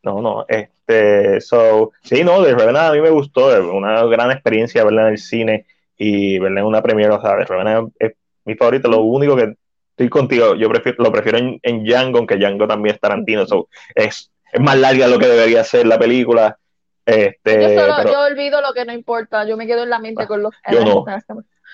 No, 0.02 0.20
no, 0.20 0.44
este, 0.48 1.40
so, 1.40 1.92
sí, 2.02 2.24
no, 2.24 2.42
de 2.42 2.54
Revenant 2.54 2.90
a 2.90 2.92
mí 2.92 3.00
me 3.00 3.10
gustó, 3.10 3.46
una 3.72 4.04
gran 4.06 4.32
experiencia 4.32 4.82
verla 4.84 5.02
en 5.02 5.08
el 5.08 5.18
cine 5.18 5.66
y 5.96 6.38
verla 6.38 6.60
en 6.60 6.66
una 6.66 6.82
premiere, 6.82 7.12
o 7.14 7.20
sea, 7.20 7.36
de 7.36 7.44
Revenant 7.44 7.92
es 7.98 8.12
mi 8.44 8.54
favorito, 8.54 8.88
lo 8.88 9.00
único 9.02 9.36
que 9.36 9.54
estoy 9.90 10.08
contigo, 10.08 10.54
yo 10.54 10.68
prefiero, 10.68 11.02
lo 11.02 11.12
prefiero 11.12 11.38
en, 11.38 11.58
en 11.62 11.84
Django, 11.84 12.18
aunque 12.18 12.36
Django 12.36 12.66
también 12.66 12.94
es 12.94 13.00
Tarantino, 13.00 13.46
so, 13.46 13.68
es, 13.94 14.30
es 14.52 14.60
más 14.60 14.76
larga 14.78 15.06
de 15.06 15.12
lo 15.12 15.18
que 15.18 15.26
debería 15.26 15.64
ser 15.64 15.86
la 15.86 15.98
película, 15.98 16.58
este, 17.06 17.58
Yo 17.60 17.68
solo, 17.68 17.96
pero, 17.98 18.12
yo 18.12 18.20
olvido 18.22 18.60
lo 18.60 18.72
que 18.72 18.84
no 18.84 18.92
importa, 18.92 19.44
yo 19.46 19.56
me 19.56 19.66
quedo 19.66 19.82
en 19.82 19.90
la 19.90 19.98
mente 19.98 20.22
Ah, 20.22 20.26
con 20.26 20.42
los 20.42 20.54
yo 20.70 20.84
no. 20.84 21.04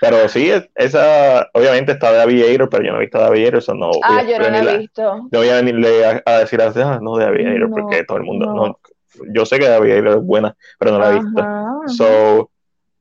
pero 0.01 0.29
sí, 0.29 0.51
es- 0.51 0.69
esa, 0.75 1.49
obviamente 1.53 1.93
está 1.93 2.13
de 2.13 2.23
Aviator, 2.23 2.69
pero 2.71 2.85
yo 2.85 2.93
no 2.93 2.99
he 2.99 3.01
visto 3.03 3.19
de 3.19 3.25
Aviator, 3.25 3.63
so 3.63 3.75
no 3.75 3.91
Ah, 4.03 4.21
a 4.21 4.23
yo 4.23 4.39
no 4.39 4.45
la 4.51 4.59
he 4.59 4.79
visto. 4.79 5.29
no 5.31 5.39
voy 5.39 5.49
a 5.49 5.57
venirle 5.57 6.05
a, 6.05 6.23
a 6.25 6.39
decir 6.41 6.61
así, 6.63 6.81
ah, 6.81 6.99
no 7.03 7.17
de 7.17 7.27
Aviator, 7.27 7.69
No, 7.71 7.77
porque 7.77 8.05
todo 8.05 8.17
el 8.19 8.25
mundo, 8.25 8.47
no. 8.47 8.55
no, 8.67 8.79
yo 9.33 9.45
sé 9.47 9.59
que 9.59 9.69
de 9.69 9.75
Aviator 9.75 10.09
es 10.09 10.23
buena, 10.25 10.57
pero 10.79 10.93
no 10.93 10.99
la 11.01 11.11
he 11.11 11.15
visto. 11.15 11.41
Ajá. 11.43 11.87
So, 11.87 12.51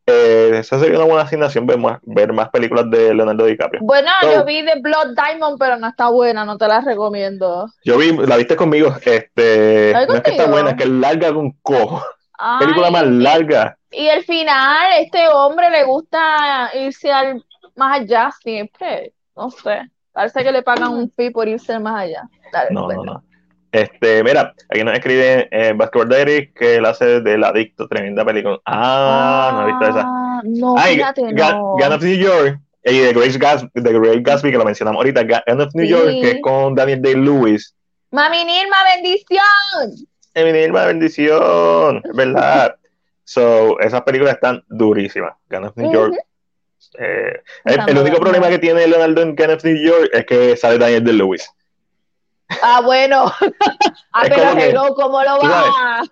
eh, 0.09 0.59
esa 0.59 0.79
sería 0.79 0.97
una 0.97 1.05
buena 1.07 1.21
asignación 1.23 1.65
ver 1.65 1.77
más, 1.77 1.99
ver 2.03 2.33
más 2.33 2.49
películas 2.49 2.89
de 2.89 3.13
Leonardo 3.13 3.45
DiCaprio. 3.45 3.81
Bueno, 3.83 4.09
So- 4.21 4.31
yo 4.33 4.45
vi 4.45 4.65
The 4.65 4.79
Blood 4.81 5.15
Diamond, 5.15 5.57
pero 5.59 5.77
no 5.77 5.87
está 5.87 6.09
buena, 6.09 6.45
no 6.45 6.57
te 6.57 6.67
la 6.67 6.81
recomiendo. 6.81 7.67
Yo 7.83 7.97
vi, 7.97 8.15
la 8.15 8.37
viste 8.37 8.55
conmigo, 8.55 8.95
este, 9.05 9.91
¿La 9.93 10.01
vi 10.01 10.07
no 10.07 10.15
es 10.15 10.21
que 10.21 10.31
está 10.31 10.47
buena, 10.47 10.71
es 10.71 10.75
que 10.77 10.83
es 10.83 10.89
larga 10.89 11.33
con 11.33 11.51
cojo. 11.61 12.03
Ay, 12.37 12.59
Película 12.65 12.89
más 12.91 13.05
larga. 13.05 13.77
Y 13.91 14.07
el 14.07 14.23
final, 14.23 14.87
este 14.99 15.27
hombre 15.29 15.69
le 15.69 15.83
gusta 15.83 16.69
irse 16.73 17.11
al 17.11 17.43
más 17.75 18.01
allá 18.01 18.29
siempre. 18.41 19.13
No 19.35 19.49
sé. 19.49 19.89
Parece 20.11 20.43
que 20.43 20.51
le 20.51 20.61
pagan 20.63 20.89
un 20.89 21.09
fee 21.11 21.31
por 21.31 21.47
irse 21.47 21.79
más 21.79 22.01
allá. 22.03 22.23
Dale, 22.51 22.69
No, 22.71 22.87
no, 22.87 23.03
no. 23.03 23.23
Este, 23.71 24.23
mira, 24.23 24.53
aquí 24.69 24.83
nos 24.83 24.93
escribe 24.95 25.47
eh, 25.51 25.73
Basketball 25.75 26.09
Diary 26.09 26.51
que 26.53 26.77
él 26.77 26.85
hace 26.85 27.21
del 27.21 27.43
adicto, 27.43 27.87
tremenda 27.87 28.25
película. 28.25 28.59
Ah, 28.65 29.51
no 29.53 29.61
he 29.63 29.65
visto 29.67 29.85
esa. 29.87 30.03
Ah, 30.07 30.41
no, 30.43 30.75
Ay, 30.77 30.95
fíjate, 30.95 31.21
Ga- 31.21 31.51
no. 31.53 31.73
Gun 31.73 31.93
of 31.93 32.03
New 32.03 32.15
York 32.17 32.59
y 32.83 32.99
The 33.01 33.13
Great 33.13 33.35
Gatsby, 33.37 33.69
The 33.73 33.93
Great 33.99 34.23
Gatsby, 34.25 34.51
que 34.51 34.57
lo 34.57 34.65
mencionamos 34.65 34.97
ahorita, 34.99 35.21
Gun 35.23 35.61
of 35.61 35.75
New 35.75 35.85
Sí. 35.85 35.91
York, 35.91 36.05
que 36.21 36.31
es 36.31 36.41
con 36.41 36.73
Daniel 36.73 37.01
Day-Lewis. 37.01 37.75
Mami 38.11 38.43
Nirma, 38.43 38.77
bendición. 38.95 40.07
Eminirma, 40.33 40.85
bendición, 40.85 42.01
es 42.03 42.15
verdad. 42.15 42.75
So, 43.23 43.79
esas 43.79 44.01
películas 44.01 44.33
están 44.33 44.63
durísimas. 44.69 45.33
Gun 45.51 45.65
of 45.65 45.77
New 45.77 45.93
York. 45.93 46.15
eh, 46.97 47.39
el, 47.65 47.79
el 47.89 47.97
único 47.99 48.19
problema 48.19 48.47
que 48.49 48.57
tiene 48.57 48.87
Leonardo 48.87 49.21
en 49.21 49.35
Gun 49.35 49.51
of 49.51 49.63
New 49.63 49.75
York 49.77 50.09
es 50.11 50.25
que 50.25 50.57
sale 50.57 50.79
Daniel 50.79 51.03
de 51.03 51.13
Lewis. 51.13 51.47
Ah, 52.63 52.81
bueno. 52.83 53.31
ah, 54.13 54.23
Es 54.23 54.29
pero 54.29 54.55
que- 54.55 54.69
hello, 54.69 54.93
¿cómo 54.95 55.21
lo 55.23 55.37
tú 55.39 55.47
vas 55.47 55.51
sabes, 55.65 55.71
a...? 55.77 56.03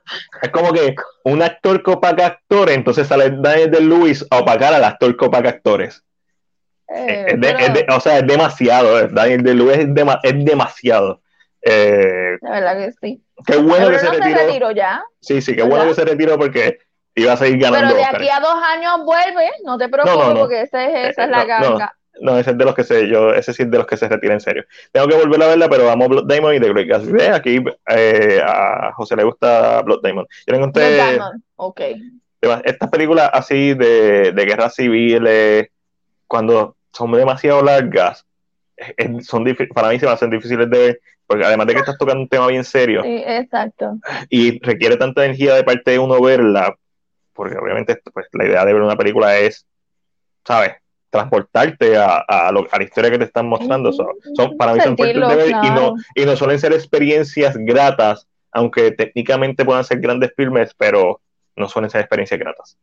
Es 0.43 0.49
como 0.49 0.71
que 0.71 0.95
un 1.25 1.41
actor 1.41 1.81
que 1.83 1.91
opaca 1.91 2.25
actores, 2.27 2.75
entonces 2.75 3.07
sale 3.07 3.31
Daniel 3.39 3.71
de 3.71 3.81
Lewis 3.81 4.25
a 4.29 4.37
opacar 4.39 4.73
al 4.73 4.83
actor 4.83 5.15
que 5.17 5.25
opaca 5.25 5.49
actores. 5.49 6.03
Eh, 6.89 7.25
Es 7.29 7.41
de- 7.41 7.47
pero- 7.47 7.59
es 7.59 7.73
de- 7.73 7.85
o 7.93 7.99
sea, 7.99 8.19
es 8.19 8.27
demasiado. 8.27 8.99
eh. 8.99 9.07
Daniel 9.11 9.43
de 9.43 9.53
Lewis 9.55 9.77
es, 9.79 9.87
dema- 9.87 10.19
es 10.23 10.45
demasiado. 10.45 11.21
Eh, 11.61 12.37
De 12.41 12.49
verdad 12.49 12.77
que 12.77 12.91
sí. 13.01 13.23
qué 13.45 13.57
bueno 13.57 13.87
Pero 13.87 13.89
que 13.89 13.93
no 13.93 13.99
se 13.99 14.05
se 14.17 14.23
retiró. 14.23 14.39
retiró 14.47 14.71
ya. 14.71 15.03
Sí, 15.19 15.41
sí, 15.41 15.55
qué 15.55 15.63
bueno 15.63 15.85
que 15.87 15.95
se 15.95 16.05
retiró 16.05 16.37
porque 16.37 16.77
iba 17.15 17.33
a 17.33 17.37
seguir 17.37 17.57
ganando. 17.59 17.93
Pero 17.95 17.97
de 17.97 18.15
aquí 18.15 18.29
a 18.29 18.39
dos 18.39 18.55
años 18.73 19.03
vuelve, 19.03 19.49
no 19.65 19.77
te 19.77 19.89
preocupes, 19.89 20.17
No, 20.17 20.27
no, 20.27 20.33
no. 20.35 20.39
porque 20.41 20.61
esa 20.61 20.85
es, 20.85 21.09
esa 21.09 21.23
es 21.23 21.29
la 21.29 21.41
Eh, 21.41 21.47
no, 21.47 21.59
no. 21.59 21.69
ganga. 21.71 21.96
No, 22.21 22.37
ese 22.37 22.51
es 22.51 22.57
de 22.57 22.65
los 22.65 22.75
que 22.75 22.83
se, 22.83 23.07
yo, 23.07 23.33
ese 23.33 23.53
sí 23.53 23.63
es 23.63 23.71
de 23.71 23.77
los 23.77 23.87
que 23.87 23.97
se 23.97 24.07
retira 24.07 24.33
en 24.33 24.41
serio. 24.41 24.63
Tengo 24.91 25.07
que 25.07 25.15
volver 25.15 25.41
a 25.43 25.47
verla, 25.47 25.69
pero 25.69 25.89
amo 25.89 26.07
Blood 26.07 26.27
Diamond 26.27 26.55
y 26.55 26.59
The 26.59 26.69
Great 26.73 26.87
Gatsby. 26.87 27.21
Aquí 27.33 27.63
eh, 27.89 28.41
a 28.45 28.91
José 28.93 29.15
le 29.15 29.23
gusta 29.23 29.81
Blood 29.81 30.01
Diamond. 30.03 30.27
Yo 30.45 30.51
le 30.53 30.57
Blood 30.57 30.69
encontré 30.69 30.93
Diamond. 30.95 31.41
Ok. 31.57 31.81
estas 32.65 32.89
películas 32.89 33.29
así 33.33 33.73
de, 33.73 34.31
de 34.31 34.45
guerras 34.45 34.75
civiles, 34.75 35.67
cuando 36.27 36.75
son 36.93 37.11
demasiado 37.11 37.61
largas, 37.63 38.25
es- 38.75 39.25
son 39.27 39.45
para 39.73 39.89
mí 39.89 39.99
se 39.99 40.05
me 40.05 40.11
hacen 40.11 40.29
difíciles 40.29 40.69
de 40.69 40.77
ver, 40.79 41.01
porque 41.25 41.45
además 41.45 41.67
de 41.67 41.73
que 41.73 41.79
estás 41.79 41.97
tocando 41.97 42.21
un 42.21 42.29
tema 42.29 42.47
bien 42.47 42.63
serio 42.63 43.03
Sí, 43.03 43.23
exacto. 43.25 43.97
y 44.29 44.59
requiere 44.63 44.97
tanta 44.97 45.25
energía 45.25 45.55
de 45.55 45.63
parte 45.63 45.91
de 45.91 45.99
uno 45.99 46.21
verla, 46.21 46.75
porque 47.33 47.57
obviamente 47.57 47.99
pues, 48.13 48.27
la 48.31 48.45
idea 48.45 48.65
de 48.65 48.73
ver 48.73 48.81
una 48.81 48.95
película 48.95 49.37
es, 49.37 49.65
¿sabes? 50.45 50.73
Transportarte 51.09 51.97
a, 51.97 52.17
a, 52.27 52.51
lo- 52.51 52.67
a 52.71 52.77
la 52.77 52.83
historia 52.83 53.09
que 53.11 53.17
te 53.17 53.25
están 53.25 53.47
mostrando. 53.47 53.91
So, 53.91 54.07
son, 54.35 54.57
para 54.57 54.73
mí 54.73 54.79
son 54.81 54.97
Sentirlo, 54.97 55.27
de 55.29 55.35
ver 55.35 55.49
y, 55.63 55.69
no, 55.71 55.95
y 56.15 56.25
no 56.25 56.35
suelen 56.35 56.59
ser 56.59 56.73
experiencias 56.73 57.55
gratas, 57.57 58.27
aunque 58.51 58.91
técnicamente 58.91 59.63
puedan 59.65 59.83
ser 59.83 59.99
grandes 59.99 60.31
filmes, 60.35 60.73
pero 60.77 61.21
no 61.55 61.67
suelen 61.67 61.89
ser 61.89 62.01
experiencias 62.01 62.39
gratas. 62.39 62.77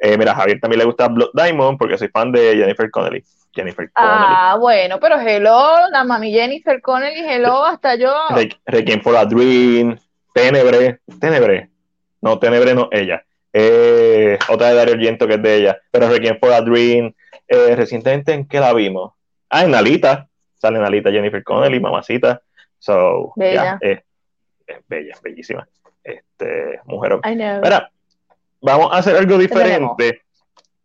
Eh, 0.00 0.16
mira, 0.16 0.32
a 0.32 0.36
Javier 0.36 0.60
también 0.60 0.78
le 0.78 0.84
gusta 0.84 1.08
Blood 1.08 1.30
Diamond 1.34 1.76
porque 1.78 1.98
soy 1.98 2.08
fan 2.08 2.30
de 2.30 2.56
Jennifer 2.56 2.88
Connelly. 2.90 3.24
Jennifer 3.52 3.90
Connelly. 3.92 4.34
Ah, 4.36 4.56
bueno, 4.60 5.00
pero 5.00 5.18
hello, 5.18 5.88
la 5.90 6.04
mami 6.04 6.30
Jennifer 6.32 6.80
Connelly, 6.80 7.20
hello, 7.28 7.64
hasta 7.64 7.96
yo. 7.96 8.14
Re- 8.30 8.56
Requiem 8.66 9.00
for 9.02 9.16
a 9.16 9.24
Dream, 9.24 9.98
Tenebre, 10.32 11.00
Tenebre, 11.20 11.70
no, 12.20 12.38
Tenebre 12.38 12.74
no, 12.74 12.88
ella. 12.92 13.24
Eh, 13.52 14.38
otra 14.48 14.68
de 14.68 14.74
Dario 14.76 14.94
Argento 14.94 15.26
que 15.26 15.34
es 15.34 15.42
de 15.42 15.56
ella, 15.56 15.78
pero 15.90 16.08
Requiem 16.08 16.38
for 16.38 16.52
a 16.52 16.60
Dream, 16.60 17.12
eh, 17.48 17.74
recientemente 17.76 18.32
en 18.32 18.46
qué 18.46 18.60
la 18.60 18.72
vimos? 18.72 19.12
Ah, 19.50 19.64
en 19.64 19.74
Alita, 19.74 20.28
sale 20.56 20.78
en 20.78 20.84
Alita 20.84 21.10
Jennifer 21.10 21.42
Connelly, 21.42 21.80
mamacita, 21.80 22.42
so, 22.78 23.32
Bella. 23.36 23.78
eh, 23.80 24.02
es 24.66 24.76
bella, 24.86 25.14
es 25.14 25.22
bellísima, 25.22 25.66
este, 26.04 26.80
mujer. 26.84 27.18
I 27.24 27.34
know. 27.34 27.60
Mira, 27.62 27.90
vamos 28.60 28.92
a 28.92 28.98
hacer 28.98 29.16
algo 29.16 29.38
diferente. 29.38 30.22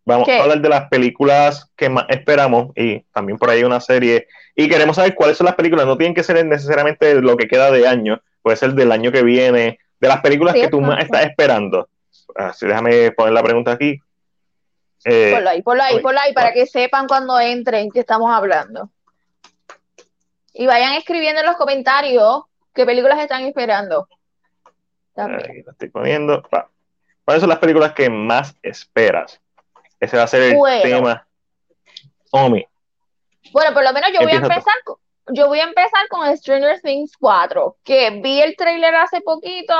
Vamos 0.06 0.26
¿Qué? 0.26 0.38
a 0.38 0.44
hablar 0.44 0.60
de 0.62 0.68
las 0.70 0.90
películas 0.90 1.72
que 1.78 1.90
más 1.90 2.06
esperamos 2.10 2.72
y 2.76 3.00
también 3.14 3.38
por 3.38 3.50
ahí 3.50 3.64
una 3.64 3.80
serie. 3.80 4.28
Y 4.56 4.68
queremos 4.68 4.98
saber 4.98 5.16
cuáles 5.16 5.38
son 5.38 5.46
las 5.46 5.56
películas. 5.56 5.86
No 5.86 5.98
tienen 5.98 6.14
que 6.14 6.24
ser 6.24 6.46
necesariamente 6.46 7.22
lo 7.22 7.38
que 7.38 7.48
queda 7.48 7.72
de 7.72 7.88
año, 7.88 8.22
puede 8.42 8.58
ser 8.58 8.74
del 8.74 8.92
año 8.92 9.12
que 9.14 9.24
viene, 9.24 9.80
de 10.00 10.08
las 10.08 10.20
películas 10.22 10.56
Sí, 10.56 10.62
que 10.62 10.68
tú 10.68 10.82
más 10.82 11.02
estás 11.02 11.24
esperando. 11.26 11.88
Así 12.36 12.66
déjame 12.68 13.12
poner 13.12 13.34
la 13.34 13.44
pregunta 13.44 13.72
aquí. 13.72 14.00
Eh, 15.06 15.32
Ponlo 15.34 15.50
ahí, 15.50 15.62
ponlo 15.62 15.84
ahí, 15.84 16.00
ponlo 16.02 16.20
ahí, 16.22 16.34
para 16.34 16.54
que 16.54 16.66
sepan 16.66 17.08
cuando 17.08 17.40
entren 17.40 17.92
que 17.92 18.00
estamos 18.00 18.32
hablando. 18.32 18.90
Y 20.54 20.66
vayan 20.68 20.94
escribiendo 20.94 21.42
en 21.42 21.48
los 21.48 21.58
comentarios 21.58 22.44
qué 22.74 22.86
películas 22.86 23.20
están 23.20 23.44
esperando. 23.44 24.08
Aquí 25.16 25.62
lo 25.64 25.72
estoy 25.72 25.90
poniendo. 25.90 26.42
Va. 26.54 26.70
¿Cuáles 27.26 27.42
son 27.42 27.50
las 27.50 27.60
películas 27.60 27.94
que 27.94 28.10
más 28.10 28.56
esperas? 28.62 29.40
Ese 30.00 30.18
va 30.18 30.24
a 30.24 30.28
ser 30.28 30.42
el 30.44 30.56
Bueno. 30.56 30.82
tema. 30.84 31.28
Omi. 32.32 32.66
Bueno, 33.52 33.74
por 33.74 33.84
lo 33.84 33.94
menos 33.94 34.12
yo 34.12 34.22
voy 34.22 34.32
a 34.32 34.40
tú. 34.42 34.46
empezar 34.48 34.74
con, 34.84 34.96
yo 35.34 35.48
voy 35.48 35.60
a 35.60 35.64
empezar 35.64 36.08
con 36.10 36.36
Stranger 36.38 36.82
Things 36.82 37.16
4, 37.18 37.78
que 37.84 38.10
vi 38.22 38.42
el 38.42 38.56
tráiler 38.56 38.96
hace 38.96 39.22
poquito. 39.22 39.74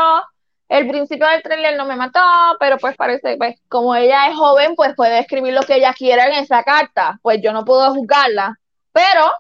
El 0.70 0.88
principio 0.88 1.28
del 1.28 1.44
tráiler 1.44 1.78
no 1.78 1.86
me 1.86 1.96
mató, 1.96 2.20
pero 2.60 2.78
pues 2.78 2.96
parece, 2.96 3.38
pues, 3.38 3.60
como 3.68 3.96
ella 3.96 4.28
es 4.30 4.36
joven, 4.36 4.76
pues 4.76 4.96
puede 4.96 5.20
escribir 5.20 5.54
lo 5.54 5.62
que 5.64 5.76
ella 5.76 5.94
quiera 5.94 6.26
en 6.28 6.34
esa 6.44 6.64
carta. 6.64 7.20
Pues 7.22 7.42
yo 7.42 7.52
no 7.54 7.64
puedo 7.66 7.94
juzgarla, 7.94 8.58
pero, 8.92 9.32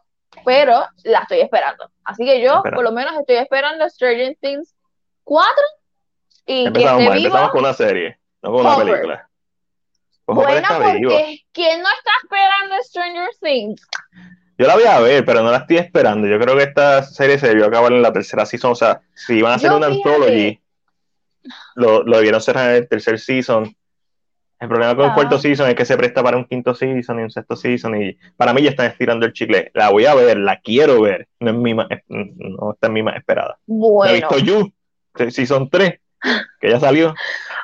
pero 0.45 0.85
la 1.03 1.19
estoy 1.19 1.41
esperando. 1.41 1.89
Así 2.03 2.25
que 2.25 2.41
yo, 2.41 2.61
por 2.61 2.83
lo 2.83 2.91
menos, 2.91 3.13
estoy 3.19 3.37
esperando 3.37 3.89
Stranger 3.89 4.37
Things 4.41 4.75
4 5.23 5.51
y 6.45 6.63
que 6.63 6.67
Empezamos 6.67 7.01
esté 7.01 7.09
mal, 7.09 7.17
vivo. 7.17 7.27
empezamos 7.27 7.51
con 7.51 7.59
una 7.61 7.73
serie, 7.73 8.19
no 8.41 8.51
con 8.51 8.65
una 8.65 8.77
película. 8.77 9.29
Pues 10.25 10.37
vivo. 10.37 11.11
porque 11.11 11.39
¿quién 11.51 11.81
no 11.81 11.89
está 11.89 12.11
esperando 12.23 12.75
Stranger 12.83 13.29
Things? 13.41 13.87
Yo 14.57 14.67
la 14.67 14.75
voy 14.75 14.83
a 14.85 14.99
ver, 14.99 15.25
pero 15.25 15.41
no 15.41 15.51
la 15.51 15.57
estoy 15.57 15.77
esperando. 15.77 16.27
Yo 16.27 16.39
creo 16.39 16.55
que 16.55 16.63
esta 16.63 17.03
serie 17.03 17.39
se 17.39 17.47
debió 17.47 17.65
acabar 17.65 17.91
en 17.91 18.01
la 18.01 18.13
tercera 18.13 18.45
season. 18.45 18.71
O 18.73 18.75
sea, 18.75 19.01
si 19.15 19.39
iban 19.39 19.51
a 19.51 19.55
hacer 19.55 19.71
Yo, 19.71 19.77
una 19.77 19.87
fíjate. 19.87 20.09
anthology, 20.09 20.62
lo, 21.75 22.03
lo 22.03 22.17
debieron 22.17 22.41
cerrar 22.41 22.69
en 22.71 22.75
el 22.77 22.87
tercer 22.87 23.19
season. 23.19 23.75
El 24.59 24.69
problema 24.69 24.95
con 24.95 25.05
el 25.05 25.11
Ah. 25.11 25.15
cuarto 25.15 25.37
season 25.39 25.67
es 25.69 25.75
que 25.75 25.83
se 25.85 25.97
presta 25.97 26.23
para 26.23 26.37
un 26.37 26.45
quinto 26.45 26.73
season 26.73 27.19
y 27.19 27.23
un 27.23 27.29
sexto 27.31 27.55
season. 27.55 28.01
Y 28.01 28.13
para 28.37 28.53
mí 28.53 28.61
ya 28.61 28.69
están 28.69 28.85
estirando 28.85 29.25
el 29.25 29.33
chicle. 29.33 29.71
La 29.73 29.89
voy 29.89 30.05
a 30.05 30.15
ver, 30.15 30.37
la 30.37 30.59
quiero 30.61 31.01
ver. 31.01 31.27
No, 31.39 31.51
es 31.51 31.57
mi 31.57 31.73
más, 31.73 31.87
no 32.07 32.71
está 32.73 32.87
en 32.87 32.93
mi 32.93 33.03
más 33.03 33.17
esperada. 33.17 33.57
No 33.67 34.05
he 34.05 34.11
Bueno. 34.11 34.13
visto 34.13 34.37
You, 34.39 34.71
season 35.31 35.69
3, 35.69 35.99
que 36.61 36.69
ya 36.69 36.79
salió. 36.79 37.13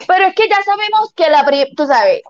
Pero 0.07 0.26
es 0.26 0.36
que 0.36 0.49
ya 0.49 0.62
sabemos 0.64 1.14
que 1.16 1.30
la, 1.30 1.45
tú 1.78 1.86
sabes, 1.88 2.22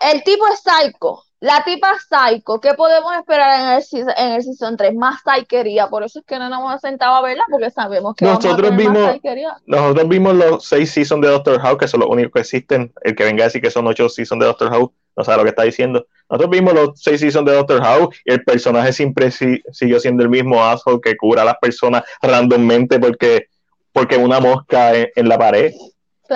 el 0.00 0.24
tipo 0.24 0.44
es 0.48 0.60
psycho, 0.60 1.22
la 1.40 1.64
tipa 1.64 1.88
psycho, 1.98 2.60
¿qué 2.60 2.74
podemos 2.74 3.14
esperar 3.16 3.60
en 3.60 3.76
el, 3.76 3.82
season- 3.82 4.14
en 4.16 4.32
el 4.32 4.42
season 4.42 4.76
3? 4.76 4.94
Más 4.94 5.20
psychería, 5.22 5.88
por 5.88 6.02
eso 6.02 6.18
es 6.18 6.24
que 6.26 6.38
no 6.38 6.48
nos 6.50 6.58
hemos 6.60 6.80
sentado 6.82 7.14
a 7.14 7.22
verla, 7.22 7.42
porque 7.50 7.70
sabemos 7.70 8.14
que 8.14 8.26
vamos 8.26 8.44
a 8.44 8.48
Nosotros 8.48 8.70
tener 8.70 8.84
más 8.88 8.94
vimos- 8.94 9.12
psychería. 9.14 9.56
Nosotros 9.66 10.08
vimos 10.08 10.34
los 10.34 10.64
seis 10.66 10.90
seasons 10.90 11.22
de 11.24 11.30
Doctor 11.32 11.58
House, 11.60 11.78
que 11.78 11.88
son 11.88 12.00
los 12.00 12.08
únicos 12.10 12.32
que 12.34 12.40
existen. 12.40 12.92
El 13.02 13.16
que 13.16 13.24
venga 13.24 13.44
a 13.44 13.46
decir 13.46 13.62
que 13.62 13.70
son 13.70 13.86
ocho 13.86 14.08
seasons 14.10 14.38
de 14.40 14.46
Doctor 14.46 14.70
House, 14.70 14.90
no 15.16 15.24
sabe 15.24 15.38
lo 15.38 15.44
que 15.44 15.50
está 15.50 15.62
diciendo. 15.62 16.06
Nosotros 16.28 16.50
vimos 16.50 16.74
los 16.74 17.00
seis 17.02 17.20
seasons 17.20 17.46
de 17.46 17.56
Doctor 17.56 17.82
House 17.82 18.14
y 18.24 18.32
el 18.32 18.44
personaje 18.44 18.92
siempre 18.92 19.30
si- 19.30 19.62
siguió 19.72 19.98
siendo 19.98 20.22
el 20.22 20.28
mismo 20.28 20.62
asshole 20.62 21.00
que 21.02 21.16
cura 21.16 21.42
a 21.42 21.44
las 21.46 21.56
personas 21.58 22.04
randommente 22.20 22.98
porque, 23.00 23.46
porque 23.92 24.16
una 24.18 24.40
mosca 24.40 24.94
en, 24.94 25.08
en 25.16 25.28
la 25.28 25.38
pared. 25.38 25.72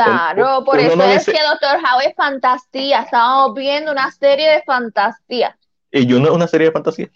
Claro, 0.03 0.65
por 0.65 0.79
eso 0.81 0.97
no 0.97 1.05
es 1.05 1.25
dice- 1.25 1.33
que 1.39 1.43
Doctor 1.47 1.81
House 1.81 2.05
es 2.07 2.15
fantasía, 2.17 3.01
estábamos 3.03 3.55
viendo 3.55 3.93
una 3.93 4.11
serie 4.11 4.51
de 4.51 4.63
fantasía. 4.63 5.57
Y 5.93 6.05
yo 6.07 6.19
no 6.19 6.27
es 6.27 6.33
una 6.33 6.49
serie 6.49 6.67
de 6.67 6.73
fantasía. 6.73 7.09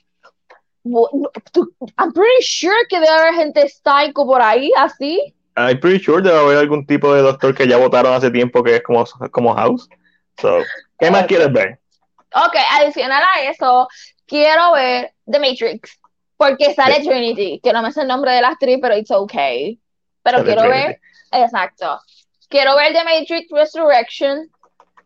I'm 0.84 2.12
pretty 2.12 2.42
sure 2.42 2.74
que 2.88 3.00
debe 3.00 3.08
haber 3.08 3.34
gente 3.34 3.68
psycho 3.68 4.24
por 4.24 4.40
ahí, 4.40 4.70
así. 4.76 5.34
I'm 5.56 5.80
pretty 5.80 6.02
sure 6.02 6.22
debe 6.22 6.38
haber 6.38 6.58
algún 6.58 6.86
tipo 6.86 7.12
de 7.12 7.20
doctor 7.22 7.54
que 7.54 7.66
ya 7.66 7.76
votaron 7.76 8.14
hace 8.14 8.30
tiempo 8.30 8.62
que 8.62 8.76
es 8.76 8.82
como, 8.82 9.04
como 9.32 9.54
House. 9.54 9.88
So, 10.40 10.58
¿Qué 10.98 11.10
más 11.10 11.26
quieres 11.26 11.52
ver? 11.52 11.80
Ok, 12.34 12.54
adicional 12.80 13.22
a 13.34 13.50
eso, 13.50 13.88
quiero 14.26 14.72
ver 14.72 15.12
The 15.30 15.40
Matrix, 15.40 15.98
porque 16.36 16.74
sale 16.74 17.00
Trinity, 17.00 17.60
que 17.60 17.72
no 17.72 17.82
me 17.82 17.90
sé 17.90 18.02
el 18.02 18.08
nombre 18.08 18.30
de 18.32 18.42
la 18.42 18.48
actriz, 18.50 18.78
pero 18.80 18.96
it's 18.96 19.10
okay. 19.10 19.80
Pero 20.22 20.38
Sale 20.38 20.46
quiero 20.54 20.62
Trinity. 20.62 20.86
ver, 20.86 21.00
exacto, 21.32 21.98
quiero 22.48 22.76
ver 22.76 22.92
The 22.92 23.04
Matrix 23.04 23.50
Resurrection. 23.50 24.50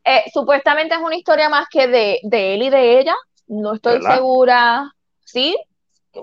Eh, 0.05 0.24
supuestamente 0.32 0.95
es 0.95 1.01
una 1.01 1.16
historia 1.16 1.49
más 1.49 1.68
que 1.68 1.86
de, 1.86 2.18
de 2.24 2.55
él 2.55 2.62
y 2.62 2.70
de 2.70 2.99
ella, 3.01 3.14
no 3.47 3.74
estoy 3.74 3.95
¿Verdad? 3.95 4.14
segura. 4.16 4.93
¿Sí? 5.24 5.57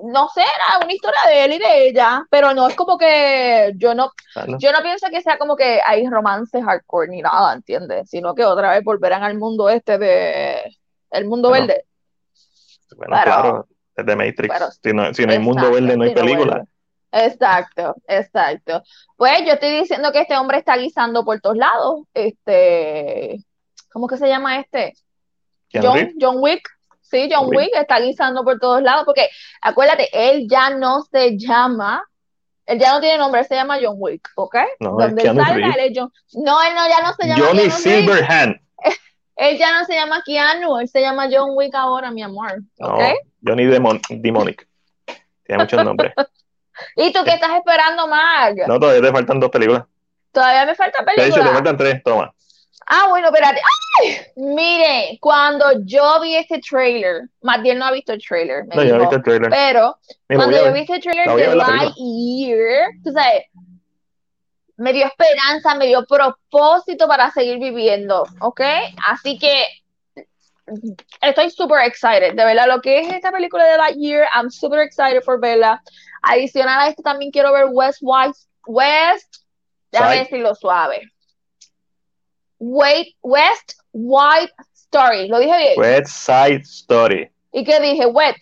No 0.03 0.27
sé, 0.29 0.41
era 0.41 0.83
una 0.83 0.93
historia 0.93 1.19
de 1.27 1.45
él 1.45 1.53
y 1.53 1.57
de 1.57 1.87
ella, 1.87 2.23
pero 2.29 2.53
no 2.53 2.67
es 2.67 2.75
como 2.75 2.95
que 2.97 3.71
yo 3.77 3.95
no, 3.95 4.11
yo 4.59 4.71
no 4.71 4.81
pienso 4.83 5.07
que 5.09 5.21
sea 5.21 5.39
como 5.39 5.55
que 5.55 5.79
hay 5.83 6.05
romance 6.07 6.61
hardcore 6.61 7.07
ni 7.09 7.21
nada, 7.23 7.53
¿entiendes? 7.53 8.07
Sino 8.07 8.35
que 8.35 8.45
otra 8.45 8.69
vez 8.71 8.83
volverán 8.83 9.23
al 9.23 9.35
mundo 9.39 9.67
este 9.67 9.97
de 9.97 10.77
el 11.09 11.25
mundo 11.25 11.49
Bueno, 11.49 11.65
verde. 11.67 11.85
Bueno, 12.97 13.15
Pero- 13.23 13.23
claro, 13.23 13.67
es 13.95 14.05
de 14.05 14.15
Matrix. 14.15 14.53
pero- 14.53 14.69
si 14.71 14.93
no, 14.93 15.13
si 15.13 15.25
no 15.25 15.31
hay 15.31 15.39
mundo 15.39 15.71
verde, 15.71 15.97
no 15.97 16.03
hay 16.03 16.13
película. 16.13 16.53
verde. 16.57 16.69
Exacto, 17.11 17.95
exacto. 18.07 18.83
Pues 19.17 19.39
yo 19.45 19.53
estoy 19.53 19.79
diciendo 19.79 20.11
que 20.11 20.21
este 20.21 20.37
hombre 20.37 20.59
está 20.59 20.77
guisando 20.77 21.25
por 21.25 21.41
todos 21.41 21.57
lados. 21.57 22.01
Este, 22.13 23.43
¿cómo 23.91 24.07
que 24.07 24.17
se 24.17 24.27
llama 24.27 24.59
este? 24.59 24.93
John. 25.73 26.13
John 26.19 26.37
Wick. 26.39 26.67
Sí, 27.01 27.29
John 27.31 27.47
Wick. 27.47 27.71
Está 27.73 27.99
guisando 27.99 28.43
por 28.43 28.59
todos 28.59 28.81
lados, 28.81 29.03
porque 29.05 29.29
acuérdate, 29.61 30.09
él 30.13 30.47
ya 30.47 30.69
no 30.69 31.01
se 31.01 31.37
llama, 31.37 32.03
él 32.67 32.79
ya 32.79 32.93
no 32.93 33.01
tiene 33.01 33.17
nombre, 33.17 33.41
él 33.41 33.47
se 33.47 33.55
llama 33.55 33.79
John 33.81 33.95
Wick, 33.97 34.29
¿ok? 34.35 34.55
No, 34.79 34.91
Donde 34.91 35.23
él 35.23 35.35
salga, 35.35 35.71
él 35.71 35.79
es 35.79 35.91
John. 35.95 36.11
No, 36.33 36.61
él 36.61 36.75
no, 36.75 36.87
ya 36.87 37.01
no 37.01 37.13
se 37.13 37.27
llama 37.27 37.45
Johnny 37.45 37.63
Keanu. 37.63 37.77
Silverhand. 37.77 38.55
Él 39.35 39.57
ya 39.57 39.79
no 39.79 39.85
se 39.85 39.93
llama 39.93 40.21
Keanu, 40.25 40.79
él 40.79 40.89
se 40.89 40.99
llama 40.99 41.29
John 41.31 41.51
Wick 41.53 41.73
ahora, 41.73 42.11
mi 42.11 42.21
amor, 42.21 42.61
No. 42.77 42.97
Johnny 43.41 43.67
Demon 43.67 44.01
Demonic. 44.09 44.67
Tiene 45.45 45.63
muchos 45.63 45.81
nombres. 45.81 46.11
¿Y 46.95 47.11
tú 47.13 47.19
qué 47.23 47.31
estás 47.31 47.51
esperando, 47.57 48.07
Mag? 48.07 48.55
No, 48.67 48.79
todavía 48.79 49.01
te 49.01 49.11
faltan 49.11 49.39
dos 49.39 49.49
películas. 49.49 49.83
Todavía 50.31 50.65
me 50.65 50.75
falta 50.75 51.03
De 51.15 51.27
hecho, 51.27 51.41
te 51.41 51.49
faltan 51.49 51.77
tres, 51.77 52.03
toma. 52.03 52.33
Ah, 52.91 53.05
bueno, 53.09 53.27
espérate. 53.27 53.61
¡Ay! 54.01 54.17
Mire, 54.35 55.17
cuando 55.21 55.65
yo 55.85 56.19
vi 56.21 56.35
este 56.35 56.59
trailer, 56.59 57.29
Matiel 57.41 57.77
no 57.77 57.85
ha 57.85 57.91
visto 57.91 58.13
el 58.13 58.21
trailer, 58.23 58.65
me 58.65 58.75
No, 58.75 58.83
yo 58.83 58.89
no 58.89 58.95
he 58.95 58.99
dijo, 58.99 58.99
visto 59.01 59.15
el 59.17 59.23
trailer. 59.23 59.49
pero 59.51 59.97
cuando 60.27 60.57
yo 60.65 60.73
vi 60.73 60.79
este 60.79 60.99
trailer 60.99 61.27
La 61.27 61.35
de. 61.35 61.55
Lightyear, 61.55 62.89
tú 63.03 63.11
sabes, 63.11 63.43
me 64.77 64.93
dio 64.93 65.05
esperanza, 65.05 65.75
me 65.75 65.85
dio 65.87 66.03
propósito 66.05 67.07
para 67.07 67.29
seguir 67.31 67.59
viviendo, 67.59 68.23
¿ok? 68.39 68.61
Así 69.07 69.37
que 69.37 69.65
estoy 71.21 71.49
super 71.51 71.85
excited, 71.85 72.33
de 72.33 72.45
verdad, 72.45 72.65
lo 72.67 72.81
que 72.81 73.01
es 73.01 73.11
esta 73.13 73.31
película 73.31 73.65
de 73.65 73.77
Lightyear, 73.77 74.27
I'm 74.35 74.49
super 74.49 74.79
excited 74.79 75.21
por 75.23 75.39
verla. 75.39 75.81
Adicional 76.21 76.79
a 76.79 76.87
esto 76.89 77.01
también 77.03 77.31
quiero 77.31 77.51
ver 77.53 77.65
West 77.69 77.99
White, 78.01 78.37
West, 78.67 79.35
déjame 79.91 80.11
Side. 80.13 80.23
decirlo 80.23 80.55
suave. 80.55 81.01
Wait, 82.59 83.15
West 83.21 83.79
White 83.93 84.53
Story, 84.73 85.27
lo 85.27 85.39
dije 85.39 85.57
bien. 85.57 85.73
West 85.79 86.07
Side 86.11 86.61
Story. 86.63 87.29
¿Y 87.51 87.63
qué 87.63 87.79
dije? 87.79 88.05
Wet. 88.05 88.35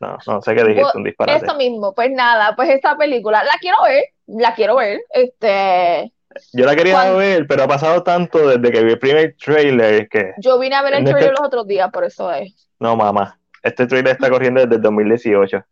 No, 0.00 0.16
no 0.26 0.40
sé 0.42 0.54
qué 0.54 0.64
dijiste, 0.64 0.96
un 0.96 1.04
disparate. 1.04 1.44
Eso 1.44 1.54
mismo, 1.56 1.94
pues 1.94 2.10
nada, 2.10 2.54
pues 2.56 2.70
esta 2.70 2.96
película 2.96 3.44
la 3.44 3.52
quiero 3.60 3.76
ver, 3.84 4.04
la 4.26 4.54
quiero 4.54 4.76
ver. 4.76 5.00
Este, 5.10 6.12
Yo 6.52 6.64
la 6.64 6.74
quería 6.74 6.94
Cuando- 6.94 7.18
ver, 7.18 7.46
pero 7.46 7.64
ha 7.64 7.68
pasado 7.68 8.02
tanto 8.02 8.48
desde 8.48 8.72
que 8.72 8.82
vi 8.84 8.92
el 8.92 8.98
primer 8.98 9.36
trailer 9.36 10.08
que. 10.08 10.32
yo 10.38 10.58
vine 10.58 10.74
a 10.76 10.82
ver 10.82 10.94
el 10.94 11.04
No 11.04 11.10
es 11.10 11.14
trailer 11.16 11.32
los 11.38 11.46
otros 11.46 11.66
días, 11.66 11.90
por 11.92 12.04
eso 12.04 12.30
es. 12.32 12.68
No, 12.78 12.96
mamá. 12.96 13.38
Este 13.62 13.86
trailer 13.86 14.12
está 14.14 14.30
corriendo 14.30 14.60
desde 14.62 14.76
el 14.76 14.82
2018, 14.82 15.56
Embuste. 15.56 15.69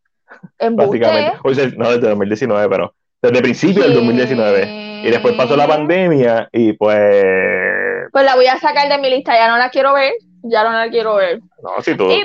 Básicamente. 0.71 1.39
O 1.45 1.55
sea, 1.55 1.71
no, 1.77 1.91
desde 1.91 2.09
2019, 2.09 2.69
pero 2.69 2.95
desde 3.23 3.37
el 3.37 3.43
principio 3.43 3.83
del 3.83 3.95
2019. 3.95 5.03
Y 5.05 5.11
después 5.11 5.35
pasó 5.35 5.57
la 5.57 5.67
pandemia 5.67 6.49
y 6.53 6.73
pues. 6.73 8.09
Pues 8.13 8.25
la 8.25 8.35
voy 8.35 8.47
a 8.47 8.59
sacar 8.59 8.89
de 8.89 8.99
mi 8.99 9.11
lista, 9.11 9.35
ya 9.35 9.49
no 9.49 9.57
la 9.59 9.71
quiero 9.71 9.95
ver, 9.95 10.13
ya 10.43 10.65
no 10.65 10.73
la 10.73 10.89
quiero 10.89 11.17
ver. 11.17 11.41
No, 11.63 11.83
si 11.83 11.97
tú. 11.97 12.11
Y, 12.11 12.21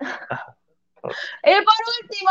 y 0.00 1.54
por 1.54 1.74
último, 2.02 2.30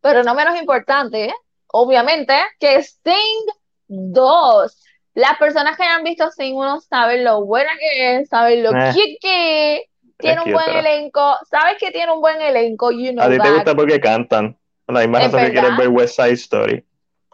pero 0.00 0.22
no 0.22 0.34
menos 0.34 0.60
importante, 0.60 1.32
obviamente, 1.68 2.34
que 2.60 2.76
Sting 2.76 3.46
2. 3.88 4.84
Las 5.14 5.36
personas 5.38 5.76
que 5.76 5.82
hayan 5.82 6.04
visto 6.04 6.30
Sting 6.30 6.54
1 6.54 6.80
saben 6.82 7.24
lo 7.24 7.44
buena 7.44 7.72
que 7.78 8.16
es, 8.18 8.28
saben 8.28 8.62
lo 8.62 8.70
Eh. 8.70 9.18
que 9.20 9.76
es, 9.76 9.82
tiene 10.18 10.42
un 10.42 10.52
buen 10.52 10.70
elenco, 10.70 11.36
sabes 11.50 11.76
que 11.78 11.90
tiene 11.90 12.12
un 12.12 12.20
buen 12.20 12.40
elenco, 12.40 12.90
you 12.90 13.12
know 13.12 13.24
A 13.24 13.30
ti 13.30 13.38
te 13.38 13.50
gusta 13.50 13.74
porque 13.74 14.00
cantan. 14.00 14.56
La 14.88 15.06
razón 15.06 15.40
que 15.40 15.52
quieres 15.52 15.76
ver 15.76 15.88
West 15.88 16.16
Side 16.16 16.32
Story. 16.32 16.84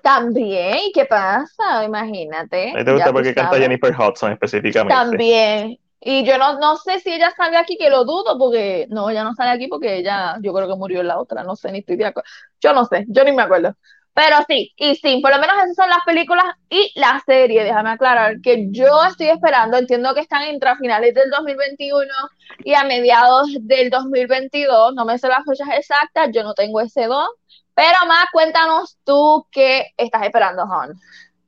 También, 0.02 0.78
¿y 0.86 0.92
qué 0.92 1.06
pasa? 1.06 1.84
Imagínate. 1.84 2.72
A 2.72 2.78
ti 2.78 2.84
te 2.84 2.92
gusta 2.92 3.12
porque 3.12 3.34
canta. 3.34 3.56
Jennifer 3.56 3.94
Hudson 3.96 4.32
específicamente. 4.32 4.94
También. 4.94 5.78
Y 6.06 6.24
yo 6.24 6.36
no, 6.36 6.58
no 6.58 6.76
sé 6.76 7.00
si 7.00 7.10
ella 7.14 7.32
sale 7.34 7.56
aquí, 7.56 7.78
que 7.78 7.88
lo 7.88 8.04
dudo, 8.04 8.36
porque 8.38 8.86
no, 8.90 9.08
ella 9.08 9.24
no 9.24 9.32
sale 9.34 9.52
aquí 9.52 9.68
porque 9.68 9.96
ella, 9.96 10.36
yo 10.42 10.52
creo 10.52 10.68
que 10.68 10.74
murió 10.74 11.00
en 11.00 11.08
la 11.08 11.18
otra, 11.18 11.42
no 11.44 11.56
sé, 11.56 11.72
ni 11.72 11.78
estoy 11.78 11.96
de 11.96 12.04
acuerdo. 12.04 12.28
Yo 12.60 12.74
no 12.74 12.84
sé, 12.84 13.06
yo 13.08 13.24
ni 13.24 13.32
me 13.32 13.42
acuerdo. 13.42 13.74
Pero 14.14 14.36
sí, 14.48 14.72
y 14.76 14.94
sí, 14.94 15.18
por 15.20 15.32
lo 15.32 15.40
menos 15.40 15.56
esas 15.56 15.74
son 15.74 15.88
las 15.88 16.04
películas 16.06 16.44
y 16.70 16.92
la 16.94 17.20
serie, 17.26 17.64
déjame 17.64 17.90
aclarar, 17.90 18.40
que 18.40 18.68
yo 18.70 19.04
estoy 19.04 19.26
esperando, 19.26 19.76
entiendo 19.76 20.14
que 20.14 20.20
están 20.20 20.42
entre 20.42 20.76
finales 20.76 21.12
del 21.14 21.30
2021 21.30 22.06
y 22.64 22.74
a 22.74 22.84
mediados 22.84 23.48
del 23.60 23.90
2022, 23.90 24.94
no 24.94 25.04
me 25.04 25.18
sé 25.18 25.26
las 25.26 25.44
fechas 25.44 25.68
exactas, 25.76 26.30
yo 26.32 26.44
no 26.44 26.54
tengo 26.54 26.80
ese 26.80 27.06
don, 27.06 27.26
pero 27.74 27.96
más 28.06 28.26
cuéntanos 28.32 28.96
tú 29.04 29.46
qué 29.50 29.86
estás 29.96 30.22
esperando, 30.22 30.62
Hon. 30.62 30.94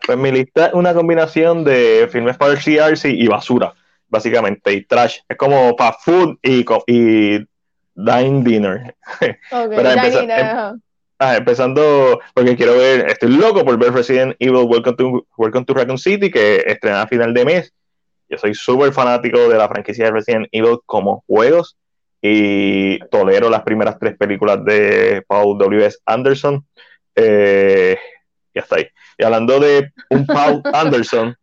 Pues 0.04 0.18
mi 0.18 0.32
lista 0.32 0.66
es 0.66 0.74
una 0.74 0.92
combinación 0.92 1.62
de 1.62 2.08
filmes 2.10 2.36
para 2.36 2.52
artsy 2.52 2.78
y 3.10 3.28
basura, 3.28 3.74
básicamente, 4.08 4.72
y 4.72 4.84
trash. 4.84 5.18
Es 5.28 5.36
como 5.36 5.76
fast 5.76 6.00
food 6.04 6.36
y, 6.42 6.64
y 6.88 7.38
dine 7.94 8.42
dinner. 8.44 8.96
Ok, 9.52 9.70
Pero 9.70 9.90
empeza- 9.90 10.12
Janine, 10.18 10.40
em-. 10.40 10.80
Ah, 11.18 11.36
empezando 11.36 12.20
porque 12.34 12.56
quiero 12.56 12.76
ver, 12.76 13.06
estoy 13.10 13.30
loco 13.30 13.64
por 13.64 13.78
ver 13.78 13.94
Resident 13.94 14.36
Evil 14.38 14.66
Welcome 14.68 14.96
to, 14.96 15.26
Welcome 15.38 15.64
to 15.64 15.72
Raccoon 15.72 15.96
City, 15.96 16.30
que 16.30 16.62
estrena 16.66 17.02
a 17.02 17.06
final 17.06 17.32
de 17.32 17.44
mes. 17.46 17.72
Yo 18.28 18.36
soy 18.36 18.54
súper 18.54 18.92
fanático 18.92 19.48
de 19.48 19.56
la 19.56 19.68
franquicia 19.68 20.06
de 20.06 20.10
Resident 20.10 20.48
Evil 20.52 20.78
como 20.84 21.24
juegos 21.26 21.78
y 22.20 22.98
tolero 23.08 23.48
las 23.48 23.62
primeras 23.62 23.98
tres 23.98 24.16
películas 24.18 24.62
de 24.66 25.22
Paul 25.26 25.56
W.S. 25.56 25.98
Anderson. 26.04 26.66
Eh, 27.14 27.96
ya 28.54 28.60
está 28.60 28.76
ahí. 28.76 28.88
Y 29.16 29.24
hablando 29.24 29.58
de 29.58 29.92
un 30.10 30.26
Paul 30.26 30.60
Anderson, 30.74 31.34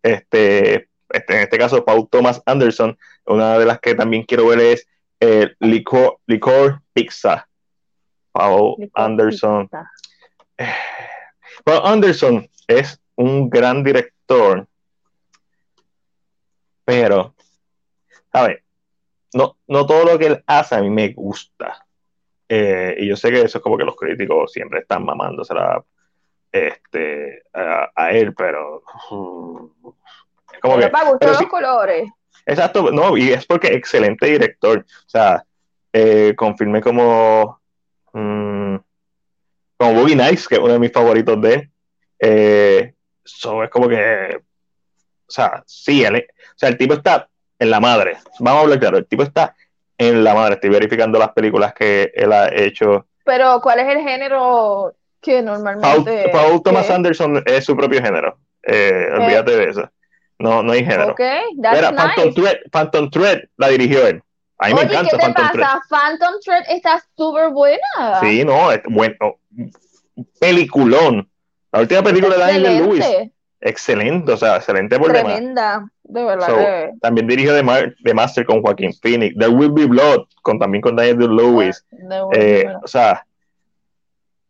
este, 0.00 0.88
este, 1.08 1.34
en 1.34 1.42
este 1.42 1.58
caso 1.58 1.84
Paul 1.84 2.08
Thomas 2.08 2.40
Anderson, 2.46 2.96
una 3.26 3.58
de 3.58 3.66
las 3.66 3.80
que 3.80 3.96
también 3.96 4.22
quiero 4.22 4.46
ver 4.46 4.60
es 4.60 4.86
eh, 5.18 5.54
Licor, 5.58 6.18
Licor 6.26 6.82
Pizza. 6.92 7.47
Paul 8.38 8.76
Anderson. 8.94 9.68
Paul 11.64 11.80
Anderson 11.84 12.48
es 12.68 13.00
un 13.16 13.50
gran 13.50 13.82
director, 13.82 14.64
pero, 16.84 17.34
¿sabes? 18.32 18.62
No, 19.34 19.56
no 19.66 19.84
todo 19.86 20.04
lo 20.04 20.18
que 20.18 20.26
él 20.26 20.44
hace 20.46 20.76
a 20.76 20.80
mí 20.80 20.88
me 20.88 21.08
gusta. 21.08 21.84
Eh, 22.48 22.94
y 22.98 23.08
yo 23.08 23.16
sé 23.16 23.30
que 23.30 23.42
eso 23.42 23.58
es 23.58 23.64
como 23.64 23.76
que 23.76 23.84
los 23.84 23.96
críticos 23.96 24.52
siempre 24.52 24.78
están 24.80 25.04
mamándosela 25.04 25.84
este, 26.52 27.42
a, 27.52 27.90
a 27.94 28.12
él, 28.12 28.34
pero 28.34 28.84
uh, 29.10 29.72
es 30.52 30.60
como 30.60 30.76
Pero 30.76 30.86
que, 30.86 30.92
para 30.92 31.10
gustar 31.10 31.28
los 31.30 31.38
sí. 31.38 31.46
colores. 31.46 32.08
exacto, 32.46 32.92
no, 32.92 33.16
y 33.16 33.30
es 33.32 33.44
porque 33.44 33.74
excelente 33.74 34.26
director. 34.26 34.78
O 34.78 35.08
sea, 35.08 35.44
eh, 35.92 36.34
confirmé 36.36 36.80
como, 36.80 37.57
mm, 38.18 38.76
como 39.76 39.94
Boogie 39.94 40.16
Nights, 40.16 40.48
que 40.48 40.56
es 40.56 40.60
uno 40.60 40.72
de 40.72 40.78
mis 40.78 40.92
favoritos 40.92 41.40
de 41.40 41.54
él. 41.54 41.70
Eh, 42.20 42.94
so, 43.24 43.62
es 43.62 43.70
como 43.70 43.88
que, 43.88 44.36
o 44.36 45.30
sea, 45.30 45.62
sí, 45.66 46.04
él, 46.04 46.16
o 46.16 46.58
sea, 46.58 46.68
el 46.68 46.76
tipo 46.76 46.94
está 46.94 47.28
en 47.58 47.70
la 47.70 47.80
madre. 47.80 48.16
Vamos 48.40 48.60
a 48.60 48.62
hablar 48.64 48.80
claro, 48.80 48.98
el 48.98 49.06
tipo 49.06 49.22
está 49.22 49.54
en 49.96 50.24
la 50.24 50.34
madre. 50.34 50.54
Estoy 50.54 50.70
verificando 50.70 51.18
las 51.18 51.32
películas 51.32 51.74
que 51.74 52.12
él 52.14 52.32
ha 52.32 52.54
hecho. 52.54 53.06
Pero, 53.24 53.60
¿cuál 53.60 53.80
es 53.80 53.88
el 53.88 54.02
género 54.02 54.94
que 55.20 55.42
normalmente 55.42 56.30
Paul 56.32 56.62
Thomas 56.62 56.90
Anderson 56.90 57.42
es 57.44 57.64
su 57.64 57.76
propio 57.76 58.02
género. 58.02 58.38
Eh, 58.62 59.08
olvídate 59.12 59.56
de 59.56 59.70
eso. 59.70 59.90
No, 60.38 60.62
no 60.62 60.72
hay 60.72 60.84
género. 60.84 61.12
Ok, 61.12 61.20
that's 61.60 61.80
Mira, 61.80 61.92
Phantom. 61.92 62.34
Thread, 62.34 62.56
Phantom 62.70 63.10
Thread 63.10 63.44
la 63.56 63.68
dirigió 63.68 64.06
él. 64.06 64.22
A 64.58 64.68
mí 64.68 64.74
me 64.74 64.80
Oye, 64.80 64.88
encanta 64.90 65.10
¿qué 65.10 65.16
te 65.16 65.22
Phantom 65.22 65.48
Thread. 65.52 65.66
pasa? 65.66 65.82
Phantom 65.88 66.34
Thread 66.44 66.62
está 66.68 67.04
súper 67.16 67.50
buena. 67.50 68.20
Sí, 68.20 68.44
no, 68.44 68.72
es 68.72 68.80
bueno. 68.88 69.38
Peliculón. 70.40 71.28
La 71.72 71.80
última 71.80 72.02
película 72.02 72.34
de 72.34 72.40
Daniel 72.40 72.76
Lewis. 72.78 73.04
Excelente, 73.60 74.32
o 74.32 74.36
sea, 74.36 74.56
excelente 74.56 74.96
por 74.98 75.12
tremenda, 75.12 75.90
de 76.04 76.24
verdad. 76.24 76.46
So, 76.46 76.98
También 77.00 77.26
dirigió 77.26 77.52
The, 77.54 78.14
Master 78.14 78.46
con 78.46 78.62
Joaquín 78.62 78.92
Phoenix. 78.94 79.36
There 79.36 79.50
Will 79.50 79.72
Be 79.72 79.86
Blood, 79.86 80.26
con, 80.42 80.58
también 80.60 80.80
con 80.80 80.94
Daniel 80.94 81.34
Lewis. 81.34 81.84
buena, 81.90 82.30
Eh, 82.34 82.66
o 82.82 82.86
sea, 82.86 83.24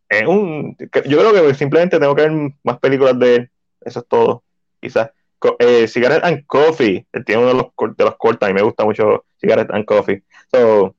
es 0.09 0.27
un. 0.27 0.77
Yo 1.07 1.19
creo 1.19 1.33
que 1.33 1.55
simplemente 1.55 1.99
tengo 1.99 2.15
que 2.15 2.29
ver 2.29 2.33
más 2.63 2.79
películas 2.79 3.19
de 3.19 3.35
él. 3.37 3.51
Eso 3.81 4.01
es 4.01 4.07
todo. 4.07 4.43
Quizás. 4.81 5.11
Eh, 5.59 5.87
Cigarette 5.89 6.25
and 6.25 6.45
Coffee. 6.47 7.07
Él 7.13 7.25
tiene 7.25 7.43
uno 7.43 7.49
de 7.51 7.55
los, 7.55 7.97
de 7.97 8.05
los 8.05 8.17
cortos. 8.17 8.47
A 8.47 8.53
mí 8.53 8.55
me 8.55 8.63
gusta 8.63 8.85
mucho 8.85 9.25
Cigarette 9.41 9.71
and 9.73 9.85
Coffee. 9.85 10.23
So, 10.53 10.95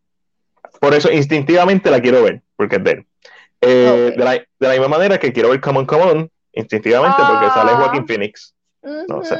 por 0.79 0.93
eso 0.93 1.11
instintivamente 1.11 1.89
la 1.91 2.01
quiero 2.01 2.23
ver, 2.23 2.41
porque 2.55 2.77
es 2.77 2.83
de 2.83 2.91
él. 2.91 3.05
Eh, 3.61 4.13
de, 4.17 4.23
la, 4.23 4.31
de 4.33 4.45
la 4.59 4.71
misma 4.71 4.87
manera 4.87 5.17
que 5.19 5.33
quiero 5.33 5.49
ver 5.49 5.59
Come 5.59 5.79
On, 5.79 5.85
Come 5.85 6.03
On, 6.03 6.31
instintivamente, 6.53 7.17
porque 7.27 7.45
Ah. 7.47 7.53
sale 7.53 7.71
Joaquín 7.73 8.07
Phoenix. 8.07 8.53
no 9.07 9.23
sé. 9.23 9.37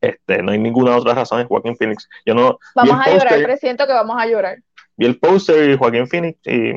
Este, 0.00 0.42
no 0.42 0.52
hay 0.52 0.58
ninguna 0.58 0.96
otra 0.96 1.14
razón, 1.14 1.40
es 1.40 1.46
Joaquín 1.46 1.76
Phoenix. 1.76 2.08
Yo 2.24 2.34
no 2.34 2.58
Vamos 2.74 2.94
a 2.94 3.10
llorar, 3.10 3.18
póster, 3.28 3.42
presiento 3.44 3.86
que 3.86 3.92
vamos 3.92 4.16
a 4.18 4.26
llorar. 4.26 4.58
vi 4.96 5.06
el 5.06 5.18
póster 5.18 5.70
y 5.70 5.76
Joaquín 5.76 6.06
Phoenix 6.06 6.38
y 6.46 6.72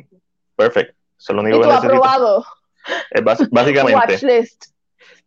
perfecto. 0.55 0.93
Eso 1.17 1.31
es 1.31 1.35
lo 1.35 1.41
único 1.41 1.57
Y 1.57 1.61
que 1.61 1.67
necesito. 1.67 1.93
aprobado. 1.95 2.45
Es 3.11 3.23
básicamente. 3.51 3.93
Watchlist. 3.99 4.65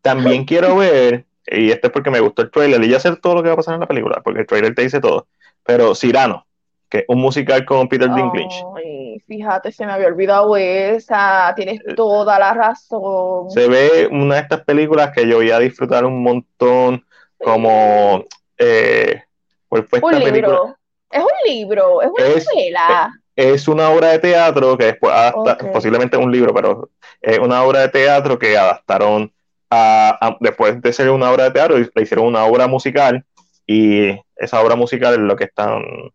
También 0.00 0.44
quiero 0.44 0.76
ver, 0.76 1.24
y 1.46 1.70
esto 1.70 1.88
es 1.88 1.92
porque 1.92 2.10
me 2.10 2.20
gustó 2.20 2.42
el 2.42 2.50
trailer, 2.50 2.82
y 2.82 2.88
ya 2.88 3.00
sé 3.00 3.14
todo 3.16 3.34
lo 3.36 3.42
que 3.42 3.48
va 3.48 3.54
a 3.54 3.56
pasar 3.56 3.74
en 3.74 3.80
la 3.80 3.86
película, 3.88 4.20
porque 4.22 4.40
el 4.40 4.46
trailer 4.46 4.74
te 4.74 4.82
dice 4.82 5.00
todo. 5.00 5.26
Pero 5.64 5.94
Cyrano, 5.94 6.46
que 6.88 6.98
es 6.98 7.04
un 7.08 7.20
musical 7.20 7.64
con 7.64 7.88
Peter 7.88 8.12
Dinklage, 8.12 8.64
Ay, 8.76 9.18
fíjate, 9.26 9.72
se 9.72 9.86
me 9.86 9.92
había 9.92 10.08
olvidado 10.08 10.56
esa. 10.56 11.52
Tienes 11.56 11.80
toda 11.96 12.38
la 12.38 12.52
razón. 12.54 13.50
se 13.50 13.68
ve 13.68 14.08
una 14.10 14.34
de 14.36 14.40
estas 14.42 14.62
películas 14.64 15.10
que 15.14 15.26
yo 15.26 15.36
voy 15.36 15.50
a 15.50 15.58
disfrutar 15.58 16.04
un 16.04 16.22
montón, 16.22 17.04
como. 17.38 18.24
Eh, 18.58 19.22
¿cuál 19.68 19.84
fue 19.84 20.00
Un 20.02 20.10
película? 20.10 20.32
libro. 20.32 20.76
Es 21.10 21.20
un 21.22 21.28
libro, 21.52 22.02
es 22.02 22.08
una 22.08 22.26
Es- 22.26 22.46
novela. 22.54 23.12
es 23.36 23.68
una 23.68 23.90
obra 23.90 24.08
de 24.08 24.18
teatro 24.18 24.76
que 24.78 24.84
después 24.86 25.12
adapta, 25.12 25.52
Ok. 25.66 25.72
posiblemente 25.72 26.16
un 26.16 26.30
libro, 26.32 26.54
pero 26.54 26.90
es 27.20 27.38
una 27.38 27.62
obra 27.64 27.80
de 27.80 27.88
teatro 27.88 28.38
que 28.38 28.56
adaptaron 28.56 29.32
a, 29.74 30.18
a- 30.20 30.36
después 30.40 30.80
de 30.82 30.92
ser 30.92 31.08
una 31.10 31.30
obra 31.30 31.44
de 31.44 31.50
teatro, 31.52 31.78
le 31.78 32.02
hicieron 32.02 32.26
una 32.26 32.44
obra 32.44 32.66
musical 32.66 33.24
y 33.66 34.10
esa 34.36 34.60
obra 34.60 34.76
musical 34.76 35.14
es 35.14 35.20
lo 35.20 35.34
que 35.36 35.44
está 35.44 35.76
en 35.76 36.12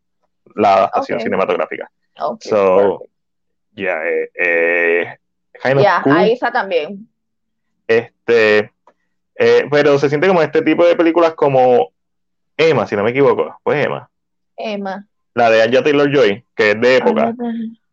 la 0.55 0.73
adaptación 0.75 1.19
cinematográfica. 1.19 1.89
Ok, 2.19 2.41
So. 2.43 3.03
Ya, 3.73 3.97
eh, 4.05 4.29
eh, 4.33 5.17
kind 5.63 5.77
of 5.77 5.83
Ya, 5.83 6.01
cool. 6.03 6.17
ahí 6.17 6.31
está 6.33 6.51
también. 6.51 7.07
Este, 7.87 8.71
eh, 9.35 9.65
pero 9.71 9.97
se 9.99 10.09
siente 10.09 10.27
como 10.27 10.41
este 10.41 10.61
tipo 10.61 10.85
de 10.85 10.95
películas 10.95 11.33
como 11.35 11.91
Emma, 12.57 12.85
si 12.87 12.95
no 12.95 13.03
me 13.03 13.11
equivoco, 13.11 13.55
pues 13.63 13.85
Emma, 13.85 14.09
Emma. 14.57 15.05
la 15.35 15.49
de 15.51 15.61
Anya 15.61 15.83
Taylor 15.83 16.11
Joy, 16.11 16.43
que 16.55 16.71
es 16.71 16.81
de 16.81 16.97
época, 16.97 17.33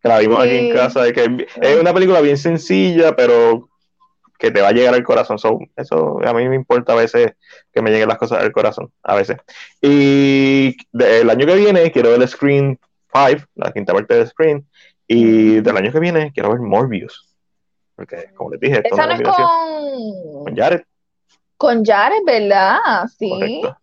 que 0.02 0.08
la 0.08 0.18
vimos 0.18 0.40
aquí 0.42 0.56
en 0.56 0.74
casa, 0.74 1.12
que 1.12 1.46
es 1.60 1.76
una 1.80 1.92
película 1.92 2.20
bien 2.22 2.38
sencilla, 2.38 3.14
pero 3.14 3.68
que 4.38 4.50
te 4.50 4.60
va 4.60 4.68
a 4.68 4.72
llegar 4.72 4.94
al 4.94 5.04
corazón. 5.04 5.38
So, 5.38 5.58
eso 5.76 6.18
a 6.24 6.32
mí 6.34 6.48
me 6.48 6.56
importa 6.56 6.92
a 6.92 6.96
veces 6.96 7.32
que 7.72 7.82
me 7.82 7.90
lleguen 7.90 8.08
las 8.08 8.18
cosas 8.18 8.42
al 8.42 8.52
corazón, 8.52 8.92
a 9.02 9.14
veces. 9.14 9.38
Y 9.80 10.76
de- 10.92 11.20
el 11.20 11.30
año 11.30 11.46
que 11.46 11.54
viene 11.56 11.90
quiero 11.92 12.10
ver 12.10 12.26
Screen 12.28 12.78
5, 13.12 13.46
la 13.54 13.72
quinta 13.72 13.92
parte 13.92 14.14
de 14.14 14.26
Screen, 14.26 14.68
y 15.06 15.60
del 15.60 15.76
año 15.76 15.92
que 15.92 16.00
viene 16.00 16.32
quiero 16.32 16.50
ver 16.50 16.60
Morbius. 16.60 17.30
Porque, 17.96 18.30
como 18.34 18.50
les 18.50 18.60
dije, 18.60 18.76
esto 18.82 18.94
Esa 18.96 19.02
es 19.02 19.20
no 19.20 19.30
es 19.30 19.36
con, 19.36 20.44
con 20.44 20.56
Jared, 20.56 20.82
con 21.56 21.84
Jared, 21.84 22.22
¿verdad? 22.26 22.78
Sí. 23.16 23.30
correcto. 23.30 23.78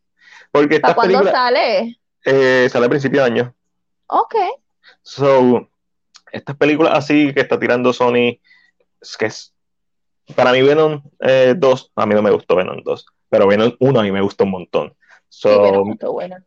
Porque 0.52 0.80
¿Para 0.80 0.92
estas 0.92 0.96
cuándo 0.96 1.32
sale? 1.32 2.00
eh, 2.26 2.68
sale 2.70 2.86
a 2.86 2.90
principio 2.90 3.22
de 3.22 3.26
año. 3.26 3.56
Ok. 4.08 4.36
So, 5.02 5.70
estas 6.32 6.56
películas 6.58 6.94
así 6.96 7.34
que 7.34 7.40
está 7.42 7.58
tirando 7.58 7.94
Sony, 7.94 8.40
es 9.02 9.18
que 9.18 9.26
es, 9.28 9.54
para 10.36 10.52
mí 10.52 10.62
Venom 10.62 11.02
eh, 11.20 11.54
2, 11.58 11.92
a 11.96 12.06
mí 12.06 12.16
no 12.16 12.22
me 12.22 12.32
gustó 12.32 12.56
Venom 12.56 12.82
2, 12.84 13.06
pero 13.30 13.48
Venom 13.48 13.74
1 13.80 14.00
a 14.00 14.04
mí 14.04 14.12
me 14.12 14.22
gustó 14.22 14.44
un 14.44 14.52
montón. 14.52 14.94
So, 15.30 15.86
buena. 16.12 16.44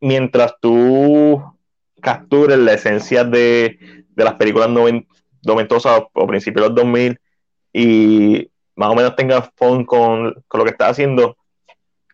mientras 0.00 0.54
tú 0.60 1.42
captures 2.00 2.58
la 2.58 2.74
esencia 2.74 3.24
de, 3.24 4.04
de 4.08 4.24
las 4.24 4.34
películas 4.34 4.68
noven- 4.68 5.06
noventosas 5.44 6.02
o 6.12 6.26
principios 6.26 6.64
de 6.64 6.68
los 6.68 6.76
2000 6.76 7.20
y 7.72 8.50
más 8.76 8.90
o 8.90 8.94
menos 8.94 9.16
tengas 9.16 9.50
fun 9.56 9.84
con, 9.84 10.34
con 10.46 10.58
lo 10.58 10.64
que 10.64 10.70
estás 10.70 10.92
haciendo, 10.92 11.36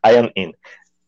I 0.03 0.17
am 0.17 0.31
in. 0.35 0.57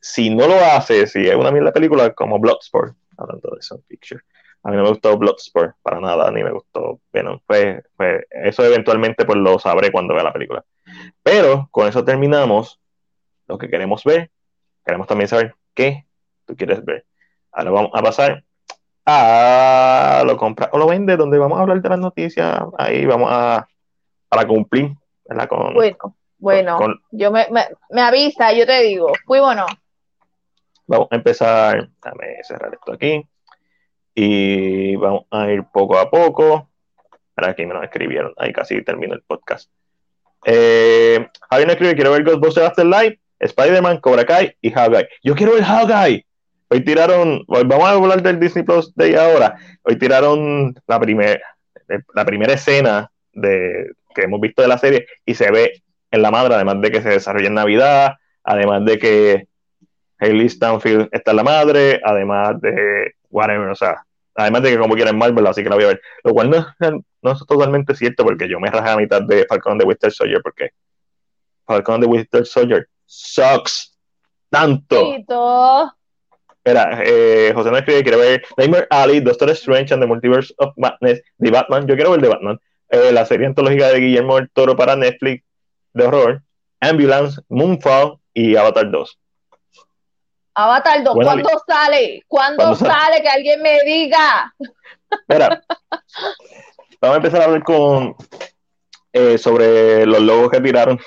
Si 0.00 0.28
no 0.30 0.46
lo 0.46 0.56
haces, 0.56 1.12
si 1.12 1.26
es 1.26 1.34
una 1.34 1.50
mierda 1.50 1.72
película 1.72 2.12
como 2.12 2.38
Bloodsport, 2.38 2.94
hablando 3.16 3.50
de 3.56 3.62
Sound 3.62 3.82
Picture, 3.88 4.20
a 4.62 4.70
mí 4.70 4.76
no 4.76 4.82
me 4.82 4.88
gustó 4.90 5.16
Bloodsport 5.16 5.76
para 5.82 6.00
nada, 6.00 6.30
ni 6.30 6.42
me 6.42 6.50
gustó 6.52 7.00
Venom. 7.12 7.38
Pues, 7.46 7.82
pues 7.96 8.24
eso 8.30 8.64
eventualmente 8.64 9.24
pues 9.24 9.38
lo 9.38 9.58
sabré 9.58 9.92
cuando 9.92 10.14
vea 10.14 10.24
la 10.24 10.32
película. 10.32 10.64
Pero 11.22 11.68
con 11.70 11.86
eso 11.88 12.04
terminamos 12.04 12.80
lo 13.46 13.58
que 13.58 13.68
queremos 13.68 14.02
ver. 14.04 14.30
Queremos 14.84 15.06
también 15.06 15.28
saber 15.28 15.54
qué 15.74 16.06
tú 16.44 16.56
quieres 16.56 16.84
ver. 16.84 17.04
Ahora 17.52 17.70
vamos 17.70 17.90
a 17.94 18.02
pasar 18.02 18.44
a 19.04 20.22
lo 20.26 20.36
compra 20.36 20.68
o 20.72 20.78
lo 20.78 20.86
vende, 20.88 21.16
donde 21.16 21.38
vamos 21.38 21.58
a 21.58 21.62
hablar 21.62 21.80
de 21.80 21.88
las 21.88 21.98
noticias. 21.98 22.58
Ahí 22.78 23.06
vamos 23.06 23.28
a 23.32 23.66
para 24.28 24.46
cumplir, 24.46 24.90
¿verdad? 25.24 25.48
Con, 25.48 25.74
Bueno, 25.74 26.16
bueno. 26.38 26.76
con- 26.78 27.00
Yo 27.12 27.30
me, 27.30 27.46
me, 27.50 27.64
me 27.90 28.00
avisa, 28.02 28.52
yo 28.52 28.66
te 28.66 28.82
digo. 28.82 29.12
Fui 29.26 29.38
o 29.38 29.54
no. 29.54 29.66
vamos 30.88 31.08
a 31.10 31.14
empezar. 31.16 31.88
Déjame 32.02 32.42
cerrar 32.42 32.74
esto 32.74 32.92
aquí. 32.92 33.24
Y 34.18 34.96
vamos 34.96 35.26
a 35.30 35.50
ir 35.50 35.62
poco 35.70 35.98
a 35.98 36.10
poco. 36.10 36.70
Para 37.34 37.50
aquí 37.50 37.66
me 37.66 37.74
lo 37.74 37.82
escribieron. 37.82 38.32
Ahí 38.38 38.50
casi 38.50 38.82
termino 38.82 39.12
el 39.12 39.20
podcast. 39.20 39.70
Eh, 40.46 41.28
Javier 41.50 41.70
escribe: 41.70 41.94
Quiero 41.94 42.12
ver 42.12 42.24
Ghostbusters 42.24 42.68
Afterlife, 42.68 43.20
Spider-Man, 43.38 44.00
Cobra 44.00 44.24
Kai 44.24 44.56
y 44.62 44.70
Hawkeye. 44.70 45.06
Yo 45.22 45.34
quiero 45.34 45.52
ver 45.52 45.64
Hawkeye. 45.64 46.24
Hoy 46.68 46.80
tiraron, 46.80 47.44
vamos 47.46 47.84
a 47.84 47.90
hablar 47.90 48.22
del 48.22 48.40
Disney 48.40 48.64
Plus 48.64 48.92
de 48.94 49.18
ahora. 49.18 49.56
Hoy 49.82 49.96
tiraron 49.98 50.74
la, 50.86 50.98
primer, 50.98 51.42
la 52.14 52.24
primera 52.24 52.54
escena 52.54 53.12
de, 53.34 53.92
que 54.14 54.22
hemos 54.22 54.40
visto 54.40 54.62
de 54.62 54.68
la 54.68 54.78
serie 54.78 55.06
y 55.26 55.34
se 55.34 55.50
ve 55.50 55.82
en 56.10 56.22
la 56.22 56.30
madre, 56.30 56.54
además 56.54 56.80
de 56.80 56.90
que 56.90 57.02
se 57.02 57.10
desarrolla 57.10 57.48
en 57.48 57.54
Navidad, 57.54 58.14
además 58.42 58.84
de 58.86 58.98
que 58.98 59.46
Hailey 60.18 60.48
Stanfield 60.48 61.08
está 61.12 61.30
en 61.32 61.36
la 61.36 61.42
madre, 61.44 62.00
además 62.04 62.60
de 62.60 63.14
whatever, 63.30 63.68
o 63.68 63.74
sea, 63.74 64.02
además 64.34 64.62
de 64.62 64.70
que 64.70 64.78
como 64.78 64.94
quieren 64.94 65.16
Marvel, 65.18 65.46
así 65.46 65.62
que 65.62 65.68
la 65.68 65.74
voy 65.76 65.84
a 65.84 65.88
ver. 65.88 66.00
Lo 66.24 66.32
cual 66.32 66.50
no, 66.50 66.56
es- 66.58 66.92
no 67.22 67.32
es 67.32 67.46
totalmente 67.46 67.94
cierto 67.94 68.24
porque 68.24 68.48
yo 68.48 68.58
me 68.60 68.70
rajé 68.70 68.90
a 68.90 68.96
mitad 68.96 69.22
de 69.22 69.44
Falcon 69.46 69.78
de 69.78 69.84
Winter 69.84 70.10
Soldier 70.12 70.40
porque 70.42 70.70
Falcon 71.66 72.00
de 72.00 72.06
Winter 72.06 72.46
Soldier 72.46 72.88
sucks 73.04 73.96
tanto. 74.50 75.02
Espera, 76.64 77.00
eh, 77.04 77.52
José 77.54 77.70
no 77.70 77.76
escribe, 77.76 78.02
quiere 78.02 78.16
ver 78.18 78.42
Nightmare 78.56 78.86
Alley, 78.90 79.20
Doctor 79.20 79.50
Strange 79.50 79.92
and 79.94 80.02
the 80.02 80.06
Multiverse 80.08 80.52
of 80.58 80.72
Madness, 80.76 81.22
The 81.38 81.50
Batman, 81.50 81.86
yo 81.86 81.94
quiero 81.94 82.10
ver 82.12 82.20
The 82.22 82.28
Batman, 82.28 82.58
eh, 82.88 83.12
la 83.12 83.24
serie 83.24 83.46
antológica 83.46 83.88
de 83.88 84.00
Guillermo 84.00 84.36
del 84.36 84.50
Toro 84.50 84.74
para 84.76 84.96
Netflix 84.96 85.44
de 85.92 86.04
horror, 86.04 86.42
Ambulance, 86.80 87.40
Moonfall 87.48 88.18
y 88.34 88.56
Avatar 88.56 88.90
2. 88.90 89.18
Avatar 90.58 91.04
2, 91.04 91.14
Bueno, 91.14 91.30
¿cuándo 91.32 91.50
sale? 91.68 92.22
¿Cuándo 92.26 92.56
¿Cuándo 92.56 92.76
sale? 92.76 92.92
sale? 92.94 93.22
Que 93.22 93.28
alguien 93.28 93.62
me 93.62 93.78
diga. 93.84 94.54
Espera, 95.10 95.62
vamos 97.00 97.14
a 97.14 97.16
empezar 97.18 97.42
a 97.42 97.44
hablar 97.44 97.62
con 97.62 98.16
eh, 99.12 99.36
sobre 99.38 100.06
los 100.06 100.20
logos 100.20 100.50
que 100.50 100.60
tiraron. 100.60 100.98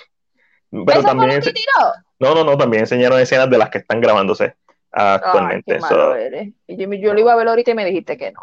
Pero 0.72 0.84
¿Eso 0.92 1.02
fue 1.02 1.10
también, 1.10 1.36
lo 1.36 1.42
que 1.42 1.50
ense- 1.50 1.54
tiró? 1.54 1.94
no, 2.20 2.36
no, 2.36 2.44
no, 2.44 2.58
también 2.58 2.82
enseñaron 2.84 3.20
escenas 3.20 3.50
de 3.50 3.58
las 3.58 3.72
que 3.72 3.80
están 3.80 4.00
grabándose 4.02 4.56
Ay, 4.92 5.16
actualmente. 5.16 5.76
qué 5.78 5.82
So, 5.82 6.16
eres. 6.16 6.50
Yo, 6.68 6.94
yo 6.94 7.14
lo 7.16 7.20
iba 7.20 7.34
a 7.34 7.36
ver 7.36 7.48
ahorita 7.48 7.72
y 7.72 7.76
me 7.76 7.86
dijiste 7.86 8.18
que 8.18 8.32
no. 8.32 8.42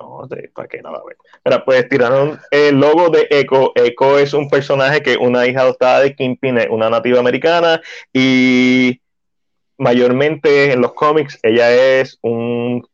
No, 0.00 0.26
para 0.54 0.66
que 0.66 0.80
nada, 0.80 1.00
ver. 1.06 1.16
Mira, 1.44 1.64
pues 1.64 1.88
tiraron 1.88 2.40
el 2.50 2.76
logo 2.80 3.10
de 3.10 3.28
Echo. 3.30 3.72
Echo 3.74 4.18
es 4.18 4.32
un 4.32 4.48
personaje 4.48 5.02
que 5.02 5.16
una 5.18 5.46
hija 5.46 5.60
adoptada 5.60 6.00
de 6.00 6.16
Kingpin, 6.16 6.58
una 6.70 6.88
nativa 6.88 7.20
americana 7.20 7.80
y 8.12 9.01
mayormente 9.82 10.72
en 10.72 10.80
los 10.80 10.92
cómics 10.94 11.38
ella 11.42 11.72
es 11.72 12.18
un 12.22 12.86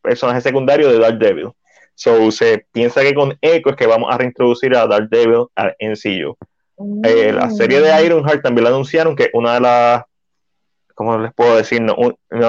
personaje 0.00 0.40
secundario 0.40 0.90
de 0.90 0.98
Daredevil. 0.98 1.50
So 1.94 2.30
se 2.30 2.66
piensa 2.72 3.02
que 3.02 3.14
con 3.14 3.36
Echo 3.40 3.70
es 3.70 3.76
que 3.76 3.86
vamos 3.86 4.12
a 4.12 4.18
reintroducir 4.18 4.74
a 4.74 4.86
Daredevil 4.86 5.46
al 5.54 5.76
MCU. 5.78 6.36
Eh, 7.04 7.32
la 7.32 7.50
serie 7.50 7.78
Mm. 7.80 7.82
de 7.82 8.06
Ironheart 8.06 8.42
también 8.42 8.64
la 8.64 8.70
anunciaron 8.70 9.14
que 9.14 9.30
una 9.34 9.54
de 9.54 9.60
las 9.60 10.02
¿cómo 10.94 11.18
les 11.18 11.32
puedo 11.34 11.56
decir? 11.56 11.80
No, 11.82 11.94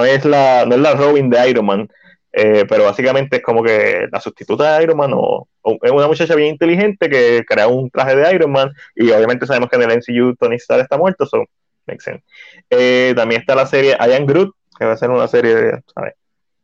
es 0.04 0.24
la 0.24 0.64
no 0.66 0.74
es 0.74 0.80
la 0.80 0.94
Robin 0.94 1.30
de 1.30 1.48
Iron 1.50 1.66
Man, 1.66 1.88
eh, 2.32 2.64
pero 2.68 2.84
básicamente 2.84 3.36
es 3.36 3.42
como 3.42 3.62
que 3.62 4.06
la 4.10 4.20
sustituta 4.20 4.76
de 4.76 4.84
Iron 4.84 4.96
Man 4.96 5.12
o, 5.14 5.46
o 5.62 5.78
es 5.82 5.90
una 5.90 6.08
muchacha 6.08 6.34
bien 6.34 6.50
inteligente 6.54 7.08
que 7.08 7.44
crea 7.46 7.68
un 7.68 7.90
traje 7.90 8.16
de 8.16 8.34
Iron 8.34 8.50
Man 8.50 8.72
y 8.96 9.10
obviamente 9.10 9.46
sabemos 9.46 9.68
que 9.68 9.76
en 9.76 9.82
el 9.82 9.98
MCU 9.98 10.34
Tony 10.36 10.56
Stark 10.56 10.82
está 10.82 10.96
muerto, 10.96 11.26
so 11.26 11.44
makes 11.86 12.04
sense. 12.04 12.24
Eh, 12.70 13.12
también 13.16 13.40
está 13.40 13.54
la 13.54 13.66
serie 13.66 13.96
I 13.98 14.12
Am 14.12 14.26
Groot, 14.26 14.54
que 14.78 14.84
va 14.84 14.92
a 14.92 14.96
ser 14.96 15.10
una 15.10 15.28
serie 15.28 15.54
de, 15.54 15.82
¿sabes? 15.94 16.14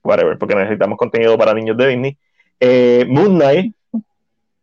Whatever, 0.02 0.38
porque 0.38 0.54
necesitamos 0.54 0.96
contenido 0.96 1.36
para 1.36 1.54
niños 1.54 1.76
de 1.76 1.86
Disney. 1.88 2.18
Eh, 2.58 3.04
Moon 3.08 3.38
Knight, 3.38 3.74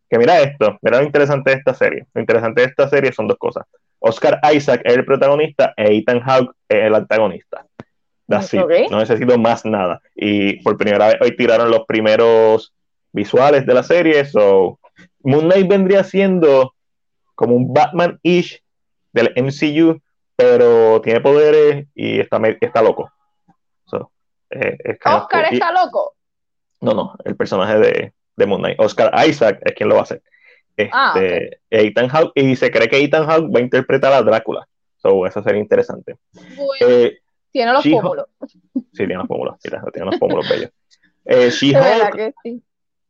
que 0.10 0.18
mira 0.18 0.40
esto, 0.40 0.78
mira 0.82 1.00
lo 1.00 1.06
interesante 1.06 1.52
de 1.52 1.58
esta 1.58 1.74
serie. 1.74 2.06
Lo 2.14 2.22
interesante 2.22 2.62
de 2.62 2.68
esta 2.68 2.88
serie 2.90 3.12
son 3.12 3.28
dos 3.28 3.38
cosas. 3.38 3.66
Oscar 4.00 4.40
Isaac 4.54 4.82
es 4.84 4.96
el 4.96 5.06
protagonista 5.06 5.74
e 5.76 5.98
Ethan 5.98 6.22
Hawke 6.22 6.56
es 6.70 6.86
el 6.86 6.96
antagonista. 6.96 7.66
That's 8.28 8.54
it. 8.54 8.62
Ok. 8.62 8.72
No 8.92 9.00
necesito 9.00 9.38
más 9.38 9.66
nada. 9.66 10.02
Y 10.16 10.62
por 10.62 10.78
primera 10.78 11.08
vez 11.08 11.18
hoy 11.22 11.36
tiraron 11.36 11.72
los 11.72 11.86
primeros 11.86 12.74
visuales 13.12 13.66
de 13.66 13.74
la 13.74 13.84
serie. 13.84 14.26
So, 14.26 14.80
Moon 15.24 15.46
Knight 15.46 15.68
vendría 15.68 16.04
siendo 16.04 16.74
como 17.36 17.56
un 17.56 17.74
Batman-ish 17.74 18.62
del 19.14 19.34
MCU, 19.36 20.02
pero 20.38 21.02
tiene 21.02 21.20
poderes 21.20 21.88
y 21.96 22.20
está, 22.22 22.40
está 22.62 22.82
loco. 22.82 23.12
So, 23.86 24.12
eh, 24.52 24.78
es 24.84 25.00
kind 25.00 25.16
of 25.16 25.22
Oscar. 25.24 25.48
Y- 25.52 25.56
está 25.56 25.72
loco. 25.74 26.14
no, 26.82 26.94
no, 26.94 27.16
el 27.26 27.36
personaje 27.36 27.78
de, 27.80 28.14
de 28.36 28.46
Moon 28.46 28.62
Knight. 28.62 28.80
Oscar 28.80 29.12
Isaac 29.28 29.60
es 29.66 29.74
quien 29.74 29.90
lo 29.90 29.96
va 29.96 30.02
a 30.02 30.04
hacer. 30.04 30.22
Este, 30.78 30.90
Ah, 30.94 31.20
Ethan 31.72 32.08
Hawke, 32.08 32.34
y 32.36 32.56
se 32.56 32.70
cree 32.70 32.88
que 32.88 33.04
Ethan 33.04 33.26
Hawke 33.26 33.52
va 33.54 33.60
a 33.60 33.64
interpretar 33.64 34.14
a 34.14 34.22
Drácula. 34.22 34.68
So, 34.98 35.26
eso 35.26 35.42
sería 35.42 35.60
interesante. 35.60 36.16
Bueno, 36.56 36.88
Eh, 36.88 37.18
tiene 37.52 37.74
los 37.74 37.84
pómulos. 37.84 38.28
sí, 38.46 38.62
tiene 38.94 39.16
unos 39.16 39.28
pómulos, 39.28 39.60
tiene, 39.60 39.80
tiene 39.92 40.08
unos 40.08 40.20
pómulos 40.20 40.48
bellos. 40.48 40.70
Eh, 41.26 41.50
She-Hulk, 41.52 42.36
sí. 42.44 42.62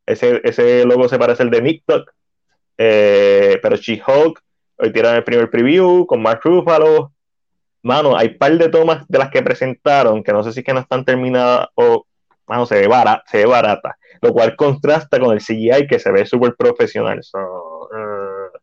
ese, 0.06 0.40
ese 0.46 0.86
logo 0.86 1.10
se 1.10 1.20
parece 1.20 1.44
al 1.44 1.50
de 1.50 1.62
Nick 1.62 1.84
Tuck, 1.86 2.10
eh, 2.78 3.60
pero 3.62 3.76
She-Hulk, 3.76 4.42
hoy 4.78 4.94
tiran 4.94 5.16
el 5.18 5.24
primer 5.26 5.50
preview 5.50 6.06
con 6.06 6.22
Mark 6.22 6.40
Ruffalo. 6.44 7.12
Mano, 7.88 8.18
hay 8.18 8.30
par 8.36 8.58
de 8.58 8.68
tomas 8.68 9.08
de 9.08 9.18
las 9.18 9.30
que 9.30 9.42
presentaron 9.42 10.22
que 10.22 10.34
no 10.34 10.44
sé 10.44 10.52
si 10.52 10.60
es 10.60 10.66
que 10.66 10.74
no 10.74 10.82
están 10.82 11.06
terminadas 11.06 11.70
o 11.76 12.06
mano, 12.46 12.66
se 12.66 12.76
ve, 12.76 12.88
barata, 12.88 13.24
se 13.28 13.38
ve 13.38 13.46
barata, 13.46 13.98
lo 14.22 14.34
cual 14.34 14.58
contrasta 14.58 15.18
con 15.18 15.32
el 15.32 15.40
CGI 15.40 15.88
que 15.88 15.98
se 15.98 16.12
ve 16.12 16.26
súper 16.26 16.54
profesional. 16.58 17.24
So, 17.24 17.40
uh, 17.40 18.58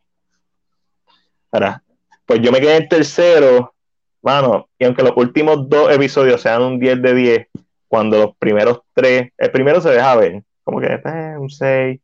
pues 2.27 2.41
yo 2.43 2.53
me 2.53 2.61
quedé 2.61 2.77
en 2.77 2.89
tercero, 2.89 3.75
mano, 4.21 4.69
y 4.79 4.85
aunque 4.85 5.03
los 5.03 5.17
últimos 5.17 5.71
dos 5.71 5.91
episodios 5.91 6.43
sean 6.43 6.61
un 6.61 6.79
10 6.79 7.01
de 7.01 7.15
10, 7.15 7.49
cuando 7.89 8.19
los 8.19 8.37
primeros 8.37 8.81
tres, 8.93 9.33
el 9.39 9.51
primero 9.51 9.81
se 9.81 9.89
deja 9.91 10.17
ver, 10.17 10.43
como 10.65 10.81
que 10.81 11.01
eh, 11.03 11.39
un 11.39 11.49
6, 11.49 11.99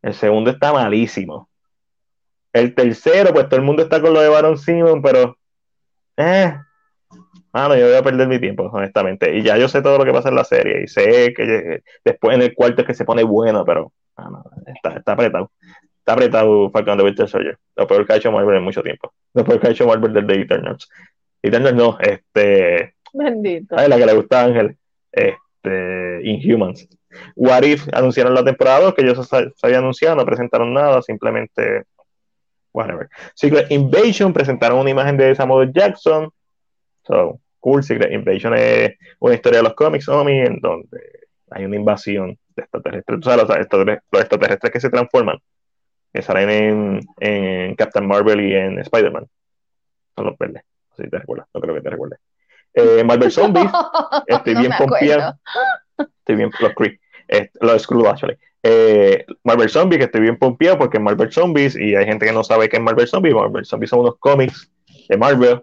el 0.00 0.14
segundo 0.14 0.50
está 0.50 0.72
malísimo. 0.72 1.50
El 2.50 2.74
tercero, 2.74 3.34
pues 3.34 3.46
todo 3.46 3.56
el 3.60 3.66
mundo 3.66 3.82
está 3.82 4.00
con 4.00 4.14
lo 4.14 4.22
de 4.22 4.28
Baron 4.30 4.56
Simon, 4.56 5.02
pero 5.02 5.36
eh, 6.16 6.54
mano, 7.52 7.76
yo 7.76 7.86
voy 7.86 7.96
a 7.96 8.02
perder 8.02 8.28
mi 8.28 8.40
tiempo, 8.40 8.64
honestamente. 8.72 9.36
Y 9.36 9.42
ya 9.42 9.56
yo 9.56 9.68
sé 9.68 9.82
todo 9.82 9.98
lo 9.98 10.04
que 10.04 10.12
pasa 10.12 10.28
en 10.28 10.36
la 10.36 10.44
serie, 10.44 10.82
y 10.84 10.88
sé 10.88 11.32
que 11.34 11.82
después 12.04 12.34
en 12.36 12.42
el 12.42 12.54
cuarto 12.54 12.82
es 12.82 12.86
que 12.86 12.94
se 12.94 13.04
pone 13.04 13.22
bueno, 13.22 13.64
pero 13.64 13.92
está, 14.66 14.96
está 14.96 15.12
apretado 15.12 15.50
está 16.04 16.12
apretado 16.12 16.70
Falcon 16.70 16.98
de 16.98 17.04
Winter 17.04 17.26
Soldier. 17.26 17.58
Lo 17.76 17.86
peor 17.86 18.06
que 18.06 18.12
ha 18.12 18.16
hecho 18.16 18.30
Marvel 18.30 18.56
en 18.56 18.62
mucho 18.62 18.82
tiempo. 18.82 19.14
Lo 19.32 19.42
peor 19.42 19.58
que 19.58 19.68
ha 19.68 19.70
hecho 19.70 19.86
Marvel 19.86 20.12
desde 20.12 20.42
Eternals. 20.42 20.88
Eternals 21.42 21.74
no, 21.74 21.98
este. 21.98 22.94
Bendito. 23.14 23.74
Ay, 23.78 23.88
la 23.88 23.96
que 23.96 24.06
le 24.06 24.12
gusta 24.12 24.42
a 24.42 24.44
Ángel. 24.44 24.76
Este. 25.10 26.20
Inhumans. 26.22 26.86
What 27.36 27.62
If 27.62 27.88
anunciaron 27.94 28.34
la 28.34 28.44
temporada 28.44 28.80
2, 28.80 28.94
que 28.94 29.02
ellos 29.02 29.26
se, 29.26 29.52
habían 29.62 29.80
anunciado, 29.80 30.16
no 30.16 30.26
presentaron 30.26 30.74
nada, 30.74 31.00
simplemente. 31.00 31.84
Whatever. 32.74 33.08
Secret 33.34 33.70
Invasion 33.70 34.32
presentaron 34.32 34.80
una 34.80 34.90
imagen 34.90 35.16
de 35.16 35.34
Samuel 35.34 35.72
Jackson. 35.72 36.30
So, 37.06 37.40
cool. 37.60 37.82
Secret 37.82 38.12
Invasion 38.12 38.54
es 38.54 38.94
una 39.20 39.34
historia 39.34 39.60
de 39.60 39.64
los 39.64 39.74
cómics, 39.74 40.08
Omi, 40.08 40.40
en 40.40 40.60
donde 40.60 41.28
hay 41.50 41.64
una 41.64 41.76
invasión 41.76 42.36
de 42.56 42.62
extraterrestres. 42.62 43.20
Tú 43.20 43.30
sabes, 43.30 43.46
los 43.48 44.20
extraterrestres 44.20 44.72
que 44.72 44.80
se 44.80 44.90
transforman 44.90 45.38
que 46.12 46.22
salen 46.22 46.50
en, 46.50 47.00
en, 47.18 47.74
Captain 47.74 48.06
Marvel 48.06 48.40
y 48.40 48.54
en 48.54 48.78
Spider-Man. 48.78 49.26
Son 50.14 50.26
los 50.26 50.38
verdes. 50.38 50.62
Si 50.96 51.10
te 51.10 51.18
recuerdas, 51.18 51.48
no 51.52 51.60
creo 51.60 51.74
que 51.74 51.80
te 51.80 51.90
recuerdes. 51.90 52.20
Eh, 52.72 53.02
Marvel 53.02 53.32
Zombies, 53.32 53.70
estoy 54.26 54.54
bien 54.54 54.72
pompeado. 54.78 55.38
Estoy 55.98 56.36
bien, 56.36 56.50
los 56.60 56.72
Cree, 56.74 57.00
eh, 57.28 57.50
los 57.60 57.82
Screw, 57.82 58.06
actually. 58.06 58.36
Eh, 58.66 59.26
Marvel 59.42 59.68
Zombies, 59.68 59.98
que 59.98 60.06
estoy 60.06 60.22
bien 60.22 60.38
pompeado 60.38 60.78
porque 60.78 60.98
Marvel 60.98 61.30
Zombies, 61.30 61.76
y 61.76 61.94
hay 61.94 62.06
gente 62.06 62.24
que 62.24 62.32
no 62.32 62.42
sabe 62.42 62.70
qué 62.70 62.78
es 62.78 62.82
Marvel 62.82 63.06
Zombies. 63.06 63.34
Marvel 63.34 63.66
Zombies 63.66 63.90
son 63.90 64.00
unos 64.00 64.16
cómics 64.18 64.70
de 65.06 65.18
Marvel 65.18 65.62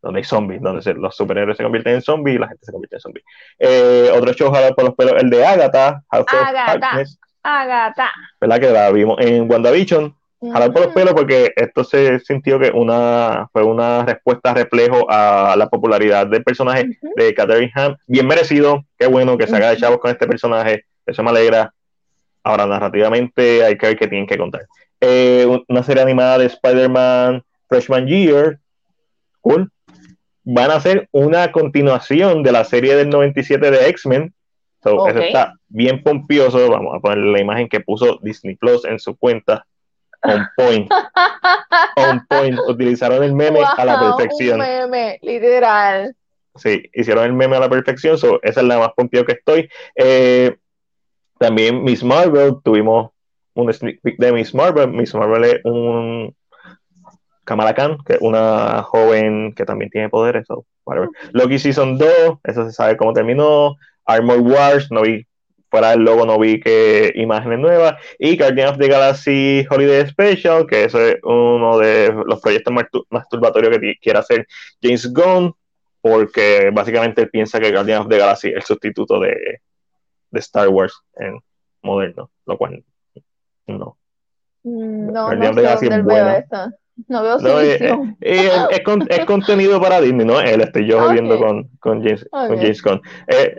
donde 0.00 0.20
hay 0.20 0.24
zombies, 0.24 0.62
donde 0.62 0.94
los 0.94 1.14
superhéroes 1.14 1.56
se 1.56 1.62
convierten 1.62 1.96
en 1.96 2.02
zombies 2.02 2.36
y 2.36 2.38
la 2.38 2.48
gente 2.48 2.64
se 2.64 2.72
convierte 2.72 2.96
en 2.96 3.00
zombies. 3.00 3.24
Eh, 3.58 4.10
otro 4.14 4.32
show 4.32 4.50
jalado 4.50 4.74
por 4.74 4.84
los 4.84 4.94
pelos, 4.94 5.14
el 5.18 5.28
de 5.28 5.44
Agatha, 5.44 6.02
House 6.10 6.26
Agatha. 6.28 7.04
Agatha. 7.42 8.12
¿Verdad? 8.40 8.60
Que 8.60 8.70
la 8.70 8.90
vimos 8.90 9.16
en 9.20 9.50
WandaVision. 9.50 10.14
Jalar 10.40 10.72
por 10.72 10.84
los 10.84 10.94
pelos 10.94 11.14
porque 11.14 11.52
esto 11.56 11.82
se 11.82 12.20
sintió 12.20 12.60
que 12.60 12.70
una 12.70 13.48
fue 13.52 13.64
una 13.64 14.04
respuesta 14.04 14.54
reflejo 14.54 15.04
a 15.10 15.56
la 15.58 15.68
popularidad 15.68 16.28
del 16.28 16.44
personaje 16.44 16.96
de 17.16 17.34
Catherine 17.34 17.72
Ham. 17.74 17.96
Bien 18.06 18.24
merecido, 18.24 18.84
qué 18.96 19.08
bueno 19.08 19.36
que 19.36 19.48
se 19.48 19.56
haga 19.56 19.70
de 19.70 19.78
chavos 19.78 19.98
con 19.98 20.12
este 20.12 20.28
personaje, 20.28 20.84
eso 21.04 21.24
me 21.24 21.30
alegra. 21.30 21.74
Ahora, 22.48 22.66
narrativamente, 22.66 23.62
hay 23.62 23.76
que 23.76 23.88
ver 23.88 23.98
qué 23.98 24.06
tienen 24.08 24.26
que 24.26 24.38
contar. 24.38 24.66
Eh, 25.02 25.46
una 25.68 25.82
serie 25.82 26.02
animada 26.02 26.38
de 26.38 26.46
Spider-Man 26.46 27.44
Freshman 27.68 28.06
Year, 28.06 28.58
cool. 29.42 29.70
Van 30.44 30.70
a 30.70 30.76
hacer 30.76 31.10
una 31.12 31.52
continuación 31.52 32.42
de 32.42 32.52
la 32.52 32.64
serie 32.64 32.96
del 32.96 33.10
97 33.10 33.70
de 33.70 33.88
X-Men, 33.90 34.32
eso 34.80 35.08
está 35.08 35.56
bien 35.68 36.02
pompioso. 36.02 36.70
Vamos 36.70 36.96
a 36.96 37.00
poner 37.00 37.18
la 37.18 37.38
imagen 37.38 37.68
que 37.68 37.80
puso 37.80 38.18
Disney 38.22 38.56
Plus 38.56 38.86
en 38.86 38.98
su 38.98 39.14
cuenta. 39.14 39.66
On 40.22 40.46
point. 40.56 40.90
On 41.96 42.26
point. 42.26 42.58
Utilizaron 42.66 43.22
el 43.24 43.34
meme 43.34 43.60
a 43.76 43.84
la 43.84 44.00
perfección. 44.00 44.58
Un 44.58 44.66
meme, 44.66 45.18
literal. 45.20 46.16
Sí, 46.54 46.82
hicieron 46.94 47.24
el 47.24 47.34
meme 47.34 47.56
a 47.56 47.60
la 47.60 47.68
perfección. 47.68 48.14
esa 48.16 48.40
es 48.42 48.66
la 48.66 48.78
más 48.78 48.92
pompio 48.96 49.26
que 49.26 49.32
estoy. 49.32 49.68
Eh, 49.94 50.56
también 51.38 51.82
Miss 51.82 52.02
Marvel, 52.02 52.56
tuvimos 52.62 53.10
un 53.54 53.72
sneak 53.72 54.00
peek 54.02 54.18
de 54.18 54.32
Miss 54.32 54.54
Marvel. 54.54 54.88
Miss 54.88 55.14
Marvel 55.14 55.44
es 55.44 55.60
un 55.64 56.34
Kamala 57.44 57.74
Khan, 57.74 57.98
que 58.06 58.14
es 58.14 58.20
una 58.20 58.82
joven 58.82 59.52
que 59.54 59.64
también 59.64 59.90
tiene 59.90 60.08
poderes. 60.08 60.46
So, 60.46 60.66
whatever. 60.84 61.08
Loki 61.32 61.58
Season 61.58 61.98
2, 61.98 62.08
eso 62.44 62.64
se 62.66 62.72
sabe 62.72 62.96
cómo 62.96 63.12
terminó. 63.12 63.76
Armor 64.04 64.40
Wars, 64.40 64.90
no 64.90 65.02
vi, 65.02 65.26
fuera 65.70 65.90
del 65.90 66.00
logo 66.00 66.24
no 66.24 66.38
vi 66.38 66.60
que 66.60 67.12
imágenes 67.14 67.58
nuevas, 67.58 67.94
y 68.18 68.36
Guardian 68.36 68.70
of 68.70 68.78
the 68.78 68.88
Galaxy 68.88 69.66
Holiday 69.68 70.06
Special, 70.06 70.66
que 70.66 70.84
es 70.84 70.94
uno 71.22 71.78
de 71.78 72.12
los 72.26 72.40
proyectos 72.40 72.72
masturbatorios 73.10 73.78
que 73.78 73.96
quiere 74.00 74.18
hacer 74.18 74.46
James 74.82 75.12
Gunn, 75.12 75.54
porque 76.00 76.70
básicamente 76.72 77.22
él 77.22 77.30
piensa 77.30 77.60
que 77.60 77.72
Guardian 77.72 78.02
of 78.02 78.08
the 78.08 78.18
Galaxy 78.18 78.48
es 78.48 78.56
el 78.56 78.62
sustituto 78.62 79.20
de, 79.20 79.60
de 80.30 80.40
Star 80.40 80.68
Wars 80.68 80.94
en 81.16 81.40
moderno, 81.82 82.30
lo 82.46 82.58
cual 82.58 82.84
no. 83.66 83.96
Mm, 84.62 85.12
no, 85.12 85.34
no 85.34 85.52
sé 85.78 85.88
dónde 85.88 86.02
veo 86.02 86.28
esto. 86.30 86.70
No 87.06 87.22
veo 87.22 87.38
no, 87.38 87.60
eh, 87.60 87.78
eh, 87.80 87.96
es, 88.20 88.52
es, 88.70 89.18
es, 89.18 89.24
contenido 89.24 89.80
para 89.80 90.00
Disney, 90.00 90.26
¿no? 90.26 90.40
Él 90.40 90.60
estoy 90.60 90.86
yo 90.86 90.98
okay. 90.98 91.12
viendo 91.12 91.38
con, 91.38 91.68
con, 91.78 92.02
James, 92.02 92.26
okay. 92.32 92.48
con 92.48 92.58
James 92.58 92.82
Gunn. 92.82 93.02
Eh, 93.28 93.58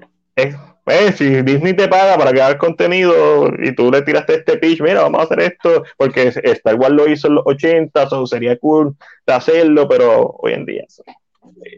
pues, 0.90 1.16
si 1.18 1.42
Disney 1.44 1.74
te 1.74 1.88
paga 1.88 2.18
para 2.18 2.32
crear 2.32 2.58
contenido 2.58 3.48
y 3.60 3.74
tú 3.76 3.92
le 3.92 4.02
tiraste 4.02 4.36
este 4.36 4.58
pitch, 4.58 4.82
mira, 4.82 5.04
vamos 5.04 5.22
a 5.22 5.24
hacer 5.26 5.40
esto, 5.42 5.84
porque 5.98 6.34
Star 6.36 6.76
Wars 6.76 6.94
lo 6.94 7.08
hizo 7.08 7.28
en 7.28 7.36
los 7.36 7.44
80, 7.46 8.08
o 8.12 8.26
sería 8.26 8.58
cool 8.58 8.96
de 9.26 9.34
hacerlo, 9.34 9.88
pero 9.88 10.36
hoy 10.40 10.54
en 10.54 10.66
día 10.66 10.86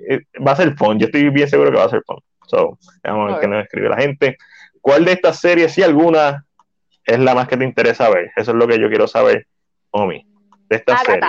eh, 0.10 0.22
va 0.46 0.54
a 0.54 0.56
ser 0.56 0.76
fun. 0.76 0.98
Yo 0.98 1.08
estoy 1.08 1.30
bien 1.30 1.48
seguro 1.48 1.72
que 1.72 1.78
va 1.78 1.86
a 1.86 1.90
ser 1.90 2.04
fun. 2.06 2.20
So, 2.48 2.78
vamos 3.04 3.30
a 3.30 3.32
ver 3.34 3.42
qué 3.42 3.48
nos 3.48 3.64
escribe 3.64 3.90
la 3.90 3.98
gente. 3.98 4.38
¿Cuál 4.82 5.06
de 5.06 5.14
estas 5.14 5.40
series, 5.40 5.74
si 5.74 5.84
alguna, 5.84 6.46
es 7.06 7.20
la 7.20 7.36
más 7.36 7.48
que 7.48 7.58
te 7.58 7.64
interesa 7.64 8.10
ver? 8.10 8.32
Eso 8.36 8.52
es 8.52 8.58
lo 8.58 8.68
que 8.68 8.80
yo 8.80 8.90
quiero 8.90 9.08
saber, 9.08 9.48
Omi, 9.92 10.26
de 10.70 10.76
esta 10.76 10.98
serie. 10.98 11.22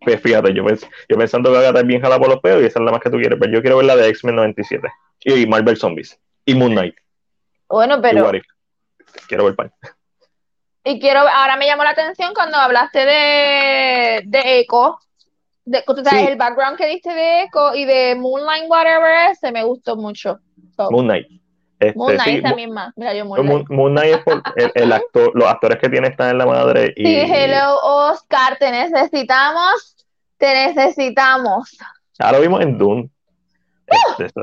Pues 0.00 0.20
fíjate, 0.20 0.54
yo, 0.54 0.64
yo 1.08 1.18
pensando 1.18 1.52
que 1.52 1.58
Agatha 1.58 1.80
es 1.80 1.86
bien 1.86 2.00
jala 2.00 2.18
por 2.18 2.28
los 2.28 2.40
pedos 2.40 2.62
y 2.62 2.66
esa 2.66 2.78
es 2.78 2.84
la 2.84 2.90
más 2.90 3.00
que 3.00 3.10
tú 3.10 3.18
quieres, 3.18 3.38
pero 3.38 3.52
yo 3.52 3.60
quiero 3.60 3.76
ver 3.76 3.86
la 3.86 3.96
de 3.96 4.08
X-Men 4.08 4.36
97 4.36 4.88
y 5.20 5.46
Marvel 5.46 5.76
Zombies 5.76 6.18
y 6.46 6.54
Moon 6.54 6.72
Knight. 6.72 6.94
Bueno, 7.68 8.00
pero. 8.00 8.30
Quiero 9.28 9.44
ver 9.44 9.56
pan. 9.56 9.72
Y 10.82 10.98
quiero, 10.98 11.20
ahora 11.20 11.56
me 11.58 11.66
llamó 11.66 11.84
la 11.84 11.90
atención 11.90 12.32
cuando 12.32 12.56
hablaste 12.56 13.00
de, 13.00 14.22
de 14.24 14.60
Echo, 14.60 14.98
de, 15.66 15.82
tú 15.86 16.02
sabes, 16.02 16.26
el 16.26 16.38
background 16.38 16.78
que 16.78 16.86
diste 16.86 17.12
de 17.12 17.42
Echo 17.42 17.74
y 17.74 17.84
de 17.84 18.14
Moonlight, 18.14 18.64
whatever, 18.66 19.36
se 19.36 19.52
me 19.52 19.62
gustó 19.62 19.96
mucho. 19.96 20.38
Moon 20.90 21.04
Knight. 21.04 21.28
Este, 21.80 21.98
Moon 21.98 22.14
Knight 22.14 22.36
sí, 22.36 22.42
también 22.42 22.72
más. 22.72 22.92
Mira, 22.94 23.14
yo 23.14 23.24
Moon, 23.24 23.64
Moon 23.70 23.92
Knight 23.92 24.16
es 24.16 24.22
por 24.22 24.42
el, 24.56 24.70
el, 24.74 24.92
actor, 24.92 25.32
los 25.34 25.48
actores 25.48 25.78
que 25.78 25.88
tiene 25.88 26.08
están 26.08 26.30
en 26.30 26.38
la 26.38 26.46
madre. 26.46 26.92
Y... 26.96 27.06
Sí, 27.06 27.20
hello 27.20 27.78
Oscar, 27.82 28.58
te 28.58 28.70
necesitamos, 28.70 30.06
te 30.36 30.52
necesitamos. 30.52 31.78
Lo 32.18 32.40
vimos 32.40 32.60
en 32.60 32.76
Dune. 32.76 33.10
¡Uh! 33.88 34.22
Este, 34.22 34.42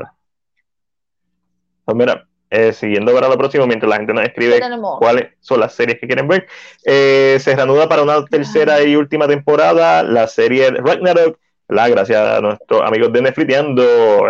pues 1.84 1.96
mira, 1.96 2.26
eh, 2.50 2.72
siguiendo 2.72 3.14
para 3.14 3.28
lo 3.28 3.38
próximo, 3.38 3.66
mientras 3.66 3.88
la 3.88 3.96
gente 3.96 4.12
nos 4.12 4.24
escribe 4.24 4.60
cuáles 4.98 5.28
son 5.40 5.60
las 5.60 5.74
series 5.74 6.00
que 6.00 6.08
quieren 6.08 6.26
ver, 6.26 6.48
eh, 6.84 7.38
se 7.40 7.54
reanuda 7.54 7.88
para 7.88 8.02
una 8.02 8.24
tercera 8.24 8.82
y 8.82 8.96
última 8.96 9.28
temporada 9.28 10.02
la 10.02 10.26
serie 10.26 10.70
Ragnarok, 10.72 11.38
la 11.68 11.88
gracias 11.88 12.20
a 12.20 12.40
nuestros 12.40 12.82
amigos 12.82 13.12
de 13.12 13.22
Netflix, 13.22 13.48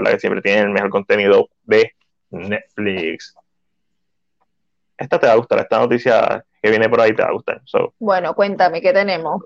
la 0.03 0.11
que 0.11 0.21
siempre 0.21 0.43
tienen 0.43 0.65
el 0.65 0.71
mejor 0.71 0.91
contenido 0.91 1.49
de 1.65 1.95
Netflix. 2.31 3.35
Esta 4.97 5.19
te 5.19 5.27
va 5.27 5.35
a 5.35 5.37
gustar, 5.37 5.61
esta 5.61 5.79
noticia 5.79 6.45
que 6.61 6.71
viene 6.71 6.89
por 6.89 7.01
ahí 7.01 7.15
te 7.15 7.23
va 7.23 7.29
a 7.29 7.33
gustar. 7.33 7.63
bueno, 7.99 8.35
cuéntame, 8.35 8.81
¿qué 8.81 8.93
tenemos? 8.93 9.45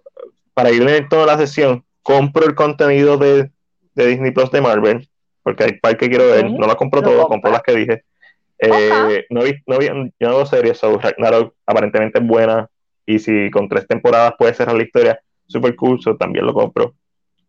Para 0.54 0.70
ir 0.70 0.86
en 0.88 1.08
toda 1.08 1.26
la 1.26 1.38
sesión, 1.38 1.84
compro 2.02 2.46
el 2.46 2.54
contenido 2.54 3.18
de, 3.18 3.50
de 3.94 4.06
Disney 4.06 4.30
Plus 4.30 4.50
de 4.50 4.60
Marvel 4.60 5.08
porque 5.42 5.64
hay 5.64 5.72
par 5.72 5.96
que 5.96 6.08
quiero 6.08 6.28
ver, 6.28 6.50
no 6.50 6.66
las 6.66 6.76
compro 6.76 7.02
todas, 7.02 7.26
compro 7.26 7.50
las 7.50 7.62
que 7.62 7.74
dije. 7.74 8.04
Eh, 8.58 9.26
no 9.30 9.42
vi, 9.42 9.54
no 9.66 9.78
vi, 9.78 9.86
yo 9.86 10.28
no 10.28 10.36
veo 10.36 10.46
series, 10.46 10.78
so 10.78 10.98
Ragnarok 10.98 11.54
aparentemente 11.66 12.20
es 12.20 12.26
buena, 12.26 12.68
y 13.04 13.18
si 13.18 13.50
con 13.50 13.68
tres 13.68 13.86
temporadas 13.88 14.34
puede 14.38 14.54
cerrar 14.54 14.76
la 14.76 14.84
historia, 14.84 15.20
super 15.46 15.74
cool, 15.74 15.98
también 16.18 16.46
lo 16.46 16.54
compro. 16.54 16.94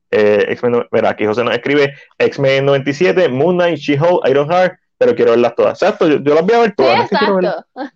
Eh, 0.09 0.45
X-Men, 0.49 0.87
mira, 0.91 1.09
aquí 1.09 1.25
José 1.25 1.43
nos 1.43 1.53
escribe 1.53 1.93
X-Men 2.17 2.65
97, 2.65 3.29
Moon 3.29 3.55
Knight, 3.55 3.77
She-Hulk, 3.77 4.27
Ironheart, 4.27 4.75
pero 5.03 5.15
quiero 5.15 5.31
verlas 5.31 5.55
todas. 5.55 5.81
Exacto, 5.81 6.07
yo, 6.07 6.33
las 6.33 6.45
voy 6.45 6.55
a 6.55 6.59
ver 6.59 6.75
todas. 6.75 7.09
Sí, 7.09 7.15
no 7.19 7.37
es 7.37 7.89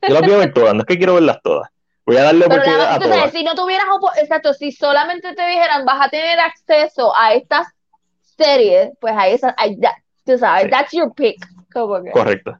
que 0.00 0.08
yo 0.08 0.14
las 0.14 0.22
voy 0.22 0.32
a 0.32 0.38
ver 0.38 0.54
todas, 0.54 0.74
no 0.74 0.80
es 0.80 0.86
que 0.86 0.96
quiero 0.96 1.14
verlas 1.14 1.40
todas. 1.42 1.68
Voy 2.06 2.16
a 2.16 2.22
darle 2.22 2.46
oportunidad 2.46 2.94
a 2.94 2.98
todas. 2.98 3.32
si 3.32 3.44
no 3.44 3.54
tuvieras, 3.54 3.86
exacto, 4.16 4.54
si 4.54 4.72
solamente 4.72 5.34
te 5.34 5.46
dijeran 5.46 5.84
vas 5.84 6.06
a 6.06 6.10
tener 6.10 6.38
acceso 6.40 7.14
a 7.16 7.34
estas 7.34 7.68
series, 8.36 8.90
pues 9.00 9.14
ahí, 9.16 9.38
ahí 9.56 9.78
tú 10.24 10.38
sabes, 10.38 10.70
that's 10.70 10.92
your 10.92 11.12
pick. 11.14 11.36
Correcto. 12.12 12.56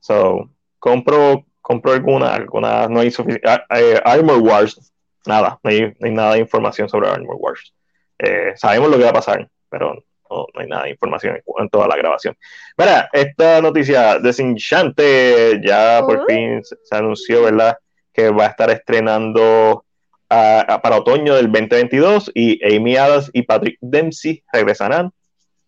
So, 0.00 0.50
compro, 0.78 1.44
compro 1.60 1.92
alguna, 1.92 2.34
alguna, 2.34 2.88
no 2.88 3.00
hay 3.00 3.10
suficiente. 3.10 3.48
eh, 3.70 4.00
Armor 4.04 4.38
Wars, 4.38 4.92
nada, 5.26 5.58
no 5.62 5.70
hay, 5.70 5.94
no 5.98 6.06
hay 6.06 6.12
nada 6.12 6.32
de 6.34 6.40
información 6.40 6.88
sobre 6.88 7.08
Armor 7.08 7.36
Wars. 7.38 7.74
Eh, 8.18 8.52
sabemos 8.56 8.90
lo 8.90 8.96
que 8.96 9.04
va 9.04 9.10
a 9.10 9.14
pasar, 9.14 9.48
pero 9.68 10.02
no, 10.30 10.46
no 10.54 10.60
hay 10.60 10.66
nada 10.66 10.84
de 10.84 10.90
información 10.90 11.36
en 11.36 11.42
cuanto 11.44 11.82
a 11.82 11.88
la 11.88 11.96
grabación. 11.96 12.36
Mira, 12.76 13.08
esta 13.12 13.60
noticia 13.60 14.18
desenchante 14.18 15.60
ya 15.64 16.02
por 16.04 16.18
Uy. 16.20 16.24
fin 16.28 16.64
se, 16.64 16.76
se 16.82 16.96
anunció, 16.96 17.42
¿verdad? 17.44 17.78
Que 18.12 18.30
va 18.30 18.44
a 18.46 18.48
estar 18.48 18.70
estrenando 18.70 19.84
ah, 20.30 20.64
ah, 20.68 20.82
para 20.82 20.96
otoño 20.96 21.34
del 21.34 21.46
2022 21.50 22.30
y 22.34 22.60
Amy 22.76 22.96
Adams 22.96 23.30
y 23.32 23.42
Patrick 23.42 23.78
Dempsey 23.80 24.42
regresarán. 24.52 25.12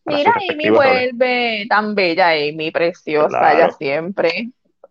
Mira, 0.04 0.34
Amy 0.50 0.70
vuelve 0.70 1.66
tan 1.68 1.94
bella, 1.94 2.30
Amy, 2.30 2.70
preciosa, 2.70 3.38
Claro. 3.38 3.58
ella 3.58 3.70
siempre. 3.72 4.48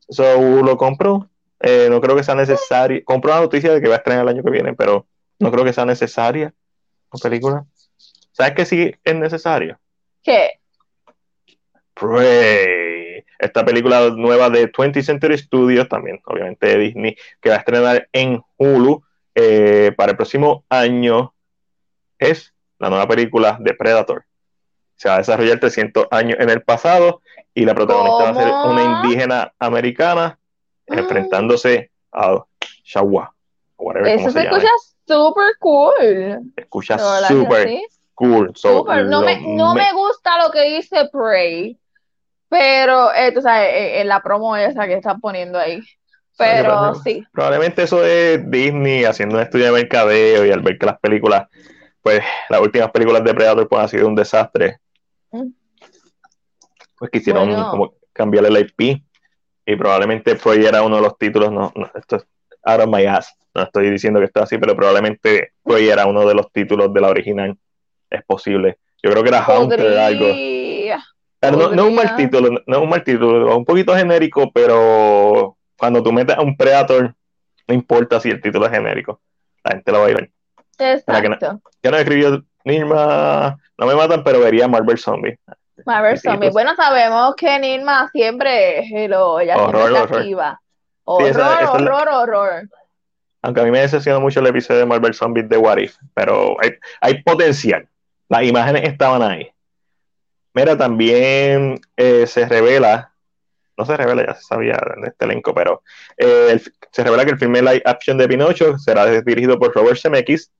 So, 0.07 0.61
lo 0.61 0.77
compro. 0.77 1.29
Eh, 1.61 1.87
no 1.89 1.99
creo 1.99 2.15
que 2.15 2.23
sea 2.23 2.35
necesario. 2.35 3.01
Compro 3.03 3.31
la 3.31 3.41
noticia 3.41 3.73
de 3.73 3.81
que 3.81 3.89
va 3.89 3.95
a 3.95 3.97
estrenar 3.97 4.23
el 4.23 4.29
año 4.29 4.43
que 4.43 4.49
viene, 4.51 4.73
pero 4.73 5.05
no 5.39 5.51
creo 5.51 5.65
que 5.65 5.73
sea 5.73 5.85
necesaria 5.85 6.53
la 7.11 7.19
película. 7.21 7.65
¿Sabes 8.39 8.55
que 8.55 8.65
sí 8.65 8.95
es 9.03 9.15
necesario? 9.15 9.77
¿Qué? 10.23 10.61
Prey. 11.93 13.25
Esta 13.37 13.65
película 13.65 14.11
nueva 14.11 14.49
de 14.49 14.71
20th 14.71 15.03
Century 15.03 15.37
Studios, 15.37 15.89
también 15.89 16.21
obviamente 16.23 16.67
de 16.67 16.77
Disney, 16.77 17.17
que 17.41 17.49
va 17.49 17.55
a 17.55 17.57
estrenar 17.57 18.07
en 18.13 18.41
Hulu 18.55 19.03
eh, 19.35 19.91
para 19.97 20.11
el 20.11 20.15
próximo 20.15 20.63
año, 20.69 21.33
es 22.17 22.53
la 22.77 22.89
nueva 22.89 23.09
película 23.09 23.57
de 23.59 23.73
Predator. 23.73 24.23
Se 24.95 25.09
va 25.09 25.15
a 25.15 25.17
desarrollar 25.17 25.59
300 25.59 26.07
años 26.09 26.37
en 26.39 26.49
el 26.49 26.61
pasado 26.61 27.21
y 27.53 27.65
la 27.65 27.75
protagonista 27.75 28.23
va 28.23 28.29
a 28.29 28.35
ser 28.35 28.53
una 28.71 28.83
indígena 28.83 29.53
americana 29.59 30.39
enfrentándose 30.87 31.91
a 32.13 32.41
Shawa. 32.85 33.33
Eso 34.05 34.31
se 34.31 34.43
escucha 34.43 34.69
súper 35.05 35.57
cool. 35.59 36.53
Escucha 36.55 36.95
que 36.95 37.33
súper 37.33 37.67
sí. 37.67 37.98
Cool. 38.19 38.51
So, 38.55 38.79
Súper. 38.79 39.05
No, 39.05 39.21
me, 39.21 39.39
no 39.55 39.73
me- 39.73 39.81
me 39.83 39.93
gusta 39.93 40.37
lo 40.43 40.51
que 40.51 40.61
dice 40.63 41.09
Prey, 41.11 41.77
pero 42.49 43.13
eh, 43.13 43.31
tú 43.31 43.41
sabes, 43.41 43.69
eh, 43.73 44.01
en 44.01 44.07
la 44.07 44.21
promo 44.21 44.55
esa 44.55 44.85
que 44.87 44.93
están 44.95 45.19
poniendo 45.21 45.57
ahí. 45.57 45.81
Pero 46.37 46.95
sí, 46.95 47.23
Probablemente 47.33 47.83
eso 47.83 48.03
es 48.05 48.49
Disney 48.49 49.03
haciendo 49.03 49.35
un 49.35 49.41
estudio 49.41 49.65
de 49.65 49.71
mercadeo 49.73 50.45
y 50.45 50.51
al 50.51 50.61
ver 50.61 50.77
que 50.77 50.85
las 50.85 50.97
películas, 50.99 51.47
pues 52.01 52.21
las 52.49 52.61
últimas 52.61 52.91
películas 52.91 53.23
de 53.25 53.33
Predator 53.33 53.67
pues, 53.67 53.81
han 53.81 53.89
sido 53.89 54.07
un 54.07 54.15
desastre, 54.15 54.79
Mm. 55.31 55.49
pues 56.97 57.11
quisieron 57.11 57.49
Bueno. 57.49 57.69
como 57.69 57.93
cambiarle 58.13 58.49
el 58.49 58.57
IP 58.65 59.03
y 59.65 59.75
probablemente 59.75 60.35
Prey 60.35 60.65
era 60.65 60.81
uno 60.81 60.95
de 60.95 61.01
los 61.03 61.17
títulos, 61.17 61.51
no, 61.51 61.71
no, 61.75 61.91
esto 61.93 62.15
es 62.17 62.25
out 62.63 62.81
of 62.81 62.87
my 62.87 63.05
ass, 63.05 63.35
no 63.53 63.63
estoy 63.63 63.89
diciendo 63.91 64.19
que 64.19 64.25
esto 64.25 64.39
es 64.39 64.43
así, 64.45 64.57
pero 64.57 64.75
probablemente 64.75 65.51
Prey 65.63 65.89
era 65.89 66.05
uno 66.07 66.25
de 66.27 66.33
los 66.35 66.51
títulos 66.51 66.93
de 66.93 67.01
la 67.01 67.09
original, 67.09 67.57
es 68.09 68.23
posible. 68.25 68.77
Yo 69.01 69.11
creo 69.11 69.23
que 69.23 69.29
era 69.29 69.45
Hunter 69.47 69.97
algo. 69.97 70.27
podría. 70.27 71.03
No, 71.41 71.51
no 71.51 71.83
es 71.83 71.87
un 71.89 71.95
mal 71.95 72.09
Podría. 72.09 72.15
título, 72.17 72.61
no 72.67 72.75
es 72.77 72.83
un 72.83 72.89
mal 72.89 73.03
título, 73.03 73.49
es 73.49 73.55
un 73.55 73.63
poquito 73.65 73.95
genérico, 73.95 74.51
pero 74.51 75.55
cuando 75.77 76.03
tú 76.03 76.11
metes 76.11 76.35
a 76.37 76.41
un 76.41 76.57
Predator, 76.57 77.15
no 77.67 77.73
importa 77.73 78.19
si 78.19 78.29
el 78.29 78.41
título 78.41 78.65
es 78.65 78.71
genérico, 78.73 79.21
la 79.63 79.71
gente 79.71 79.91
lo 79.91 79.99
va 80.01 80.07
a 80.07 80.09
ir 80.09 80.15
a 80.17 80.19
ver. 80.19 81.03
Para 81.05 81.21
que 81.21 81.29
no- 81.29 81.35
Exacto. 81.35 81.61
Ya 81.81 81.91
no 81.91 81.97
escribió 81.97 82.43
Nirma, 82.65 83.57
no 83.77 83.85
me 83.85 83.95
matan, 83.95 84.21
pero 84.23 84.41
vería 84.41 84.67
Marvel 84.67 84.97
Zombie. 84.97 85.37
Marvel 85.85 86.19
Zombie. 86.19 86.39
pues. 86.47 86.53
Bueno, 86.53 86.75
sabemos 86.75 87.35
que 87.35 87.57
Nirma 87.57 88.09
siempre, 88.11 88.79
hello, 88.89 89.39
ella 89.39 89.55
siempre 89.55 89.77
Horror, 89.79 89.91
está 89.91 90.03
horror. 90.03 90.19
activa. 90.19 90.59
Sí, 90.61 91.01
Horror, 91.05 91.29
esa- 91.29 91.53
esa 91.61 91.75
es 91.77 91.81
la- 91.81 91.95
horror, 91.95 92.07
horror. 92.09 92.69
Aunque 93.43 93.61
a 93.61 93.63
mí 93.63 93.71
me 93.71 93.79
decepcionó 93.79 94.19
mucho 94.19 94.41
el 94.41 94.47
episodio 94.47 94.81
de 94.81 94.85
Marvel 94.85 95.13
Zombies 95.13 95.47
de 95.47 95.55
What 95.57 95.77
If, 95.77 95.95
pero 96.13 96.57
hay, 96.61 96.71
hay 96.99 97.23
potencial. 97.23 97.87
Las 98.29 98.43
imágenes 98.43 98.83
estaban 98.83 99.21
ahí. 99.21 99.51
Mira, 100.53 100.77
también 100.77 101.79
eh, 101.97 102.25
se 102.27 102.47
revela, 102.47 103.13
no 103.77 103.85
se 103.85 103.95
revela, 103.97 104.25
ya 104.25 104.35
se 104.35 104.43
sabía 104.43 104.77
de 105.01 105.07
este 105.07 105.25
elenco, 105.25 105.53
pero 105.53 105.83
eh, 106.17 106.47
el- 106.51 106.73
se 106.91 107.03
revela 107.03 107.23
que 107.25 107.31
el 107.31 107.37
filme 107.39 107.61
live 107.61 107.81
action 107.85 108.17
de 108.17 108.27
Pinocho 108.27 108.77
será 108.77 109.05
dirigido 109.21 109.57
por 109.59 109.73
Robert 109.75 109.99
Zemeckis. 109.99 110.51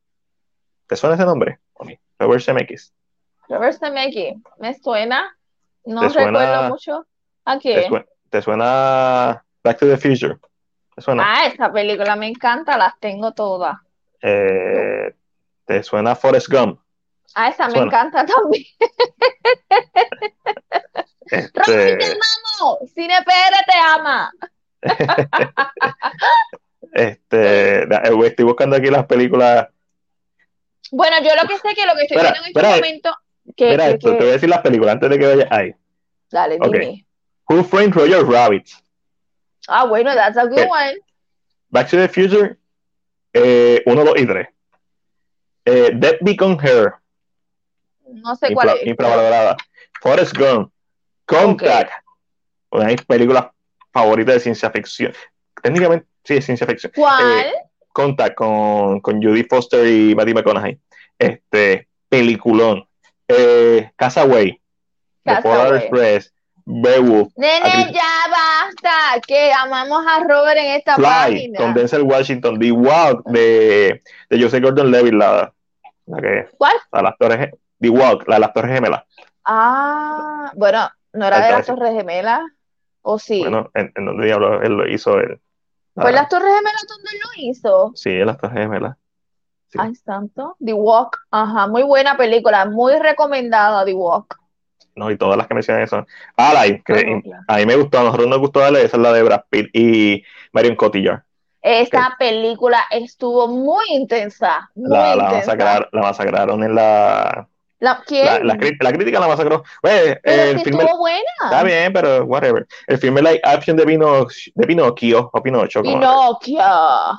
¿Te 0.88 0.95
suena 0.95 1.15
ese 1.15 1.26
nombre? 1.26 1.59
Robert 2.20 2.41
Zemeckis. 2.43 2.93
Robert 3.47 3.78
Zemeckis, 3.80 4.36
me 4.59 4.74
suena, 4.76 5.36
no 5.86 6.01
¿Te 6.01 6.09
suena- 6.09 6.39
recuerdo 6.39 6.70
mucho. 6.70 7.07
¿A 7.45 7.53
¿Te, 7.57 7.59
qué? 7.61 7.88
sue- 7.88 8.05
te 8.30 8.41
suena 8.41 9.43
Back 9.63 9.80
to 9.80 9.88
the 9.88 9.97
Future? 9.97 10.38
¿Te 10.95 11.01
suena? 11.01 11.24
Ah, 11.26 11.47
esa 11.47 11.72
película 11.72 12.15
me 12.15 12.28
encanta, 12.28 12.78
las 12.78 12.99
tengo 12.99 13.32
todas. 13.32 13.78
Eh, 14.22 15.13
¿Te 15.65 15.82
suena 15.84 16.15
Forrest 16.15 16.49
Gump? 16.49 16.80
Ah, 17.41 17.47
esa 17.47 17.69
me 17.69 17.79
encanta 17.79 18.25
también. 18.25 18.65
Este, 21.31 21.61
Robert, 21.63 21.99
te 21.99 22.05
amamos. 22.05 22.79
Cine 22.93 23.15
PR 23.23 23.65
te 23.65 23.77
ama. 23.87 24.31
este, 26.93 27.83
eh, 27.83 28.25
estoy 28.25 28.45
buscando 28.45 28.75
aquí 28.75 28.89
las 28.89 29.05
películas. 29.05 29.67
Bueno, 30.91 31.17
yo 31.21 31.29
lo 31.41 31.47
que 31.47 31.57
sé 31.59 31.75
que 31.75 31.85
lo 31.85 31.93
que 31.95 32.01
estoy 32.01 32.17
Espera, 32.17 32.31
viendo 32.33 32.39
en 32.39 32.45
este 32.47 32.59
espera. 32.59 32.75
momento. 32.75 33.15
Que, 33.55 33.69
Mira 33.69 33.85
que- 33.85 33.91
esto, 33.91 34.09
que- 34.11 34.15
te 34.17 34.23
voy 34.23 34.29
a 34.29 34.33
decir 34.33 34.49
las 34.49 34.61
películas 34.61 34.93
antes 34.95 35.09
de 35.11 35.19
que 35.19 35.27
vayas 35.27 35.47
ahí. 35.51 35.75
Dale, 36.31 36.55
Ok. 36.59 36.73
dime. 36.73 37.05
Who 37.47 37.63
Framed 37.63 37.93
Roger 37.95 38.25
Rabbit? 38.25 38.67
Ah, 39.69 39.85
bueno, 39.85 40.13
that's 40.13 40.35
a 40.37 40.43
good 40.45 40.59
Ok. 40.63 40.71
one. 40.71 40.97
Back 41.69 41.89
to 41.89 41.97
the 41.97 42.09
Future, 42.09 42.57
1, 43.85 44.03
2 44.03 44.13
y 44.17 44.25
3. 44.25 44.47
Eh, 45.65 45.91
Dead 45.93 46.17
Beacon 46.21 46.57
Hair, 46.59 46.95
No 48.14 48.36
sé 48.36 48.53
cuál 48.53 48.70
es. 48.70 48.88
infravalorada. 48.88 49.57
Forrest 50.01 50.38
Gump, 50.38 50.72
Contact, 51.26 51.91
una 52.72 52.86
de 52.86 52.91
mis 52.93 53.05
películas 53.05 53.47
favoritas 53.91 54.36
de 54.36 54.39
ciencia 54.41 54.70
ficción. 54.72 55.14
Técnicamente, 55.62 56.05
sí, 56.24 56.36
es 56.38 56.45
ciencia 56.45 56.66
ficción. 56.68 56.91
¿Cuál? 56.95 57.39
Eh, 57.39 57.53
Contact 57.91 58.36
con, 58.36 58.99
con 59.01 59.22
Judy 59.22 59.43
Foster 59.43 59.86
y 59.86 60.16
Matthew 60.16 60.36
McConaughey. 60.36 60.80
Este, 61.18 61.88
peliculón. 62.07 62.88
Eh, 63.28 63.91
Castaway, 63.95 64.53
The 65.24 65.32
Castaway. 65.34 65.57
Polar 65.57 65.76
Express, 65.76 66.34
Beowulf, 66.66 67.32
Nene, 67.36 67.91
ya 67.91 68.01
basta, 68.30 69.20
que 69.28 69.51
amamos 69.51 70.03
a 70.07 70.20
Robert 70.24 70.57
en 70.57 70.72
esta 70.78 70.95
Fly, 70.95 71.03
página. 71.05 71.57
con 71.60 71.74
Denzel 71.74 72.03
Washington, 72.03 72.60
The 72.60 72.72
Walk 72.72 73.24
de, 73.26 74.01
de 74.30 74.41
Joseph 74.41 74.64
Gordon-Levitt, 74.64 75.14
la, 75.14 75.51
la 76.05 76.22
que, 76.22 76.47
¿Cuál? 76.57 76.74
de 76.91 77.01
las 77.03 77.18
torres, 77.18 77.49
The 77.80 77.89
Walk, 77.89 78.27
la 78.27 78.36
de 78.36 78.41
las 78.41 78.53
torres 78.53 78.73
gemelas. 78.75 79.03
Ah, 79.45 80.51
bueno, 80.55 80.89
¿no 81.13 81.25
era 81.27 81.39
de 81.45 81.51
las. 81.51 81.65
Torres 81.65 81.93
Gemelas? 81.93 82.41
¿O 83.01 83.17
sí? 83.17 83.39
Bueno, 83.41 83.71
en, 83.73 83.91
en 83.95 84.05
donde 84.05 84.25
diablo 84.25 84.61
él 84.61 84.73
lo 84.73 84.88
hizo 84.88 85.17
él. 85.19 85.39
¿Fue 85.95 86.09
Ah, 86.09 86.11
las 86.11 86.30
Torres 86.30 86.53
Gemelas 86.53 86.86
donde 86.88 87.09
él 87.13 87.19
lo 87.23 87.43
hizo? 87.49 87.91
Sí, 87.95 88.09
en 88.11 88.25
las 88.27 88.38
torres 88.38 88.57
gemelas. 88.59 88.95
Sí. 89.69 89.80
Ay, 89.82 89.95
santo. 89.95 90.55
The 90.63 90.73
Walk. 90.73 91.17
Ajá, 91.32 91.67
muy 91.67 91.84
buena 91.84 92.15
película, 92.17 92.65
muy 92.65 92.97
recomendada, 92.99 93.86
The 93.86 93.93
Walk. 93.93 94.38
No, 94.95 95.09
y 95.11 95.17
todas 95.17 95.38
las 95.38 95.47
que 95.47 95.53
mencionan 95.53 95.86
que 95.88 95.95
Ah, 96.38 96.53
claro. 96.84 97.21
a 97.47 97.57
mí 97.57 97.65
me 97.65 97.75
gustó, 97.75 97.99
a 97.99 98.03
nosotros 98.03 98.27
nos 98.27 98.39
gustó 98.39 98.59
darle, 98.59 98.84
esa 98.84 98.97
es 98.97 99.03
la 99.03 99.13
de 99.13 99.23
Brad 99.23 99.43
Pitt 99.49 99.69
y 99.73 100.23
Marion 100.51 100.75
Cotillard. 100.75 101.21
Esa 101.61 102.15
película 102.17 102.80
estuvo 102.89 103.47
muy 103.47 103.86
intensa, 103.91 104.69
muy 104.75 104.89
La, 104.89 105.15
la, 105.15 105.23
intensa. 105.25 105.53
masacrar- 105.55 105.89
la 105.91 106.01
masacraron 106.01 106.63
en 106.63 106.75
la. 106.75 107.47
La-. 107.80 108.03
La, 108.09 108.39
la, 108.39 108.57
la 108.82 108.91
crítica 108.93 109.19
la 109.19 109.27
masacró. 109.27 109.63
Pues, 109.82 110.17
Pero 110.21 110.41
el 110.43 110.59
filme. 110.61 110.84
estuvo 110.84 110.97
buena. 110.99 111.19
Está 111.43 111.63
bien, 111.63 111.93
pero 111.93 112.25
whatever. 112.25 112.67
El 112.88 112.97
filme 112.97 113.21
live 113.21 113.39
action 113.43 113.77
de, 113.77 113.86
Pino, 113.86 114.27
de 114.55 114.67
Pinocchio, 114.67 115.30
o 115.32 115.41
Pinocho, 115.41 115.82
Pinocchio. 115.82 116.59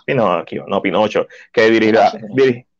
Pinocchio, 0.04 0.64
no 0.66 0.82
Pinocho, 0.82 1.26
que, 1.52 1.70
dirigirá, 1.70 2.12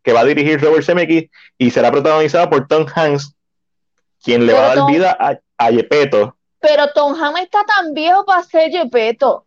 que 0.03 0.13
va 0.13 0.21
a 0.21 0.25
dirigir 0.25 0.61
Robert 0.61 0.85
Zemeckis 0.85 1.31
y 1.59 1.71
será 1.71 1.91
protagonizada 1.91 2.51
por 2.51 2.67
Tom 2.69 2.85
Hanks, 2.95 3.35
quien 4.23 4.47
le 4.47 4.53
va 4.53 4.59
a 4.59 4.63
Pero 4.63 4.69
dar 4.69 4.79
Tom- 4.87 4.93
vida 4.93 5.17
a, 5.19 5.39
a 5.67 5.71
Yepeto. 5.71 6.37
Pero 6.61 6.89
Tom 6.95 7.15
Hanks 7.15 7.41
está 7.41 7.65
tan 7.65 7.95
viejo 7.95 8.25
para 8.27 8.43
ser 8.43 8.71
Gepetto. 8.71 9.47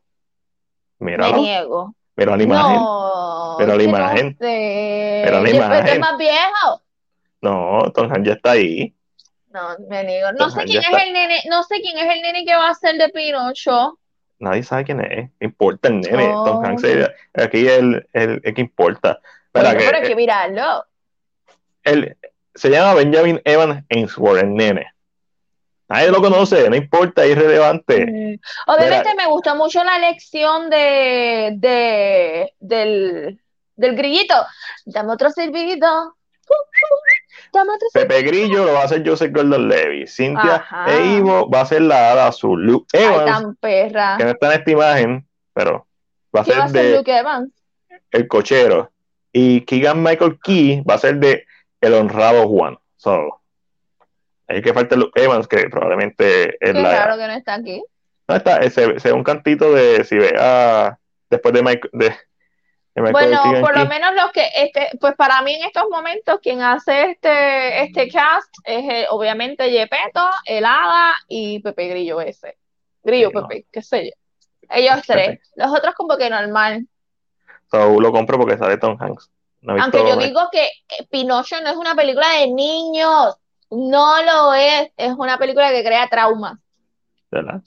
Mira, 0.99 1.27
Me 1.27 1.33
niego. 1.33 1.93
mira 2.15 2.35
la 2.37 2.43
imagen. 2.43 2.75
No, 2.77 3.55
Pero 3.59 3.71
la 3.73 3.77
que 3.77 3.83
no 3.83 3.89
imagen. 3.89 4.37
sé. 4.39 5.21
Pero 5.25 5.41
la 5.41 5.49
imagen. 5.49 5.87
es 5.87 5.99
más 5.99 6.17
viejo. 6.17 6.81
No, 7.43 7.91
Tom 7.93 8.09
Hanks 8.11 8.25
ya 8.27 8.33
está 8.33 8.51
ahí. 8.51 8.93
No, 9.51 9.75
me 9.89 10.03
niego. 10.03 10.31
No 10.31 10.37
Tom 10.37 10.51
sé 10.51 10.63
quién 10.65 10.79
es 10.79 10.85
está. 10.85 11.03
el 11.03 11.13
nene, 11.13 11.41
no 11.49 11.61
sé 11.63 11.75
quién 11.81 11.97
es 11.97 12.15
el 12.15 12.21
nene 12.21 12.45
que 12.45 12.55
va 12.55 12.69
a 12.69 12.73
ser 12.73 12.95
de 12.97 13.09
Pinocho. 13.09 13.99
Nadie 14.39 14.63
sabe 14.63 14.85
quién 14.85 15.01
es. 15.01 15.29
Importa 15.41 15.89
el 15.89 15.99
nene. 16.01 16.31
Oh. 16.33 16.43
Tom 16.45 16.65
Hanks 16.65 16.83
es- 16.85 17.09
aquí 17.33 17.67
el, 17.67 18.07
el, 18.13 18.41
el 18.43 18.53
que 18.53 18.61
importa. 18.61 19.19
Bueno, 19.53 19.69
Espera, 19.69 19.77
que- 19.79 19.85
pero 19.85 19.97
hay 20.03 20.07
que 20.09 20.15
mirarlo. 20.15 20.85
él 21.83 22.17
se 22.55 22.69
llama 22.69 22.93
Benjamin 22.95 23.41
Evans 23.45 23.83
Ainsworth, 23.89 24.41
el 24.43 24.53
nene. 24.55 24.87
Nadie 25.89 26.09
lo 26.11 26.21
conoce, 26.21 26.69
no 26.69 26.75
importa, 26.75 27.23
es 27.25 27.31
irrelevante. 27.31 28.05
Mm. 28.05 28.39
Obviamente 28.71 29.09
Mira. 29.11 29.25
me 29.25 29.27
gustó 29.31 29.55
mucho 29.55 29.83
la 29.83 29.97
elección 29.97 30.69
de, 30.69 31.51
de 31.57 32.53
del, 32.59 33.39
del 33.75 33.95
grillito. 33.95 34.33
Dame 34.85 35.11
otro 35.13 35.29
silbido. 35.29 36.15
Pepe 37.93 38.21
Grillo 38.23 38.65
lo 38.65 38.73
va 38.73 38.81
a 38.81 38.85
hacer 38.85 39.07
Joseph 39.07 39.31
Gordon 39.33 39.67
Levy. 39.67 40.07
Cintia 40.07 40.65
e 40.87 41.05
Ivo 41.17 41.49
va 41.49 41.61
a 41.61 41.65
ser 41.65 41.81
la 41.81 42.11
hada 42.11 42.27
azul. 42.27 42.63
Luke 42.65 42.87
Ay, 42.97 43.03
Evans, 43.03 43.25
tan 43.25 43.55
perra. 43.55 44.15
que 44.17 44.23
no 44.25 44.29
está 44.31 44.47
en 44.53 44.59
esta 44.59 44.71
imagen, 44.71 45.27
pero 45.53 45.85
va 46.35 46.41
a 46.41 46.43
¿Qué 46.43 46.51
va 46.51 46.67
ser 46.67 46.69
ser 46.69 46.91
de 46.91 46.97
Luke 46.97 47.17
Evans? 47.17 47.51
el 48.11 48.27
cochero. 48.27 48.91
Y 49.31 49.61
Keegan 49.61 50.03
Michael 50.03 50.39
Key 50.43 50.81
va 50.87 50.95
a 50.95 50.99
ser 50.99 51.17
de 51.17 51.45
el 51.81 51.93
honrado 51.93 52.47
Juan. 52.47 52.77
So, 52.97 53.41
ahí 54.47 54.61
que 54.61 54.73
falta 54.73 54.95
Luke 54.95 55.21
Evans, 55.21 55.47
que 55.47 55.69
probablemente 55.69 56.49
es 56.59 56.73
Qué 56.73 56.73
la. 56.73 57.05
raro 57.05 57.17
que 57.17 57.27
no 57.27 57.33
está 57.33 57.55
aquí. 57.55 57.83
No 58.27 58.35
está, 58.35 58.69
se, 58.69 58.87
ve 58.87 59.11
un 59.11 59.23
cantito 59.23 59.73
de 59.73 60.03
si 60.05 60.15
ve 60.17 60.33
después 61.29 61.53
de 61.53 61.61
Michael 61.63 61.89
de, 61.93 62.13
Bueno, 62.95 63.41
por 63.61 63.75
lo 63.75 63.85
menos 63.87 64.13
los 64.13 64.31
que, 64.31 64.47
este, 64.55 64.89
pues 65.01 65.15
para 65.15 65.41
mí 65.41 65.55
en 65.55 65.65
estos 65.65 65.85
momentos 65.89 66.39
quien 66.41 66.61
hace 66.61 67.11
este, 67.11 67.83
este 67.83 68.07
cast 68.09 68.53
es 68.65 68.83
eh, 68.83 69.07
obviamente 69.09 69.71
Yepeto, 69.71 70.29
El 70.45 70.63
Hada 70.63 71.15
y 71.27 71.59
Pepe 71.59 71.87
Grillo 71.87 72.21
ese. 72.21 72.57
Grillo, 73.03 73.29
Sí, 73.29 73.35
no. 73.35 73.47
Pepe, 73.47 73.65
qué 73.71 73.81
sé 73.81 74.05
yo. 74.05 74.11
Ellos 74.69 75.01
tres. 75.07 75.39
Los 75.55 75.71
otros 75.71 75.95
como 75.95 76.17
que 76.17 76.29
normal. 76.29 76.87
So, 77.71 77.99
lo 77.99 78.11
compro 78.11 78.37
porque 78.37 78.57
sale 78.57 78.77
Tom 78.77 78.97
Hanks. 78.99 79.29
No 79.61 79.81
Aunque 79.81 79.99
yo 79.99 80.17
digo 80.17 80.41
que 80.51 80.65
eh, 80.65 81.07
Pinocho 81.09 81.59
no 81.61 81.69
es 81.69 81.77
una 81.77 81.95
película 81.95 82.27
de 82.37 82.47
niños. 82.51 83.37
No 83.71 84.21
lo 84.21 84.53
es. 84.53 84.91
Es 84.97 85.13
una 85.17 85.37
película 85.37 85.71
que 85.71 85.83
crea 85.83 86.07
traumas. 86.09 86.59
¿verdad? 87.31 87.61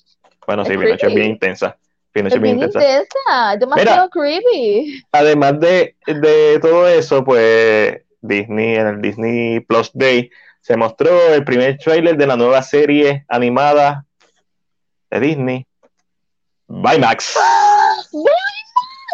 Bueno, 0.46 0.64
sí, 0.64 0.72
Es 0.72 0.78
Pinocho 0.78 1.06
es 1.08 1.14
bien 1.14 1.30
intensa. 1.30 1.76
Es 2.24 2.40
bien 2.40 2.60
intensa. 2.60 2.80
intensa, 3.54 4.08
creepy. 4.10 5.02
Además 5.12 5.60
de, 5.60 5.96
de 6.06 6.58
todo 6.60 6.88
eso, 6.88 7.24
pues 7.24 8.00
Disney, 8.20 8.76
en 8.76 8.86
el 8.86 9.02
Disney 9.02 9.60
Plus 9.60 9.90
Day, 9.92 10.30
se 10.60 10.76
mostró 10.76 11.34
el 11.34 11.44
primer 11.44 11.78
tráiler 11.78 12.16
de 12.16 12.26
la 12.26 12.36
nueva 12.36 12.62
serie 12.62 13.24
animada 13.28 14.04
de 15.10 15.20
Disney, 15.20 15.66
Baymax. 16.66 17.34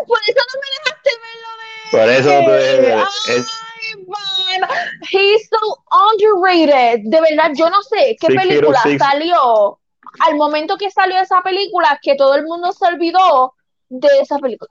Por 0.07 0.19
eso 0.29 0.41
no 0.55 0.61
me 0.61 0.69
dejaste 0.79 1.11
verlo 1.21 1.51
de 1.59 1.99
Por 1.99 2.09
eso 2.09 2.41
no 2.41 2.47
te 2.47 2.53
dejé 2.53 2.81
ver. 2.81 2.99
Ay, 2.99 3.37
Es- 3.37 3.59
Baymax. 4.07 4.75
He's 5.11 5.49
so 5.51 5.85
underrated. 6.11 7.01
De 7.05 7.21
verdad, 7.21 7.51
yo 7.55 7.69
no 7.69 7.83
sé 7.83 8.17
qué 8.21 8.29
Six 8.29 8.43
película 8.43 8.81
salió 8.99 9.79
al 10.21 10.37
momento 10.37 10.77
que 10.77 10.91
salió 10.91 11.21
esa 11.21 11.43
película 11.43 11.99
que 12.03 12.15
todo 12.17 12.35
el 12.35 12.45
mundo 12.45 12.73
se 12.73 12.87
olvidó 12.87 13.55
de 13.89 14.09
esa 14.21 14.39
película. 14.39 14.71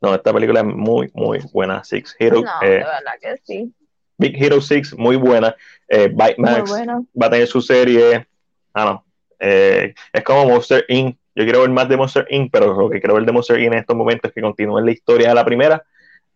No, 0.00 0.14
esta 0.14 0.32
película 0.32 0.60
es 0.60 0.66
muy, 0.66 1.10
muy 1.14 1.40
buena. 1.52 1.82
Six 1.84 2.16
Hero, 2.18 2.42
No, 2.42 2.50
eh, 2.62 2.68
de 2.70 2.76
verdad 2.78 3.12
que 3.20 3.36
sí. 3.44 3.72
Big 4.18 4.42
Hero 4.42 4.60
6, 4.60 4.96
muy 4.98 5.16
buena. 5.16 5.54
Eh, 5.88 6.08
bueno. 6.08 7.06
va 7.20 7.26
a 7.26 7.30
tener 7.30 7.46
su 7.46 7.60
serie. 7.60 8.26
Ah, 8.74 8.84
no. 8.84 9.04
Eh, 9.38 9.94
es 10.12 10.22
como 10.22 10.46
Monster 10.46 10.84
Inc. 10.88 11.16
Yo 11.34 11.44
quiero 11.44 11.60
ver 11.60 11.70
más 11.70 11.88
de 11.88 11.96
Monster 11.96 12.26
Inc., 12.30 12.50
pero 12.50 12.74
lo 12.74 12.88
que 12.88 12.98
quiero 13.00 13.14
ver 13.14 13.24
de 13.24 13.32
Monster 13.32 13.58
Inc. 13.60 13.72
en 13.72 13.78
estos 13.78 13.96
momentos 13.96 14.28
es 14.30 14.34
que 14.34 14.40
continúen 14.40 14.84
la 14.86 14.92
historia 14.92 15.28
de 15.28 15.34
la 15.34 15.44
primera. 15.44 15.84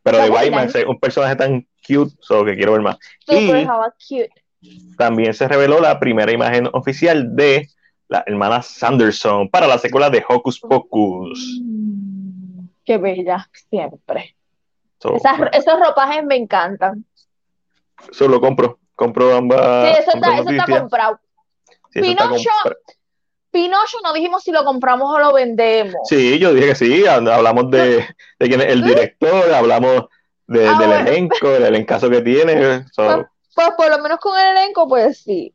Pero 0.02 0.18
de 0.18 0.30
buena. 0.30 0.50
Baymax 0.50 0.74
es 0.76 0.84
un 0.86 0.98
personaje 0.98 1.36
tan 1.36 1.66
cute, 1.86 2.14
solo 2.20 2.44
que 2.44 2.56
quiero 2.56 2.72
ver 2.72 2.80
más. 2.82 2.98
Super 3.26 3.62
Y 3.62 3.66
cute. 4.08 4.96
también 4.96 5.34
se 5.34 5.46
reveló 5.48 5.80
la 5.80 5.98
primera 6.00 6.32
imagen 6.32 6.68
oficial 6.72 7.34
de 7.36 7.68
la 8.10 8.24
hermana 8.26 8.60
Sanderson 8.60 9.48
para 9.48 9.66
la 9.68 9.78
secuela 9.78 10.10
de 10.10 10.22
Hocus 10.28 10.58
Pocus. 10.60 11.60
Mm, 11.62 12.64
Qué 12.84 12.98
bella, 12.98 13.48
siempre. 13.70 14.36
So, 14.98 15.14
Esas, 15.16 15.38
esos 15.52 15.78
ropajes 15.78 16.24
me 16.24 16.34
encantan. 16.36 17.04
so 18.10 18.26
lo 18.28 18.40
compro. 18.40 18.78
Compro 18.96 19.34
ambas. 19.34 19.94
Sí, 19.96 20.02
eso 20.02 20.10
está, 20.16 20.38
eso 20.38 20.50
está 20.50 20.66
comprado. 20.80 21.20
Sí, 21.90 22.00
eso 22.00 22.10
está 22.10 22.28
Pinocho, 22.28 22.50
Pinocho 23.50 23.98
no 24.02 24.12
dijimos 24.12 24.42
si 24.42 24.50
lo 24.52 24.64
compramos 24.64 25.14
o 25.14 25.18
lo 25.18 25.32
vendemos. 25.32 25.94
Sí, 26.08 26.38
yo 26.38 26.52
dije 26.52 26.68
que 26.68 26.74
sí, 26.74 27.06
hablamos 27.06 27.70
de, 27.70 28.04
de 28.38 28.48
quién 28.48 28.60
es 28.60 28.66
el 28.68 28.82
director, 28.84 29.52
hablamos 29.54 30.06
de- 30.48 30.66
Ah, 30.68 30.78
del 30.78 30.88
bueno. 30.88 31.08
elenco, 31.08 31.48
del 31.48 31.62
elencazo 31.64 32.10
que 32.10 32.20
tiene. 32.22 32.84
so, 32.92 33.26
Pues 33.54 33.70
por 33.76 33.88
lo 33.88 33.98
menos 34.00 34.18
con 34.18 34.38
el 34.38 34.48
elenco, 34.56 34.86
pues 34.88 35.18
sí, 35.22 35.54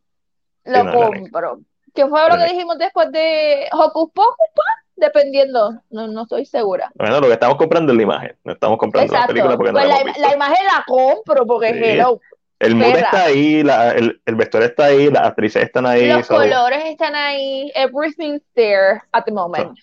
lo 0.63 0.79
Sí, 0.79 0.85
no, 0.85 0.93
compro. 0.93 1.59
¿Qué 1.95 2.05
fue 2.07 2.29
lo 2.29 2.37
que 2.37 2.53
dijimos 2.53 2.77
después 2.77 3.11
de 3.11 3.67
Hocus 3.71 4.11
Pocus? 4.13 4.35
Pues, 4.53 4.67
dependiendo, 4.97 5.81
no, 5.89 6.07
no 6.07 6.23
estoy 6.23 6.45
segura. 6.45 6.91
bueno, 6.95 7.19
lo 7.19 7.27
que 7.27 7.33
estamos 7.33 7.57
comprando 7.57 7.91
es 7.91 7.97
la 7.97 8.03
imagen, 8.03 8.37
no 8.43 8.53
estamos 8.53 8.77
comprando 8.77 9.13
la 9.13 9.27
película 9.27 9.55
porque 9.57 9.71
no 9.71 9.79
Pues 9.79 9.87
la 9.89 9.95
la, 9.95 10.01
hemos 10.01 10.17
la 10.17 10.27
visto. 10.27 10.35
imagen 10.35 10.65
la 10.65 10.83
compro 10.87 11.45
porque 11.45 11.73
Sí. 11.73 11.79
hello. 11.83 12.19
El 12.59 12.75
mood 12.75 12.95
está 12.95 13.23
ahí, 13.25 13.63
la- 13.63 13.91
el, 13.91 14.21
el 14.25 14.35
vestuario 14.35 14.69
está 14.69 14.85
ahí, 14.85 15.09
las 15.11 15.23
actrices 15.27 15.63
están 15.63 15.85
ahí. 15.85 16.07
Los 16.07 16.25
so, 16.25 16.35
colores 16.35 16.85
están 16.85 17.13
ahí, 17.15 17.69
everything's 17.75 18.41
there 18.53 19.01
at 19.11 19.23
the 19.25 19.31
moment. 19.31 19.77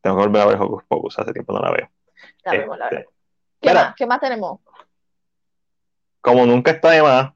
tengo 0.00 0.16
que 0.18 0.22
volver 0.22 0.42
a 0.42 0.46
ver 0.46 0.56
Hocus 0.60 0.84
Pocus, 0.86 1.18
hace 1.18 1.32
tiempo 1.32 1.52
no 1.52 1.60
la 1.60 1.70
veo. 1.72 1.88
La 2.44 2.52
vemos, 2.52 2.78
la 2.78 2.84
Este, 2.84 2.96
vemos. 2.96 3.12
¿Qué 3.60 3.68
mira. 3.70 3.84
más? 3.86 3.94
¿Qué 3.96 4.06
más 4.06 4.20
tenemos? 4.20 4.60
como 6.20 6.46
nunca 6.46 6.70
está 6.70 6.90
de 6.90 7.02
más, 7.02 7.32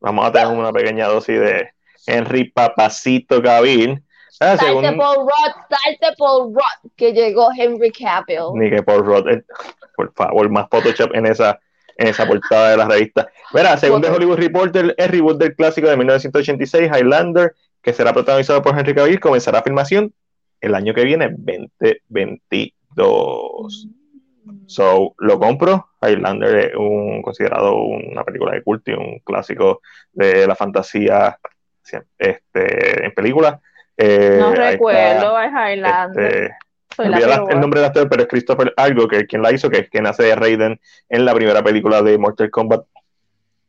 vamos 0.00 0.26
a 0.26 0.32
tener 0.32 0.46
una 0.48 0.72
pequeña 0.72 1.08
dosis 1.08 1.38
de 1.38 1.74
Henry 2.06 2.44
Papacito 2.50 3.42
Cavill. 3.42 4.02
Ah, 4.40 4.56
Salte 4.56 4.64
según- 4.66 4.96
Paul 4.96 5.16
Rudd, 5.18 5.52
salte 5.68 6.06
Paul 6.18 6.54
Rudd, 6.54 6.90
que 6.96 7.12
llegó 7.12 7.48
Henry 7.56 7.92
Cavill. 7.92 8.54
ni 8.54 8.70
que 8.70 8.82
por 8.82 9.04
Rod, 9.06 9.28
eh, 9.28 9.44
por 9.96 10.12
favor, 10.14 10.48
más 10.50 10.66
Photoshop 10.70 11.14
en 11.14 11.26
esa, 11.26 11.60
en 11.96 12.08
esa 12.08 12.26
portada 12.26 12.70
de 12.70 12.76
la 12.78 12.88
revista. 12.88 13.28
Verá, 13.52 13.76
según 13.76 14.00
The. 14.02 14.10
Hollywood 14.10 14.38
Reporter, 14.38 14.94
el 14.96 15.08
reboot 15.08 15.38
del 15.38 15.54
clásico 15.54 15.88
de 15.88 15.96
1986, 15.96 16.90
Highlander, 16.92 17.54
que 17.82 17.92
será 17.92 18.12
protagonizado 18.12 18.62
por 18.62 18.76
Henry 18.76 18.94
Cavill, 18.94 19.20
comenzará 19.20 19.62
filmación 19.62 20.12
el 20.60 20.74
año 20.74 20.92
que 20.94 21.04
viene, 21.04 21.28
2022. 21.28 23.88
So, 24.66 25.14
lo 25.18 25.38
compro. 25.38 25.88
Highlander 26.00 26.56
es 26.56 26.74
un, 26.76 27.22
considerado 27.22 27.74
una 27.76 28.24
película 28.24 28.52
de 28.52 28.62
culto 28.62 28.90
y 28.90 28.94
un 28.94 29.18
clásico 29.20 29.80
de 30.12 30.46
la 30.46 30.56
fantasía 30.56 31.38
este, 32.18 33.04
en 33.04 33.12
película. 33.12 33.60
Eh, 33.96 34.36
No 34.38 34.52
está, 34.52 34.70
recuerdo, 34.70 35.40
es 35.40 35.50
Highlander. 35.50 36.50
este, 36.96 37.08
la 37.08 37.18
peor. 37.18 37.52
el 37.52 37.60
nombre 37.60 37.80
del 37.80 37.86
actor, 37.88 38.08
pero 38.08 38.22
es 38.22 38.28
Christopher 38.28 38.72
Algo, 38.76 39.08
que 39.08 39.18
es 39.18 39.26
quien 39.26 39.42
la 39.42 39.52
hizo, 39.52 39.70
que 39.70 39.78
es 39.78 39.90
quien 39.90 40.06
hace 40.06 40.24
de 40.24 40.34
Raiden 40.34 40.80
en 41.08 41.24
la 41.24 41.34
primera 41.34 41.62
película 41.62 42.02
de 42.02 42.18
Mortal 42.18 42.50
Kombat 42.50 42.84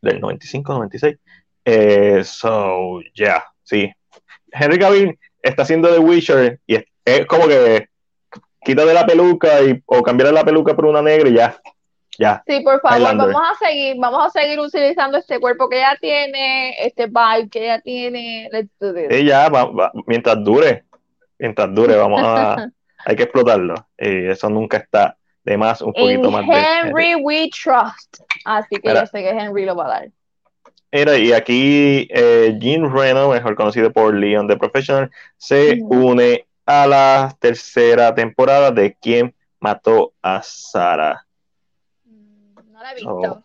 del 0.01 0.21
95-96. 0.21 1.17
Eh, 1.65 2.23
so, 2.23 2.99
yeah, 3.13 3.43
sí. 3.63 3.91
Henry 4.51 4.77
Cavill 4.77 5.17
está 5.41 5.63
haciendo 5.63 5.89
The 5.89 5.99
Witcher 5.99 6.59
y 6.67 6.75
es, 6.75 6.85
es 7.05 7.25
como 7.25 7.47
que 7.47 7.87
quítate 8.63 8.93
la 8.93 9.05
peluca 9.05 9.61
y, 9.61 9.81
o 9.85 10.01
cambiar 10.03 10.33
la 10.33 10.43
peluca 10.43 10.75
por 10.75 10.85
una 10.85 11.01
negra 11.01 11.29
y 11.29 11.33
ya, 11.33 11.57
ya. 12.17 12.43
Sí, 12.47 12.61
por 12.61 12.79
favor, 12.81 12.97
Highlander. 12.99 13.27
vamos 13.33 13.41
a 13.51 13.65
seguir, 13.65 13.95
vamos 13.99 14.25
a 14.27 14.29
seguir 14.29 14.59
utilizando 14.59 15.17
este 15.17 15.39
cuerpo 15.39 15.67
que 15.69 15.77
ella 15.77 15.97
tiene, 15.99 16.75
este 16.85 17.07
vibe 17.07 17.49
que 17.49 17.63
ella 17.63 17.81
tiene. 17.81 18.49
Ya, 19.25 19.49
va- 19.49 19.65
va- 19.65 19.91
mientras 20.07 20.43
dure, 20.43 20.83
mientras 21.39 21.73
dure, 21.73 21.95
vamos 21.95 22.21
a, 22.23 22.69
hay 23.05 23.15
que 23.15 23.23
explotarlo. 23.23 23.75
Y 23.97 24.27
eso 24.27 24.49
nunca 24.49 24.77
está 24.77 25.17
de 25.43 25.57
más, 25.57 25.81
un 25.81 25.91
poquito 25.93 26.27
In 26.27 26.31
más 26.31 26.47
de 26.47 26.53
Henry 26.55 27.15
we 27.15 27.49
trust. 27.49 28.21
Así 28.45 28.77
que 28.77 28.89
yo 28.93 29.05
sé 29.05 29.21
que 29.21 29.29
Henry 29.29 29.65
lo 29.65 29.75
va 29.75 29.85
a 29.85 29.89
dar. 29.89 30.09
Mira, 30.91 31.17
y 31.17 31.33
aquí 31.33 32.07
eh, 32.11 32.55
Jean 32.59 32.95
Reno, 32.95 33.29
mejor 33.29 33.55
conocido 33.55 33.91
por 33.91 34.13
Leon 34.13 34.47
the 34.47 34.55
Professional, 34.57 35.09
se 35.37 35.79
une 35.81 36.45
a 36.67 36.85
la 36.85 37.35
tercera 37.39 38.13
temporada 38.13 38.69
de 38.71 38.93
Quien 38.93 39.33
mató 39.59 40.13
a 40.21 40.41
Sara. 40.43 41.22
He 42.93 42.95
visto. 42.95 43.43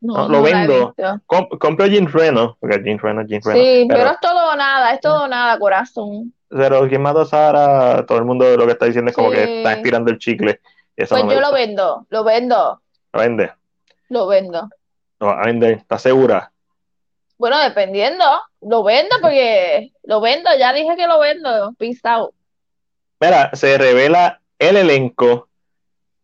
no, 0.00 0.28
lo 0.28 0.42
vendo. 0.42 0.94
Com- 1.26 1.48
compro 1.58 1.86
Jean 1.86 2.10
Reno, 2.12 2.56
porque 2.60 2.82
Jean 2.84 2.98
Reno 2.98 3.22
es 3.22 3.28
Jean 3.28 3.40
Reno. 3.42 3.58
Sí, 3.58 3.84
pero 3.88 4.00
pero, 4.00 4.10
es 4.12 4.20
todo 4.20 4.52
o 4.52 4.56
nada, 4.56 4.92
es 4.92 5.00
todo 5.00 5.24
o 5.24 5.28
nada, 5.28 5.58
corazón. 5.58 6.32
pero 6.48 6.86
Quien 6.88 7.02
mató 7.02 7.20
a 7.22 7.26
Sara, 7.26 8.06
todo 8.06 8.18
el 8.18 8.24
mundo 8.24 8.56
lo 8.56 8.66
que 8.66 8.72
está 8.72 8.86
diciendo 8.86 9.10
es 9.10 9.14
como 9.16 9.30
Sí. 9.30 9.36
que 9.36 9.58
está 9.58 9.72
estirando 9.74 10.10
el 10.10 10.18
chicle. 10.18 10.60
Eso 10.96 11.14
Pues 11.14 11.24
no 11.24 11.32
yo 11.32 11.40
lo 11.40 11.52
vendo, 11.52 12.06
lo 12.10 12.24
vendo, 12.24 12.80
Lo 13.12 13.20
vende. 13.20 13.52
lo 14.08 14.26
vendo. 14.26 14.68
Lo 15.18 15.26
va 15.28 15.42
a 15.42 15.46
vender. 15.46 15.72
¿Estás 15.78 16.02
segura? 16.02 16.52
Bueno, 17.38 17.58
dependiendo, 17.60 18.24
lo 18.62 18.82
vendo 18.82 19.16
porque 19.20 19.92
lo 20.04 20.20
vendo, 20.22 20.48
ya 20.58 20.72
dije 20.72 20.96
que 20.96 21.06
lo 21.06 21.18
vendo. 21.18 21.74
Peace 21.78 22.00
out. 22.04 22.32
Mira, 23.20 23.50
se 23.54 23.76
revela 23.78 24.40
el 24.58 24.76
elenco 24.76 25.48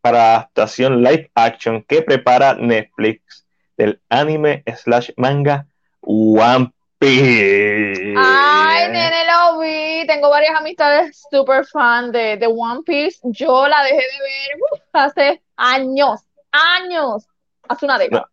para 0.03 0.35
adaptación 0.35 1.03
live 1.03 1.31
action 1.35 1.83
que 1.85 2.03
prepara 2.03 2.55
Netflix 2.55 3.47
del 3.79 4.01
anime 4.11 4.63
slash 4.77 5.11
manga 5.17 5.67
One 6.03 6.71
Piece. 6.99 8.15
Ay, 8.17 8.89
nene, 8.91 9.25
lo 9.27 9.59
vi. 9.61 10.07
Tengo 10.07 10.29
varias 10.31 10.55
amistades 10.57 11.23
super 11.31 11.65
fan 11.65 12.13
de, 12.13 12.37
de 12.37 12.47
One 12.47 12.83
Piece. 12.85 13.19
Yo 13.25 13.67
la 13.69 13.83
dejé 13.85 13.97
de 13.97 14.03
ver 14.03 14.83
hace 14.93 15.43
años, 15.57 16.21
años, 16.53 17.27
hace 17.69 17.85
una 17.87 17.99
década. 17.99 18.29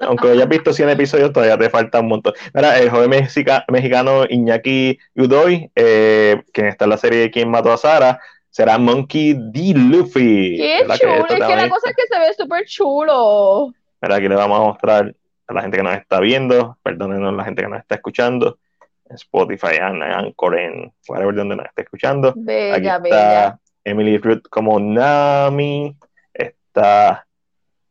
Aunque 0.00 0.28
hayas 0.30 0.48
visto 0.48 0.72
100 0.72 0.90
episodios, 0.90 1.32
todavía 1.32 1.56
te 1.56 1.70
falta 1.70 2.00
un 2.00 2.08
montón. 2.08 2.34
Mira, 2.52 2.78
el 2.78 2.90
joven 2.90 3.10
mexica- 3.10 3.64
mexicano 3.68 4.24
Iñaki 4.28 4.98
Udoy, 5.16 5.70
eh, 5.74 6.42
quien 6.52 6.66
está 6.66 6.84
en 6.84 6.90
la 6.90 6.98
serie 6.98 7.20
de 7.20 7.30
Quién 7.30 7.48
mató 7.50 7.72
a 7.72 7.76
Sara, 7.78 8.20
será 8.54 8.78
Monkey 8.78 9.34
D. 9.34 9.74
Luffy. 9.74 10.56
Qué 10.56 10.78
¿Verdad 10.82 10.96
chulo. 11.00 11.26
Es 11.26 11.34
que 11.34 11.56
la 11.56 11.68
cosa 11.68 11.90
es 11.90 11.96
que 11.96 12.06
se 12.08 12.20
ve 12.20 12.34
súper 12.34 12.64
chulo. 12.66 13.72
Mira, 14.00 14.14
aquí 14.14 14.28
le 14.28 14.36
vamos 14.36 14.60
a 14.60 14.62
mostrar 14.62 15.12
a 15.48 15.52
la 15.52 15.62
gente 15.62 15.76
que 15.76 15.82
nos 15.82 15.96
está 15.96 16.20
viendo, 16.20 16.78
perdónenos 16.84 17.34
la 17.34 17.44
gente 17.44 17.62
que 17.62 17.68
nos 17.68 17.80
está 17.80 17.96
escuchando, 17.96 18.60
en 19.06 19.16
Spotify, 19.16 19.78
en 19.80 20.00
Anchor, 20.04 20.56
en 20.56 20.92
whatever 21.08 21.34
donde 21.34 21.56
nos 21.56 21.66
esté 21.66 21.82
escuchando. 21.82 22.28
Aquí 22.28 22.40
Bella, 22.44 22.76
está 22.76 22.98
bella. 23.00 23.60
Emily 23.82 24.18
Ruth 24.18 24.44
como 24.48 24.78
Nami, 24.78 25.96
está 26.32 27.26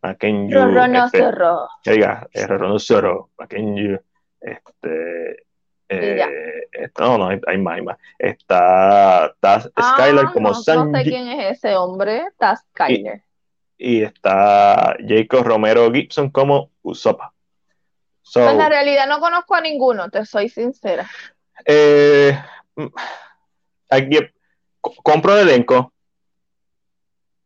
Makenyu, 0.02 0.58
Rorro 0.58 0.88
no 0.88 1.06
este, 1.06 1.26
que 1.84 1.92
diga, 1.92 2.26
eh, 2.32 2.48
Rorronosoro, 2.48 3.32
Makenyu, 3.38 4.00
este, 4.40 5.43
eh, 6.02 6.90
no, 7.00 7.18
no, 7.18 7.28
hay, 7.30 7.40
hay 7.48 7.58
más, 7.58 7.76
hay 7.76 7.82
más. 7.82 7.98
Está, 8.20 9.28
está 9.28 9.62
Skylar 9.62 10.26
Ah, 10.28 10.32
como 10.34 10.50
no, 10.50 10.56
no 10.56 10.64
sé 10.64 11.04
quién 11.04 11.28
es 11.28 11.58
ese 11.58 11.76
hombre. 11.76 12.26
Está 12.30 12.56
Skyler. 12.56 13.22
y 13.78 14.04
está 14.04 14.96
Jacob 15.08 15.44
Romero 15.46 15.92
Gibson 15.92 16.30
como 16.30 16.72
Usopp. 16.82 17.22
So, 18.22 18.42
Pues 18.44 18.58
la 18.58 18.70
realidad 18.70 19.08
no 19.08 19.20
conozco 19.20 19.56
a 19.56 19.62
ninguno, 19.62 20.10
te 20.10 20.26
soy 20.26 20.48
sincera. 20.50 21.10
eh, 21.66 22.38
mm, 22.76 22.88
aquí, 23.90 24.20
co- 24.82 24.96
compro 25.04 25.38
el 25.38 25.50
elenco. 25.50 25.92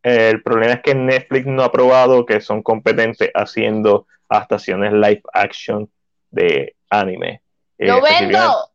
El 0.03 0.41
problema 0.43 0.73
es 0.73 0.81
que 0.81 0.95
Netflix 0.95 1.45
no 1.47 1.63
ha 1.63 1.71
probado 1.71 2.25
que 2.25 2.39
son 2.39 2.61
competentes 2.61 3.29
haciendo 3.33 4.07
adaptaciones 4.29 4.93
live 4.93 5.21
action 5.33 5.89
de 6.29 6.75
anime. 6.89 7.41
Eh, 7.77 7.87
¡Lo 7.87 7.97
específicamente- 7.97 8.37
vendo! 8.37 8.69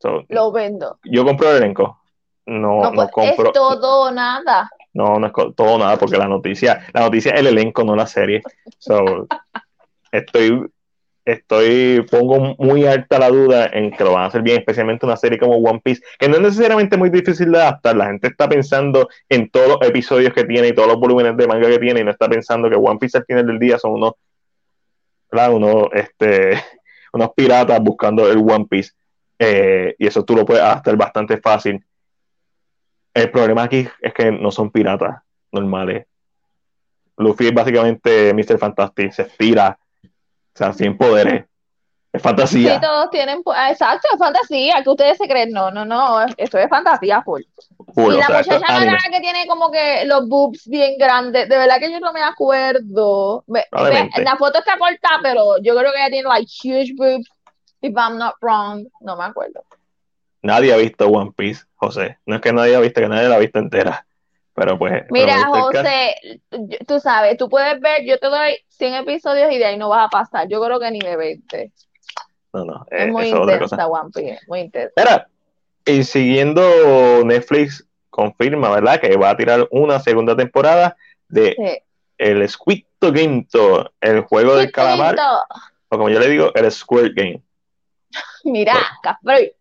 so, 0.00 0.24
Lo 0.28 0.52
vendo. 0.52 0.98
yo 1.04 1.24
compro 1.24 1.50
el 1.50 1.56
elenco. 1.58 2.00
No, 2.46 2.82
No, 2.82 2.90
no 2.92 3.08
compro. 3.08 3.46
es 3.46 3.52
todo 3.52 4.02
o 4.02 4.10
nada. 4.10 4.70
No, 4.92 5.18
no 5.18 5.26
es 5.28 5.32
todo 5.56 5.78
nada, 5.78 5.96
porque 5.96 6.16
la 6.18 6.28
noticia, 6.28 6.86
la 6.92 7.00
noticia 7.00 7.32
es 7.32 7.40
el 7.40 7.46
elenco, 7.48 7.82
no 7.84 7.96
la 7.96 8.06
serie. 8.06 8.42
So, 8.78 9.26
estoy, 10.12 10.64
estoy, 11.24 12.06
pongo 12.10 12.54
muy 12.58 12.86
alta 12.86 13.18
la 13.18 13.30
duda 13.30 13.66
en 13.72 13.90
que 13.90 14.04
lo 14.04 14.12
van 14.12 14.24
a 14.24 14.26
hacer 14.26 14.42
bien, 14.42 14.58
especialmente 14.58 15.06
una 15.06 15.16
serie 15.16 15.38
como 15.38 15.54
One 15.56 15.80
Piece, 15.82 16.02
que 16.18 16.28
no 16.28 16.36
es 16.36 16.42
necesariamente 16.42 16.96
muy 16.96 17.08
difícil 17.10 17.50
de 17.50 17.58
adaptar. 17.58 17.96
La 17.96 18.06
gente 18.06 18.28
está 18.28 18.48
pensando 18.48 19.08
en 19.28 19.50
todos 19.50 19.68
los 19.68 19.78
episodios 19.88 20.32
que 20.34 20.44
tiene 20.44 20.68
y 20.68 20.74
todos 20.74 20.88
los 20.88 20.98
volúmenes 21.00 21.36
de 21.36 21.46
manga 21.48 21.68
que 21.68 21.78
tiene, 21.78 22.00
y 22.00 22.04
no 22.04 22.10
está 22.10 22.28
pensando 22.28 22.68
que 22.68 22.76
One 22.76 22.98
Piece 22.98 23.16
al 23.18 23.24
final 23.24 23.46
del 23.46 23.58
día 23.58 23.78
son 23.78 23.92
unos, 23.92 24.12
¿verdad? 25.32 25.52
unos, 25.54 25.88
este, 25.94 26.62
unos 27.14 27.30
piratas 27.34 27.80
buscando 27.80 28.30
el 28.30 28.38
One 28.38 28.66
Piece. 28.68 28.92
Eh, 29.38 29.94
y 29.98 30.06
eso 30.06 30.24
tú 30.24 30.36
lo 30.36 30.44
puedes 30.44 30.62
adaptar 30.62 30.96
bastante 30.96 31.38
fácil. 31.38 31.84
El 33.12 33.30
problema 33.30 33.64
aquí 33.64 33.88
es 34.00 34.12
que 34.14 34.30
no 34.32 34.50
son 34.50 34.70
piratas 34.70 35.22
normales. 35.52 36.06
Luffy 37.16 37.46
es 37.46 37.54
básicamente 37.54 38.34
Mr. 38.34 38.58
Fantastic, 38.58 39.12
se 39.12 39.22
estira, 39.22 39.78
o 40.04 40.08
sea, 40.52 40.72
sin 40.72 40.96
poderes. 40.96 41.44
Es 42.12 42.22
fantasía. 42.22 42.74
Sí, 42.74 42.80
todos 42.80 43.10
tienen. 43.10 43.42
ah, 43.46 43.70
Exacto, 43.70 44.08
es 44.12 44.18
fantasía. 44.18 44.82
que 44.82 44.90
ustedes 44.90 45.18
se 45.18 45.26
creen? 45.28 45.50
No, 45.50 45.70
no, 45.70 45.84
no. 45.84 46.24
Esto 46.36 46.58
es 46.58 46.68
fantasía 46.68 47.22
full. 47.22 47.42
Y 47.96 48.00
o 48.00 48.10
la 48.10 48.26
sea, 48.26 48.40
esto 48.40 48.54
es 48.54 48.60
muchacha 48.60 49.10
que 49.10 49.20
tiene 49.20 49.46
como 49.46 49.70
que 49.70 50.04
los 50.06 50.28
boobs 50.28 50.66
bien 50.66 50.96
grandes. 50.98 51.48
De 51.48 51.56
verdad 51.56 51.78
que 51.78 51.90
yo 51.90 52.00
no 52.00 52.12
me 52.12 52.22
acuerdo. 52.22 53.44
La 53.46 54.36
foto 54.36 54.58
está 54.58 54.78
corta, 54.78 55.20
pero 55.22 55.58
yo 55.62 55.76
creo 55.76 55.92
que 55.92 55.98
ella 55.98 56.10
tiene 56.10 56.28
like 56.28 56.50
huge 56.62 56.94
boobs. 56.96 57.28
If 57.80 57.94
I'm 57.96 58.18
not 58.18 58.34
wrong. 58.40 58.86
No 59.00 59.16
me 59.16 59.24
acuerdo. 59.24 59.62
Nadie 60.42 60.72
ha 60.72 60.76
visto 60.76 61.08
One 61.08 61.32
Piece, 61.36 61.64
José. 61.76 62.18
No 62.26 62.36
es 62.36 62.40
que 62.40 62.52
nadie 62.52 62.76
ha 62.76 62.80
visto, 62.80 63.00
que 63.00 63.08
nadie 63.08 63.28
la 63.28 63.36
ha 63.36 63.38
visto 63.38 63.58
entera. 63.58 64.06
Pero 64.54 64.78
pues. 64.78 65.04
Mira. 65.10 65.46
José, 65.46 66.14
tú 66.86 67.00
sabes, 67.00 67.36
tú 67.36 67.48
puedes 67.48 67.80
ver, 67.80 68.04
yo 68.04 68.18
te 68.18 68.26
doy 68.26 68.56
100 68.68 68.94
episodios 68.94 69.52
y 69.52 69.58
de 69.58 69.66
ahí 69.66 69.76
no 69.76 69.88
vas 69.88 70.06
a 70.06 70.08
pasar. 70.08 70.48
Yo 70.48 70.62
creo 70.62 70.78
que 70.78 70.90
ni 70.90 71.00
de 71.00 71.16
20. 71.16 71.72
No, 72.52 72.64
no, 72.64 72.86
Es 72.90 73.08
eh, 73.08 73.10
muy 73.10 73.28
es 73.28 73.34
otra 73.34 73.58
cosa. 73.58 73.74
intensa, 73.74 73.86
One 73.86 74.10
Piece, 74.14 74.40
muy 74.46 74.60
intensa. 74.60 74.92
Mira, 74.96 75.28
y 75.86 76.04
siguiendo 76.04 76.62
Netflix 77.24 77.86
confirma, 78.10 78.70
¿verdad? 78.70 79.00
Que 79.00 79.16
va 79.16 79.30
a 79.30 79.36
tirar 79.36 79.66
una 79.70 80.00
segunda 80.00 80.36
temporada 80.36 80.96
de 81.28 81.54
Sí. 81.56 81.78
el 82.18 82.48
Squidto 82.48 83.12
Game 83.12 83.46
el 84.00 84.20
juego 84.22 84.56
del 84.56 84.70
calamar, 84.72 85.16
o 85.18 85.98
como 85.98 86.08
yo 86.08 86.18
le 86.20 86.28
digo, 86.28 86.52
el 86.54 86.70
Squid 86.70 87.12
Game. 87.14 87.42
Mira, 88.44 88.72
Bueno. 88.74 88.86
Capri. 89.02 89.52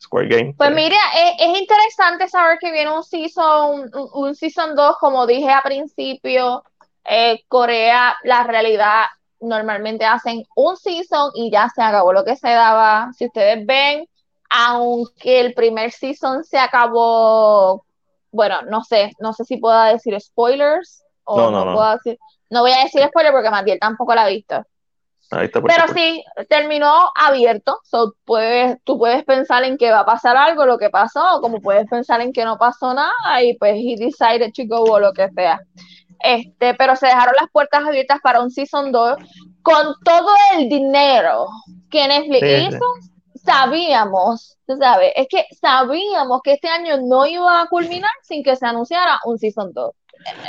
Squid 0.00 0.30
Game. 0.30 0.54
Pues 0.56 0.68
sí. 0.68 0.74
mira, 0.76 0.96
es, 1.16 1.34
es 1.48 1.58
interesante 1.58 2.28
saber 2.28 2.58
que 2.60 2.70
viene 2.70 2.92
un 2.92 3.02
season, 3.02 3.90
un, 3.92 4.08
un 4.14 4.34
season 4.36 4.76
2, 4.76 4.96
como 5.00 5.26
dije 5.26 5.50
al 5.50 5.62
principio, 5.62 6.62
eh, 7.04 7.42
Corea, 7.48 8.16
la 8.22 8.44
realidad, 8.44 9.06
normalmente 9.40 10.04
hacen 10.04 10.44
un 10.54 10.76
season 10.76 11.32
y 11.34 11.50
ya 11.50 11.68
se 11.74 11.82
acabó 11.82 12.12
lo 12.12 12.24
que 12.24 12.36
se 12.36 12.48
daba. 12.48 13.10
Si 13.16 13.26
ustedes 13.26 13.66
ven, 13.66 14.08
aunque 14.50 15.40
el 15.40 15.54
primer 15.54 15.90
season 15.92 16.44
se 16.44 16.58
acabó, 16.58 17.84
bueno, 18.30 18.62
no 18.62 18.82
sé, 18.84 19.12
no 19.20 19.32
sé 19.32 19.44
si 19.44 19.56
puedo 19.58 19.80
decir 19.84 20.18
spoilers 20.20 21.02
o 21.24 21.36
No, 21.36 21.50
no, 21.50 21.64
no, 21.64 21.64
no. 21.66 21.76
puedo 21.76 21.92
decir, 21.92 22.18
no 22.50 22.60
voy 22.62 22.72
a 22.72 22.84
decir 22.84 23.02
spoiler 23.06 23.32
porque 23.32 23.50
Matiel 23.50 23.78
tampoco 23.78 24.14
la 24.14 24.24
ha 24.24 24.28
visto. 24.28 24.64
Ahí 25.30 25.44
está, 25.46 25.60
por 25.60 25.68
Pero 25.70 25.88
supuesto. 25.88 26.00
sí, 26.00 26.24
terminó 26.48 27.10
abierto. 27.14 27.80
So, 27.84 28.14
puedes, 28.24 28.78
tú 28.84 28.98
puedes 28.98 29.24
pensar 29.24 29.62
en 29.64 29.76
que 29.76 29.90
va 29.90 30.00
a 30.00 30.06
pasar 30.06 30.38
algo, 30.38 30.64
lo 30.64 30.78
que 30.78 30.88
pasó, 30.88 31.40
como 31.42 31.60
puedes 31.60 31.86
pensar 31.86 32.22
en 32.22 32.32
que 32.32 32.46
no 32.46 32.56
pasó 32.56 32.94
nada, 32.94 33.42
y 33.42 33.54
pues 33.58 33.74
he 33.74 33.96
decided 33.96 34.52
to 34.54 34.62
go 34.66 34.84
o 34.90 34.98
lo 34.98 35.12
que 35.12 35.28
sea. 35.30 35.60
Este, 36.20 36.74
pero 36.74 36.96
se 36.96 37.06
dejaron 37.06 37.34
las 37.38 37.50
puertas 37.50 37.84
abiertas 37.86 38.20
para 38.22 38.40
un 38.40 38.50
season 38.50 38.90
2 38.90 39.18
con 39.62 39.94
todo 40.02 40.30
el 40.56 40.68
dinero 40.68 41.46
que 41.90 42.08
Netflix 42.08 42.40
sí. 42.40 42.66
hizo. 42.68 42.84
Sabíamos, 43.44 44.58
tú 44.66 44.76
sabes, 44.76 45.12
es 45.16 45.26
que 45.28 45.44
sabíamos 45.60 46.40
que 46.42 46.54
este 46.54 46.68
año 46.68 46.96
no 47.02 47.26
iba 47.26 47.62
a 47.62 47.66
culminar 47.68 48.10
sin 48.22 48.42
que 48.42 48.56
se 48.56 48.66
anunciara 48.66 49.18
un 49.24 49.38
season 49.38 49.72
2. 49.72 49.94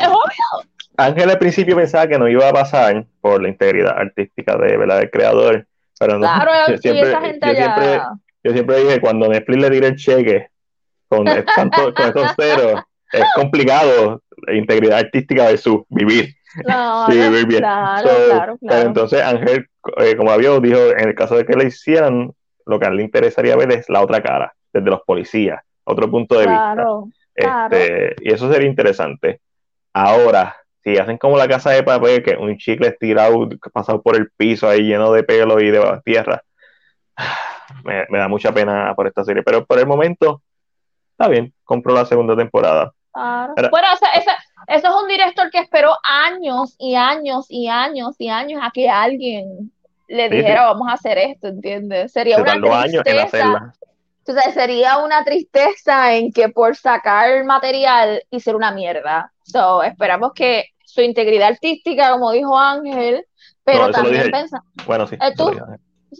Es 0.02 0.08
obvio. 0.08 0.70
Ángel 0.98 1.30
al 1.30 1.40
principio 1.40 1.76
pensaba 1.76 2.08
que 2.08 2.20
no 2.20 2.28
iba 2.28 2.50
a 2.50 2.54
pasar 2.54 3.06
por 3.22 3.42
la 3.42 3.48
integridad 3.50 3.98
artística 3.98 4.58
de, 4.58 4.76
¿verdad? 4.78 5.00
del 5.00 5.10
creador, 5.12 5.68
pero 6.00 6.14
no. 6.18 6.22
Claro, 6.22 6.52
yo 6.68 6.78
siempre, 6.78 7.10
esa 7.10 7.22
gente 7.22 7.48
yo 7.48 7.56
siempre, 7.56 7.86
allá. 7.86 8.10
yo 8.44 8.52
siempre 8.52 8.84
dije, 8.84 9.02
cuando 9.02 9.28
Netflix 9.28 9.62
le 9.62 9.70
tire 9.70 9.88
el 9.88 9.96
cheque 9.96 10.48
con, 11.08 11.26
tanto, 11.56 11.94
con 11.94 12.06
estos 12.06 12.32
ceros, 12.36 12.82
es 13.12 13.24
complicado 13.36 14.22
la 14.46 14.54
integridad 14.56 15.00
artística 15.00 15.48
de 15.48 15.58
su 15.58 15.86
vivir. 15.90 16.36
Claro, 16.64 17.06
Sí, 17.12 17.18
vivir 17.18 17.46
bien. 17.48 17.62
claro, 17.62 18.10
So, 18.10 18.16
claro, 18.16 18.58
Pero 18.60 18.70
claro. 18.72 18.88
entonces 18.88 19.22
Ángel, 19.22 19.68
eh, 19.98 20.16
como 20.16 20.32
había 20.32 20.60
dijo, 20.60 20.80
en 20.98 21.08
el 21.10 21.16
caso 21.16 21.36
de 21.36 21.46
que 21.46 21.54
le 21.56 21.66
hicieran, 21.66 22.34
lo 22.70 22.80
que 22.80 22.86
a 22.86 22.90
él 22.90 22.98
le 22.98 23.04
interesaría 23.04 23.56
ver 23.56 23.72
es 23.72 23.90
la 23.90 24.02
otra 24.02 24.22
cara, 24.22 24.54
desde 24.72 24.90
los 24.90 25.02
policías, 25.02 25.62
otro 25.84 26.10
punto 26.10 26.36
de 26.36 26.48
vista. 26.48 26.74
Claro. 26.74 27.08
Este, 27.36 28.16
y 28.22 28.32
eso 28.34 28.52
sería 28.52 28.68
interesante. 28.68 29.42
Ahora, 29.94 30.56
si 30.84 30.98
hacen 30.98 31.18
como 31.18 31.38
la 31.38 31.48
casa 31.48 31.72
de 31.72 31.84
papel, 31.84 32.24
que 32.24 32.36
un 32.36 32.58
chicle 32.58 32.88
estirado, 32.90 33.48
pasado 33.74 34.02
por 34.02 34.16
el 34.16 34.30
piso 34.38 34.68
ahí 34.68 34.82
lleno 34.82 35.12
de 35.12 35.24
pelo 35.24 35.60
y 35.60 35.72
de 35.72 36.02
tierra, 36.06 36.44
me, 37.84 38.06
me 38.10 38.18
da 38.20 38.28
mucha 38.28 38.52
pena 38.54 38.94
por 38.96 39.08
esta 39.08 39.24
serie. 39.24 39.44
Pero 39.44 39.66
por 39.66 39.80
el 39.80 39.88
momento, 39.88 40.42
está 41.12 41.28
bien, 41.28 41.54
compro 41.64 41.94
la 41.94 42.06
segunda 42.06 42.36
temporada. 42.36 42.94
Claro. 43.14 43.54
Pero- 43.56 43.70
Bueno, 43.72 43.88
eso 44.68 44.88
es 44.88 44.94
un 45.02 45.08
director 45.08 45.50
que 45.50 45.60
esperó 45.60 45.92
años 46.04 46.76
y 46.78 46.96
años 46.96 47.46
y 47.50 47.68
años 47.68 48.16
y 48.20 48.30
años 48.30 48.62
a 48.64 48.70
que 48.72 48.90
alguien 48.90 49.72
le 50.10 50.30
dijera 50.30 50.66
vamos 50.66 50.90
a 50.90 50.94
hacer 50.94 51.18
esto, 51.18 51.48
¿entiendes? 51.48 52.12
Sería 52.12 52.36
Se 52.36 52.42
una 52.42 52.54
tristeza, 53.04 53.74
sea, 54.34 54.52
sería 54.54 54.98
una 54.98 55.24
tristeza 55.24 56.14
en 56.16 56.32
que 56.32 56.50
por 56.50 56.76
sacar 56.76 57.44
material 57.46 58.22
hiciera 58.30 58.58
una 58.58 58.72
mierda. 58.72 59.32
So, 59.44 59.82
esperamos 59.84 60.34
que 60.34 60.66
su 60.86 61.02
integridad 61.02 61.50
artística, 61.50 62.12
como 62.12 62.32
dijo 62.32 62.58
Ángel, 62.58 63.26
pero 63.64 63.86
No, 63.88 63.92
también 63.92 64.16
dije. 64.18 64.30
pensa, 64.30 64.62
Bueno, 64.86 65.08
sí. 65.08 65.16
¿Eh, 65.22 65.34
tú? 65.36 65.50
dije. 65.52 65.62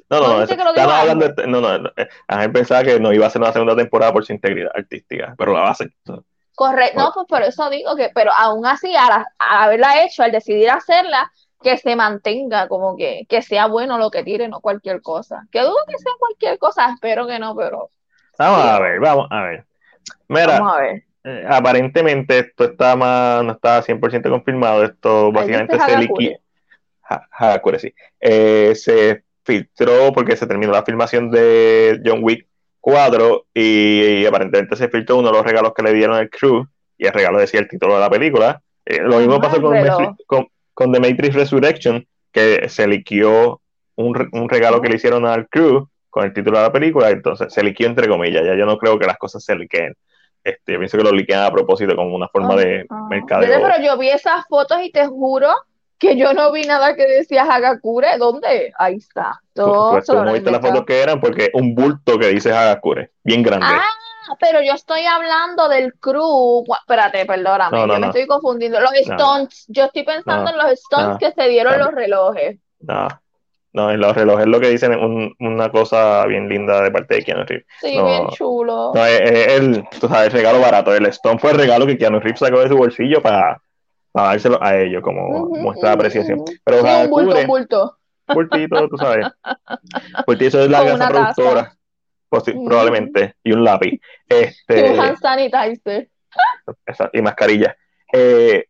No, 0.10 0.20
no, 0.20 0.28
¿No 0.38 0.44
eso- 0.44 0.54
hablando 1.00 1.26
Ángel? 1.26 1.36
de- 1.36 1.48
no, 1.48 1.62
no, 1.62 1.90
eh, 1.98 2.08
Ángel 2.28 2.52
pensaba 2.52 2.84
que 2.84 3.00
no 3.00 3.12
iba 3.12 3.26
a 3.26 3.28
hacer 3.28 3.42
una 3.42 3.52
segunda 3.52 3.76
temporada 3.76 4.14
por 4.14 4.24
su 4.26 4.34
integridad 4.34 4.72
artística, 4.76 5.34
pero 5.38 5.54
la 5.54 5.62
va 5.62 5.68
a 5.70 5.72
hacer. 5.72 5.92
Correcto, 6.56 7.00
no, 7.00 7.12
pues 7.14 7.26
por 7.28 7.42
eso 7.42 7.70
digo 7.70 7.96
que, 7.96 8.12
pero 8.14 8.32
aún 8.38 8.66
así, 8.66 8.96
al 8.96 9.26
haberla 9.40 10.04
hecho, 10.04 10.24
al 10.24 10.32
decidir 10.32 10.70
hacerla, 10.70 11.32
que 11.62 11.78
se 11.78 11.96
mantenga, 11.96 12.68
como 12.68 12.96
que, 12.96 13.26
que 13.28 13.42
sea 13.42 13.68
bueno 13.68 13.98
lo 13.98 14.10
que 14.12 14.24
tire, 14.24 14.48
no 14.48 14.62
cualquier 14.62 15.02
cosa. 15.02 15.46
Que 15.52 15.62
dudo 15.62 15.76
que 15.88 15.98
sea 15.98 16.12
cualquier 16.18 16.58
cosa, 16.58 16.92
espero 16.94 17.28
que 17.28 17.40
no, 17.40 17.56
pero. 17.56 17.90
Vamos 18.38 18.62
a 18.66 18.80
ver, 18.80 19.00
vamos 19.00 19.28
a 19.30 19.44
ver. 19.44 19.66
Mira, 20.28 20.60
Vamos 20.60 20.78
a 20.78 20.82
ver. 20.82 21.04
eh, 21.26 21.46
aparentemente 21.50 22.40
esto 22.40 22.66
está 22.66 22.96
más, 22.96 23.44
no 23.44 23.52
está 23.54 23.82
100% 23.84 24.30
confirmado. 24.30 24.84
Esto 24.86 25.32
básicamente 25.32 25.78
se 25.80 25.98
liquidó. 25.98 26.38
Sí. 27.80 27.94
Eh, 28.20 28.74
se 28.76 29.24
filtró 29.44 30.14
porque 30.14 30.38
se 30.38 30.46
terminó 30.48 30.72
la 30.72 30.84
filmación 30.84 31.32
de 31.32 32.00
John 32.06 32.20
Wick 32.22 32.48
4 32.80 33.48
y, 33.54 34.22
y 34.22 34.26
aparentemente 34.26 34.76
se 34.76 34.90
filtró 34.90 35.18
uno 35.18 35.30
de 35.30 35.38
los 35.38 35.46
regalos 35.46 35.74
que 35.74 35.84
le 35.84 35.94
dieron 35.94 36.16
al 36.16 36.30
crew 36.30 36.66
y 36.98 37.08
el 37.08 37.14
regalo 37.14 37.40
decía 37.40 37.60
el 37.62 37.68
título 37.68 37.96
de 37.96 38.00
la 38.02 38.10
película. 38.10 38.62
Eh, 38.86 39.00
lo 39.02 39.18
mismo 39.20 39.40
pasó 39.42 39.62
con, 39.62 39.76
con, 40.28 40.48
con 40.80 40.94
The 40.94 41.02
Matrix 41.02 41.36
Resurrection, 41.36 42.08
que 42.32 42.70
se 42.70 42.88
liquió 42.88 43.60
un, 43.98 44.30
un 44.32 44.48
regalo 44.48 44.82
que 44.82 44.88
le 44.88 44.96
hicieron 44.96 45.26
al 45.26 45.50
crew 45.50 45.90
con 46.10 46.24
el 46.24 46.34
título 46.34 46.58
de 46.58 46.64
la 46.64 46.72
película, 46.72 47.10
entonces 47.10 47.54
se 47.54 47.62
liquió 47.62 47.86
entre 47.86 48.08
comillas. 48.08 48.46
Ya 48.46 48.56
yo 48.56 48.66
no 48.66 48.78
creo 48.78 48.98
que 48.98 49.06
las 49.06 49.18
cosas 49.18 49.44
se 49.44 49.58
liqueen. 49.58 49.94
Este, 50.42 50.72
yo 50.72 50.80
pienso 50.80 50.98
que 50.98 51.04
lo 51.04 51.12
liquean 51.12 51.44
a 51.44 51.52
propósito 51.52 51.98
como 51.98 52.16
una 52.16 52.30
forma 52.30 52.56
de 52.56 52.86
Ah, 52.90 53.08
mercadeo. 53.10 53.62
Pero 53.62 53.86
yo 53.86 53.98
vi 53.98 54.08
esas 54.08 54.46
fotos 54.48 54.78
y 54.82 54.90
te 54.90 55.06
juro 55.06 55.50
que 55.98 56.16
yo 56.16 56.34
no 56.34 56.50
vi 56.54 56.62
nada 56.62 56.96
que 56.96 57.06
decía 57.06 57.44
Hagakure. 57.44 58.18
¿Dónde? 58.18 58.72
Ahí 58.78 58.96
está. 58.96 59.42
Todo 59.52 59.92
Pues 59.92 60.06
tú 60.06 60.14
no 60.14 60.32
viste 60.32 60.50
las 60.50 60.62
fotos 60.62 60.86
que 60.86 61.02
eran 61.02 61.20
porque 61.20 61.50
un 61.54 61.76
bulto 61.76 62.18
que 62.18 62.30
dice 62.30 62.54
Hagakure, 62.54 63.12
bien 63.22 63.44
grande. 63.44 63.66
Ah, 63.70 63.84
pero 64.40 64.62
yo 64.62 64.74
estoy 64.74 65.06
hablando 65.06 65.68
del 65.70 65.94
crew. 65.96 66.64
Espérate, 66.82 67.26
perdóname, 67.26 67.78
No, 67.78 67.88
no, 67.88 67.94
yo 67.94 68.00
me 68.00 68.06
no. 68.08 68.08
estoy 68.08 68.28
confundiendo. 68.28 68.80
Los 68.80 68.92
stunts, 68.94 69.66
yo 69.68 69.86
estoy 69.86 70.04
pensando 70.04 70.50
en 70.52 70.58
los 70.58 70.80
stunts 70.80 71.18
que 71.20 71.32
se 71.32 71.50
dieron 71.50 71.78
los 71.80 71.92
relojes. 71.92 72.58
No, 72.82 73.08
no, 73.74 73.92
en 73.92 74.00
los 74.00 74.16
relojes 74.16 74.46
lo 74.48 74.60
que 74.60 74.70
dicen 74.70 74.94
es 74.94 74.98
un- 75.00 75.36
una 75.40 75.70
cosa 75.72 76.26
bien 76.26 76.48
linda 76.50 76.82
de 76.82 76.92
parte 76.92 77.16
de 77.16 77.24
Keanu 77.24 77.44
Reeves. 77.46 77.66
Sí, 77.80 77.92
bien 78.02 78.28
chulo. 78.30 78.92
No, 78.96 79.06
es, 79.06 79.22
es 79.22 79.48
el, 79.60 79.84
tú 80.00 80.08
sabes, 80.08 80.28
el 80.28 80.32
regalo 80.34 80.60
barato. 80.60 80.94
El 80.94 81.06
Stone 81.08 81.40
fue 81.40 81.52
el 81.52 81.58
regalo 81.58 81.86
que 81.86 81.98
Keanu 81.98 82.20
Reeves 82.20 82.40
sacó 82.40 82.60
de 82.62 82.70
su 82.70 82.78
bolsillo 82.78 83.22
para, 83.22 83.62
para 84.12 84.30
dárselo 84.30 84.58
a 84.62 84.78
ellos 84.78 85.04
como 85.04 85.46
muestra 85.50 85.90
de 85.90 85.96
apreciación. 85.96 86.44
Pero 86.64 86.82
Sí, 86.82 86.88
un 87.04 87.10
bulto, 87.10 87.38
un 87.40 87.48
bulto. 87.48 87.98
bultito, 88.28 88.90
tú 88.90 88.98
sabes. 88.98 89.28
Bultito 90.28 90.62
es 90.62 90.70
la 90.70 90.84
casa 90.86 91.08
productora. 91.10 91.76
Probablemente, 92.30 93.36
y 93.44 93.52
un 93.52 93.64
lápiz. 93.64 93.94
Y 94.30 94.34
Este, 94.34 94.92
un 94.92 95.00
hand 95.00 95.18
sanitizer. 95.20 96.10
esa- 96.86 97.10
y 97.14 97.22
mascarilla. 97.22 97.76
Eh, 98.14 98.66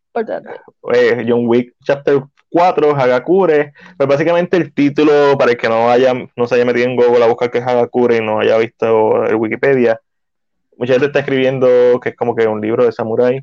eh, 0.92 1.24
John 1.28 1.46
Wick 1.46 1.74
Chapter 1.84 2.22
4, 2.50 2.96
Hagakure. 2.96 3.72
Pues 3.96 4.08
básicamente 4.08 4.56
el 4.56 4.72
título, 4.74 5.36
para 5.38 5.52
el 5.52 5.56
que 5.56 5.68
no 5.68 5.90
haya, 5.90 6.12
no 6.36 6.46
se 6.46 6.54
haya 6.56 6.64
metido 6.64 6.86
en 6.86 6.96
Google 6.96 7.24
a 7.24 7.28
buscar 7.28 7.50
qué 7.50 7.58
es 7.58 7.66
Hagakure 7.66 8.16
y 8.16 8.20
no 8.20 8.40
haya 8.40 8.56
visto 8.58 9.24
el 9.24 9.36
Wikipedia, 9.36 10.00
mucha 10.76 10.94
gente 10.94 11.06
está 11.06 11.20
escribiendo 11.20 12.00
que 12.02 12.10
es 12.10 12.16
como 12.16 12.34
que 12.34 12.46
un 12.48 12.60
libro 12.60 12.84
de 12.84 12.92
samurái. 12.92 13.40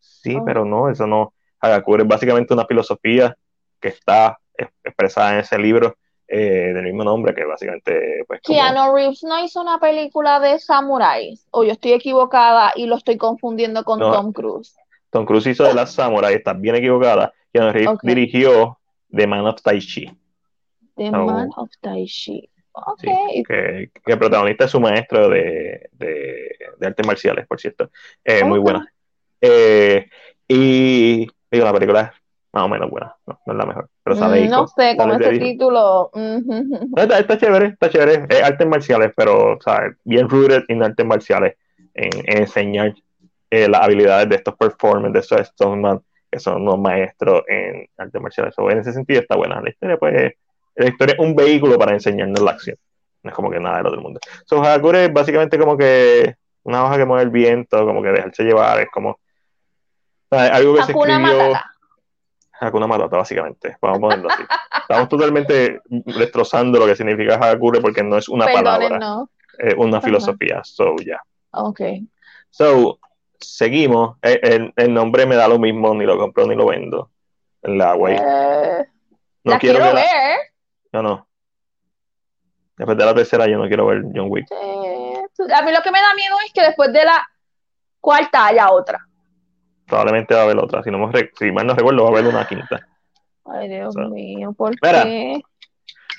Sí, 0.00 0.36
Oh. 0.36 0.44
pero 0.44 0.64
no, 0.64 0.90
eso 0.90 1.06
no. 1.06 1.32
Hagakure 1.60 2.02
es 2.02 2.08
básicamente 2.08 2.52
una 2.52 2.66
filosofía 2.66 3.36
que 3.80 3.88
está 3.88 4.38
expresada 4.84 5.34
en 5.34 5.40
ese 5.40 5.58
libro 5.58 5.96
eh, 6.34 6.72
del 6.72 6.84
mismo 6.84 7.04
nombre, 7.04 7.34
que 7.34 7.44
básicamente, 7.44 8.24
pues, 8.26 8.40
como- 8.42 8.58
Keanu 8.58 8.94
Reeves 8.94 9.22
no 9.22 9.44
hizo 9.44 9.60
una 9.60 9.78
película 9.78 10.40
de 10.40 10.58
samuráis. 10.58 11.46
O 11.50 11.62
yo 11.62 11.72
estoy 11.72 11.92
equivocada 11.92 12.72
y 12.74 12.86
lo 12.86 12.96
estoy 12.96 13.18
confundiendo 13.18 13.84
con 13.84 13.98
No. 13.98 14.10
Tom 14.12 14.32
Cruise. 14.32 14.74
Tom 15.10 15.26
Cruise 15.26 15.46
hizo 15.46 15.64
de 15.64 15.74
las 15.74 15.92
samurai, 15.92 16.32
estás 16.34 16.58
bien 16.58 16.74
equivocada. 16.76 17.32
Keanu 17.52 17.70
Reeves 17.72 17.98
dirigió 18.02 18.78
The 19.14 19.26
Man 19.26 19.46
of 19.46 19.60
Tai 19.62 19.78
Chi. 19.78 20.10
The. 20.96 21.10
Man 21.10 21.50
of 21.56 21.68
Tai 21.82 22.04
Chi. 22.06 22.48
Ok. 22.72 23.00
Sí, 23.00 23.42
que, 23.46 23.90
que 24.02 24.12
el 24.12 24.18
protagonista 24.18 24.64
es 24.64 24.70
su 24.70 24.80
maestro 24.80 25.28
de, 25.28 25.90
de, 25.92 26.56
de 26.78 26.86
artes 26.86 27.06
marciales, 27.06 27.46
por 27.46 27.60
cierto. 27.60 27.90
Eh, 28.24 28.42
Muy 28.42 28.58
buena. 28.58 28.90
Eh, 29.42 30.08
y 30.48 31.26
digo, 31.50 31.64
la 31.66 31.72
película 31.74 32.00
es 32.14 32.22
más 32.52 32.64
o 32.64 32.68
menos 32.68 32.88
buena, 32.90 33.14
no, 33.26 33.38
no 33.44 33.52
es 33.52 33.58
la 33.58 33.66
mejor, 33.66 33.90
pero 34.02 34.16
sale 34.16 34.40
Mm, 34.40 34.44
Ico, 34.44 34.56
no 34.56 34.66
sé, 34.68 34.96
con 34.96 35.22
ese 35.22 35.38
título. 35.38 36.10
No, 36.14 37.02
está, 37.02 37.18
está 37.18 37.38
chévere, 37.38 37.66
está 37.66 37.88
chévere. 37.88 38.26
Es 38.28 38.42
artes 38.42 38.66
marciales, 38.66 39.12
pero 39.16 39.58
bien 40.04 40.28
rooted 40.28 40.64
en 40.68 40.82
artes 40.82 41.06
marciales, 41.06 41.56
en, 41.94 42.10
en 42.26 42.38
enseñar 42.38 42.94
eh, 43.50 43.68
las 43.68 43.82
habilidades 43.82 44.28
de 44.28 44.36
estos 44.36 44.56
performers, 44.56 45.12
de 45.12 45.20
estos 45.20 45.46
Stoneman, 45.48 46.00
que 46.30 46.40
son 46.40 46.62
unos 46.62 46.78
maestros 46.78 47.42
en 47.46 47.86
artes 47.96 48.20
marciales. 48.20 48.54
So, 48.54 48.70
en 48.70 48.78
ese 48.78 48.92
sentido 48.92 49.20
está 49.20 49.36
buena. 49.36 49.60
La 49.60 49.70
historia, 49.70 49.96
pues, 49.98 50.32
la 50.74 50.86
historia 50.86 51.14
es 51.14 51.20
un 51.20 51.36
vehículo 51.36 51.78
para 51.78 51.92
enseñarnos 51.92 52.40
la 52.40 52.52
acción. 52.52 52.76
No 53.22 53.30
es 53.30 53.36
como 53.36 53.50
que 53.50 53.60
nada 53.60 53.76
del 53.76 53.86
otro 53.86 54.00
mundo. 54.00 54.18
So, 54.46 54.62
Hagakure 54.62 55.04
es 55.04 55.12
básicamente 55.12 55.58
como 55.58 55.76
que 55.76 56.34
una 56.64 56.84
hoja 56.84 56.96
que 56.96 57.04
mueve 57.04 57.22
el 57.24 57.30
viento, 57.30 57.84
como 57.84 58.02
que 58.02 58.08
dejarse 58.08 58.42
llevar, 58.42 58.80
es 58.80 58.88
como 58.90 59.18
¿sabes? 60.30 60.50
algo 60.50 60.74
que 60.74 60.82
se 60.84 60.92
escribió. 60.92 61.20
Matata. 61.20 61.71
Hakuna 62.66 62.86
Matata, 62.86 63.16
básicamente. 63.16 63.76
Vamos 63.80 63.98
a 63.98 64.00
ponerlo 64.00 64.28
así. 64.30 64.42
Estamos 64.82 65.08
totalmente 65.08 65.80
destrozando 65.88 66.78
lo 66.78 66.86
que 66.86 66.94
significa 66.96 67.34
Hagakure 67.34 67.80
porque 67.80 68.02
no 68.02 68.16
es 68.16 68.28
una 68.28 68.46
palabra, 68.46 68.98
es 69.58 69.74
una 69.76 69.98
Ajá. 69.98 70.06
filosofía. 70.06 70.60
So, 70.64 70.94
ya. 71.04 71.20
Ok. 71.52 71.80
So, 72.50 72.98
seguimos. 73.40 74.16
El, 74.22 74.40
el- 74.42 74.72
el 74.76 74.94
nombre 74.94 75.26
me 75.26 75.34
da 75.36 75.48
lo 75.48 75.58
mismo, 75.58 75.94
ni 75.94 76.04
lo 76.04 76.16
compro 76.18 76.46
ni 76.46 76.54
lo 76.54 76.66
vendo. 76.66 77.10
En 77.62 77.78
la 77.78 77.94
way. 77.94 78.14
Eh, 78.16 78.84
No 79.44 79.52
la 79.52 79.58
quiero 79.58 79.78
quiero 79.80 79.94
ver. 79.94 80.04
No, 80.92 81.02
no. 81.02 81.28
Después 82.76 82.96
de 82.98 83.04
la 83.04 83.14
tercera, 83.14 83.46
yo 83.46 83.58
no 83.58 83.66
quiero 83.68 83.86
ver 83.86 84.02
John 84.14 84.26
Wick. 84.28 84.46
Sí. 84.48 85.44
A 85.52 85.62
mí 85.62 85.72
lo 85.72 85.82
que 85.82 85.90
me 85.90 86.00
da 86.00 86.14
miedo 86.14 86.36
es 86.46 86.52
que 86.52 86.62
después 86.62 86.92
de 86.92 87.04
la 87.04 87.26
cuarta 88.00 88.46
haya 88.46 88.70
otra. 88.72 89.06
Probablemente 89.86 90.34
va 90.34 90.40
a 90.40 90.44
haber 90.44 90.58
otra. 90.58 90.82
Si, 90.82 90.90
no 90.90 90.98
me 90.98 91.30
si 91.38 91.52
mal 91.52 91.66
no 91.66 91.74
recuerdo, 91.74 92.04
va 92.04 92.08
a 92.08 92.12
haber 92.12 92.26
una 92.26 92.46
quinta. 92.46 92.80
Ay, 93.44 93.68
Dios 93.68 93.96
mío, 93.96 94.52
¿por 94.52 94.74
Mira. 94.82 95.04
qué? 95.04 95.42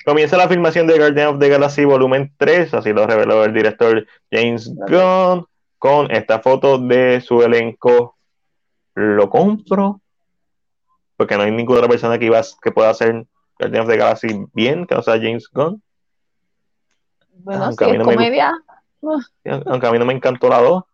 Comienza 0.04 0.36
la 0.36 0.48
filmación 0.48 0.86
de 0.86 0.98
Guardian 0.98 1.28
of 1.28 1.38
the 1.38 1.48
Galaxy 1.48 1.84
Volumen 1.86 2.34
3, 2.36 2.74
así 2.74 2.92
lo 2.92 3.06
reveló 3.06 3.42
el 3.44 3.54
director 3.54 4.06
James 4.30 4.70
Gunn, 4.74 5.46
con 5.78 6.10
esta 6.10 6.40
foto 6.40 6.78
de 6.78 7.22
su 7.22 7.42
elenco. 7.42 8.16
Lo 8.94 9.30
compro, 9.30 10.02
porque 11.16 11.36
no 11.36 11.44
hay 11.44 11.50
ninguna 11.52 11.78
otra 11.78 11.88
persona 11.88 12.18
que, 12.18 12.26
iba, 12.26 12.40
que 12.62 12.70
pueda 12.70 12.90
hacer 12.90 13.26
Guardian 13.58 13.82
of 13.82 13.88
the 13.88 13.96
Galaxy 13.96 14.44
bien, 14.52 14.86
que 14.86 14.94
no 14.94 15.02
sea 15.02 15.14
James 15.14 15.48
Gunn. 15.50 15.82
Bueno, 17.38 17.64
Aunque 17.64 17.84
si 17.84 17.90
a 17.90 17.92
mí 17.94 17.98
es 17.98 18.04
no 18.04 18.06
me 18.06 18.14
comedia. 18.14 18.52
Aunque 19.66 19.86
a 19.86 19.90
mí 19.90 19.98
no 19.98 20.04
me 20.04 20.12
encantó 20.12 20.50
la 20.50 20.60
2, 20.60 20.84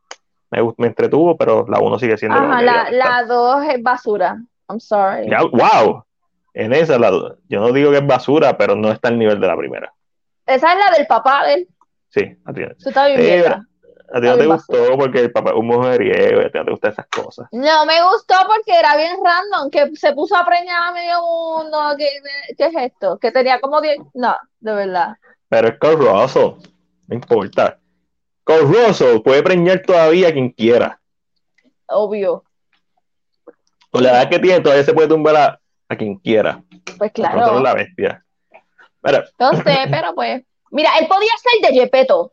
me, 0.51 0.63
me 0.79 0.87
entretuvo, 0.89 1.37
pero 1.37 1.67
la 1.69 1.79
1 1.79 1.99
sigue 1.99 2.17
siendo. 2.17 2.37
Ajá, 2.39 2.59
que 2.59 2.65
la, 2.65 2.73
ya 2.73 2.83
está. 2.85 2.97
la 3.21 3.25
dos 3.25 3.65
es 3.65 3.83
basura. 3.83 4.37
I'm 4.69 4.81
sorry. 4.81 5.29
Ya, 5.29 5.43
¡Wow! 5.43 6.05
En 6.55 6.73
esa, 6.73 6.99
la, 6.99 7.11
yo 7.49 7.61
no 7.61 7.73
digo 7.73 7.91
que 7.91 7.99
es 7.99 8.07
basura, 8.07 8.57
pero 8.57 8.75
no 8.75 8.91
está 8.91 9.09
al 9.09 9.19
nivel 9.19 9.41
de 9.41 9.47
la 9.47 9.57
primera. 9.57 9.93
Esa 10.47 10.73
es 10.73 10.79
la 10.79 10.97
del 10.97 11.07
papá 11.07 11.47
de 11.47 11.55
él. 11.55 11.69
Sí, 12.09 12.37
a 12.45 12.53
ti, 12.53 12.63
Tú 12.83 12.89
estás 12.89 13.17
bien 13.17 13.45
a 14.13 14.21
ti 14.21 14.27
no 14.27 14.37
te 14.37 14.47
basura. 14.47 14.81
gustó 14.81 14.99
porque 14.99 15.21
el 15.21 15.33
papá 15.33 15.51
es 15.51 15.57
un 15.57 15.67
mujeriego 15.67 16.41
a 16.41 16.51
ti 16.51 16.59
no 16.59 16.65
te 16.65 16.71
gustan 16.73 16.93
esas 16.93 17.07
cosas. 17.07 17.49
No 17.53 17.87
me 17.87 18.03
gustó 18.03 18.35
porque 18.49 18.77
era 18.79 18.97
bien 18.97 19.17
random, 19.25 19.71
que 19.71 19.95
se 19.95 20.13
puso 20.15 20.37
a 20.37 20.45
preñar 20.45 20.89
a 20.89 20.93
medio 20.93 21.21
mundo. 21.23 21.79
¿Qué, 21.97 22.09
qué 22.59 22.67
es 22.67 22.75
esto? 22.77 23.19
Que 23.19 23.31
tenía 23.31 23.61
como 23.61 23.81
10. 23.81 23.99
No, 24.15 24.37
de 24.59 24.75
verdad. 24.75 25.17
Pero 25.49 25.69
es 25.69 25.79
Russell, 25.81 26.55
no 27.07 27.15
importa. 27.15 27.79
Russell 28.59 29.21
puede 29.23 29.43
preñar 29.43 29.83
todavía 29.83 30.29
a 30.29 30.33
quien 30.33 30.51
quiera. 30.51 31.01
Obvio. 31.87 32.45
Con 33.91 34.03
la 34.03 34.11
edad 34.11 34.29
que 34.31 34.39
tiene, 34.39 34.61
todavía 34.61 34.85
se 34.85 34.93
puede 34.95 35.09
tumbar 35.09 35.37
a, 35.37 35.61
a 35.89 35.97
quien 35.97 36.17
quiera. 36.17 36.63
Pues 36.99 37.13
claro. 37.13 37.61
la 37.61 37.75
bestia. 37.75 38.25
Mira, 39.03 39.25
sé, 39.27 39.79
pero 39.91 40.15
pues. 40.15 40.43
Mira, 40.71 40.91
él 40.99 41.09
podía 41.09 41.31
ser 41.43 41.69
de 41.71 41.77
Yepeto. 41.81 42.33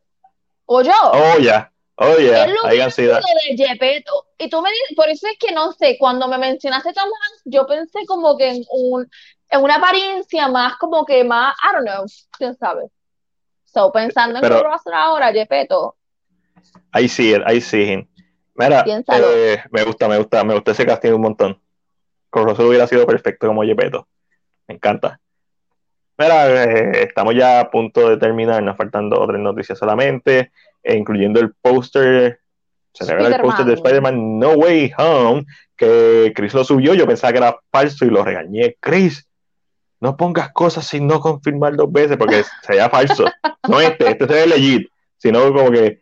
O 0.65 0.81
yo. 0.81 0.91
oh 1.14 1.39
ya, 1.39 1.72
oh 1.95 2.18
ya, 2.19 2.44
Él 2.45 2.52
lo 2.53 2.60
hay 2.65 2.69
hubiera 2.72 2.85
ansiedad. 2.85 3.22
sido 3.22 3.57
de 3.57 3.68
Yepeto. 3.68 4.27
Y 4.38 4.49
tú 4.49 4.61
me 4.61 4.69
dices, 4.69 4.94
por 4.95 5.10
eso 5.10 5.27
es 5.27 5.38
que 5.39 5.53
no 5.53 5.72
sé, 5.72 5.98
cuando 5.98 6.27
me 6.27 6.38
mencionaste 6.38 6.94
Tom 6.94 7.06
Hanks, 7.06 7.41
yo 7.45 7.65
pensé 7.65 8.06
como 8.06 8.38
que 8.38 8.49
en 8.49 8.64
un, 8.69 9.10
en 9.49 9.64
una 9.64 9.76
apariencia 9.76 10.48
más, 10.49 10.76
como 10.77 11.06
que 11.06 11.23
más, 11.23 11.56
I 11.64 11.73
don't 11.73 11.88
know, 11.88 12.06
quién 12.38 12.56
sabe. 12.57 12.84
So, 13.64 13.91
pensando 13.91 14.35
en 14.35 14.41
Pero- 14.41 14.64
Russell 14.64 14.94
ahora, 14.94 15.31
Yepeto. 15.31 15.95
Ahí 16.91 17.07
sí, 17.07 17.34
ahí 17.45 17.61
sí. 17.61 18.07
Mira, 18.55 18.84
Piénsalo. 18.84 19.27
eh, 19.35 19.64
me 19.72 19.84
gusta, 19.84 20.07
me 20.07 20.18
gusta, 20.18 20.43
me 20.43 20.53
gusta 20.53 20.72
ese 20.72 20.85
casting 20.85 21.11
un 21.11 21.22
montón. 21.22 21.61
Con 22.30 22.45
Russell 22.45 22.65
hubiera 22.65 22.88
sido 22.88 23.05
perfecto 23.05 23.47
como 23.47 23.64
Yepeto. 23.64 24.07
Me 24.68 24.76
encanta. 24.76 25.19
Mira, 26.18 26.64
eh, 26.64 27.03
estamos 27.03 27.35
ya 27.35 27.59
a 27.59 27.69
punto 27.69 28.09
de 28.09 28.18
terminar, 28.18 28.64
nos 28.64 28.76
faltan 28.76 29.09
dos 29.09 29.19
o 29.19 29.27
tres 29.27 29.39
noticias 29.39 29.77
solamente, 29.77 30.51
eh, 30.81 30.95
incluyendo 30.95 31.39
el 31.39 31.53
póster, 31.53 32.39
se 32.91 33.05
revela 33.05 33.35
el 33.35 33.41
póster 33.41 33.65
de 33.68 33.73
Spider-Man. 33.73 34.15
Spider-Man 34.15 34.39
No 34.39 34.51
Way 34.53 34.93
Home, 34.97 35.45
que 35.76 36.34
Chris 36.35 36.55
lo 36.55 36.64
subió, 36.64 36.95
yo 36.95 37.05
pensaba 37.05 37.31
que 37.31 37.38
era 37.38 37.57
falso 37.72 38.05
y 38.05 38.09
lo 38.09 38.23
regañé. 38.23 38.76
Chris, 38.80 39.27
no 39.99 40.18
pongas 40.18 40.51
cosas 40.51 40.88
sin 40.88 41.05
no 41.05 41.19
confirmar 41.19 41.76
dos 41.76 41.91
veces 41.91 42.18
porque 42.18 42.43
sería 42.64 42.89
falso. 42.89 43.26
No 43.68 43.80
este, 43.80 44.09
este 44.09 44.27
se 44.27 44.34
ve 44.34 44.47
legit, 44.47 44.89
sino 45.18 45.53
como 45.53 45.69
que 45.72 46.01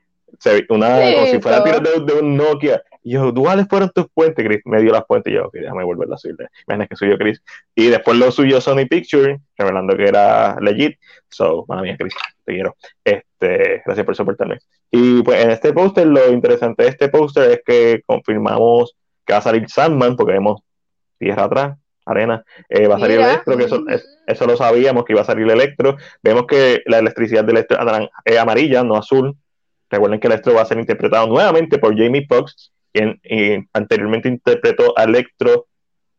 una, 0.69 0.99
como 1.13 1.25
si 1.27 1.39
fuera 1.39 1.63
tirar 1.63 1.81
de, 1.81 1.99
de, 2.01 2.19
un 2.19 2.35
Nokia. 2.35 2.81
Y 3.03 3.11
yo, 3.11 3.33
¿cuáles 3.33 3.67
fueron 3.67 3.91
tus 3.93 4.07
puentes, 4.13 4.43
Chris? 4.43 4.61
Me 4.65 4.81
dio 4.81 4.91
las 4.91 5.05
puentes 5.05 5.31
y 5.31 5.35
yo, 5.35 5.45
ok, 5.45 5.53
déjame 5.53 5.83
volver 5.83 6.11
a 6.11 6.17
subir. 6.17 6.35
Imagínate 6.67 6.89
que 6.89 6.95
subió 6.95 7.17
Chris. 7.17 7.41
Y 7.75 7.87
después 7.87 8.17
lo 8.17 8.31
subió 8.31 8.59
Sony 8.59 8.87
Picture, 8.89 9.39
revelando 9.57 9.95
que 9.95 10.05
era 10.05 10.57
legit. 10.59 10.97
So, 11.29 11.65
mala 11.67 11.83
mía, 11.83 11.95
Chris, 11.99 12.15
te 12.43 12.53
quiero. 12.53 12.75
Este, 13.03 13.83
gracias 13.85 14.05
por 14.05 14.15
soportarme. 14.15 14.57
Y 14.89 15.21
pues 15.21 15.43
en 15.43 15.51
este 15.51 15.71
póster, 15.73 16.07
lo 16.07 16.31
interesante 16.31 16.83
de 16.83 16.89
este 16.89 17.09
póster 17.09 17.51
es 17.51 17.61
que 17.65 18.01
confirmamos 18.05 18.95
que 19.25 19.33
va 19.33 19.39
a 19.39 19.43
salir 19.43 19.69
Sandman, 19.69 20.15
porque 20.15 20.33
vemos 20.33 20.61
tierra 21.17 21.43
atrás, 21.43 21.77
arena, 22.05 22.43
eh, 22.69 22.87
va 22.87 22.95
a 22.95 22.99
salir 22.99 23.19
Electro, 23.19 23.57
que 23.57 23.63
eso, 23.65 23.83
eso, 24.27 24.45
lo 24.45 24.55
sabíamos 24.55 25.05
que 25.05 25.13
iba 25.13 25.21
a 25.21 25.25
salir 25.25 25.49
Electro. 25.49 25.97
Vemos 26.21 26.45
que 26.47 26.81
la 26.85 26.99
electricidad 26.99 27.43
de 27.43 27.51
Electro 27.51 27.77
es 28.23 28.37
amarilla, 28.37 28.83
no 28.83 28.95
azul. 28.95 29.35
Recuerden 29.89 30.19
que 30.19 30.27
Electro 30.27 30.53
va 30.53 30.61
a 30.61 30.65
ser 30.65 30.77
interpretado 30.79 31.27
nuevamente 31.27 31.77
por 31.77 31.97
Jamie 31.97 32.25
Foxx, 32.27 32.71
quien 32.91 33.19
anteriormente 33.73 34.29
interpretó 34.29 34.97
a 34.97 35.03
Electro 35.03 35.67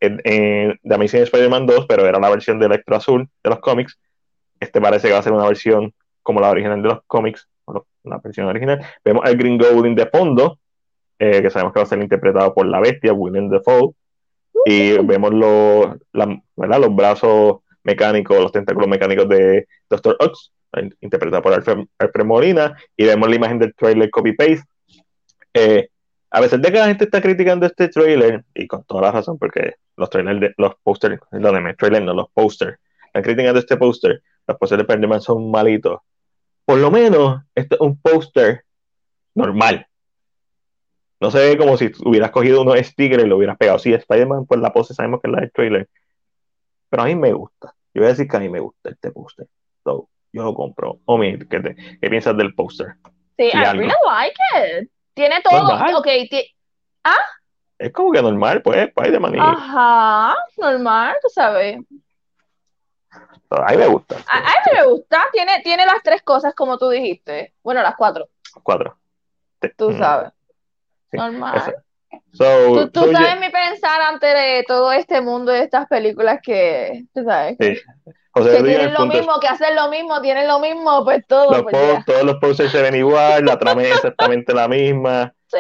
en, 0.01 0.21
en 0.25 0.79
The 0.83 0.95
Amazing 0.95 1.23
Spider-Man 1.23 1.67
2, 1.67 1.87
pero 1.87 2.07
era 2.07 2.19
la 2.19 2.31
versión 2.31 2.59
de 2.59 2.67
Electro 2.67 2.97
azul 2.97 3.29
de 3.43 3.51
los 3.51 3.61
cómics. 3.61 3.99
Este 4.61 4.81
parece 4.81 5.09
que 5.09 5.15
va 5.15 5.21
a 5.21 5.23
ser 5.23 5.33
una 5.33 5.47
versión 5.47 5.93
como 6.23 6.41
la 6.41 6.51
original 6.51 6.83
de 6.83 6.89
los 6.89 7.01
cómics, 7.07 7.49
la 8.05 8.19
versión 8.19 8.47
original. 8.47 8.85
Vemos 9.05 9.25
el 9.29 9.37
Green 9.37 9.59
Goblin 9.59 9.95
de 9.95 10.07
fondo, 10.07 10.59
eh, 11.19 11.43
que 11.43 11.51
sabemos 11.51 11.73
que 11.73 11.81
va 11.81 11.85
a 11.85 11.89
ser 11.89 12.01
interpretado 12.01 12.55
por 12.55 12.67
la 12.67 12.81
bestia, 12.81 13.13
Willem 13.13 13.49
Dafoe 13.49 13.95
y 14.69 14.99
vemos 14.99 15.33
los, 15.33 16.95
brazos 16.97 17.59
mecánicos, 17.85 18.41
los 18.41 18.51
tentáculos 18.51 18.89
mecánicos 18.89 19.29
de 19.29 19.69
Dr. 19.89 20.17
Ox, 20.19 20.53
interpretado 21.01 21.43
por 21.43 21.55
Alfred, 21.55 22.25
Molina, 22.25 22.77
y 22.97 23.05
vemos 23.05 23.29
la 23.29 23.37
imagen 23.37 23.59
del 23.59 23.75
trailer 23.75 24.11
copy-paste. 24.11 24.65
Eh, 25.55 25.89
a 26.31 26.41
veces 26.41 26.61
de 26.61 26.73
que 26.73 26.79
la 26.79 26.87
gente 26.87 27.05
está 27.05 27.21
criticando 27.21 27.67
este 27.67 27.89
trailer, 27.89 28.45
y 28.55 28.67
con 28.67 28.85
toda 28.85 29.03
la 29.03 29.13
razón, 29.13 29.39
porque 29.39 29.75
los 29.97 30.11
trailers, 30.11 30.41
de, 30.41 30.55
los 30.59 30.75
posters, 30.83 31.19
perdóneme, 31.31 31.75
trailer 31.75 32.03
no, 32.03 32.15
los 32.15 32.31
posters, 32.31 32.79
están 33.07 33.23
criticando 33.23 33.61
este 33.61 33.77
póster, 33.77 34.23
los 34.47 34.59
posters 34.59 34.79
de 34.79 34.83
Spider-Man 34.83 35.21
son 35.21 35.51
malitos. 35.51 36.01
Por 36.65 36.79
lo 36.79 36.91
menos, 36.91 37.43
este 37.55 37.77
es 37.77 37.81
un 37.81 37.99
póster 38.01 38.65
normal. 39.35 39.87
No 41.21 41.31
se 41.31 41.39
ve 41.39 41.57
como 41.57 41.77
si 41.77 41.93
hubieras 42.05 42.31
cogido 42.31 42.61
unos 42.61 42.79
stickers 42.79 43.25
y 43.25 43.27
lo 43.27 43.37
hubieras 43.37 43.57
pegado. 43.57 43.79
Sí, 43.79 43.93
Spider-Man, 43.93 44.47
pues 44.47 44.61
la 44.61 44.73
pose 44.73 44.93
sabemos 44.93 45.21
que 45.23 45.29
es 45.29 45.33
la 45.33 45.41
del 45.41 45.53
trailer. 45.53 45.89
Pero 46.91 47.03
a 47.03 47.07
mí 47.07 47.15
me 47.15 47.33
gusta. 47.33 47.75
Yo 47.95 48.03
voy 48.03 48.07
a 48.07 48.11
decir 48.11 48.29
que 48.29 48.37
a 48.37 48.41
mí 48.41 48.49
me 48.49 48.61
gusta 48.61 48.91
este 48.91 49.11
póster. 49.11 49.47
So, 49.85 50.09
yo 50.37 50.45
lo 50.45 50.55
compro. 50.55 51.01
Omi, 51.07 51.39
¿qué, 51.39 51.61
te, 51.61 51.75
¿qué 51.75 52.11
piensas 52.11 52.37
del 52.37 52.55
póster? 52.55 52.95
Sí, 53.39 53.45
I 53.53 53.73
really 53.73 53.93
like 54.05 54.37
it. 54.55 54.91
Tiene 55.15 55.41
todo. 55.41 55.63
Normal. 55.63 55.95
Ok, 55.95 56.07
¿ah? 57.05 57.17
Es 57.79 57.93
como 57.93 58.13
que 58.13 58.23
normal, 58.23 58.63
pues, 58.63 58.89
Spider-Man. 58.89 59.39
Ajá, 59.39 60.35
normal, 60.59 61.17
tú 61.23 61.29
sabes. 61.29 61.79
A 63.49 63.71
mí 63.71 63.77
me 63.77 63.87
gusta. 63.87 64.17
A, 64.29 64.39
a 64.39 64.43
mí 64.43 64.79
me 64.79 64.87
gusta. 64.87 65.25
Tiene, 65.33 65.61
tiene 65.63 65.87
las 65.87 66.03
tres 66.03 66.23
cosas 66.23 66.55
como 66.55 66.77
tú 66.79 66.91
dijiste. 66.91 67.55
Bueno, 67.63 67.83
las 67.83 67.97
cuatro. 67.97 68.29
Cuatro. 68.63 68.99
Tú 69.77 69.93
sabes. 69.93 70.33
Normal. 71.13 71.75
tú, 72.33 72.91
tú 72.91 73.13
sabes 73.13 73.41
mi 73.41 73.49
pensar 73.51 74.03
ante 74.03 74.27
de 74.27 74.65
todo 74.65 74.93
este 74.93 75.21
mundo 75.21 75.53
de 75.53 75.63
estas 75.63 75.87
películas 75.87 76.41
que, 76.43 77.05
tú 77.15 77.25
sabes, 77.25 77.57
que, 78.45 78.63
tienen 78.63 78.93
lo 78.93 79.07
mismo, 79.07 79.41
que 79.41 79.49
hacen 79.49 79.75
lo 79.75 79.89
mismo, 79.89 80.21
tienen 80.21 80.47
lo 80.47 80.59
mismo, 80.61 81.05
pues 81.05 81.27
todo. 81.27 81.63
Pues 81.63 82.05
todos 82.05 82.25
los 82.25 82.37
posters 82.37 82.71
se 82.71 82.83
ven 82.83 82.95
igual, 82.95 83.45
la 83.45 83.59
trama 83.59 83.83
es 83.83 83.97
exactamente 83.97 84.55
la 84.55 84.69
misma. 84.69 85.33
Sí, 85.49 85.59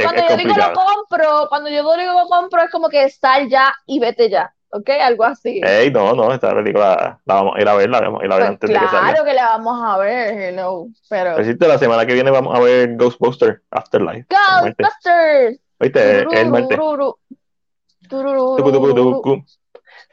cuando 0.00 0.28
yo 0.28 0.36
digo 0.36 0.54
lo 0.54 0.72
compro, 0.72 1.46
cuando 1.48 1.68
yo 1.68 1.96
digo 1.96 2.12
lo 2.12 2.28
compro 2.28 2.62
es 2.62 2.70
como 2.70 2.88
que 2.88 3.10
sal 3.10 3.48
ya 3.48 3.74
y 3.84 3.98
vete 3.98 4.30
ya. 4.30 4.54
¿ok? 4.74 4.90
Algo 5.02 5.24
así. 5.24 5.60
Ey, 5.64 5.90
no, 5.90 6.14
no, 6.14 6.32
esta 6.32 6.54
película 6.54 7.20
la 7.24 7.34
vamos 7.34 7.54
a 7.56 7.60
ir 7.60 7.68
a 7.68 7.74
ver, 7.74 7.88
la 7.88 8.00
vamos 8.00 8.22
a 8.22 8.24
ir 8.26 8.32
a 8.32 8.36
ver 8.36 8.42
pues 8.42 8.50
antes 8.50 8.70
claro 8.70 8.84
de 8.84 8.90
que 8.90 8.96
salga. 8.96 9.10
Claro 9.10 9.24
que 9.24 9.34
la 9.34 9.44
vamos 9.46 9.82
a 9.82 9.98
ver, 9.98 10.40
hello, 10.40 10.86
pero... 11.08 11.36
Decirte, 11.36 11.68
la 11.68 11.78
semana 11.78 12.04
que 12.06 12.14
viene 12.14 12.30
vamos 12.30 12.56
a 12.56 12.60
ver 12.60 12.96
Ghostbusters 12.96 13.60
Afterlife. 13.70 14.26
¡Ghostbusters! 14.28 15.60
Oíste, 15.78 16.18
el 16.20 16.50
martes. 16.50 16.78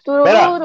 Espera. 0.06 0.60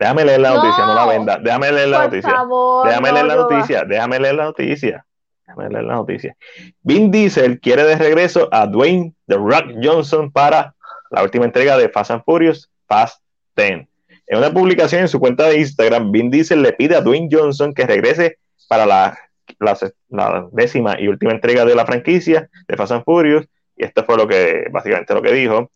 Déjame 0.00 0.24
leer 0.24 0.40
la 0.40 0.54
noticia, 0.54 0.86
no, 0.86 0.94
la 0.94 1.06
venda. 1.06 1.36
Déjame 1.36 1.72
leer 1.72 1.88
la 1.88 2.04
noticia. 2.06 2.30
Favor, 2.30 2.86
déjame 2.86 3.12
leer 3.12 3.26
la 3.26 3.36
noticia, 3.36 3.84
déjame 3.84 4.18
leer 4.18 4.34
la 4.34 4.44
noticia. 4.44 5.06
Déjame 5.46 5.68
leer 5.68 5.84
la 5.84 5.94
noticia. 5.94 6.36
Vin 6.82 7.10
Diesel 7.10 7.60
quiere 7.60 7.84
de 7.84 7.96
regreso 7.96 8.48
a 8.50 8.66
Dwayne 8.66 9.12
The 9.26 9.36
Rock 9.36 9.74
Johnson 9.82 10.32
para 10.32 10.74
la 11.10 11.22
última 11.22 11.44
entrega 11.44 11.76
de 11.76 11.90
Fast 11.90 12.12
and 12.12 12.24
Furious, 12.24 12.70
Fast 12.88 13.22
10. 13.56 13.86
En 14.26 14.38
una 14.38 14.50
publicación 14.50 15.02
en 15.02 15.08
su 15.08 15.20
cuenta 15.20 15.48
de 15.48 15.58
Instagram, 15.58 16.10
Vin 16.10 16.30
Diesel 16.30 16.62
le 16.62 16.72
pide 16.72 16.96
a 16.96 17.02
Dwayne 17.02 17.28
Johnson 17.30 17.74
que 17.74 17.86
regrese 17.86 18.38
para 18.68 18.86
la, 18.86 19.18
la, 19.58 20.48
décima 20.52 20.98
y 20.98 21.08
última 21.08 21.32
entrega 21.32 21.66
de 21.66 21.74
la 21.74 21.84
franquicia 21.84 22.48
de 22.66 22.76
Fast 22.78 22.92
and 22.92 23.04
Furious. 23.04 23.46
Y 23.76 23.84
esto 23.84 24.02
fue 24.04 24.16
lo 24.16 24.26
que, 24.26 24.64
básicamente 24.70 25.12
lo 25.12 25.20
que 25.20 25.32
dijo. 25.32 25.70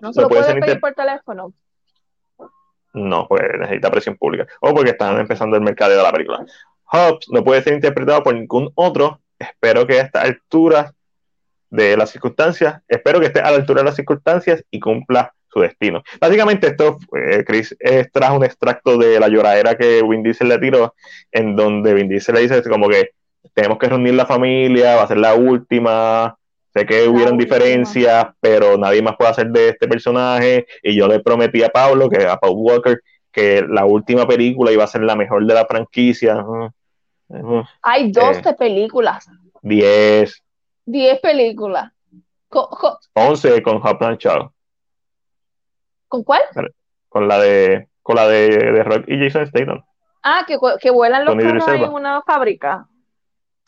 no 0.00 0.12
se 0.12 0.20
lo 0.20 0.28
puede 0.28 0.60
pedir 0.60 0.78
por 0.78 0.94
teléfono. 0.94 1.52
No, 2.92 3.26
pues 3.26 3.42
necesita 3.58 3.90
presión 3.90 4.16
pública. 4.16 4.46
O 4.60 4.74
porque 4.74 4.90
están 4.90 5.18
empezando 5.18 5.56
el 5.56 5.62
mercado 5.62 5.96
de 5.96 6.02
la 6.02 6.12
película. 6.12 6.44
Hobbs 6.84 7.26
no 7.30 7.42
puede 7.42 7.62
ser 7.62 7.74
interpretado 7.74 8.22
por 8.22 8.34
ningún 8.34 8.70
otro. 8.74 9.20
Espero 9.38 9.86
que 9.86 9.98
a 9.98 10.02
esta 10.02 10.22
altura 10.22 10.92
de 11.70 11.96
las 11.96 12.10
circunstancias. 12.10 12.82
Espero 12.86 13.18
que 13.18 13.26
esté 13.26 13.40
a 13.40 13.50
la 13.50 13.56
altura 13.56 13.80
de 13.80 13.86
las 13.86 13.96
circunstancias 13.96 14.62
y 14.70 14.78
cumpla 14.78 15.32
su 15.48 15.60
destino. 15.60 16.02
Básicamente 16.20 16.68
esto, 16.68 16.98
eh, 17.16 17.44
Chris 17.46 17.76
trajo 18.12 18.36
un 18.36 18.44
extracto 18.44 18.96
de 18.98 19.18
la 19.18 19.28
lloradera 19.28 19.76
que 19.76 20.02
Vin 20.02 20.22
Diesel 20.22 20.48
le 20.48 20.58
tiró, 20.58 20.94
en 21.30 21.56
donde 21.56 21.94
Vin 21.94 22.08
Diesel 22.08 22.34
le 22.34 22.42
dice 22.42 22.62
como 22.68 22.88
que 22.88 23.10
tenemos 23.54 23.78
que 23.78 23.88
reunir 23.88 24.14
la 24.14 24.26
familia, 24.26 24.96
va 24.96 25.02
a 25.02 25.08
ser 25.08 25.18
la 25.18 25.34
última, 25.34 26.38
sé 26.74 26.86
que 26.86 27.08
hubieron 27.08 27.36
diferencias, 27.36 28.26
pero 28.40 28.76
nadie 28.78 29.02
más 29.02 29.16
puede 29.16 29.30
hacer 29.30 29.48
de 29.48 29.70
este 29.70 29.88
personaje, 29.88 30.66
y 30.82 30.94
yo 30.96 31.06
le 31.08 31.20
prometí 31.20 31.62
a 31.62 31.68
Pablo, 31.68 32.08
que 32.08 32.26
a 32.26 32.36
Paul 32.36 32.56
Walker, 32.56 33.00
que 33.30 33.64
la 33.68 33.84
última 33.84 34.26
película 34.26 34.72
iba 34.72 34.84
a 34.84 34.88
ser 34.88 35.02
la 35.02 35.16
mejor 35.16 35.46
de 35.46 35.54
la 35.54 35.66
franquicia. 35.66 36.44
Hay 37.82 38.12
12 38.12 38.48
eh, 38.48 38.54
películas. 38.54 39.28
10. 39.62 40.42
10 40.86 41.20
películas. 41.20 41.92
11 43.14 43.62
con 43.62 43.76
Hopland 43.76 44.18
Shaw. 44.18 44.52
¿Con 46.08 46.24
cuál? 46.24 46.42
Con 47.08 47.26
la 47.26 47.38
de 47.38 47.88
con 48.02 48.16
la 48.16 48.26
de, 48.28 48.48
de 48.48 48.82
Rock 48.82 49.04
y 49.06 49.18
Jason 49.18 49.46
Statham. 49.46 49.82
Ah, 50.22 50.44
que, 50.46 50.58
que 50.80 50.90
vuelan 50.90 51.24
los 51.24 51.34
carros 51.36 51.68
en 51.68 51.92
una 51.92 52.22
fábrica. 52.22 52.86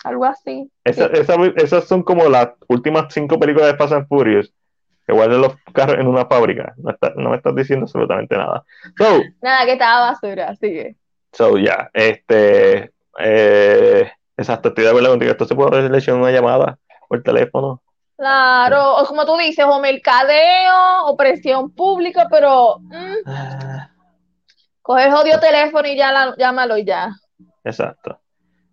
Algo 0.04 0.26
así. 0.26 0.70
Esa, 0.84 1.06
esa, 1.06 1.34
esas 1.56 1.84
son 1.84 2.02
como 2.02 2.28
las 2.28 2.50
últimas 2.68 3.12
cinco 3.12 3.40
películas 3.40 3.72
de 3.72 3.76
Fast 3.76 3.94
and 3.94 4.06
Furious. 4.06 4.52
Que 5.06 5.12
vuelan 5.12 5.40
los 5.40 5.56
carros 5.72 5.98
en 5.98 6.06
una 6.06 6.26
fábrica. 6.26 6.74
No, 6.76 6.90
está, 6.90 7.12
no 7.16 7.30
me 7.30 7.36
estás 7.36 7.54
diciendo 7.54 7.84
absolutamente 7.84 8.36
nada. 8.36 8.64
So, 8.96 9.22
nada, 9.42 9.64
que 9.64 9.72
estaba 9.72 10.12
basura, 10.12 10.50
así 10.50 10.70
que. 10.70 10.96
So, 11.32 11.58
ya, 11.58 11.90
este. 11.92 12.92
Eh, 13.18 14.10
exacto, 14.36 14.68
estoy 14.68 14.84
de 14.84 14.90
acuerdo 14.90 15.10
contigo. 15.10 15.32
Esto 15.32 15.44
se 15.46 15.54
puede 15.54 15.86
en 15.86 16.14
una 16.14 16.30
llamada 16.30 16.78
por 17.08 17.22
teléfono. 17.22 17.82
Claro, 18.16 18.96
o 18.96 19.06
como 19.06 19.26
tú 19.26 19.36
dices, 19.36 19.64
o 19.68 19.80
mercadeo, 19.80 21.06
o 21.06 21.16
presión 21.16 21.70
pública, 21.72 22.28
pero 22.30 22.78
mm, 22.78 23.14
ah. 23.26 23.90
coge 24.82 25.04
el 25.06 25.12
jodido 25.12 25.40
teléfono 25.40 25.88
y 25.88 25.96
ya 25.96 26.12
la, 26.12 26.34
llámalo 26.38 26.78
y 26.78 26.84
ya. 26.84 27.10
Exacto. 27.64 28.20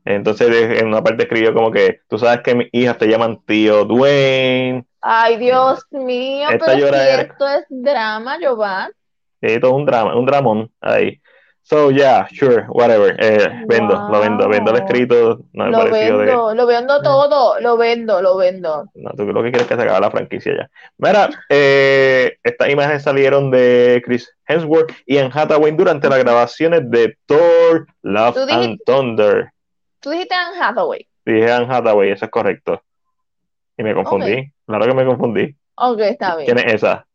Entonces 0.05 0.79
en 0.81 0.87
una 0.87 1.03
parte 1.03 1.23
escribió 1.23 1.53
como 1.53 1.71
que 1.71 2.01
tú 2.07 2.17
sabes 2.17 2.41
que 2.41 2.55
mis 2.55 2.69
hijas 2.71 2.97
te 2.97 3.07
llaman 3.07 3.41
tío 3.45 3.85
Dwayne. 3.85 4.85
Ay, 5.01 5.37
Dios 5.37 5.85
mío, 5.91 6.47
pero 6.49 6.65
si 6.65 6.81
esto 6.83 7.47
es 7.47 7.65
drama, 7.69 8.37
Giovanni. 8.39 8.93
Sí, 9.41 9.59
todo 9.59 9.73
un 9.73 9.85
drama, 9.85 10.15
un 10.15 10.25
dramón 10.25 10.71
ahí. 10.81 11.19
So, 11.63 11.91
yeah, 11.91 12.27
sure, 12.33 12.65
whatever. 12.69 13.15
Eh, 13.19 13.63
vendo, 13.67 13.93
lo 14.09 14.19
vendo, 14.19 14.49
vendo 14.49 14.71
el 14.71 14.77
escrito. 14.77 15.39
No 15.53 15.65
me 15.65 15.71
lo 15.71 15.91
vendo, 15.91 16.53
lo 16.53 16.65
vendo 16.65 16.97
eh. 16.97 16.99
todo, 17.03 17.59
lo 17.59 17.77
vendo, 17.77 18.21
lo 18.21 18.35
vendo. 18.35 18.85
No, 18.95 19.11
tú 19.11 19.25
lo 19.25 19.43
que 19.43 19.51
quieres 19.51 19.61
es 19.61 19.67
que 19.67 19.75
se 19.75 19.81
acabe 19.83 20.01
la 20.01 20.11
franquicia 20.11 20.53
ya. 20.53 20.69
Mira, 20.97 21.29
eh, 21.49 22.37
estas 22.43 22.69
imágenes 22.69 23.03
salieron 23.03 23.51
de 23.51 24.01
Chris 24.03 24.29
Hemsworth 24.47 24.91
y 25.05 25.17
en 25.17 25.31
Hathaway 25.31 25.71
durante 25.71 26.09
las 26.09 26.19
grabaciones 26.19 26.89
de 26.89 27.15
Thor, 27.25 27.87
Love 28.01 28.37
and 28.49 28.79
Thunder. 28.85 29.51
Tú 30.01 30.09
dijiste 30.09 30.35
Anne 30.35 30.59
Hathaway. 30.59 31.07
Dije 31.25 31.51
Anne 31.51 31.67
Hathaway, 31.69 32.11
eso 32.11 32.25
es 32.25 32.31
correcto. 32.31 32.83
Y 33.77 33.83
me 33.83 33.93
confundí. 33.93 34.51
Claro 34.65 34.85
que 34.85 34.93
me 34.93 35.05
confundí. 35.05 35.55
Ok, 35.75 35.99
está 35.99 36.35
bien. 36.35 36.47
¿Quién 36.47 36.67
es 36.67 36.73
esa? 36.73 37.05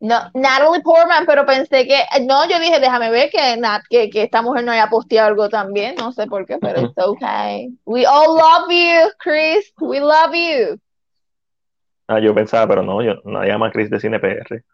No, 0.00 0.18
Natalie 0.34 0.82
Portman, 0.82 1.26
pero 1.26 1.46
pensé 1.46 1.86
que, 1.86 2.00
no, 2.22 2.48
yo 2.48 2.58
dije, 2.58 2.80
déjame 2.80 3.10
ver 3.10 3.30
que, 3.30 3.56
Nat, 3.56 3.82
que, 3.88 4.10
que 4.10 4.22
esta 4.22 4.42
mujer 4.42 4.64
no 4.64 4.72
haya 4.72 4.88
posteado 4.88 5.28
algo 5.28 5.48
también, 5.48 5.94
no 5.96 6.10
sé 6.10 6.26
por 6.26 6.44
qué, 6.44 6.58
pero 6.58 6.80
it's 6.80 6.98
okay. 6.98 7.68
We 7.84 8.04
all 8.04 8.34
love 8.34 8.68
you, 8.68 9.12
Chris, 9.18 9.72
we 9.78 10.00
love 10.00 10.32
you. 10.32 10.80
Ah, 12.08 12.18
yo 12.18 12.34
pensaba, 12.34 12.66
pero 12.66 12.82
no, 12.82 13.00
yo 13.00 13.14
no 13.24 13.44
llama 13.44 13.70
Chris 13.70 13.90
de 13.90 14.00
Cine 14.00 14.18
PR. 14.18 14.64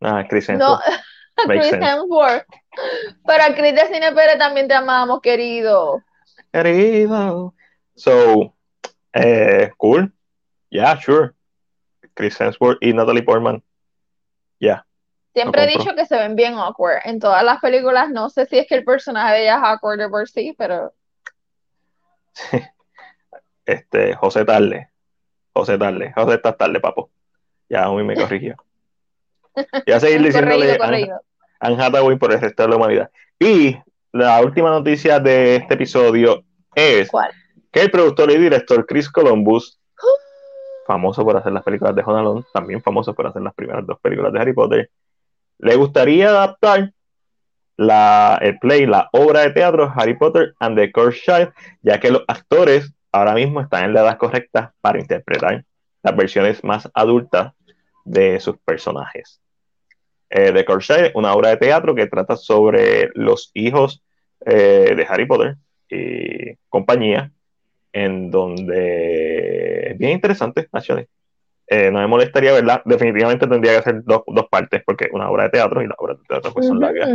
Ah, 0.00 0.24
Chris 0.28 0.48
No, 0.50 0.54
Hemsworth. 0.54 1.02
Makes 1.48 1.70
Chris. 1.70 1.82
Hemsworth. 1.82 2.46
Pero 3.26 3.42
a 3.42 3.54
Chris 3.54 3.74
de 3.74 3.86
Cine 3.92 4.12
Pérez 4.12 4.38
también 4.38 4.68
te 4.68 4.74
amamos, 4.74 5.20
querido. 5.20 6.02
Querido. 6.52 7.54
So, 7.94 8.54
eh, 9.12 9.70
cool. 9.76 10.12
Yeah, 10.70 10.98
sure. 10.98 11.34
Chris 12.14 12.40
Hemsworth 12.40 12.78
y 12.80 12.92
Natalie 12.92 13.22
Portman. 13.22 13.62
Yeah. 14.58 14.84
Siempre 15.34 15.64
he 15.64 15.78
dicho 15.78 15.94
que 15.94 16.04
se 16.04 16.16
ven 16.16 16.36
bien 16.36 16.54
awkward. 16.54 17.00
En 17.04 17.18
todas 17.18 17.42
las 17.42 17.60
películas, 17.60 18.10
no 18.10 18.28
sé 18.28 18.46
si 18.46 18.58
es 18.58 18.66
que 18.66 18.74
el 18.74 18.84
personaje 18.84 19.34
de 19.34 19.42
ella 19.44 19.56
es 19.56 19.62
awkward 19.62 19.98
de 19.98 20.08
por 20.08 20.28
sí, 20.28 20.54
pero 20.58 20.92
Este, 23.66 24.14
José 24.14 24.44
Tarde. 24.44 24.90
José 25.52 25.78
Tarde. 25.78 26.12
José 26.14 26.34
estás 26.34 26.56
tarde, 26.56 26.80
papo. 26.80 27.10
Ya, 27.68 27.84
a 27.84 27.92
mí 27.92 28.02
me 28.02 28.14
corrigió. 28.14 28.56
Y 29.86 29.92
a 29.92 30.00
seguir 30.00 30.22
diciéndole 30.22 30.56
correído, 30.56 30.74
a 30.82 30.86
correído. 30.86 31.20
Anne 31.60 31.82
Hathaway 31.82 32.16
por 32.16 32.32
el 32.32 32.40
resto 32.40 32.62
de 32.62 32.68
la 32.70 32.76
humanidad. 32.76 33.10
Y 33.38 33.76
la 34.12 34.40
última 34.42 34.70
noticia 34.70 35.18
de 35.18 35.56
este 35.56 35.74
episodio 35.74 36.44
es 36.74 37.08
¿Cuál? 37.10 37.30
que 37.70 37.80
el 37.80 37.90
productor 37.90 38.30
y 38.30 38.36
director 38.36 38.86
Chris 38.86 39.10
Columbus, 39.10 39.80
famoso 40.86 41.24
por 41.24 41.36
hacer 41.36 41.52
las 41.52 41.62
películas 41.62 41.94
de 41.94 42.02
Home 42.04 42.20
Alone, 42.20 42.44
también 42.52 42.82
famoso 42.82 43.14
por 43.14 43.26
hacer 43.26 43.42
las 43.42 43.54
primeras 43.54 43.86
dos 43.86 43.98
películas 44.00 44.32
de 44.32 44.40
Harry 44.40 44.52
Potter, 44.52 44.90
le 45.58 45.76
gustaría 45.76 46.28
adaptar 46.28 46.92
la, 47.76 48.38
el 48.42 48.58
play, 48.58 48.84
la 48.84 49.08
obra 49.12 49.40
de 49.40 49.50
teatro 49.50 49.90
Harry 49.96 50.14
Potter 50.14 50.54
and 50.60 50.76
the 50.76 50.92
Cursed 50.92 51.22
Child, 51.22 51.52
ya 51.80 51.98
que 51.98 52.10
los 52.10 52.22
actores 52.28 52.92
ahora 53.10 53.34
mismo 53.34 53.60
están 53.60 53.84
en 53.84 53.94
la 53.94 54.02
edad 54.02 54.18
correcta 54.18 54.74
para 54.80 55.00
interpretar 55.00 55.64
las 56.02 56.16
versiones 56.16 56.62
más 56.64 56.90
adultas 56.94 57.54
de 58.04 58.40
sus 58.40 58.58
personajes. 58.58 59.41
Eh, 60.34 60.50
The 60.50 60.64
Cursed 60.64 60.96
Child, 60.96 61.10
una 61.14 61.34
obra 61.34 61.50
de 61.50 61.58
teatro 61.58 61.94
que 61.94 62.06
trata 62.06 62.36
sobre 62.36 63.10
los 63.14 63.50
hijos 63.52 64.02
eh, 64.46 64.94
de 64.96 65.06
Harry 65.06 65.26
Potter 65.26 65.56
y 65.90 66.56
compañía, 66.70 67.30
en 67.92 68.30
donde 68.30 69.90
es 69.90 69.98
bien 69.98 70.12
interesante, 70.12 70.70
actually. 70.72 71.06
Eh, 71.66 71.90
no 71.90 71.98
me 71.98 72.06
molestaría 72.06 72.52
verla, 72.52 72.80
definitivamente 72.86 73.46
tendría 73.46 73.76
que 73.76 73.82
ser 73.82 74.02
dos, 74.04 74.22
dos 74.26 74.46
partes, 74.50 74.82
porque 74.86 75.10
una 75.12 75.30
obra 75.30 75.44
de 75.44 75.50
teatro 75.50 75.82
y 75.82 75.86
las 75.86 75.98
obras 75.98 76.18
de 76.18 76.24
teatro 76.24 76.50
pues, 76.54 76.66
son 76.66 76.80
largas. 76.80 77.10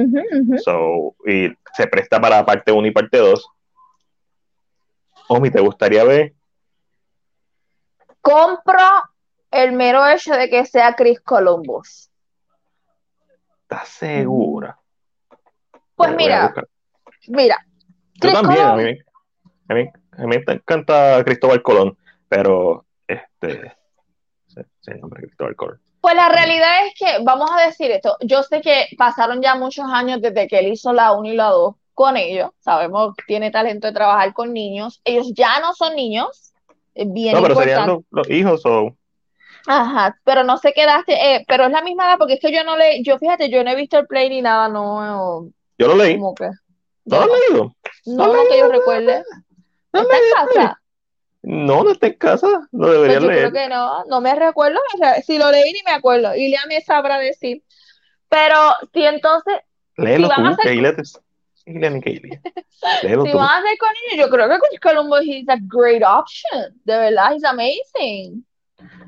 So, 0.64 1.16
y 1.26 1.52
se 1.74 1.88
presta 1.88 2.22
para 2.22 2.46
parte 2.46 2.72
1 2.72 2.88
y 2.88 2.92
parte 2.92 3.18
2. 3.18 3.50
Omi, 5.30 5.50
¿te 5.50 5.60
gustaría 5.60 6.04
ver? 6.04 6.34
Compro 8.22 8.78
el 9.50 9.72
mero 9.72 10.08
hecho 10.08 10.34
de 10.34 10.52
que 10.52 10.66
sea 10.66 10.96
Chris 10.96 11.20
Columbus. 11.20 12.12
¿Estás 13.70 13.90
segura? 13.90 14.80
Pues 15.94 16.16
mira, 16.16 16.54
mira. 17.28 17.58
Yo 18.14 18.32
también, 18.32 18.62
a 18.62 18.76
mí, 18.78 18.84
a, 19.68 19.74
mí, 19.74 19.90
a 20.14 20.22
mí 20.26 20.38
me 20.48 20.54
encanta 20.54 21.22
Cristóbal 21.26 21.62
Colón, 21.62 21.98
pero 22.30 22.86
este, 23.06 23.76
el 24.86 25.02
nombre 25.02 25.24
Cristóbal 25.24 25.58
Colón. 25.58 25.82
pues 26.00 26.16
la 26.16 26.30
realidad 26.30 26.86
es 26.86 26.94
que, 26.98 27.24
vamos 27.26 27.52
a 27.52 27.66
decir 27.66 27.92
esto, 27.92 28.16
yo 28.22 28.42
sé 28.42 28.62
que 28.62 28.88
pasaron 28.98 29.42
ya 29.42 29.56
muchos 29.56 29.86
años 29.92 30.22
desde 30.22 30.48
que 30.48 30.60
él 30.60 30.68
hizo 30.68 30.94
la 30.94 31.12
1 31.12 31.28
y 31.28 31.36
la 31.36 31.50
2 31.50 31.76
con 31.94 32.16
ellos, 32.16 32.52
sabemos 32.60 33.16
que 33.18 33.26
tiene 33.28 33.52
talento 33.52 33.88
de 33.88 33.94
trabajar 33.94 34.34
con 34.34 34.54
niños, 34.54 35.02
ellos 35.04 35.34
ya 35.34 35.60
no 35.60 35.74
son 35.74 35.94
niños, 35.94 36.54
bien 36.96 37.36
No, 37.36 37.42
pero 37.42 37.56
serían 37.56 38.06
los 38.12 38.30
hijos 38.30 38.66
o 38.66 38.96
Ajá, 39.68 40.18
pero 40.24 40.44
no 40.44 40.58
se 40.58 40.72
quedaste, 40.74 41.14
eh, 41.14 41.46
pero 41.48 41.66
es 41.66 41.72
la 41.72 41.82
misma 41.82 42.06
edad, 42.06 42.18
porque 42.18 42.36
es 42.36 42.40
que 42.40 42.52
yo 42.54 42.64
no 42.64 42.78
le, 42.78 43.04
yo 43.04 43.18
fíjate, 43.20 43.50
yo 43.50 43.64
no 43.64 43.70
he 43.72 43.76
visto 43.76 44.00
el 44.00 44.08
play 44.08 44.30
ni 44.30 44.42
nada, 44.42 44.70
no, 44.70 45.50
yo 45.78 45.88
lo 45.88 45.96
leí. 45.96 46.16
como 46.16 46.34
que, 46.34 46.50
¿No 47.06 47.18
lo 47.26 47.34
has 47.34 47.40
leído? 47.50 47.76
no, 48.06 48.28
no 48.34 48.48
que 48.50 48.58
yo 48.60 48.68
recuerde. 48.70 49.24
¿No 49.94 50.02
¿Está 50.02 50.16
en 50.18 50.24
casa? 50.34 50.82
No, 51.44 51.84
no 51.84 51.92
está 51.92 52.08
en 52.08 52.14
casa. 52.14 52.48
Lo 52.48 52.88
Pues 52.88 52.92
deberías 52.94 53.22
yo 53.22 53.28
creo 53.28 53.40
leer. 53.52 53.54
que 53.54 53.68
no, 53.70 54.04
no 54.06 54.22
me 54.22 54.36
recuerdo, 54.36 54.80
o 54.94 54.98
sea, 54.98 55.22
si 55.22 55.38
lo 55.38 55.52
leí 55.52 55.72
ni 55.74 55.80
me 55.86 55.92
acuerdo, 55.92 56.36
y 56.36 56.54
me 56.68 56.82
sabrá 56.82 57.20
decir. 57.20 57.64
Pero 58.30 58.56
si 58.94 59.04
entonces, 59.06 59.56
Léelo 59.98 60.30
si 60.30 60.36
tú, 60.36 60.42
hacer- 60.46 60.64
Keila. 60.64 60.96
te- 60.96 62.02
Keila. 62.02 62.40
Léelo 63.04 63.26
si 63.26 63.32
tú. 63.32 63.38
van 63.38 63.48
a 63.50 63.58
hacer 63.58 63.78
con 63.78 63.90
ellos, 64.12 64.26
yo 64.26 64.30
creo 64.30 64.50
que 64.50 64.78
Columbus 64.80 65.22
is 65.26 65.48
a 65.50 65.58
great 65.62 66.04
option, 66.04 66.74
de 66.84 66.98
verdad, 66.98 67.34
he's 67.34 67.44
amazing. 67.44 68.46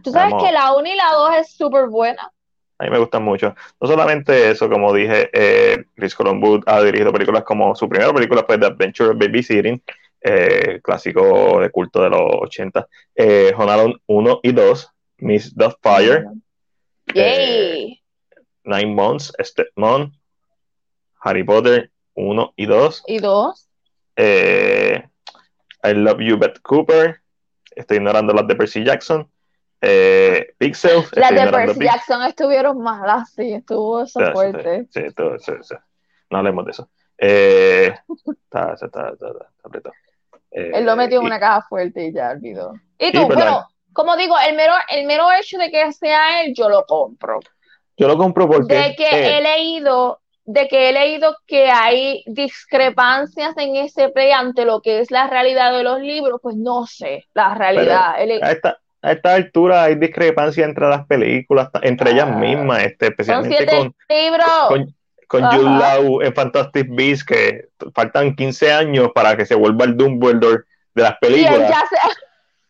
Tú 0.04 0.12
sabes 0.12 0.32
Vamos. 0.32 0.44
que 0.44 0.52
la 0.52 0.74
1 0.76 0.88
y 0.88 0.96
la 0.96 1.12
2 1.14 1.30
es 1.38 1.52
súper 1.54 1.88
buena. 1.88 2.32
A 2.78 2.84
mí 2.86 2.90
me 2.90 3.00
gustan 3.00 3.24
mucho. 3.24 3.54
No 3.82 3.88
solamente 3.88 4.50
eso, 4.50 4.70
como 4.70 4.94
dije, 4.94 5.30
eh, 5.34 5.84
Chris 5.96 6.16
Columbus 6.16 6.62
ha 6.66 6.82
dirigido 6.82 7.12
películas 7.12 7.44
como 7.44 7.76
su 7.76 7.90
primera 7.90 8.14
película 8.14 8.44
fue 8.48 8.58
The 8.58 8.68
Adventure 8.68 9.10
of 9.10 9.18
Babysitting, 9.18 9.84
eh, 10.22 10.80
clásico 10.82 11.60
de 11.60 11.70
culto 11.72 12.02
de 12.02 12.10
los 12.10 12.22
80. 12.41 12.88
Eh, 13.16 13.52
Home 13.58 13.72
Alone 13.72 13.96
1 14.08 14.40
y 14.44 14.52
2, 14.54 14.90
Miss 15.18 15.54
Doubtfire, 15.56 16.26
Yay. 17.14 18.02
Nine 18.64 18.94
Months, 18.94 19.34
Stepmom, 19.41 20.12
Harry 21.22 21.44
Potter 21.44 21.91
1 22.14 22.54
y 22.56 22.66
2, 22.66 23.04
Y 23.08 23.20
dos. 23.20 23.68
eh, 24.16 25.04
I 25.84 25.94
Love 25.94 26.20
You, 26.22 26.38
Beth 26.38 26.60
Cooper, 26.62 27.20
estoy 27.76 27.98
ignorando 27.98 28.34
las 28.34 28.48
de 28.48 28.56
Percy 28.56 28.84
Jackson, 28.86 29.30
eh, 29.82 30.54
Pixels, 30.58 31.10
Las 31.16 31.32
de 31.32 31.48
Percy 31.52 31.84
Jackson 31.86 32.24
estuvieron 32.24 32.80
malas, 32.82 33.32
sí, 33.34 33.54
estuvo 33.54 34.02
eso 34.04 34.20
Sí, 34.20 34.26
sí, 34.26 34.32
fuerte. 34.32 34.80
Sí, 34.92 35.02
sí, 35.02 35.08
eso, 35.36 35.56
eso. 35.56 35.78
No 36.30 36.40
hablemos 36.40 36.66
de 36.66 36.72
eso. 36.72 36.90
Eh, 37.18 37.94
está, 38.08 38.74
está, 38.74 38.86
está, 38.86 39.10
está, 39.12 39.28
está 39.28 39.46
apretado. 39.64 39.96
Eh, 40.52 40.72
Él 40.74 40.86
lo 40.86 40.96
metió 40.96 41.20
en 41.20 41.24
y- 41.24 41.28
una 41.28 41.40
caja 41.40 41.62
fuerte 41.68 42.06
y 42.08 42.14
ya 42.14 42.32
olvidó. 42.32 42.74
Y 42.98 43.08
Sí, 43.08 43.12
tú, 43.14 43.28
pero- 43.28 43.40
bueno, 43.40 43.68
como 43.94 44.16
digo, 44.18 44.36
el 44.48 44.56
mero, 44.56 44.74
el 44.90 45.06
mero 45.06 45.28
hecho 45.40 45.58
de 45.58 45.70
que 45.72 45.92
sea 45.94 46.42
él, 46.44 46.54
yo 46.56 46.70
lo 46.70 46.86
compro. 46.86 47.40
Yo 47.98 48.08
lo 48.08 48.18
compro 48.18 48.48
porque. 48.48 48.74
De 48.74 48.96
que 48.96 49.04
eh, 49.10 49.38
he 49.38 49.42
leído, 49.42 50.22
de 50.46 50.68
que 50.68 50.90
he 50.90 50.94
leído 50.94 51.36
que 51.46 51.70
hay 51.70 52.24
discrepancias 52.28 53.58
en 53.58 53.76
ese 53.76 54.10
play 54.10 54.32
ante 54.32 54.66
lo 54.66 54.82
que 54.82 55.00
es 55.00 55.12
la 55.12 55.28
realidad 55.28 55.74
de 55.76 55.84
los 55.84 56.00
libros, 56.00 56.40
pues 56.42 56.56
no 56.56 56.86
sé, 56.86 57.26
la 57.34 57.56
realidad. 57.56 58.16
He 58.22 58.28
le- 58.28 58.44
a, 58.44 58.52
esta, 58.52 58.78
a 59.02 59.12
esta 59.14 59.34
altura 59.36 59.84
hay 59.84 59.96
discrepancia 59.96 60.66
entre 60.66 60.88
las 60.88 61.06
películas, 61.08 61.70
entre 61.82 62.12
ellas 62.12 62.28
Ah, 62.30 62.36
mismas, 62.38 62.84
este, 62.84 63.08
especialmente 63.08 63.66
con, 63.66 63.96
con, 64.68 64.96
con 65.28 65.44
Ajá. 65.46 65.58
Jude 65.58 65.70
Law 65.70 66.22
en 66.22 66.34
Fantastic 66.34 66.88
Beasts, 66.90 67.24
que 67.26 67.66
faltan 67.96 68.36
15 68.36 68.72
años 68.74 69.10
para 69.14 69.38
que 69.38 69.46
se 69.46 69.56
vuelva 69.56 69.86
el 69.86 69.96
Dumbledore 69.96 70.64
de 70.96 71.04
las 71.04 71.14
Y 71.14 71.26
películas. 71.26 71.70
ya 71.70 71.84
se, 71.88 71.98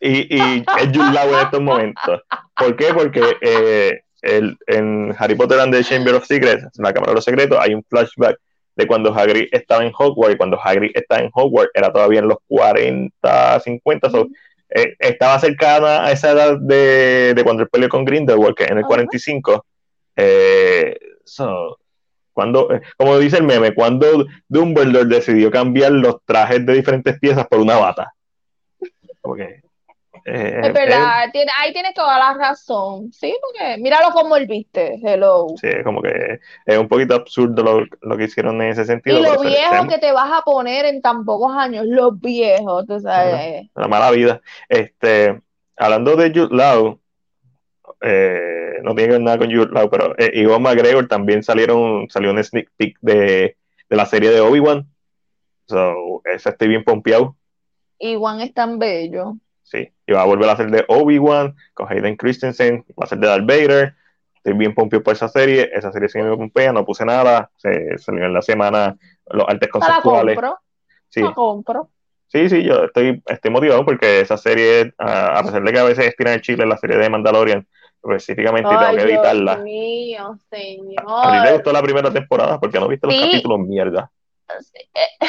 y, 0.00 0.36
y 0.36 0.58
es 0.80 0.86
Jude 0.96 1.12
Law 1.12 1.28
en 1.34 1.40
estos 1.40 1.60
momentos. 1.60 2.20
¿Por 2.56 2.76
qué? 2.76 2.94
Porque 2.94 3.22
eh, 3.40 4.00
el- 4.22 4.56
en 4.66 5.14
Harry 5.18 5.34
Potter 5.34 5.58
and 5.60 5.74
the 5.74 5.82
Chamber 5.82 6.14
of 6.14 6.24
Secrets, 6.26 6.62
en 6.62 6.84
la 6.84 6.92
Cámara 6.92 7.12
de 7.12 7.16
los 7.16 7.24
Secretos, 7.24 7.58
hay 7.60 7.74
un 7.74 7.82
flashback 7.88 8.36
de 8.76 8.86
cuando 8.86 9.12
Hagrid 9.12 9.48
estaba 9.52 9.82
en 9.84 9.92
Hogwarts, 9.98 10.34
y 10.34 10.38
cuando 10.38 10.58
Hagrid 10.62 10.92
estaba 10.94 11.20
en 11.22 11.30
Hogwarts 11.34 11.72
era 11.74 11.92
todavía 11.92 12.20
en 12.20 12.28
los 12.28 12.38
40, 12.48 13.60
50, 13.60 14.10
so, 14.10 14.28
eh, 14.70 14.94
estaba 14.98 15.38
cercana 15.38 16.04
a 16.04 16.12
esa 16.12 16.32
edad 16.32 16.58
de, 16.58 17.34
de 17.34 17.44
cuando 17.44 17.62
él 17.62 17.68
peleó 17.68 17.88
con 17.88 18.04
Grindelwald, 18.04 18.54
que 18.54 18.64
en 18.64 18.78
el 18.78 18.84
Ajá. 18.84 18.88
45. 18.88 19.64
Eh, 20.16 20.98
so, 21.24 21.78
cuando, 22.32 22.72
eh, 22.72 22.80
como 22.96 23.18
dice 23.18 23.38
el 23.38 23.44
meme, 23.44 23.74
cuando 23.74 24.26
Dumbledore 24.48 25.06
decidió 25.06 25.50
cambiar 25.50 25.92
los 25.92 26.24
trajes 26.24 26.64
de 26.64 26.74
diferentes 26.74 27.18
piezas 27.18 27.46
por 27.46 27.60
una 27.60 27.76
bata. 27.76 28.12
Porque, 29.20 29.62
eh, 30.24 30.60
es 30.62 30.72
verdad, 30.72 31.30
tiene, 31.32 31.50
ahí 31.58 31.72
tienes 31.72 31.94
toda 31.94 32.18
la 32.18 32.34
razón. 32.34 33.12
Sí, 33.12 33.34
porque 33.40 33.78
míralo 33.78 34.10
como 34.12 34.36
él 34.36 34.46
viste, 34.46 34.98
hello. 35.02 35.46
Sí, 35.60 35.68
es 35.68 35.82
como 35.84 36.02
que 36.02 36.40
es 36.66 36.78
un 36.78 36.88
poquito 36.88 37.14
absurdo 37.14 37.62
lo, 37.62 37.84
lo 38.00 38.16
que 38.16 38.24
hicieron 38.24 38.60
en 38.62 38.70
ese 38.70 38.84
sentido. 38.84 39.18
Y 39.18 39.22
lo 39.22 39.40
viejo 39.40 39.86
que 39.88 39.98
te 39.98 40.12
vas 40.12 40.30
a 40.32 40.42
poner 40.42 40.84
en 40.86 41.00
tan 41.02 41.24
pocos 41.24 41.54
años, 41.56 41.86
los 41.86 42.20
viejos, 42.20 42.86
tú 42.86 43.00
sabes. 43.00 43.68
la 43.74 43.88
mala 43.88 44.10
vida. 44.10 44.40
Este, 44.68 45.40
hablando 45.76 46.16
de 46.16 46.30
Jude 46.30 46.54
Law, 46.56 47.00
eh, 48.02 48.78
no 48.82 48.94
tiene 48.94 49.08
que 49.08 49.12
ver 49.12 49.22
nada 49.22 49.38
con 49.38 49.50
Jude 49.50 49.72
Law, 49.72 49.90
pero 49.90 50.14
eh, 50.18 50.30
Iwan 50.34 50.62
McGregor 50.62 51.06
también 51.08 51.42
salieron, 51.42 52.08
salió 52.08 52.30
un 52.30 52.42
sneak 52.42 52.70
peek 52.76 52.98
de, 53.00 53.56
de 53.88 53.96
la 53.96 54.06
serie 54.06 54.30
de 54.30 54.40
Obi-Wan. 54.40 54.86
So, 55.66 56.22
ese 56.24 56.48
estoy 56.48 56.68
bien 56.68 56.84
pompeado. 56.84 57.36
Iwan 57.98 58.40
es 58.40 58.52
tan 58.54 58.78
bello. 58.78 59.36
Sí, 59.70 59.88
y 60.04 60.12
va 60.12 60.22
a 60.22 60.26
volver 60.26 60.48
a 60.48 60.54
hacer 60.54 60.68
de 60.68 60.84
Obi-Wan 60.88 61.54
con 61.74 61.86
Hayden 61.92 62.16
Christensen, 62.16 62.84
va 63.00 63.04
a 63.04 63.06
ser 63.06 63.18
de 63.18 63.28
Darth 63.28 63.46
Vader. 63.46 63.94
estoy 64.34 64.54
bien 64.54 64.74
pompio 64.74 65.00
por 65.00 65.12
esa 65.14 65.28
serie, 65.28 65.70
esa 65.72 65.92
serie 65.92 66.08
sí 66.08 66.18
me 66.18 66.36
pompea, 66.36 66.72
no 66.72 66.84
puse 66.84 67.04
nada, 67.04 67.50
se 67.56 67.96
salió 67.98 68.24
en 68.24 68.32
la 68.34 68.42
semana 68.42 68.96
los 69.26 69.46
artes 69.48 69.68
conceptuales. 69.68 70.34
La 70.34 70.40
compro. 70.42 70.58
Sí. 71.08 71.20
La 71.22 71.34
compro. 71.34 71.88
Sí, 72.26 72.48
sí, 72.48 72.64
yo 72.64 72.84
estoy, 72.84 73.22
estoy 73.26 73.50
motivado 73.52 73.84
porque 73.84 74.20
esa 74.20 74.36
serie, 74.36 74.92
a, 74.98 75.38
a 75.38 75.42
pesar 75.44 75.62
de 75.62 75.72
que 75.72 75.78
a 75.78 75.84
veces 75.84 76.06
estiran 76.06 76.34
el 76.34 76.40
chile, 76.40 76.66
la 76.66 76.76
serie 76.76 76.96
de 76.96 77.08
Mandalorian, 77.10 77.66
específicamente 78.02 78.74
y 78.74 78.78
tengo 78.78 78.90
que 78.92 78.96
Dios 78.96 79.10
editarla. 79.10 79.56
mío, 79.58 80.26
A 80.26 80.34
ti 80.34 80.40
te 80.50 80.56
señor. 80.56 81.52
gustó 81.52 81.72
la 81.72 81.82
primera 81.82 82.12
temporada 82.12 82.58
porque 82.58 82.80
no 82.80 82.88
viste 82.88 83.06
los 83.06 83.14
Sí. 83.16 83.22
capítulos 83.22 83.58
mierda. 83.60 84.10
Eh, 84.94 85.26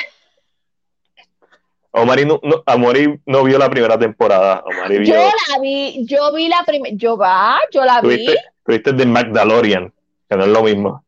Omari 1.94 2.26
no, 2.26 2.40
no, 2.42 2.64
Amori 2.66 3.20
no 3.26 3.44
vio 3.44 3.58
la 3.58 3.70
primera 3.70 3.98
temporada. 3.98 4.64
Omari 4.66 5.00
vio. 5.00 5.14
Yo 5.14 5.32
la 5.50 5.60
vi, 5.60 6.06
yo 6.06 6.34
vi 6.34 6.48
la 6.48 6.64
primera, 6.66 6.96
yo 6.96 7.18
va, 7.18 7.60
yo 7.72 7.84
la 7.84 8.02
vi. 8.02 8.26
Tuviste, 8.26 8.44
tuviste 8.66 8.94
The 8.94 9.06
Magdalorian, 9.06 9.94
que 10.30 10.38
no 10.38 10.44
es 10.44 10.50
lo 10.50 10.64
mismo. 10.64 11.04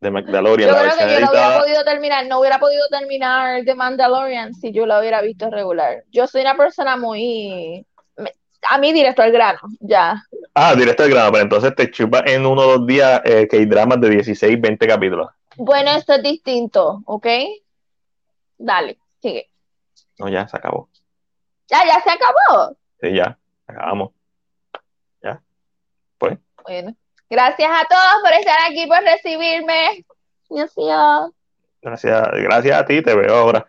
The 0.00 0.10
Magdalorian, 0.10 0.68
Yo 0.68 0.76
la 0.76 0.94
creo 0.94 1.08
que 1.08 1.14
yo 1.14 1.20
no 1.20 1.30
hubiera 1.30 1.58
podido 1.60 1.84
terminar, 1.84 2.26
no 2.26 2.40
hubiera 2.40 2.58
podido 2.58 2.88
terminar 2.88 3.64
The 3.64 3.74
Mandalorian 3.74 4.52
si 4.52 4.72
yo 4.72 4.84
la 4.84 4.98
hubiera 4.98 5.22
visto 5.22 5.48
regular. 5.48 6.02
Yo 6.10 6.26
soy 6.26 6.42
una 6.42 6.56
persona 6.56 6.96
muy, 6.96 7.86
a 8.68 8.78
mí 8.78 8.92
directo 8.92 9.22
al 9.22 9.32
grano, 9.32 9.60
ya. 9.80 10.24
Ah, 10.54 10.74
directo 10.74 11.04
al 11.04 11.10
grano, 11.10 11.32
pero 11.32 11.44
entonces 11.44 11.74
te 11.74 11.90
chupas 11.90 12.22
en 12.26 12.44
uno 12.46 12.62
o 12.62 12.78
dos 12.78 12.86
días 12.86 13.20
eh, 13.24 13.46
que 13.48 13.58
hay 13.58 13.66
dramas 13.66 14.00
de 14.00 14.10
16, 14.10 14.60
20 14.60 14.86
capítulos. 14.86 15.30
Bueno, 15.56 15.90
esto 15.92 16.14
es 16.14 16.22
distinto, 16.22 17.02
¿ok? 17.06 17.26
Dale, 18.58 18.98
sigue. 19.22 19.50
No, 20.18 20.28
ya, 20.28 20.46
se 20.46 20.56
acabó. 20.56 20.88
Ya, 21.68 21.84
ya 21.86 22.02
se 22.02 22.10
acabó. 22.10 22.76
Sí, 23.00 23.14
ya, 23.14 23.38
acabamos. 23.66 24.10
Bueno, 26.64 26.94
gracias 27.28 27.70
a 27.70 27.84
todos 27.88 28.22
por 28.22 28.32
estar 28.32 28.56
aquí, 28.70 28.86
por 28.86 29.02
recibirme. 29.02 30.04
Gracias. 30.48 31.32
Gracias, 31.80 32.28
gracias 32.32 32.78
a 32.78 32.86
ti, 32.86 33.02
te 33.02 33.14
veo 33.16 33.34
ahora. 33.34 33.66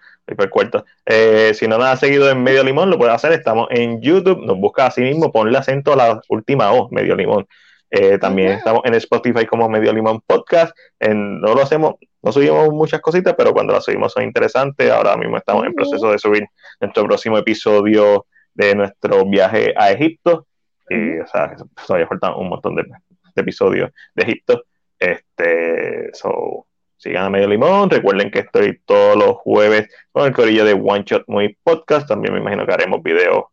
Eh, 1.05 1.53
si 1.53 1.67
no 1.67 1.77
nos 1.77 1.87
has 1.87 1.99
seguido 1.99 2.29
en 2.29 2.43
Medio 2.43 2.63
Limón, 2.63 2.89
lo 2.89 2.97
puedes 2.97 3.15
hacer. 3.15 3.33
Estamos 3.33 3.67
en 3.71 4.01
YouTube. 4.01 4.45
Nos 4.45 4.57
busca 4.57 4.85
así 4.85 5.01
mismo, 5.01 5.31
ponle 5.31 5.57
acento 5.57 5.93
a 5.93 5.95
la 5.95 6.21
última 6.29 6.71
O, 6.71 6.89
Medio 6.91 7.15
Limón. 7.15 7.47
Eh, 7.95 8.17
también 8.17 8.53
estamos 8.53 8.81
en 8.85 8.95
Spotify 8.95 9.45
como 9.45 9.69
Medio 9.69 9.93
Limón 9.93 10.19
Podcast. 10.25 10.75
En- 10.99 11.39
no 11.39 11.53
lo 11.53 11.61
hacemos, 11.61 11.93
no 12.23 12.31
subimos 12.31 12.69
muchas 12.69 13.01
cositas, 13.01 13.35
pero 13.37 13.53
cuando 13.53 13.71
las 13.71 13.85
subimos 13.85 14.11
son 14.11 14.23
interesantes. 14.23 14.89
Ahora 14.89 15.15
mismo 15.15 15.37
estamos 15.37 15.63
en 15.67 15.75
proceso 15.75 16.11
de 16.11 16.17
subir 16.17 16.43
nuestro 16.81 17.03
próximo 17.05 17.37
episodio 17.37 18.25
de 18.55 18.73
nuestro 18.73 19.23
viaje 19.25 19.75
a 19.77 19.91
Egipto. 19.91 20.47
Y, 20.89 21.19
o 21.19 21.27
sea, 21.27 21.55
todavía 21.85 22.07
faltan 22.07 22.33
un 22.35 22.49
montón 22.49 22.75
de, 22.75 22.81
de 22.83 23.41
episodios 23.41 23.91
de 24.15 24.23
Egipto. 24.23 24.63
Este, 24.97 26.09
so, 26.13 26.65
sigan 26.97 27.25
a 27.25 27.29
Medio 27.29 27.47
Limón. 27.47 27.91
Recuerden 27.91 28.31
que 28.31 28.39
estoy 28.39 28.79
todos 28.85 29.15
los 29.15 29.37
jueves 29.37 29.87
con 30.11 30.25
el 30.25 30.33
corillo 30.33 30.65
de 30.65 30.73
One 30.73 31.03
Shot 31.05 31.25
Muy 31.27 31.55
Podcast. 31.63 32.07
También 32.07 32.33
me 32.33 32.39
imagino 32.39 32.65
que 32.65 32.73
haremos 32.73 33.03
videos 33.03 33.43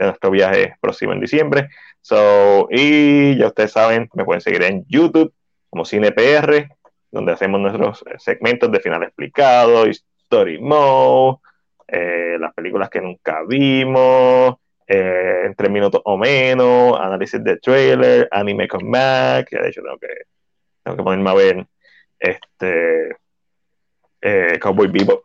de 0.00 0.06
nuestro 0.06 0.30
viaje 0.30 0.76
próximo 0.80 1.12
en 1.12 1.20
diciembre. 1.20 1.68
So, 2.00 2.68
y 2.70 3.36
ya 3.36 3.48
ustedes 3.48 3.72
saben, 3.72 4.08
me 4.14 4.24
pueden 4.24 4.40
seguir 4.40 4.62
en 4.62 4.86
YouTube 4.88 5.32
como 5.68 5.84
CinePR, 5.84 6.68
donde 7.10 7.32
hacemos 7.32 7.60
nuestros 7.60 8.02
segmentos 8.18 8.72
de 8.72 8.80
final 8.80 9.02
explicado, 9.02 9.84
Story 9.86 10.58
Mode, 10.58 11.38
eh, 11.86 12.36
las 12.40 12.54
películas 12.54 12.88
que 12.88 13.02
nunca 13.02 13.42
vimos, 13.46 14.54
eh, 14.86 15.42
en 15.44 15.54
tres 15.54 15.70
minutos 15.70 16.00
o 16.04 16.16
menos, 16.16 16.98
análisis 16.98 17.44
de 17.44 17.58
trailer, 17.58 18.26
anime 18.30 18.68
con 18.68 18.88
Mac, 18.88 19.50
de 19.50 19.68
hecho 19.68 19.82
tengo 19.82 19.98
que, 19.98 20.08
tengo 20.82 20.96
que 20.96 21.02
ponerme 21.02 21.30
a 21.30 21.34
ver 21.34 21.66
este 22.18 23.16
eh, 24.22 24.58
Cowboy 24.58 24.88
Bebop. 24.88 25.24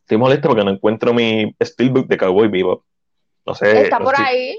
Estoy 0.00 0.18
molesto 0.18 0.48
porque 0.48 0.64
no 0.64 0.72
encuentro 0.72 1.14
mi 1.14 1.54
Steelbook 1.62 2.08
de 2.08 2.16
Cowboy 2.16 2.48
Bebop. 2.48 2.82
No 3.50 3.54
sé. 3.56 3.82
Está 3.82 3.98
no 3.98 4.04
por 4.04 4.14
sé 4.16 4.22
ahí. 4.22 4.58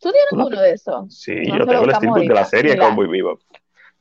¿Tú 0.00 0.10
tienes 0.10 0.26
¿Tú 0.30 0.36
lo- 0.36 0.46
uno 0.46 0.60
de 0.60 0.72
esos? 0.72 1.14
Sí, 1.16 1.34
No 1.36 1.58
yo 1.58 1.66
tengo 1.66 1.84
el 1.84 1.94
Steelbook 1.94 2.18
de 2.26 2.34
la 2.34 2.44
serie 2.44 2.72
Mira. 2.74 2.88
Cowboy 2.88 3.06
Bebop. 3.08 3.40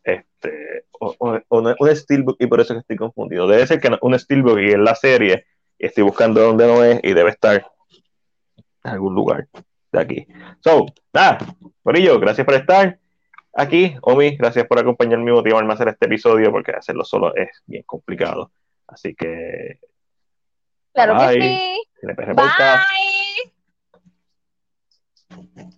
Este, 0.03 0.85
o, 0.99 1.13
o- 1.19 1.39
o 1.49 1.59
un 1.79 1.95
Steelbook, 1.95 2.37
y 2.39 2.47
por 2.47 2.59
eso 2.61 2.73
que 2.73 2.79
estoy 2.79 2.95
confundido. 2.97 3.45
Debe 3.47 3.67
ser 3.67 3.79
que 3.79 3.91
un 4.01 4.17
Steelbook 4.17 4.57
y 4.59 4.71
es 4.71 4.79
la 4.79 4.95
serie, 4.95 5.45
estoy 5.77 6.03
buscando 6.03 6.41
dónde 6.41 6.65
no 6.65 6.83
es, 6.83 6.99
y 7.03 7.13
debe 7.13 7.29
estar 7.29 7.63
en 8.83 8.91
algún 8.91 9.13
lugar 9.13 9.47
de 9.91 9.99
aquí. 10.01 10.27
So, 10.61 10.85
nada, 11.13 11.37
Corillo, 11.83 12.19
gracias 12.19 12.45
por 12.45 12.55
estar 12.55 12.97
aquí. 13.53 13.95
Omi, 14.01 14.35
gracias 14.37 14.65
por 14.65 14.79
acompañarme 14.79 15.29
y 15.29 15.33
motivarme 15.35 15.71
a 15.71 15.75
hacer 15.75 15.89
este 15.89 16.07
episodio, 16.07 16.51
porque 16.51 16.71
hacerlo 16.71 17.03
solo 17.03 17.35
es 17.35 17.49
bien 17.67 17.83
complicado. 17.85 18.51
Así 18.87 19.13
que, 19.13 19.79
Claro 20.93 21.19
que 21.19 21.33
sí. 21.33 21.81
Bye. 22.33 23.16
Thank 25.37 25.49
you. 25.57 25.76